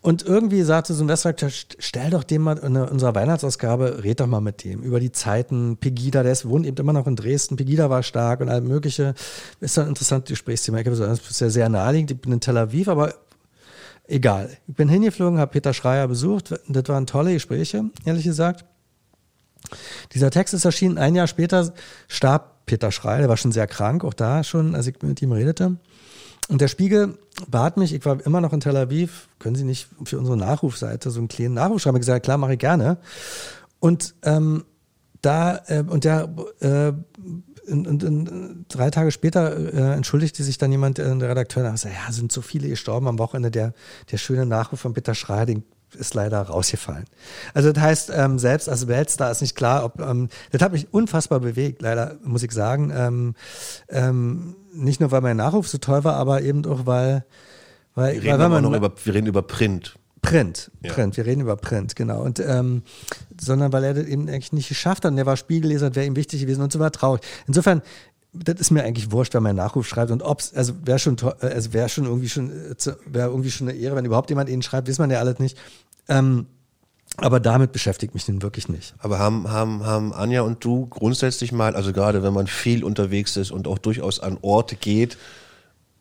und 0.00 0.22
irgendwie 0.22 0.62
sagte 0.62 0.94
so 0.94 1.04
ein 1.04 1.08
Westredakteur, 1.08 1.50
stell 1.50 2.10
doch 2.10 2.24
dem 2.24 2.42
mal 2.42 2.58
in 2.58 2.76
unserer 2.76 3.14
Weihnachtsausgabe, 3.14 4.02
red 4.02 4.20
doch 4.20 4.26
mal 4.26 4.40
mit 4.40 4.64
dem 4.64 4.82
über 4.82 5.00
die 5.00 5.12
Zeiten. 5.12 5.76
Pegida, 5.76 6.22
der 6.22 6.32
ist, 6.32 6.48
wohnt 6.48 6.66
eben 6.66 6.76
immer 6.76 6.92
noch 6.92 7.06
in 7.06 7.16
Dresden. 7.16 7.56
Pegida 7.56 7.90
war 7.90 8.02
stark 8.02 8.40
und 8.40 8.48
all 8.48 8.60
mögliche. 8.60 9.14
Ist 9.60 9.78
ein 9.78 9.88
interessantes 9.88 10.30
Gesprächsthema. 10.30 10.78
Ich 10.78 10.86
habe 10.86 10.96
so, 10.96 11.06
das 11.06 11.20
ist 11.28 11.40
ja 11.40 11.50
sehr 11.50 11.68
naheliegend. 11.68 12.10
Ich 12.10 12.20
bin 12.20 12.32
in 12.32 12.40
Tel 12.40 12.56
Aviv, 12.56 12.88
aber 12.88 13.14
egal. 14.06 14.50
Ich 14.66 14.74
bin 14.74 14.88
hingeflogen, 14.88 15.38
habe 15.38 15.50
Peter 15.50 15.72
Schreier 15.72 16.08
besucht. 16.08 16.54
Das 16.68 16.88
waren 16.88 17.06
tolle 17.06 17.32
Gespräche, 17.32 17.84
ehrlich 18.04 18.24
gesagt. 18.24 18.64
Dieser 20.12 20.30
Text 20.30 20.54
ist 20.54 20.64
erschienen, 20.64 20.98
ein 20.98 21.14
Jahr 21.14 21.26
später 21.26 21.72
starb 22.08 22.66
Peter 22.66 22.92
Schreier, 22.92 23.18
der 23.18 23.28
war 23.28 23.36
schon 23.36 23.52
sehr 23.52 23.66
krank, 23.66 24.04
auch 24.04 24.14
da 24.14 24.44
schon, 24.44 24.74
als 24.74 24.86
ich 24.86 25.00
mit 25.02 25.20
ihm 25.22 25.32
redete. 25.32 25.76
Und 26.48 26.60
der 26.60 26.68
Spiegel 26.68 27.18
bat 27.48 27.76
mich, 27.76 27.94
ich 27.94 28.04
war 28.04 28.24
immer 28.26 28.40
noch 28.40 28.52
in 28.52 28.60
Tel 28.60 28.76
Aviv, 28.76 29.28
können 29.38 29.56
Sie 29.56 29.64
nicht 29.64 29.88
für 30.04 30.18
unsere 30.18 30.36
Nachrufseite 30.36 31.10
so 31.10 31.18
einen 31.18 31.28
kleinen 31.28 31.54
Nachruf 31.54 31.80
schreiben? 31.80 31.96
Ich 31.96 32.02
gesagt, 32.02 32.24
klar, 32.24 32.38
mache 32.38 32.54
ich 32.54 32.58
gerne. 32.58 32.98
Und 33.80 34.14
ähm, 34.22 34.64
da, 35.22 35.62
äh, 35.66 35.84
und 35.86 36.04
der, 36.04 36.28
äh, 36.60 36.92
und, 37.70 37.86
und, 37.86 38.04
und, 38.04 38.64
drei 38.68 38.90
Tage 38.90 39.12
später 39.12 39.56
äh, 39.56 39.94
entschuldigte 39.94 40.42
sich 40.42 40.58
dann 40.58 40.72
jemand, 40.72 40.98
äh, 40.98 41.16
der 41.16 41.30
Redakteur, 41.30 41.68
und 41.68 41.78
sagte, 41.78 41.96
ja, 41.96 42.12
sind 42.12 42.32
so 42.32 42.42
viele 42.42 42.68
gestorben 42.68 43.06
am 43.06 43.18
Wochenende. 43.18 43.50
Der, 43.50 43.72
der 44.10 44.18
schöne 44.18 44.46
Nachruf 44.46 44.80
von 44.80 44.94
Peter 44.94 45.14
den 45.46 45.64
ist 45.94 46.14
leider 46.14 46.40
rausgefallen. 46.40 47.04
Also 47.54 47.72
das 47.72 47.82
heißt, 47.82 48.12
ähm, 48.14 48.38
selbst 48.38 48.68
als 48.68 48.88
Weltstar 48.88 49.30
ist 49.30 49.40
nicht 49.40 49.56
klar, 49.56 49.84
ob 49.84 50.00
ähm, 50.00 50.28
das 50.50 50.62
hat 50.62 50.72
mich 50.72 50.92
unfassbar 50.92 51.40
bewegt, 51.40 51.82
leider 51.82 52.16
muss 52.24 52.42
ich 52.42 52.52
sagen. 52.52 52.92
Ähm, 52.94 53.34
ähm, 53.88 54.56
nicht 54.74 55.00
nur 55.00 55.10
weil 55.10 55.20
mein 55.20 55.36
Nachruf 55.36 55.68
so 55.68 55.78
toll 55.78 56.04
war, 56.04 56.14
aber 56.14 56.42
eben 56.42 56.64
auch 56.66 56.86
weil, 56.86 57.24
weil, 57.94 58.14
wir 58.14 58.22
reden 58.22 58.38
weil 58.38 58.48
man 58.48 58.62
noch 58.62 58.74
über, 58.74 58.92
wir 59.04 59.14
reden 59.14 59.26
über 59.26 59.42
Print. 59.42 59.96
Print, 60.22 60.70
ja. 60.82 60.92
Print, 60.92 61.16
wir 61.16 61.26
reden 61.26 61.40
über 61.40 61.56
Print, 61.56 61.96
genau. 61.96 62.22
Und 62.22 62.38
ähm, 62.38 62.82
sondern 63.40 63.72
weil 63.72 63.82
er 63.82 63.94
das 63.94 64.06
eben 64.06 64.28
eigentlich 64.28 64.52
nicht 64.52 64.68
geschafft 64.68 65.04
hat 65.04 65.10
und 65.10 65.16
der 65.16 65.26
war 65.26 65.36
Spiegelleser, 65.36 65.96
wäre 65.96 66.06
ihm 66.06 66.14
wichtig 66.14 66.40
gewesen 66.40 66.62
und 66.62 66.72
so 66.72 66.78
war 66.78 66.92
traurig. 66.92 67.22
Insofern 67.48 67.82
das 68.32 68.60
ist 68.60 68.70
mir 68.70 68.82
eigentlich 68.84 69.12
wurscht, 69.12 69.34
wenn 69.34 69.42
mein 69.42 69.56
Nachruf 69.56 69.86
schreibt 69.86 70.10
und 70.10 70.22
ob's, 70.22 70.54
also 70.54 70.74
wäre 70.84 70.98
schon, 70.98 71.16
also 71.40 71.72
wäre 71.72 71.88
schon 71.88 72.04
irgendwie 72.04 72.28
schon, 72.28 72.50
wäre 73.06 73.28
irgendwie 73.28 73.50
schon 73.50 73.68
eine 73.68 73.78
Ehre, 73.78 73.94
wenn 73.96 74.04
überhaupt 74.04 74.30
jemand 74.30 74.48
ihn 74.48 74.62
schreibt, 74.62 74.88
weiß 74.88 74.98
man 74.98 75.10
ja 75.10 75.18
alles 75.18 75.38
nicht. 75.38 75.58
Ähm, 76.08 76.46
aber 77.18 77.40
damit 77.40 77.72
beschäftigt 77.72 78.14
mich 78.14 78.24
den 78.24 78.40
wirklich 78.40 78.68
nicht. 78.68 78.94
Aber 78.98 79.18
haben, 79.18 79.50
haben, 79.50 79.84
haben 79.84 80.14
Anja 80.14 80.42
und 80.42 80.64
du 80.64 80.86
grundsätzlich 80.86 81.52
mal, 81.52 81.76
also 81.76 81.92
gerade 81.92 82.22
wenn 82.22 82.32
man 82.32 82.46
viel 82.46 82.84
unterwegs 82.84 83.36
ist 83.36 83.50
und 83.50 83.68
auch 83.68 83.78
durchaus 83.78 84.18
an 84.18 84.38
Orte 84.40 84.76
geht, 84.76 85.18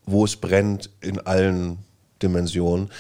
wo 0.06 0.24
es 0.24 0.38
brennt 0.38 0.90
in 1.02 1.20
allen 1.20 1.80
Dimensionen, 2.22 2.92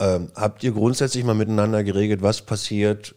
ähm, 0.00 0.32
habt 0.34 0.64
ihr 0.64 0.72
grundsätzlich 0.72 1.22
mal 1.24 1.34
miteinander 1.34 1.84
geregelt, 1.84 2.22
was 2.22 2.42
passiert, 2.42 3.14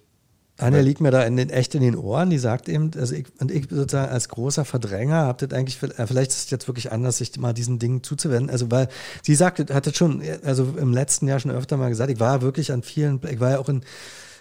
Anja 0.58 0.82
liegt 0.82 1.02
mir 1.02 1.10
da 1.10 1.24
in 1.24 1.36
den, 1.36 1.50
echt 1.50 1.74
in 1.74 1.82
den 1.82 1.96
Ohren, 1.96 2.30
die 2.30 2.38
sagt 2.38 2.70
eben, 2.70 2.92
also 2.96 3.16
ich, 3.16 3.26
und 3.40 3.50
ich 3.50 3.68
sozusagen 3.70 4.12
als 4.12 4.30
großer 4.30 4.66
Verdränger 4.66 5.16
habe 5.16 5.48
das 5.48 5.58
eigentlich, 5.58 5.82
äh, 5.82 6.06
vielleicht 6.06 6.32
ist 6.32 6.46
es 6.46 6.50
jetzt 6.52 6.68
wirklich 6.68 6.92
anders, 6.92 7.18
sich 7.18 7.36
mal 7.38 7.54
diesen 7.54 7.80
Dingen 7.80 8.04
zuzuwenden. 8.04 8.52
Also 8.52 8.70
weil 8.70 8.88
sie 9.24 9.34
sagte, 9.34 9.74
hat 9.74 9.88
das 9.88 9.98
schon, 9.98 10.22
also 10.44 10.76
im 10.78 10.94
letzten 10.94 11.28
Jahr 11.28 11.40
schon 11.40 11.52
öfter 11.52 11.78
mal 11.78 11.90
gesagt, 11.90 12.12
ich 12.12 12.20
war 12.20 12.42
wirklich 12.44 12.72
an 12.72 12.84
vielen, 12.84 13.20
ich 13.30 13.40
war 13.40 13.52
ja 13.52 13.60
auch 13.60 13.70
in, 13.70 13.82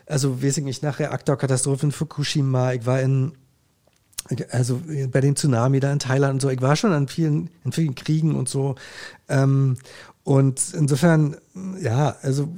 also 0.06 0.42
weiß 0.42 0.58
ich 0.58 0.64
nicht, 0.64 0.82
nach 0.82 0.98
Reaktorkatastrophen 0.98 1.88
in 1.88 1.92
Fukushima, 1.92 2.74
ich 2.74 2.84
war 2.84 3.00
in, 3.00 3.32
also 4.50 4.80
bei 5.08 5.20
dem 5.20 5.34
Tsunami 5.34 5.80
da 5.80 5.92
in 5.92 5.98
Thailand 5.98 6.34
und 6.34 6.42
so, 6.42 6.50
ich 6.50 6.60
war 6.60 6.76
schon 6.76 6.92
an 6.92 7.08
vielen, 7.08 7.48
in 7.64 7.72
vielen 7.72 7.94
Kriegen 7.94 8.36
und 8.36 8.48
so. 8.50 8.74
Ähm, 9.28 9.78
und 10.24 10.60
insofern, 10.74 11.36
ja, 11.80 12.14
also 12.22 12.48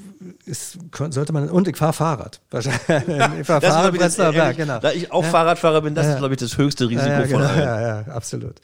ist, 0.45 0.79
sollte 0.93 1.33
man, 1.33 1.49
und 1.49 1.67
ich 1.67 1.79
fahre 1.79 1.95
Fahrrad. 1.95 2.41
Wahrscheinlich. 2.51 2.83
Ich 3.41 3.47
fahre 3.47 3.63
Fahrrad, 3.63 3.95
Prenzlauer 3.95 4.33
Berg, 4.33 4.57
genau. 4.57 4.79
Da 4.81 4.93
ich 4.93 5.11
auch 5.11 5.23
ja. 5.23 5.31
Fahrradfahrer 5.31 5.81
bin, 5.81 5.95
das 5.95 6.07
ja. 6.07 6.13
ist, 6.13 6.19
glaube 6.19 6.35
ich, 6.35 6.41
das 6.41 6.59
höchste 6.59 6.89
Risiko 6.91 7.09
ja, 7.09 7.23
genau. 7.23 7.39
von 7.39 7.47
allen. 7.47 7.61
Ja, 7.61 7.81
ja, 7.81 8.01
absolut. 8.13 8.57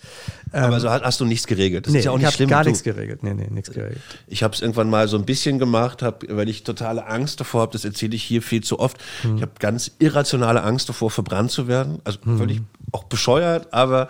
Aber 0.53 0.75
ähm, 0.75 0.81
so 0.81 0.91
hast, 0.91 1.03
hast, 1.03 1.21
du 1.21 1.25
nichts 1.25 1.47
geregelt. 1.47 1.87
Das 1.87 1.93
nee, 1.95 2.01
ist 2.01 2.05
ja 2.05 2.11
auch 2.11 2.19
nicht 2.19 2.33
schlimm. 2.33 2.51
gar 2.51 2.63
nichts 2.63 2.83
geregelt. 2.83 3.23
Nee, 3.23 3.33
nee, 3.33 3.49
nichts 3.51 3.71
geregelt. 3.71 4.01
Ich 4.27 4.43
habe 4.43 4.55
es 4.55 4.61
irgendwann 4.61 4.91
mal 4.91 5.09
so 5.09 5.17
ein 5.17 5.25
bisschen 5.25 5.59
gemacht, 5.59 6.03
hab, 6.03 6.23
weil 6.29 6.51
ich 6.51 6.65
totale 6.65 7.07
Angst 7.07 7.41
davor 7.41 7.63
habe, 7.63 7.73
das 7.73 7.87
erzähle 7.87 8.15
ich 8.15 8.23
hier 8.23 8.43
viel 8.43 8.63
zu 8.63 8.79
oft. 8.79 8.99
Hm. 9.23 9.37
Ich 9.37 9.43
habe 9.43 9.53
ganz 9.59 9.93
irrationale 9.99 10.63
Angst 10.63 10.91
davor, 10.91 11.11
verbrannt 11.11 11.51
zu 11.51 11.69
werden. 11.69 12.01
Also 12.05 12.19
hm. 12.23 12.37
völlig 12.37 12.61
auch 12.93 13.05
bescheuert, 13.05 13.73
aber 13.73 14.09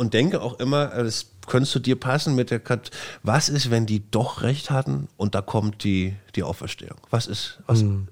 und 0.00 0.14
denke 0.14 0.40
auch 0.40 0.58
immer, 0.58 0.86
das 0.86 1.26
könntest 1.46 1.74
du 1.74 1.78
dir 1.78 1.94
passen 1.94 2.34
mit 2.34 2.50
der 2.50 2.58
Kat 2.58 2.90
was 3.22 3.50
ist, 3.50 3.70
wenn 3.70 3.84
die 3.84 4.02
doch 4.10 4.40
recht 4.40 4.70
hatten 4.70 5.08
und 5.18 5.34
da 5.34 5.42
kommt 5.42 5.84
die, 5.84 6.14
die 6.36 6.42
Auferstehung? 6.42 6.96
Was 7.10 7.26
ist, 7.26 7.58
was? 7.66 7.82
Mhm. 7.82 8.08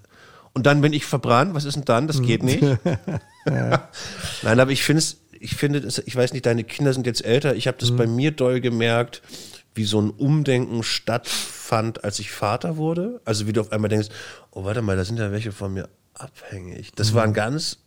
Und 0.52 0.66
dann 0.66 0.82
bin 0.82 0.92
ich 0.92 1.06
verbrannt, 1.06 1.54
was 1.54 1.64
ist 1.64 1.76
denn 1.76 1.86
dann? 1.86 2.06
Das 2.06 2.20
geht 2.20 2.42
nicht. 2.42 2.62
Nein, 3.46 4.60
aber 4.60 4.70
ich 4.70 4.82
finde 4.82 4.98
es, 4.98 5.16
ich 5.40 5.56
finde, 5.56 5.88
ich 6.04 6.14
weiß 6.14 6.34
nicht, 6.34 6.44
deine 6.44 6.62
Kinder 6.62 6.92
sind 6.92 7.06
jetzt 7.06 7.24
älter. 7.24 7.56
Ich 7.56 7.66
habe 7.66 7.78
das 7.78 7.90
mhm. 7.90 7.96
bei 7.96 8.06
mir 8.06 8.32
doll 8.32 8.60
gemerkt, 8.60 9.22
wie 9.74 9.84
so 9.84 9.98
ein 9.98 10.10
Umdenken 10.10 10.82
stattfand, 10.82 12.04
als 12.04 12.18
ich 12.18 12.32
Vater 12.32 12.76
wurde. 12.76 13.22
Also 13.24 13.46
wie 13.46 13.54
du 13.54 13.62
auf 13.62 13.72
einmal 13.72 13.88
denkst, 13.88 14.08
oh, 14.50 14.64
warte 14.64 14.82
mal, 14.82 14.96
da 14.96 15.06
sind 15.06 15.18
ja 15.18 15.32
welche 15.32 15.52
von 15.52 15.72
mir 15.72 15.88
abhängig. 16.12 16.92
Das 16.96 17.12
mhm. 17.12 17.14
war 17.14 17.24
ein 17.24 17.32
ganz 17.32 17.78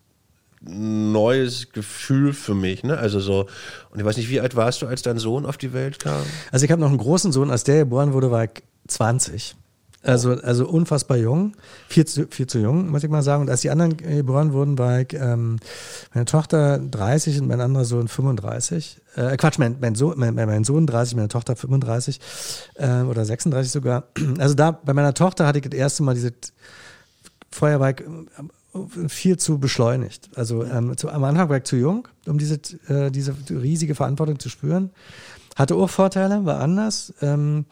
neues 0.61 1.71
Gefühl 1.71 2.33
für 2.33 2.53
mich. 2.53 2.83
Ne? 2.83 2.97
Also 2.97 3.19
so, 3.19 3.47
und 3.89 3.99
ich 3.99 4.05
weiß 4.05 4.17
nicht, 4.17 4.29
wie 4.29 4.39
alt 4.39 4.55
warst 4.55 4.81
du, 4.81 4.87
als 4.87 5.01
dein 5.01 5.17
Sohn 5.17 5.45
auf 5.45 5.57
die 5.57 5.73
Welt 5.73 5.99
kam? 5.99 6.23
Also 6.51 6.65
ich 6.65 6.71
habe 6.71 6.81
noch 6.81 6.89
einen 6.89 6.97
großen 6.97 7.31
Sohn, 7.31 7.49
als 7.49 7.63
der 7.63 7.79
geboren 7.79 8.13
wurde, 8.13 8.31
war 8.31 8.43
ich 8.45 8.63
20. 8.87 9.55
Also, 10.03 10.31
also 10.31 10.67
unfassbar 10.67 11.17
jung, 11.17 11.53
viel 11.87 12.05
zu, 12.05 12.25
viel 12.27 12.47
zu 12.47 12.57
jung, 12.57 12.89
muss 12.89 13.03
ich 13.03 13.09
mal 13.09 13.21
sagen. 13.21 13.43
Und 13.43 13.49
als 13.51 13.61
die 13.61 13.69
anderen 13.69 13.97
geboren 13.97 14.51
wurden, 14.51 14.79
war 14.79 15.01
ich, 15.01 15.13
ähm, 15.13 15.57
meine 16.13 16.25
Tochter 16.25 16.79
30 16.79 17.41
und 17.41 17.47
mein 17.47 17.61
anderer 17.61 17.85
Sohn 17.85 18.07
35. 18.07 18.99
Äh, 19.15 19.37
Quatsch, 19.37 19.59
mein, 19.59 19.77
mein, 19.79 19.93
Sohn, 19.93 20.15
mein, 20.17 20.33
mein 20.33 20.63
Sohn 20.63 20.87
30, 20.87 21.15
meine 21.15 21.27
Tochter 21.27 21.55
35 21.55 22.19
äh, 22.75 23.01
oder 23.01 23.25
36 23.25 23.71
sogar. 23.71 24.05
Also 24.39 24.55
da, 24.55 24.71
bei 24.71 24.93
meiner 24.93 25.13
Tochter 25.13 25.45
hatte 25.45 25.59
ich 25.59 25.69
das 25.69 25.77
erste 25.77 26.01
Mal 26.01 26.15
diese 26.15 26.33
Feuerwerk 27.51 28.01
äh, 28.01 28.05
viel 29.07 29.37
zu 29.37 29.59
beschleunigt. 29.59 30.29
Also 30.35 30.63
ähm, 30.63 30.95
zu, 30.97 31.09
am 31.09 31.23
Anfang 31.23 31.49
war 31.49 31.57
ich 31.57 31.63
zu 31.63 31.75
jung, 31.75 32.07
um 32.25 32.37
diese, 32.37 32.55
äh, 32.87 33.11
diese 33.11 33.35
riesige 33.49 33.95
Verantwortung 33.95 34.39
zu 34.39 34.49
spüren. 34.49 34.91
Hatte 35.55 35.75
auch 35.75 35.89
Vorteile, 35.89 36.45
war 36.45 36.59
anders. 36.59 37.13
Ähm, 37.21 37.65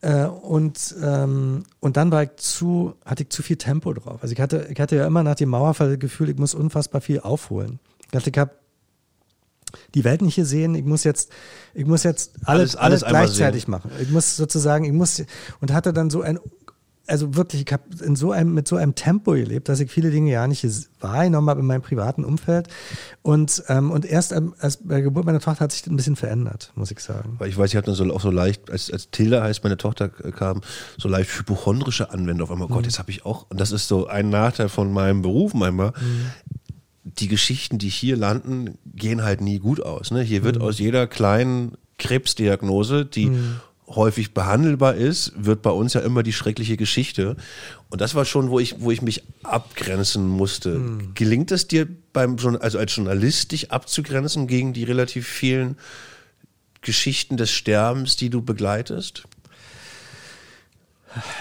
äh, 0.00 0.24
und, 0.24 0.94
ähm, 1.02 1.64
und 1.80 1.96
dann 1.96 2.10
war 2.10 2.22
ich 2.22 2.36
zu, 2.36 2.94
hatte 3.04 3.24
ich 3.24 3.28
zu 3.28 3.42
viel 3.42 3.56
Tempo 3.56 3.92
drauf. 3.92 4.22
Also 4.22 4.32
ich 4.32 4.40
hatte, 4.40 4.68
ich 4.70 4.80
hatte 4.80 4.96
ja 4.96 5.06
immer 5.06 5.22
nach 5.22 5.34
dem 5.34 5.50
Mauerfall 5.50 5.90
das 5.90 5.98
Gefühl, 5.98 6.30
ich 6.30 6.38
muss 6.38 6.54
unfassbar 6.54 7.00
viel 7.02 7.20
aufholen. 7.20 7.78
Ich 8.04 8.08
dachte, 8.12 8.30
ich 8.30 8.38
habe 8.38 8.52
die 9.94 10.04
Welt 10.04 10.22
nicht 10.22 10.36
gesehen, 10.36 10.74
ich 10.74 10.84
muss 10.84 11.04
jetzt, 11.04 11.30
ich 11.74 11.86
muss 11.86 12.02
jetzt 12.02 12.32
alles, 12.44 12.76
alles, 12.76 12.76
alles, 12.76 13.02
alles 13.02 13.36
gleichzeitig 13.36 13.68
machen. 13.68 13.90
Ich 14.00 14.10
muss 14.10 14.36
sozusagen, 14.36 14.84
ich 14.84 14.92
muss, 14.92 15.22
und 15.60 15.72
hatte 15.72 15.92
dann 15.92 16.10
so 16.10 16.22
ein 16.22 16.38
also 17.10 17.34
wirklich, 17.34 17.64
ich 17.66 17.72
habe 17.72 17.82
in 18.04 18.14
so 18.14 18.30
einem, 18.30 18.54
mit 18.54 18.68
so 18.68 18.76
einem 18.76 18.94
Tempo 18.94 19.32
gelebt, 19.32 19.68
dass 19.68 19.80
ich 19.80 19.90
viele 19.90 20.10
Dinge 20.10 20.30
ja 20.30 20.46
nicht 20.46 20.64
wahrgenommen 21.00 21.50
habe 21.50 21.60
in 21.60 21.66
meinem 21.66 21.82
privaten 21.82 22.24
Umfeld. 22.24 22.68
Und, 23.22 23.64
ähm, 23.68 23.90
und 23.90 24.06
erst 24.06 24.32
ähm, 24.32 24.54
als 24.60 24.78
bei 24.78 24.94
der 24.94 25.02
Geburt 25.02 25.26
meiner 25.26 25.40
Tochter 25.40 25.64
hat 25.64 25.72
sich 25.72 25.82
das 25.82 25.90
ein 25.90 25.96
bisschen 25.96 26.16
verändert, 26.16 26.72
muss 26.76 26.90
ich 26.90 27.00
sagen. 27.00 27.34
Weil 27.38 27.48
ich 27.48 27.58
weiß, 27.58 27.70
ich 27.70 27.76
hatte 27.76 27.94
so, 27.94 28.04
auch 28.14 28.20
so 28.20 28.30
leicht, 28.30 28.70
als, 28.70 28.90
als 28.90 29.10
Tilda 29.10 29.42
heißt, 29.42 29.64
meine 29.64 29.76
Tochter 29.76 30.08
kam, 30.08 30.60
so 30.98 31.08
leicht 31.08 31.36
hypochondrische 31.36 32.10
Anwendung 32.10 32.46
auf 32.46 32.52
einmal. 32.52 32.66
Oh 32.66 32.74
Gott, 32.74 32.82
mhm. 32.82 32.88
jetzt 32.88 32.98
habe 32.98 33.10
ich 33.10 33.26
auch, 33.26 33.46
und 33.50 33.60
das 33.60 33.72
ist 33.72 33.88
so 33.88 34.06
ein 34.06 34.30
Nachteil 34.30 34.68
von 34.68 34.92
meinem 34.92 35.22
Beruf 35.22 35.52
manchmal. 35.54 35.90
Mhm 35.90 36.30
die 37.02 37.28
Geschichten, 37.28 37.78
die 37.78 37.88
hier 37.88 38.16
landen, 38.16 38.78
gehen 38.84 39.22
halt 39.22 39.40
nie 39.40 39.58
gut 39.58 39.82
aus. 39.82 40.10
Ne? 40.10 40.22
Hier 40.22 40.44
wird 40.44 40.56
mhm. 40.56 40.62
aus 40.62 40.78
jeder 40.78 41.06
kleinen 41.06 41.72
Krebsdiagnose, 41.98 43.04
die 43.04 43.30
mhm 43.30 43.60
häufig 43.90 44.32
behandelbar 44.34 44.94
ist, 44.94 45.32
wird 45.36 45.62
bei 45.62 45.70
uns 45.70 45.94
ja 45.94 46.00
immer 46.00 46.22
die 46.22 46.32
schreckliche 46.32 46.76
Geschichte. 46.76 47.36
Und 47.88 48.00
das 48.00 48.14
war 48.14 48.24
schon, 48.24 48.50
wo 48.50 48.60
ich, 48.60 48.80
wo 48.80 48.90
ich 48.90 49.02
mich 49.02 49.24
abgrenzen 49.42 50.26
musste. 50.28 50.78
Mhm. 50.78 51.14
Gelingt 51.14 51.50
es 51.50 51.68
dir 51.68 51.88
beim, 52.12 52.36
also 52.60 52.78
als 52.78 52.94
Journalist, 52.94 53.52
dich 53.52 53.72
abzugrenzen 53.72 54.46
gegen 54.46 54.72
die 54.72 54.84
relativ 54.84 55.26
vielen 55.26 55.76
Geschichten 56.82 57.36
des 57.36 57.50
Sterbens, 57.50 58.16
die 58.16 58.30
du 58.30 58.42
begleitest? 58.42 59.24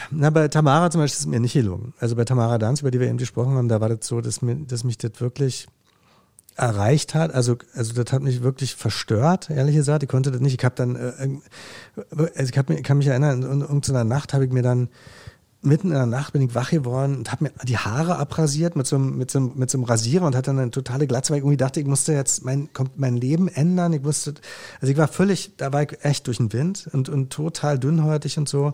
Na, 0.09 0.31
bei 0.31 0.47
Tamara 0.47 0.89
zum 0.89 1.01
Beispiel 1.01 1.15
ist 1.15 1.19
es 1.19 1.25
mir 1.27 1.39
nicht 1.39 1.53
gelungen. 1.53 1.93
Also 1.99 2.15
bei 2.15 2.25
Tamara 2.25 2.57
Danz, 2.57 2.81
über 2.81 2.89
die 2.89 2.99
wir 2.99 3.07
eben 3.07 3.19
gesprochen 3.19 3.53
haben, 3.53 3.69
da 3.69 3.79
war 3.79 3.89
das 3.89 4.07
so, 4.07 4.19
dass, 4.21 4.41
mir, 4.41 4.55
dass 4.55 4.83
mich 4.83 4.97
das 4.97 5.11
wirklich 5.19 5.67
erreicht 6.59 7.15
hat. 7.15 7.33
Also, 7.33 7.57
also 7.73 7.93
das 7.93 8.13
hat 8.13 8.21
mich 8.21 8.43
wirklich 8.43 8.75
verstört, 8.75 9.49
ehrlich 9.49 9.75
gesagt. 9.75 10.03
Ich 10.03 10.09
konnte 10.09 10.31
das 10.31 10.41
nicht. 10.41 10.55
Ich 10.59 10.65
habe 10.65 10.75
dann, 10.75 10.95
äh, 10.95 11.39
also 12.11 12.51
ich, 12.51 12.57
hab, 12.57 12.67
kann 12.83 12.97
mich 12.97 13.07
erinnern, 13.07 13.43
in 13.43 13.61
irgendeiner 13.61 14.03
Nacht 14.03 14.33
habe 14.33 14.45
ich 14.45 14.51
mir 14.51 14.61
dann 14.61 14.89
mitten 15.61 15.87
in 15.87 15.93
der 15.93 16.05
Nacht 16.05 16.33
bin 16.33 16.41
ich 16.41 16.55
wach 16.55 16.69
geworden 16.71 17.17
und 17.17 17.31
habe 17.31 17.45
mir 17.45 17.51
die 17.63 17.77
Haare 17.77 18.17
abrasiert 18.17 18.77
mit 18.77 18.87
so, 18.87 18.95
einem, 18.95 19.17
mit, 19.17 19.29
so 19.29 19.39
einem, 19.39 19.51
mit 19.55 19.69
so 19.69 19.77
einem 19.77 19.83
Rasierer 19.83 20.25
und 20.25 20.35
hatte 20.35 20.51
dann 20.51 20.59
eine 20.59 20.71
totale 20.71 21.05
Glatze, 21.05 21.31
weil 21.31 21.39
ich 21.39 21.43
irgendwie 21.43 21.57
dachte, 21.57 21.81
ich 21.81 21.85
musste 21.85 22.13
jetzt 22.13 22.45
mein, 22.45 22.69
mein 22.95 23.17
Leben 23.17 23.49
ändern. 23.49 23.91
Ich 23.91 24.01
musste, 24.01 24.35
also 24.79 24.91
ich 24.91 24.97
war 24.97 25.09
völlig, 25.09 25.57
da 25.57 25.73
war 25.73 25.83
ich 25.83 25.97
echt 26.03 26.27
durch 26.27 26.37
den 26.37 26.53
Wind 26.53 26.89
und, 26.93 27.09
und 27.09 27.29
total 27.31 27.77
dünnhäutig 27.77 28.37
und 28.37 28.47
so. 28.47 28.73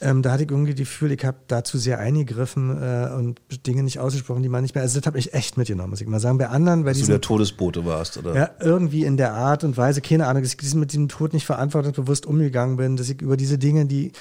Ähm, 0.00 0.22
da 0.22 0.32
hatte 0.32 0.44
ich 0.44 0.50
irgendwie 0.50 0.72
das 0.72 0.80
Gefühl, 0.80 1.10
ich 1.12 1.24
habe 1.24 1.38
dazu 1.48 1.76
sehr 1.76 1.98
eingegriffen 1.98 2.70
äh, 2.80 3.10
und 3.16 3.40
Dinge 3.66 3.82
nicht 3.82 3.98
ausgesprochen, 3.98 4.42
die 4.42 4.48
man 4.48 4.62
nicht 4.62 4.74
mehr. 4.74 4.82
Also 4.82 5.00
das 5.00 5.06
hat 5.06 5.14
mich 5.14 5.34
echt 5.34 5.56
mitgenommen, 5.56 5.90
muss 5.90 6.00
ich 6.00 6.06
mal 6.06 6.20
sagen. 6.20 6.38
Bei 6.38 6.48
anderen, 6.48 6.84
weil 6.84 6.94
Dass 6.94 7.02
du 7.02 7.08
der 7.08 7.20
Todesbote 7.20 7.84
warst, 7.84 8.16
oder? 8.18 8.34
Ja, 8.34 8.50
irgendwie 8.60 9.04
in 9.04 9.16
der 9.16 9.32
Art 9.32 9.64
und 9.64 9.76
Weise, 9.76 10.00
keine 10.00 10.26
Ahnung, 10.26 10.42
dass 10.42 10.54
ich 10.54 10.74
mit 10.74 10.92
diesem 10.92 11.08
Tod 11.08 11.32
nicht 11.32 11.46
verantwortet 11.46 11.96
bewusst 11.96 12.26
umgegangen 12.26 12.76
bin, 12.76 12.96
dass 12.96 13.08
ich 13.10 13.20
über 13.20 13.36
diese 13.36 13.58
Dinge, 13.58 13.86
die 13.86 14.12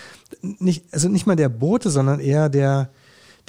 nicht, 0.41 0.85
also 0.91 1.09
nicht 1.09 1.27
mal 1.27 1.35
der 1.35 1.49
Bote, 1.49 1.91
sondern 1.91 2.19
eher 2.19 2.49
der, 2.49 2.89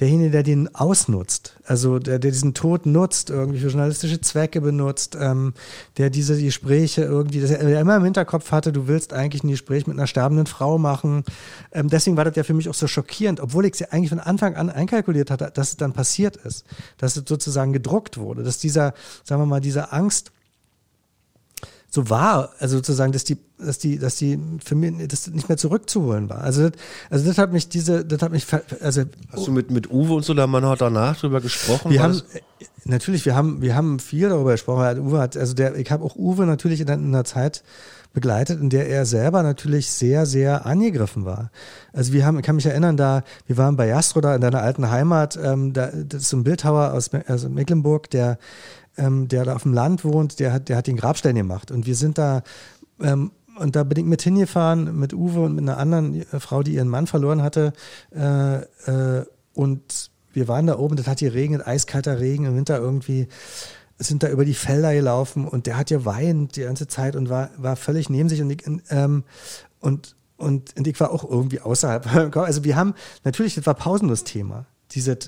derjenige, 0.01 0.31
der 0.31 0.43
den 0.45 0.75
ausnutzt, 0.75 1.57
also 1.65 1.99
der, 1.99 2.19
der 2.19 2.31
diesen 2.31 2.55
Tod 2.55 2.87
nutzt, 2.87 3.31
irgendwie 3.31 3.59
für 3.59 3.69
journalistische 3.69 4.21
Zwecke 4.21 4.61
benutzt, 4.61 5.17
ähm, 5.21 5.55
der 5.97 6.09
diese 6.11 6.41
Gespräche 6.41 7.03
irgendwie, 7.03 7.41
dass 7.41 7.51
er 7.51 7.81
immer 7.81 7.97
im 7.97 8.05
Hinterkopf 8.05 8.53
hatte, 8.53 8.73
du 8.73 8.87
willst 8.87 9.13
eigentlich 9.13 9.43
ein 9.43 9.51
Gespräch 9.51 9.87
mit 9.87 9.97
einer 9.97 10.07
sterbenden 10.07 10.47
Frau 10.47 10.79
machen. 10.79 11.25
Ähm, 11.73 11.89
deswegen 11.89 12.17
war 12.17 12.25
das 12.25 12.37
ja 12.37 12.45
für 12.45 12.55
mich 12.55 12.69
auch 12.69 12.75
so 12.75 12.87
schockierend, 12.87 13.41
obwohl 13.41 13.67
ich 13.67 13.75
sie 13.75 13.91
eigentlich 13.91 14.11
von 14.11 14.21
Anfang 14.21 14.55
an 14.55 14.71
einkalkuliert 14.71 15.31
hatte, 15.31 15.51
dass 15.53 15.71
es 15.71 15.77
dann 15.77 15.93
passiert 15.93 16.37
ist, 16.37 16.65
dass 16.99 17.17
es 17.17 17.25
sozusagen 17.27 17.73
gedruckt 17.73 18.19
wurde, 18.19 18.45
dass 18.45 18.59
dieser, 18.59 18.95
sagen 19.25 19.43
wir 19.43 19.47
mal, 19.47 19.61
diese 19.61 19.93
Angst 19.93 20.31
so 21.91 22.11
war, 22.11 22.51
also 22.59 22.77
sozusagen, 22.77 23.13
dass 23.13 23.25
die, 23.25 23.39
dass 23.59 23.79
die, 23.79 23.99
dass 23.99 24.17
die 24.17 24.39
für 24.63 24.75
mich 24.75 25.09
das 25.09 25.27
nicht 25.29 25.49
mehr 25.49 25.57
zurückzuholen 25.57 26.29
war. 26.29 26.43
Also, 26.43 26.69
das, 26.69 26.81
also 27.09 27.27
das 27.27 27.39
hat 27.39 27.53
mich 27.53 27.69
diese, 27.69 28.05
das 28.05 28.21
hat 28.21 28.31
mich, 28.31 28.47
also 28.83 29.05
hast 29.33 29.47
du 29.47 29.53
mit 29.53 29.71
mit 29.71 29.91
Uwe 29.91 30.15
und 30.15 30.25
so 30.25 30.35
da 30.35 30.47
man 30.47 30.67
hat 30.67 30.83
danach 30.83 31.19
drüber 31.19 31.41
gesprochen? 31.41 31.91
Wir 31.91 32.03
haben 32.03 32.21
natürlich, 32.85 33.25
wir 33.25 33.35
haben, 33.35 33.63
wir 33.63 33.75
haben 33.75 34.01
viel 34.01 34.29
darüber 34.29 34.53
gesprochen. 34.53 35.01
Uwe 35.01 35.19
hat, 35.19 35.37
also 35.37 35.55
der, 35.55 35.77
ich 35.77 35.91
habe 35.91 36.05
auch 36.05 36.17
Uwe 36.17 36.45
natürlich 36.45 36.81
in 36.81 36.91
einer 36.91 37.25
Zeit 37.25 37.63
begleitet, 38.13 38.61
in 38.61 38.71
der 38.71 38.89
er 38.89 39.07
selber 39.07 39.43
natürlich 39.43 39.91
sehr, 39.91 40.27
sehr 40.27 40.67
angegriffen 40.67 41.25
war. 41.25 41.51
Also 41.93 42.13
wir 42.13 42.27
haben, 42.27 42.39
ich 42.39 42.45
kann 42.45 42.57
mich 42.57 42.67
erinnern, 42.67 42.97
da, 42.97 43.23
wir 43.47 43.57
waren 43.57 43.77
bei 43.77 43.87
Jastro 43.87 44.21
da 44.21 44.35
in 44.35 44.41
deiner 44.41 44.63
alten 44.63 44.91
Heimat, 44.91 45.39
ähm, 45.43 45.73
da, 45.73 45.91
das 45.93 46.23
ist 46.23 46.31
so 46.31 46.37
ein 46.39 46.45
Bildhauer 46.45 46.93
aus, 46.93 47.11
aus 47.29 47.49
Mecklenburg, 47.49 48.11
der 48.11 48.39
ähm, 48.99 49.29
der 49.29 49.45
da 49.45 49.55
auf 49.55 49.63
dem 49.63 49.73
Land 49.73 50.05
wohnt, 50.05 50.41
der 50.41 50.53
hat, 50.53 50.69
der 50.69 50.77
hat 50.77 50.87
den 50.87 50.97
Grabstein 50.97 51.37
gemacht. 51.37 51.71
Und 51.71 51.87
wir 51.87 51.95
sind 51.95 52.19
da, 52.19 52.43
ähm, 53.01 53.31
und 53.59 53.75
da 53.75 53.85
bin 53.85 53.99
ich 53.99 54.05
mit 54.05 54.23
hingefahren, 54.23 54.99
mit 54.99 55.15
Uwe 55.15 55.41
und 55.41 55.55
mit 55.55 55.63
einer 55.63 55.79
anderen 55.79 56.21
äh, 56.21 56.41
Frau, 56.41 56.63
die 56.63 56.75
ihren 56.75 56.89
Mann 56.89 57.07
verloren 57.07 57.43
hatte. 57.43 57.73
Äh, 58.15 58.57
äh, 58.59 59.25
und 59.55 60.11
wir 60.33 60.49
waren 60.49 60.67
da 60.67 60.79
oben, 60.79 60.97
das 60.97 61.07
hat 61.07 61.19
geregnet, 61.19 61.67
eiskalter 61.67 62.21
Regen 62.21 62.45
im 62.45 62.57
Winter 62.57 62.79
irgendwie 62.79 63.29
sind 63.99 64.23
da 64.23 64.29
über 64.29 64.45
die 64.45 64.55
Felder 64.55 64.95
gelaufen 64.95 65.47
und 65.47 65.67
der 65.67 65.77
hat 65.77 65.91
ja 65.91 66.05
weint 66.05 66.57
die 66.57 66.63
ganze 66.63 66.87
Zeit 66.87 67.17
und 67.17 67.29
war, 67.29 67.51
war 67.57 67.75
völlig 67.75 68.09
neben 68.09 68.29
sich 68.29 68.41
und 68.41 68.51
ich, 68.51 68.65
ähm, 68.91 69.25
und, 69.81 70.15
und, 70.37 70.77
und 70.77 70.87
ich 70.87 70.99
war 71.01 71.11
auch 71.11 71.29
irgendwie 71.29 71.61
außerhalb. 71.61 72.37
Also 72.37 72.63
wir 72.63 72.77
haben, 72.77 72.95
natürlich, 73.25 73.57
das 73.57 73.67
war 73.67 73.75
pausenlos 73.75 74.23
Thema. 74.23 74.67
Diese, 74.93 75.19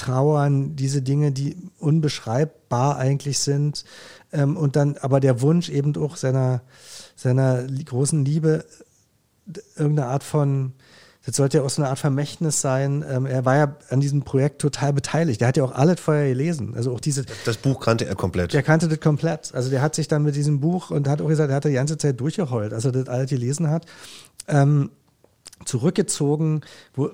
Trauern, 0.00 0.76
diese 0.76 1.02
Dinge, 1.02 1.32
die 1.32 1.56
unbeschreibbar 1.78 2.96
eigentlich 2.96 3.38
sind. 3.38 3.84
Ähm, 4.32 4.56
und 4.56 4.76
dann 4.76 4.96
aber 5.00 5.20
der 5.20 5.40
Wunsch 5.42 5.68
eben 5.68 5.96
auch 5.96 6.16
seiner, 6.16 6.62
seiner 7.16 7.64
großen 7.64 8.24
Liebe, 8.24 8.64
irgendeine 9.76 10.08
Art 10.08 10.24
von, 10.24 10.72
das 11.26 11.36
sollte 11.36 11.58
ja 11.58 11.64
auch 11.64 11.70
so 11.70 11.82
eine 11.82 11.90
Art 11.90 11.98
Vermächtnis 11.98 12.62
sein. 12.62 13.04
Ähm, 13.08 13.26
er 13.26 13.44
war 13.44 13.56
ja 13.56 13.76
an 13.90 14.00
diesem 14.00 14.22
Projekt 14.22 14.60
total 14.60 14.92
beteiligt. 14.94 15.40
Der 15.40 15.48
hat 15.48 15.56
ja 15.56 15.64
auch 15.64 15.72
alles 15.72 16.00
vorher 16.00 16.28
gelesen. 16.28 16.74
Also 16.74 16.92
auch 16.92 17.00
diese. 17.00 17.26
Das 17.44 17.58
Buch 17.58 17.80
kannte 17.80 18.06
er 18.06 18.14
komplett. 18.14 18.54
Der 18.54 18.62
kannte 18.62 18.88
das 18.88 19.00
komplett. 19.00 19.54
Also 19.54 19.68
der 19.68 19.82
hat 19.82 19.94
sich 19.94 20.08
dann 20.08 20.22
mit 20.22 20.34
diesem 20.34 20.60
Buch 20.60 20.90
und 20.90 21.08
hat 21.08 21.20
auch 21.20 21.28
gesagt, 21.28 21.50
er 21.50 21.56
hat 21.56 21.64
die 21.64 21.72
ganze 21.72 21.98
Zeit 21.98 22.20
durchgeheult, 22.20 22.72
als 22.72 22.86
er 22.86 22.92
das 22.92 23.08
alles 23.08 23.28
gelesen 23.28 23.68
hat. 23.68 23.84
Ähm, 24.48 24.90
zurückgezogen, 25.64 26.62
wo 26.94 27.10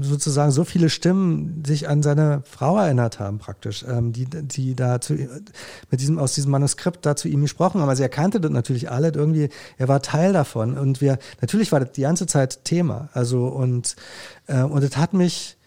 sozusagen 0.00 0.50
so 0.50 0.64
viele 0.64 0.88
Stimmen 0.88 1.62
sich 1.66 1.88
an 1.88 2.02
seine 2.02 2.42
Frau 2.44 2.78
erinnert 2.78 3.20
haben, 3.20 3.38
praktisch, 3.38 3.84
ähm, 3.88 4.12
die, 4.12 4.24
die 4.24 4.74
da 4.74 5.00
zu, 5.00 5.14
mit 5.14 6.00
diesem, 6.00 6.18
aus 6.18 6.34
diesem 6.34 6.50
Manuskript 6.50 7.04
da 7.04 7.14
zu 7.14 7.28
ihm 7.28 7.42
gesprochen 7.42 7.80
haben. 7.80 7.88
Also 7.88 8.02
er 8.02 8.08
kannte 8.08 8.40
das 8.40 8.50
natürlich 8.50 8.90
alle 8.90 9.12
irgendwie, 9.12 9.50
er 9.76 9.88
war 9.88 10.02
Teil 10.02 10.32
davon 10.32 10.78
und 10.78 11.00
wir, 11.00 11.18
natürlich 11.40 11.72
war 11.72 11.80
das 11.80 11.92
die 11.92 12.02
ganze 12.02 12.26
Zeit 12.26 12.64
Thema. 12.64 13.10
Also 13.12 13.46
und, 13.46 13.96
äh, 14.46 14.62
und 14.62 14.82
das 14.82 14.96
hat 14.96 15.12
mich, 15.12 15.57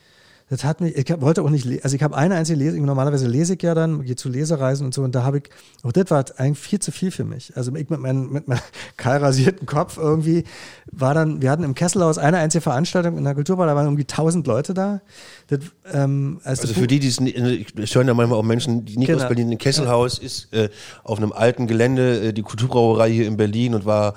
das 0.51 0.65
hat 0.65 0.81
mich, 0.81 0.97
ich 0.97 1.21
wollte 1.21 1.43
auch 1.43 1.49
nicht, 1.49 1.65
also 1.85 1.95
ich 1.95 2.03
habe 2.03 2.17
eine 2.17 2.35
einzige 2.35 2.59
Lesung, 2.59 2.83
normalerweise 2.83 3.25
lese 3.25 3.53
ich 3.53 3.61
ja 3.63 3.73
dann, 3.73 4.03
gehe 4.03 4.17
zu 4.17 4.27
Lesereisen 4.27 4.85
und 4.85 4.93
so, 4.93 5.01
und 5.01 5.15
da 5.15 5.23
habe 5.23 5.37
ich, 5.37 5.43
auch 5.81 5.93
das 5.93 6.11
war 6.11 6.25
eigentlich 6.35 6.59
viel 6.59 6.79
zu 6.79 6.91
viel 6.91 7.09
für 7.09 7.23
mich. 7.23 7.55
Also 7.55 7.73
ich 7.73 7.89
mit, 7.89 8.01
meinem 8.01 8.29
mit 8.29 8.49
meinem 8.49 8.59
kahl 8.97 9.19
rasierten 9.19 9.65
Kopf 9.65 9.97
irgendwie 9.97 10.43
war 10.91 11.13
dann, 11.13 11.41
wir 11.41 11.49
hatten 11.51 11.63
im 11.63 11.73
Kesselhaus 11.73 12.17
eine 12.17 12.37
einzige 12.39 12.61
Veranstaltung 12.61 13.17
in 13.17 13.23
der 13.23 13.33
Kulturbar, 13.33 13.65
da 13.65 13.77
waren 13.77 13.85
irgendwie 13.85 14.03
tausend 14.03 14.45
Leute 14.45 14.73
da. 14.73 14.99
Das, 15.47 15.59
ähm, 15.93 16.41
als 16.43 16.59
also 16.59 16.73
für 16.73 16.87
die, 16.87 16.99
die 16.99 17.07
es 17.07 17.21
ich 17.21 17.95
höre 17.95 18.03
ja 18.03 18.13
manchmal 18.13 18.37
auch 18.37 18.43
Menschen, 18.43 18.83
die 18.83 18.97
nicht 18.97 19.07
genau. 19.07 19.21
aus 19.21 19.29
Berlin, 19.29 19.51
ein 19.51 19.57
Kesselhaus 19.57 20.19
ist 20.19 20.53
äh, 20.53 20.67
auf 21.05 21.17
einem 21.17 21.31
alten 21.31 21.65
Gelände, 21.65 22.27
äh, 22.27 22.33
die 22.33 22.41
Kulturbrauerei 22.41 23.09
hier 23.09 23.25
in 23.25 23.37
Berlin 23.37 23.73
und 23.73 23.85
war 23.85 24.15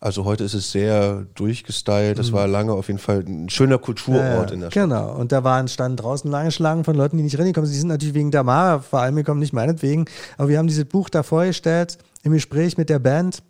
Also 0.00 0.24
heute 0.24 0.44
ist 0.44 0.54
es 0.54 0.70
sehr 0.70 1.26
durchgestylt. 1.34 2.18
Das 2.18 2.30
mhm. 2.30 2.34
war 2.34 2.46
lange 2.46 2.72
auf 2.72 2.86
jeden 2.86 3.00
Fall 3.00 3.24
ein 3.26 3.48
schöner 3.48 3.78
Kulturort 3.78 4.50
ja, 4.50 4.54
in 4.54 4.60
der 4.60 4.70
Stadt. 4.70 4.84
Genau. 4.84 5.12
Und 5.12 5.32
da 5.32 5.42
waren 5.42 5.66
standen 5.66 5.96
draußen 5.96 6.30
lange 6.30 6.52
Schlangen 6.52 6.84
von 6.84 6.94
Leuten, 6.94 7.16
die 7.16 7.24
nicht 7.24 7.36
reingekommen 7.36 7.66
sind. 7.66 7.74
Die 7.74 7.80
sind 7.80 7.88
natürlich 7.88 8.14
wegen 8.14 8.30
Damara 8.30 8.78
vor 8.78 9.00
allem 9.00 9.16
gekommen, 9.16 9.40
nicht 9.40 9.52
meinetwegen. 9.52 10.04
Aber 10.36 10.48
wir 10.48 10.58
haben 10.58 10.68
dieses 10.68 10.84
Buch 10.84 11.08
da 11.08 11.24
vorgestellt 11.24 11.98
im 12.22 12.32
Gespräch 12.32 12.78
mit 12.78 12.90
der 12.90 13.00
Band. 13.00 13.42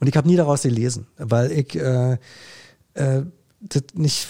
Und 0.00 0.08
ich 0.08 0.16
habe 0.16 0.26
nie 0.26 0.36
daraus 0.36 0.62
gelesen, 0.62 1.06
weil 1.18 1.52
ich 1.52 1.76
äh, 1.76 2.16
äh, 2.94 3.22
das 3.60 3.82
nicht 3.92 4.26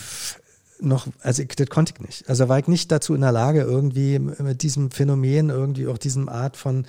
noch, 0.81 1.07
also 1.23 1.43
ich, 1.43 1.49
das 1.49 1.69
konnte 1.69 1.95
ich 1.95 2.05
nicht. 2.05 2.29
Also 2.29 2.49
war 2.49 2.59
ich 2.59 2.67
nicht 2.67 2.91
dazu 2.91 3.15
in 3.15 3.21
der 3.21 3.33
Lage, 3.33 3.63
irgendwie 3.63 4.19
mit 4.19 4.63
diesem 4.63 4.91
Phänomen, 4.91 5.51
irgendwie 5.51 5.87
auch 5.87 5.99
diesem 5.99 6.29
Art 6.29 6.57
von, 6.57 6.85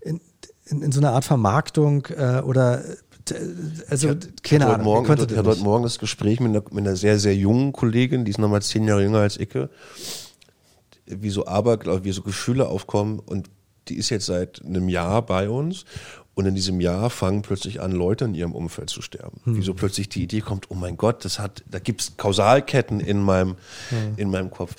in, 0.00 0.20
in, 0.66 0.82
in 0.82 0.92
so 0.92 1.00
einer 1.00 1.12
Art 1.12 1.24
Vermarktung 1.24 2.06
äh, 2.06 2.40
oder 2.40 2.82
also 3.88 4.14
keine 4.42 4.66
Ahnung. 4.66 4.84
Morgen, 4.84 5.04
ich, 5.04 5.10
hatte 5.10 5.44
heute 5.44 5.62
Morgen 5.62 5.82
das 5.82 5.98
Gespräch 5.98 6.40
mit 6.40 6.50
einer, 6.50 6.62
mit 6.70 6.86
einer, 6.86 6.96
sehr, 6.96 7.18
sehr 7.18 7.34
jungen 7.34 7.72
Kollegin, 7.72 8.24
die 8.24 8.30
ist 8.30 8.38
nochmal 8.38 8.62
zehn 8.62 8.84
Jahre 8.84 9.02
jünger 9.02 9.20
als 9.20 9.36
ich, 9.36 9.50
wie 11.06 11.30
so 11.30 11.46
Arbeit, 11.46 11.86
wie 12.04 12.12
so 12.12 12.22
Gefühle 12.22 12.68
aufkommen 12.68 13.18
und 13.18 13.50
die 13.88 13.96
ist 13.96 14.10
jetzt 14.10 14.26
seit 14.26 14.64
einem 14.64 14.88
Jahr 14.88 15.22
bei 15.22 15.48
uns 15.48 15.84
und 16.34 16.46
in 16.46 16.54
diesem 16.54 16.80
Jahr 16.80 17.10
fangen 17.10 17.42
plötzlich 17.42 17.80
an, 17.80 17.92
Leute 17.92 18.24
in 18.24 18.34
ihrem 18.34 18.52
Umfeld 18.52 18.88
zu 18.88 19.02
sterben. 19.02 19.40
Hm. 19.44 19.56
Wieso 19.56 19.74
plötzlich 19.74 20.08
die 20.08 20.22
Idee 20.22 20.40
kommt, 20.40 20.70
oh 20.70 20.74
mein 20.74 20.96
Gott, 20.96 21.24
das 21.24 21.38
hat, 21.38 21.62
da 21.68 21.78
gibt 21.78 22.00
es 22.00 22.16
Kausalketten 22.16 23.00
in 23.00 23.20
meinem, 23.20 23.56
hm. 23.90 24.14
in 24.16 24.30
meinem 24.30 24.50
Kopf. 24.50 24.74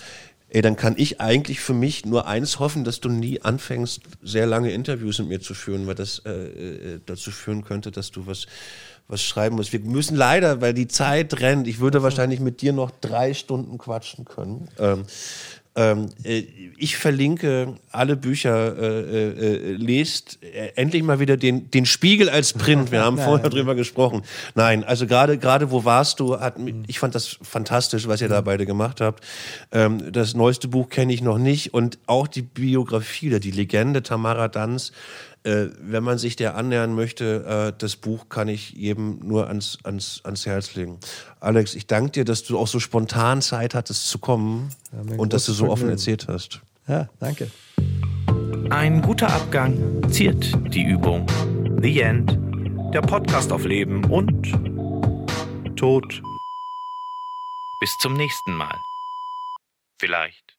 Ey, 0.54 0.62
dann 0.62 0.76
kann 0.76 0.96
ich 0.98 1.22
eigentlich 1.22 1.62
für 1.62 1.74
mich 1.74 2.06
nur 2.06 2.28
eins 2.28 2.60
hoffen, 2.60 2.84
dass 2.84 3.00
du 3.00 3.08
nie 3.08 3.42
anfängst, 3.42 4.02
sehr 4.22 4.46
lange 4.46 4.72
Interviews 4.72 5.18
mit 5.20 5.30
mir 5.30 5.40
zu 5.40 5.54
führen, 5.54 5.88
weil 5.88 5.96
das 5.96 6.20
äh, 6.26 6.32
äh, 6.32 7.00
dazu 7.06 7.32
führen 7.32 7.64
könnte, 7.64 7.90
dass 7.90 8.12
du 8.12 8.28
was, 8.28 8.48
was 9.08 9.24
schreiben 9.24 9.56
musst. 9.56 9.72
Wir 9.72 9.80
müssen 9.80 10.18
leider, 10.18 10.60
weil 10.60 10.74
die 10.74 10.90
Zeit 10.90 11.40
rennt, 11.40 11.70
ich 11.70 11.80
würde 11.80 12.04
wahrscheinlich 12.04 12.42
mit 12.42 12.62
dir 12.62 12.74
noch 12.74 12.92
drei 12.92 13.34
Stunden 13.34 13.78
quatschen 13.78 14.26
können. 14.26 14.68
Ähm, 14.78 15.06
ähm, 15.74 16.10
äh, 16.24 16.44
ich 16.78 16.98
verlinke 16.98 17.76
alle 17.92 18.18
Bücher, 18.18 18.78
äh, 18.78 19.30
äh, 19.30 19.74
lest 19.74 20.40
äh, 20.44 20.72
endlich 20.76 21.02
mal 21.02 21.20
wieder 21.20 21.38
den, 21.38 21.72
den 21.72 21.86
Spiegel 21.86 22.30
als 22.30 22.52
Print. 22.54 22.92
Wir 22.92 23.02
haben 23.02 23.18
vorher 23.18 23.50
drüber 23.50 23.74
gesprochen. 23.76 24.24
Nein, 24.54 24.84
also 24.84 25.08
gerade 25.08 25.38
gerade 25.38 25.72
wo 25.72 25.86
warst 25.86 26.20
du? 26.20 26.40
Hat, 26.40 26.56
ich 26.88 27.00
fand 27.00 27.16
das 27.16 27.38
fantastisch, 27.42 28.08
was 28.08 28.20
ihr 28.20 28.28
da 28.28 28.42
beide 28.42 28.66
gemacht 28.66 29.00
habt. 29.00 29.24
Ähm, 29.72 30.12
das 30.12 30.34
neueste 30.34 30.68
Buch 30.68 30.90
kenne 30.90 31.14
ich 31.14 31.22
noch 31.22 31.38
nicht 31.38 31.74
und 31.74 32.00
auch 32.06 32.28
die 32.28 32.42
Biografie, 32.42 33.40
die 33.40 33.52
Legende 33.52 34.04
Tamara 34.04 34.50
Danz 34.50 34.92
äh, 35.44 35.68
wenn 35.80 36.04
man 36.04 36.18
sich 36.18 36.36
der 36.36 36.56
annähern 36.56 36.94
möchte, 36.94 37.72
äh, 37.74 37.78
das 37.78 37.96
Buch 37.96 38.30
kann 38.30 38.48
ich 38.48 38.72
jedem 38.72 39.20
nur 39.24 39.48
ans, 39.48 39.80
ans, 39.84 40.22
ans 40.24 40.46
Herz 40.46 40.76
legen. 40.76 41.00
Alex, 41.40 41.74
ich 41.74 41.88
danke 41.88 42.12
dir, 42.12 42.26
dass 42.26 42.44
du 42.44 42.60
auch 42.60 42.68
so 42.68 42.80
spontan 42.80 43.42
Zeit 43.42 43.74
hattest 43.74 44.08
zu 44.10 44.20
kommen 44.20 44.70
ja, 44.92 45.18
und 45.18 45.34
dass 45.34 45.46
du 45.46 45.54
so 45.54 45.70
offen 45.70 45.90
erzählt 45.90 46.28
hast. 46.28 46.62
Ja, 46.88 47.10
danke. 47.20 47.50
Ein 48.70 49.02
guter 49.02 49.32
Abgang 49.34 50.02
ziert 50.12 50.52
die 50.74 50.84
Übung. 50.84 51.26
The 51.82 52.02
End. 52.02 52.38
Der 52.94 53.02
Podcast 53.02 53.52
auf 53.52 53.66
Leben 53.66 54.04
und 54.06 54.52
Tod. 55.76 56.22
Bis 57.80 57.98
zum 58.00 58.14
nächsten 58.14 58.54
Mal. 58.54 58.76
Vielleicht. 60.00 60.51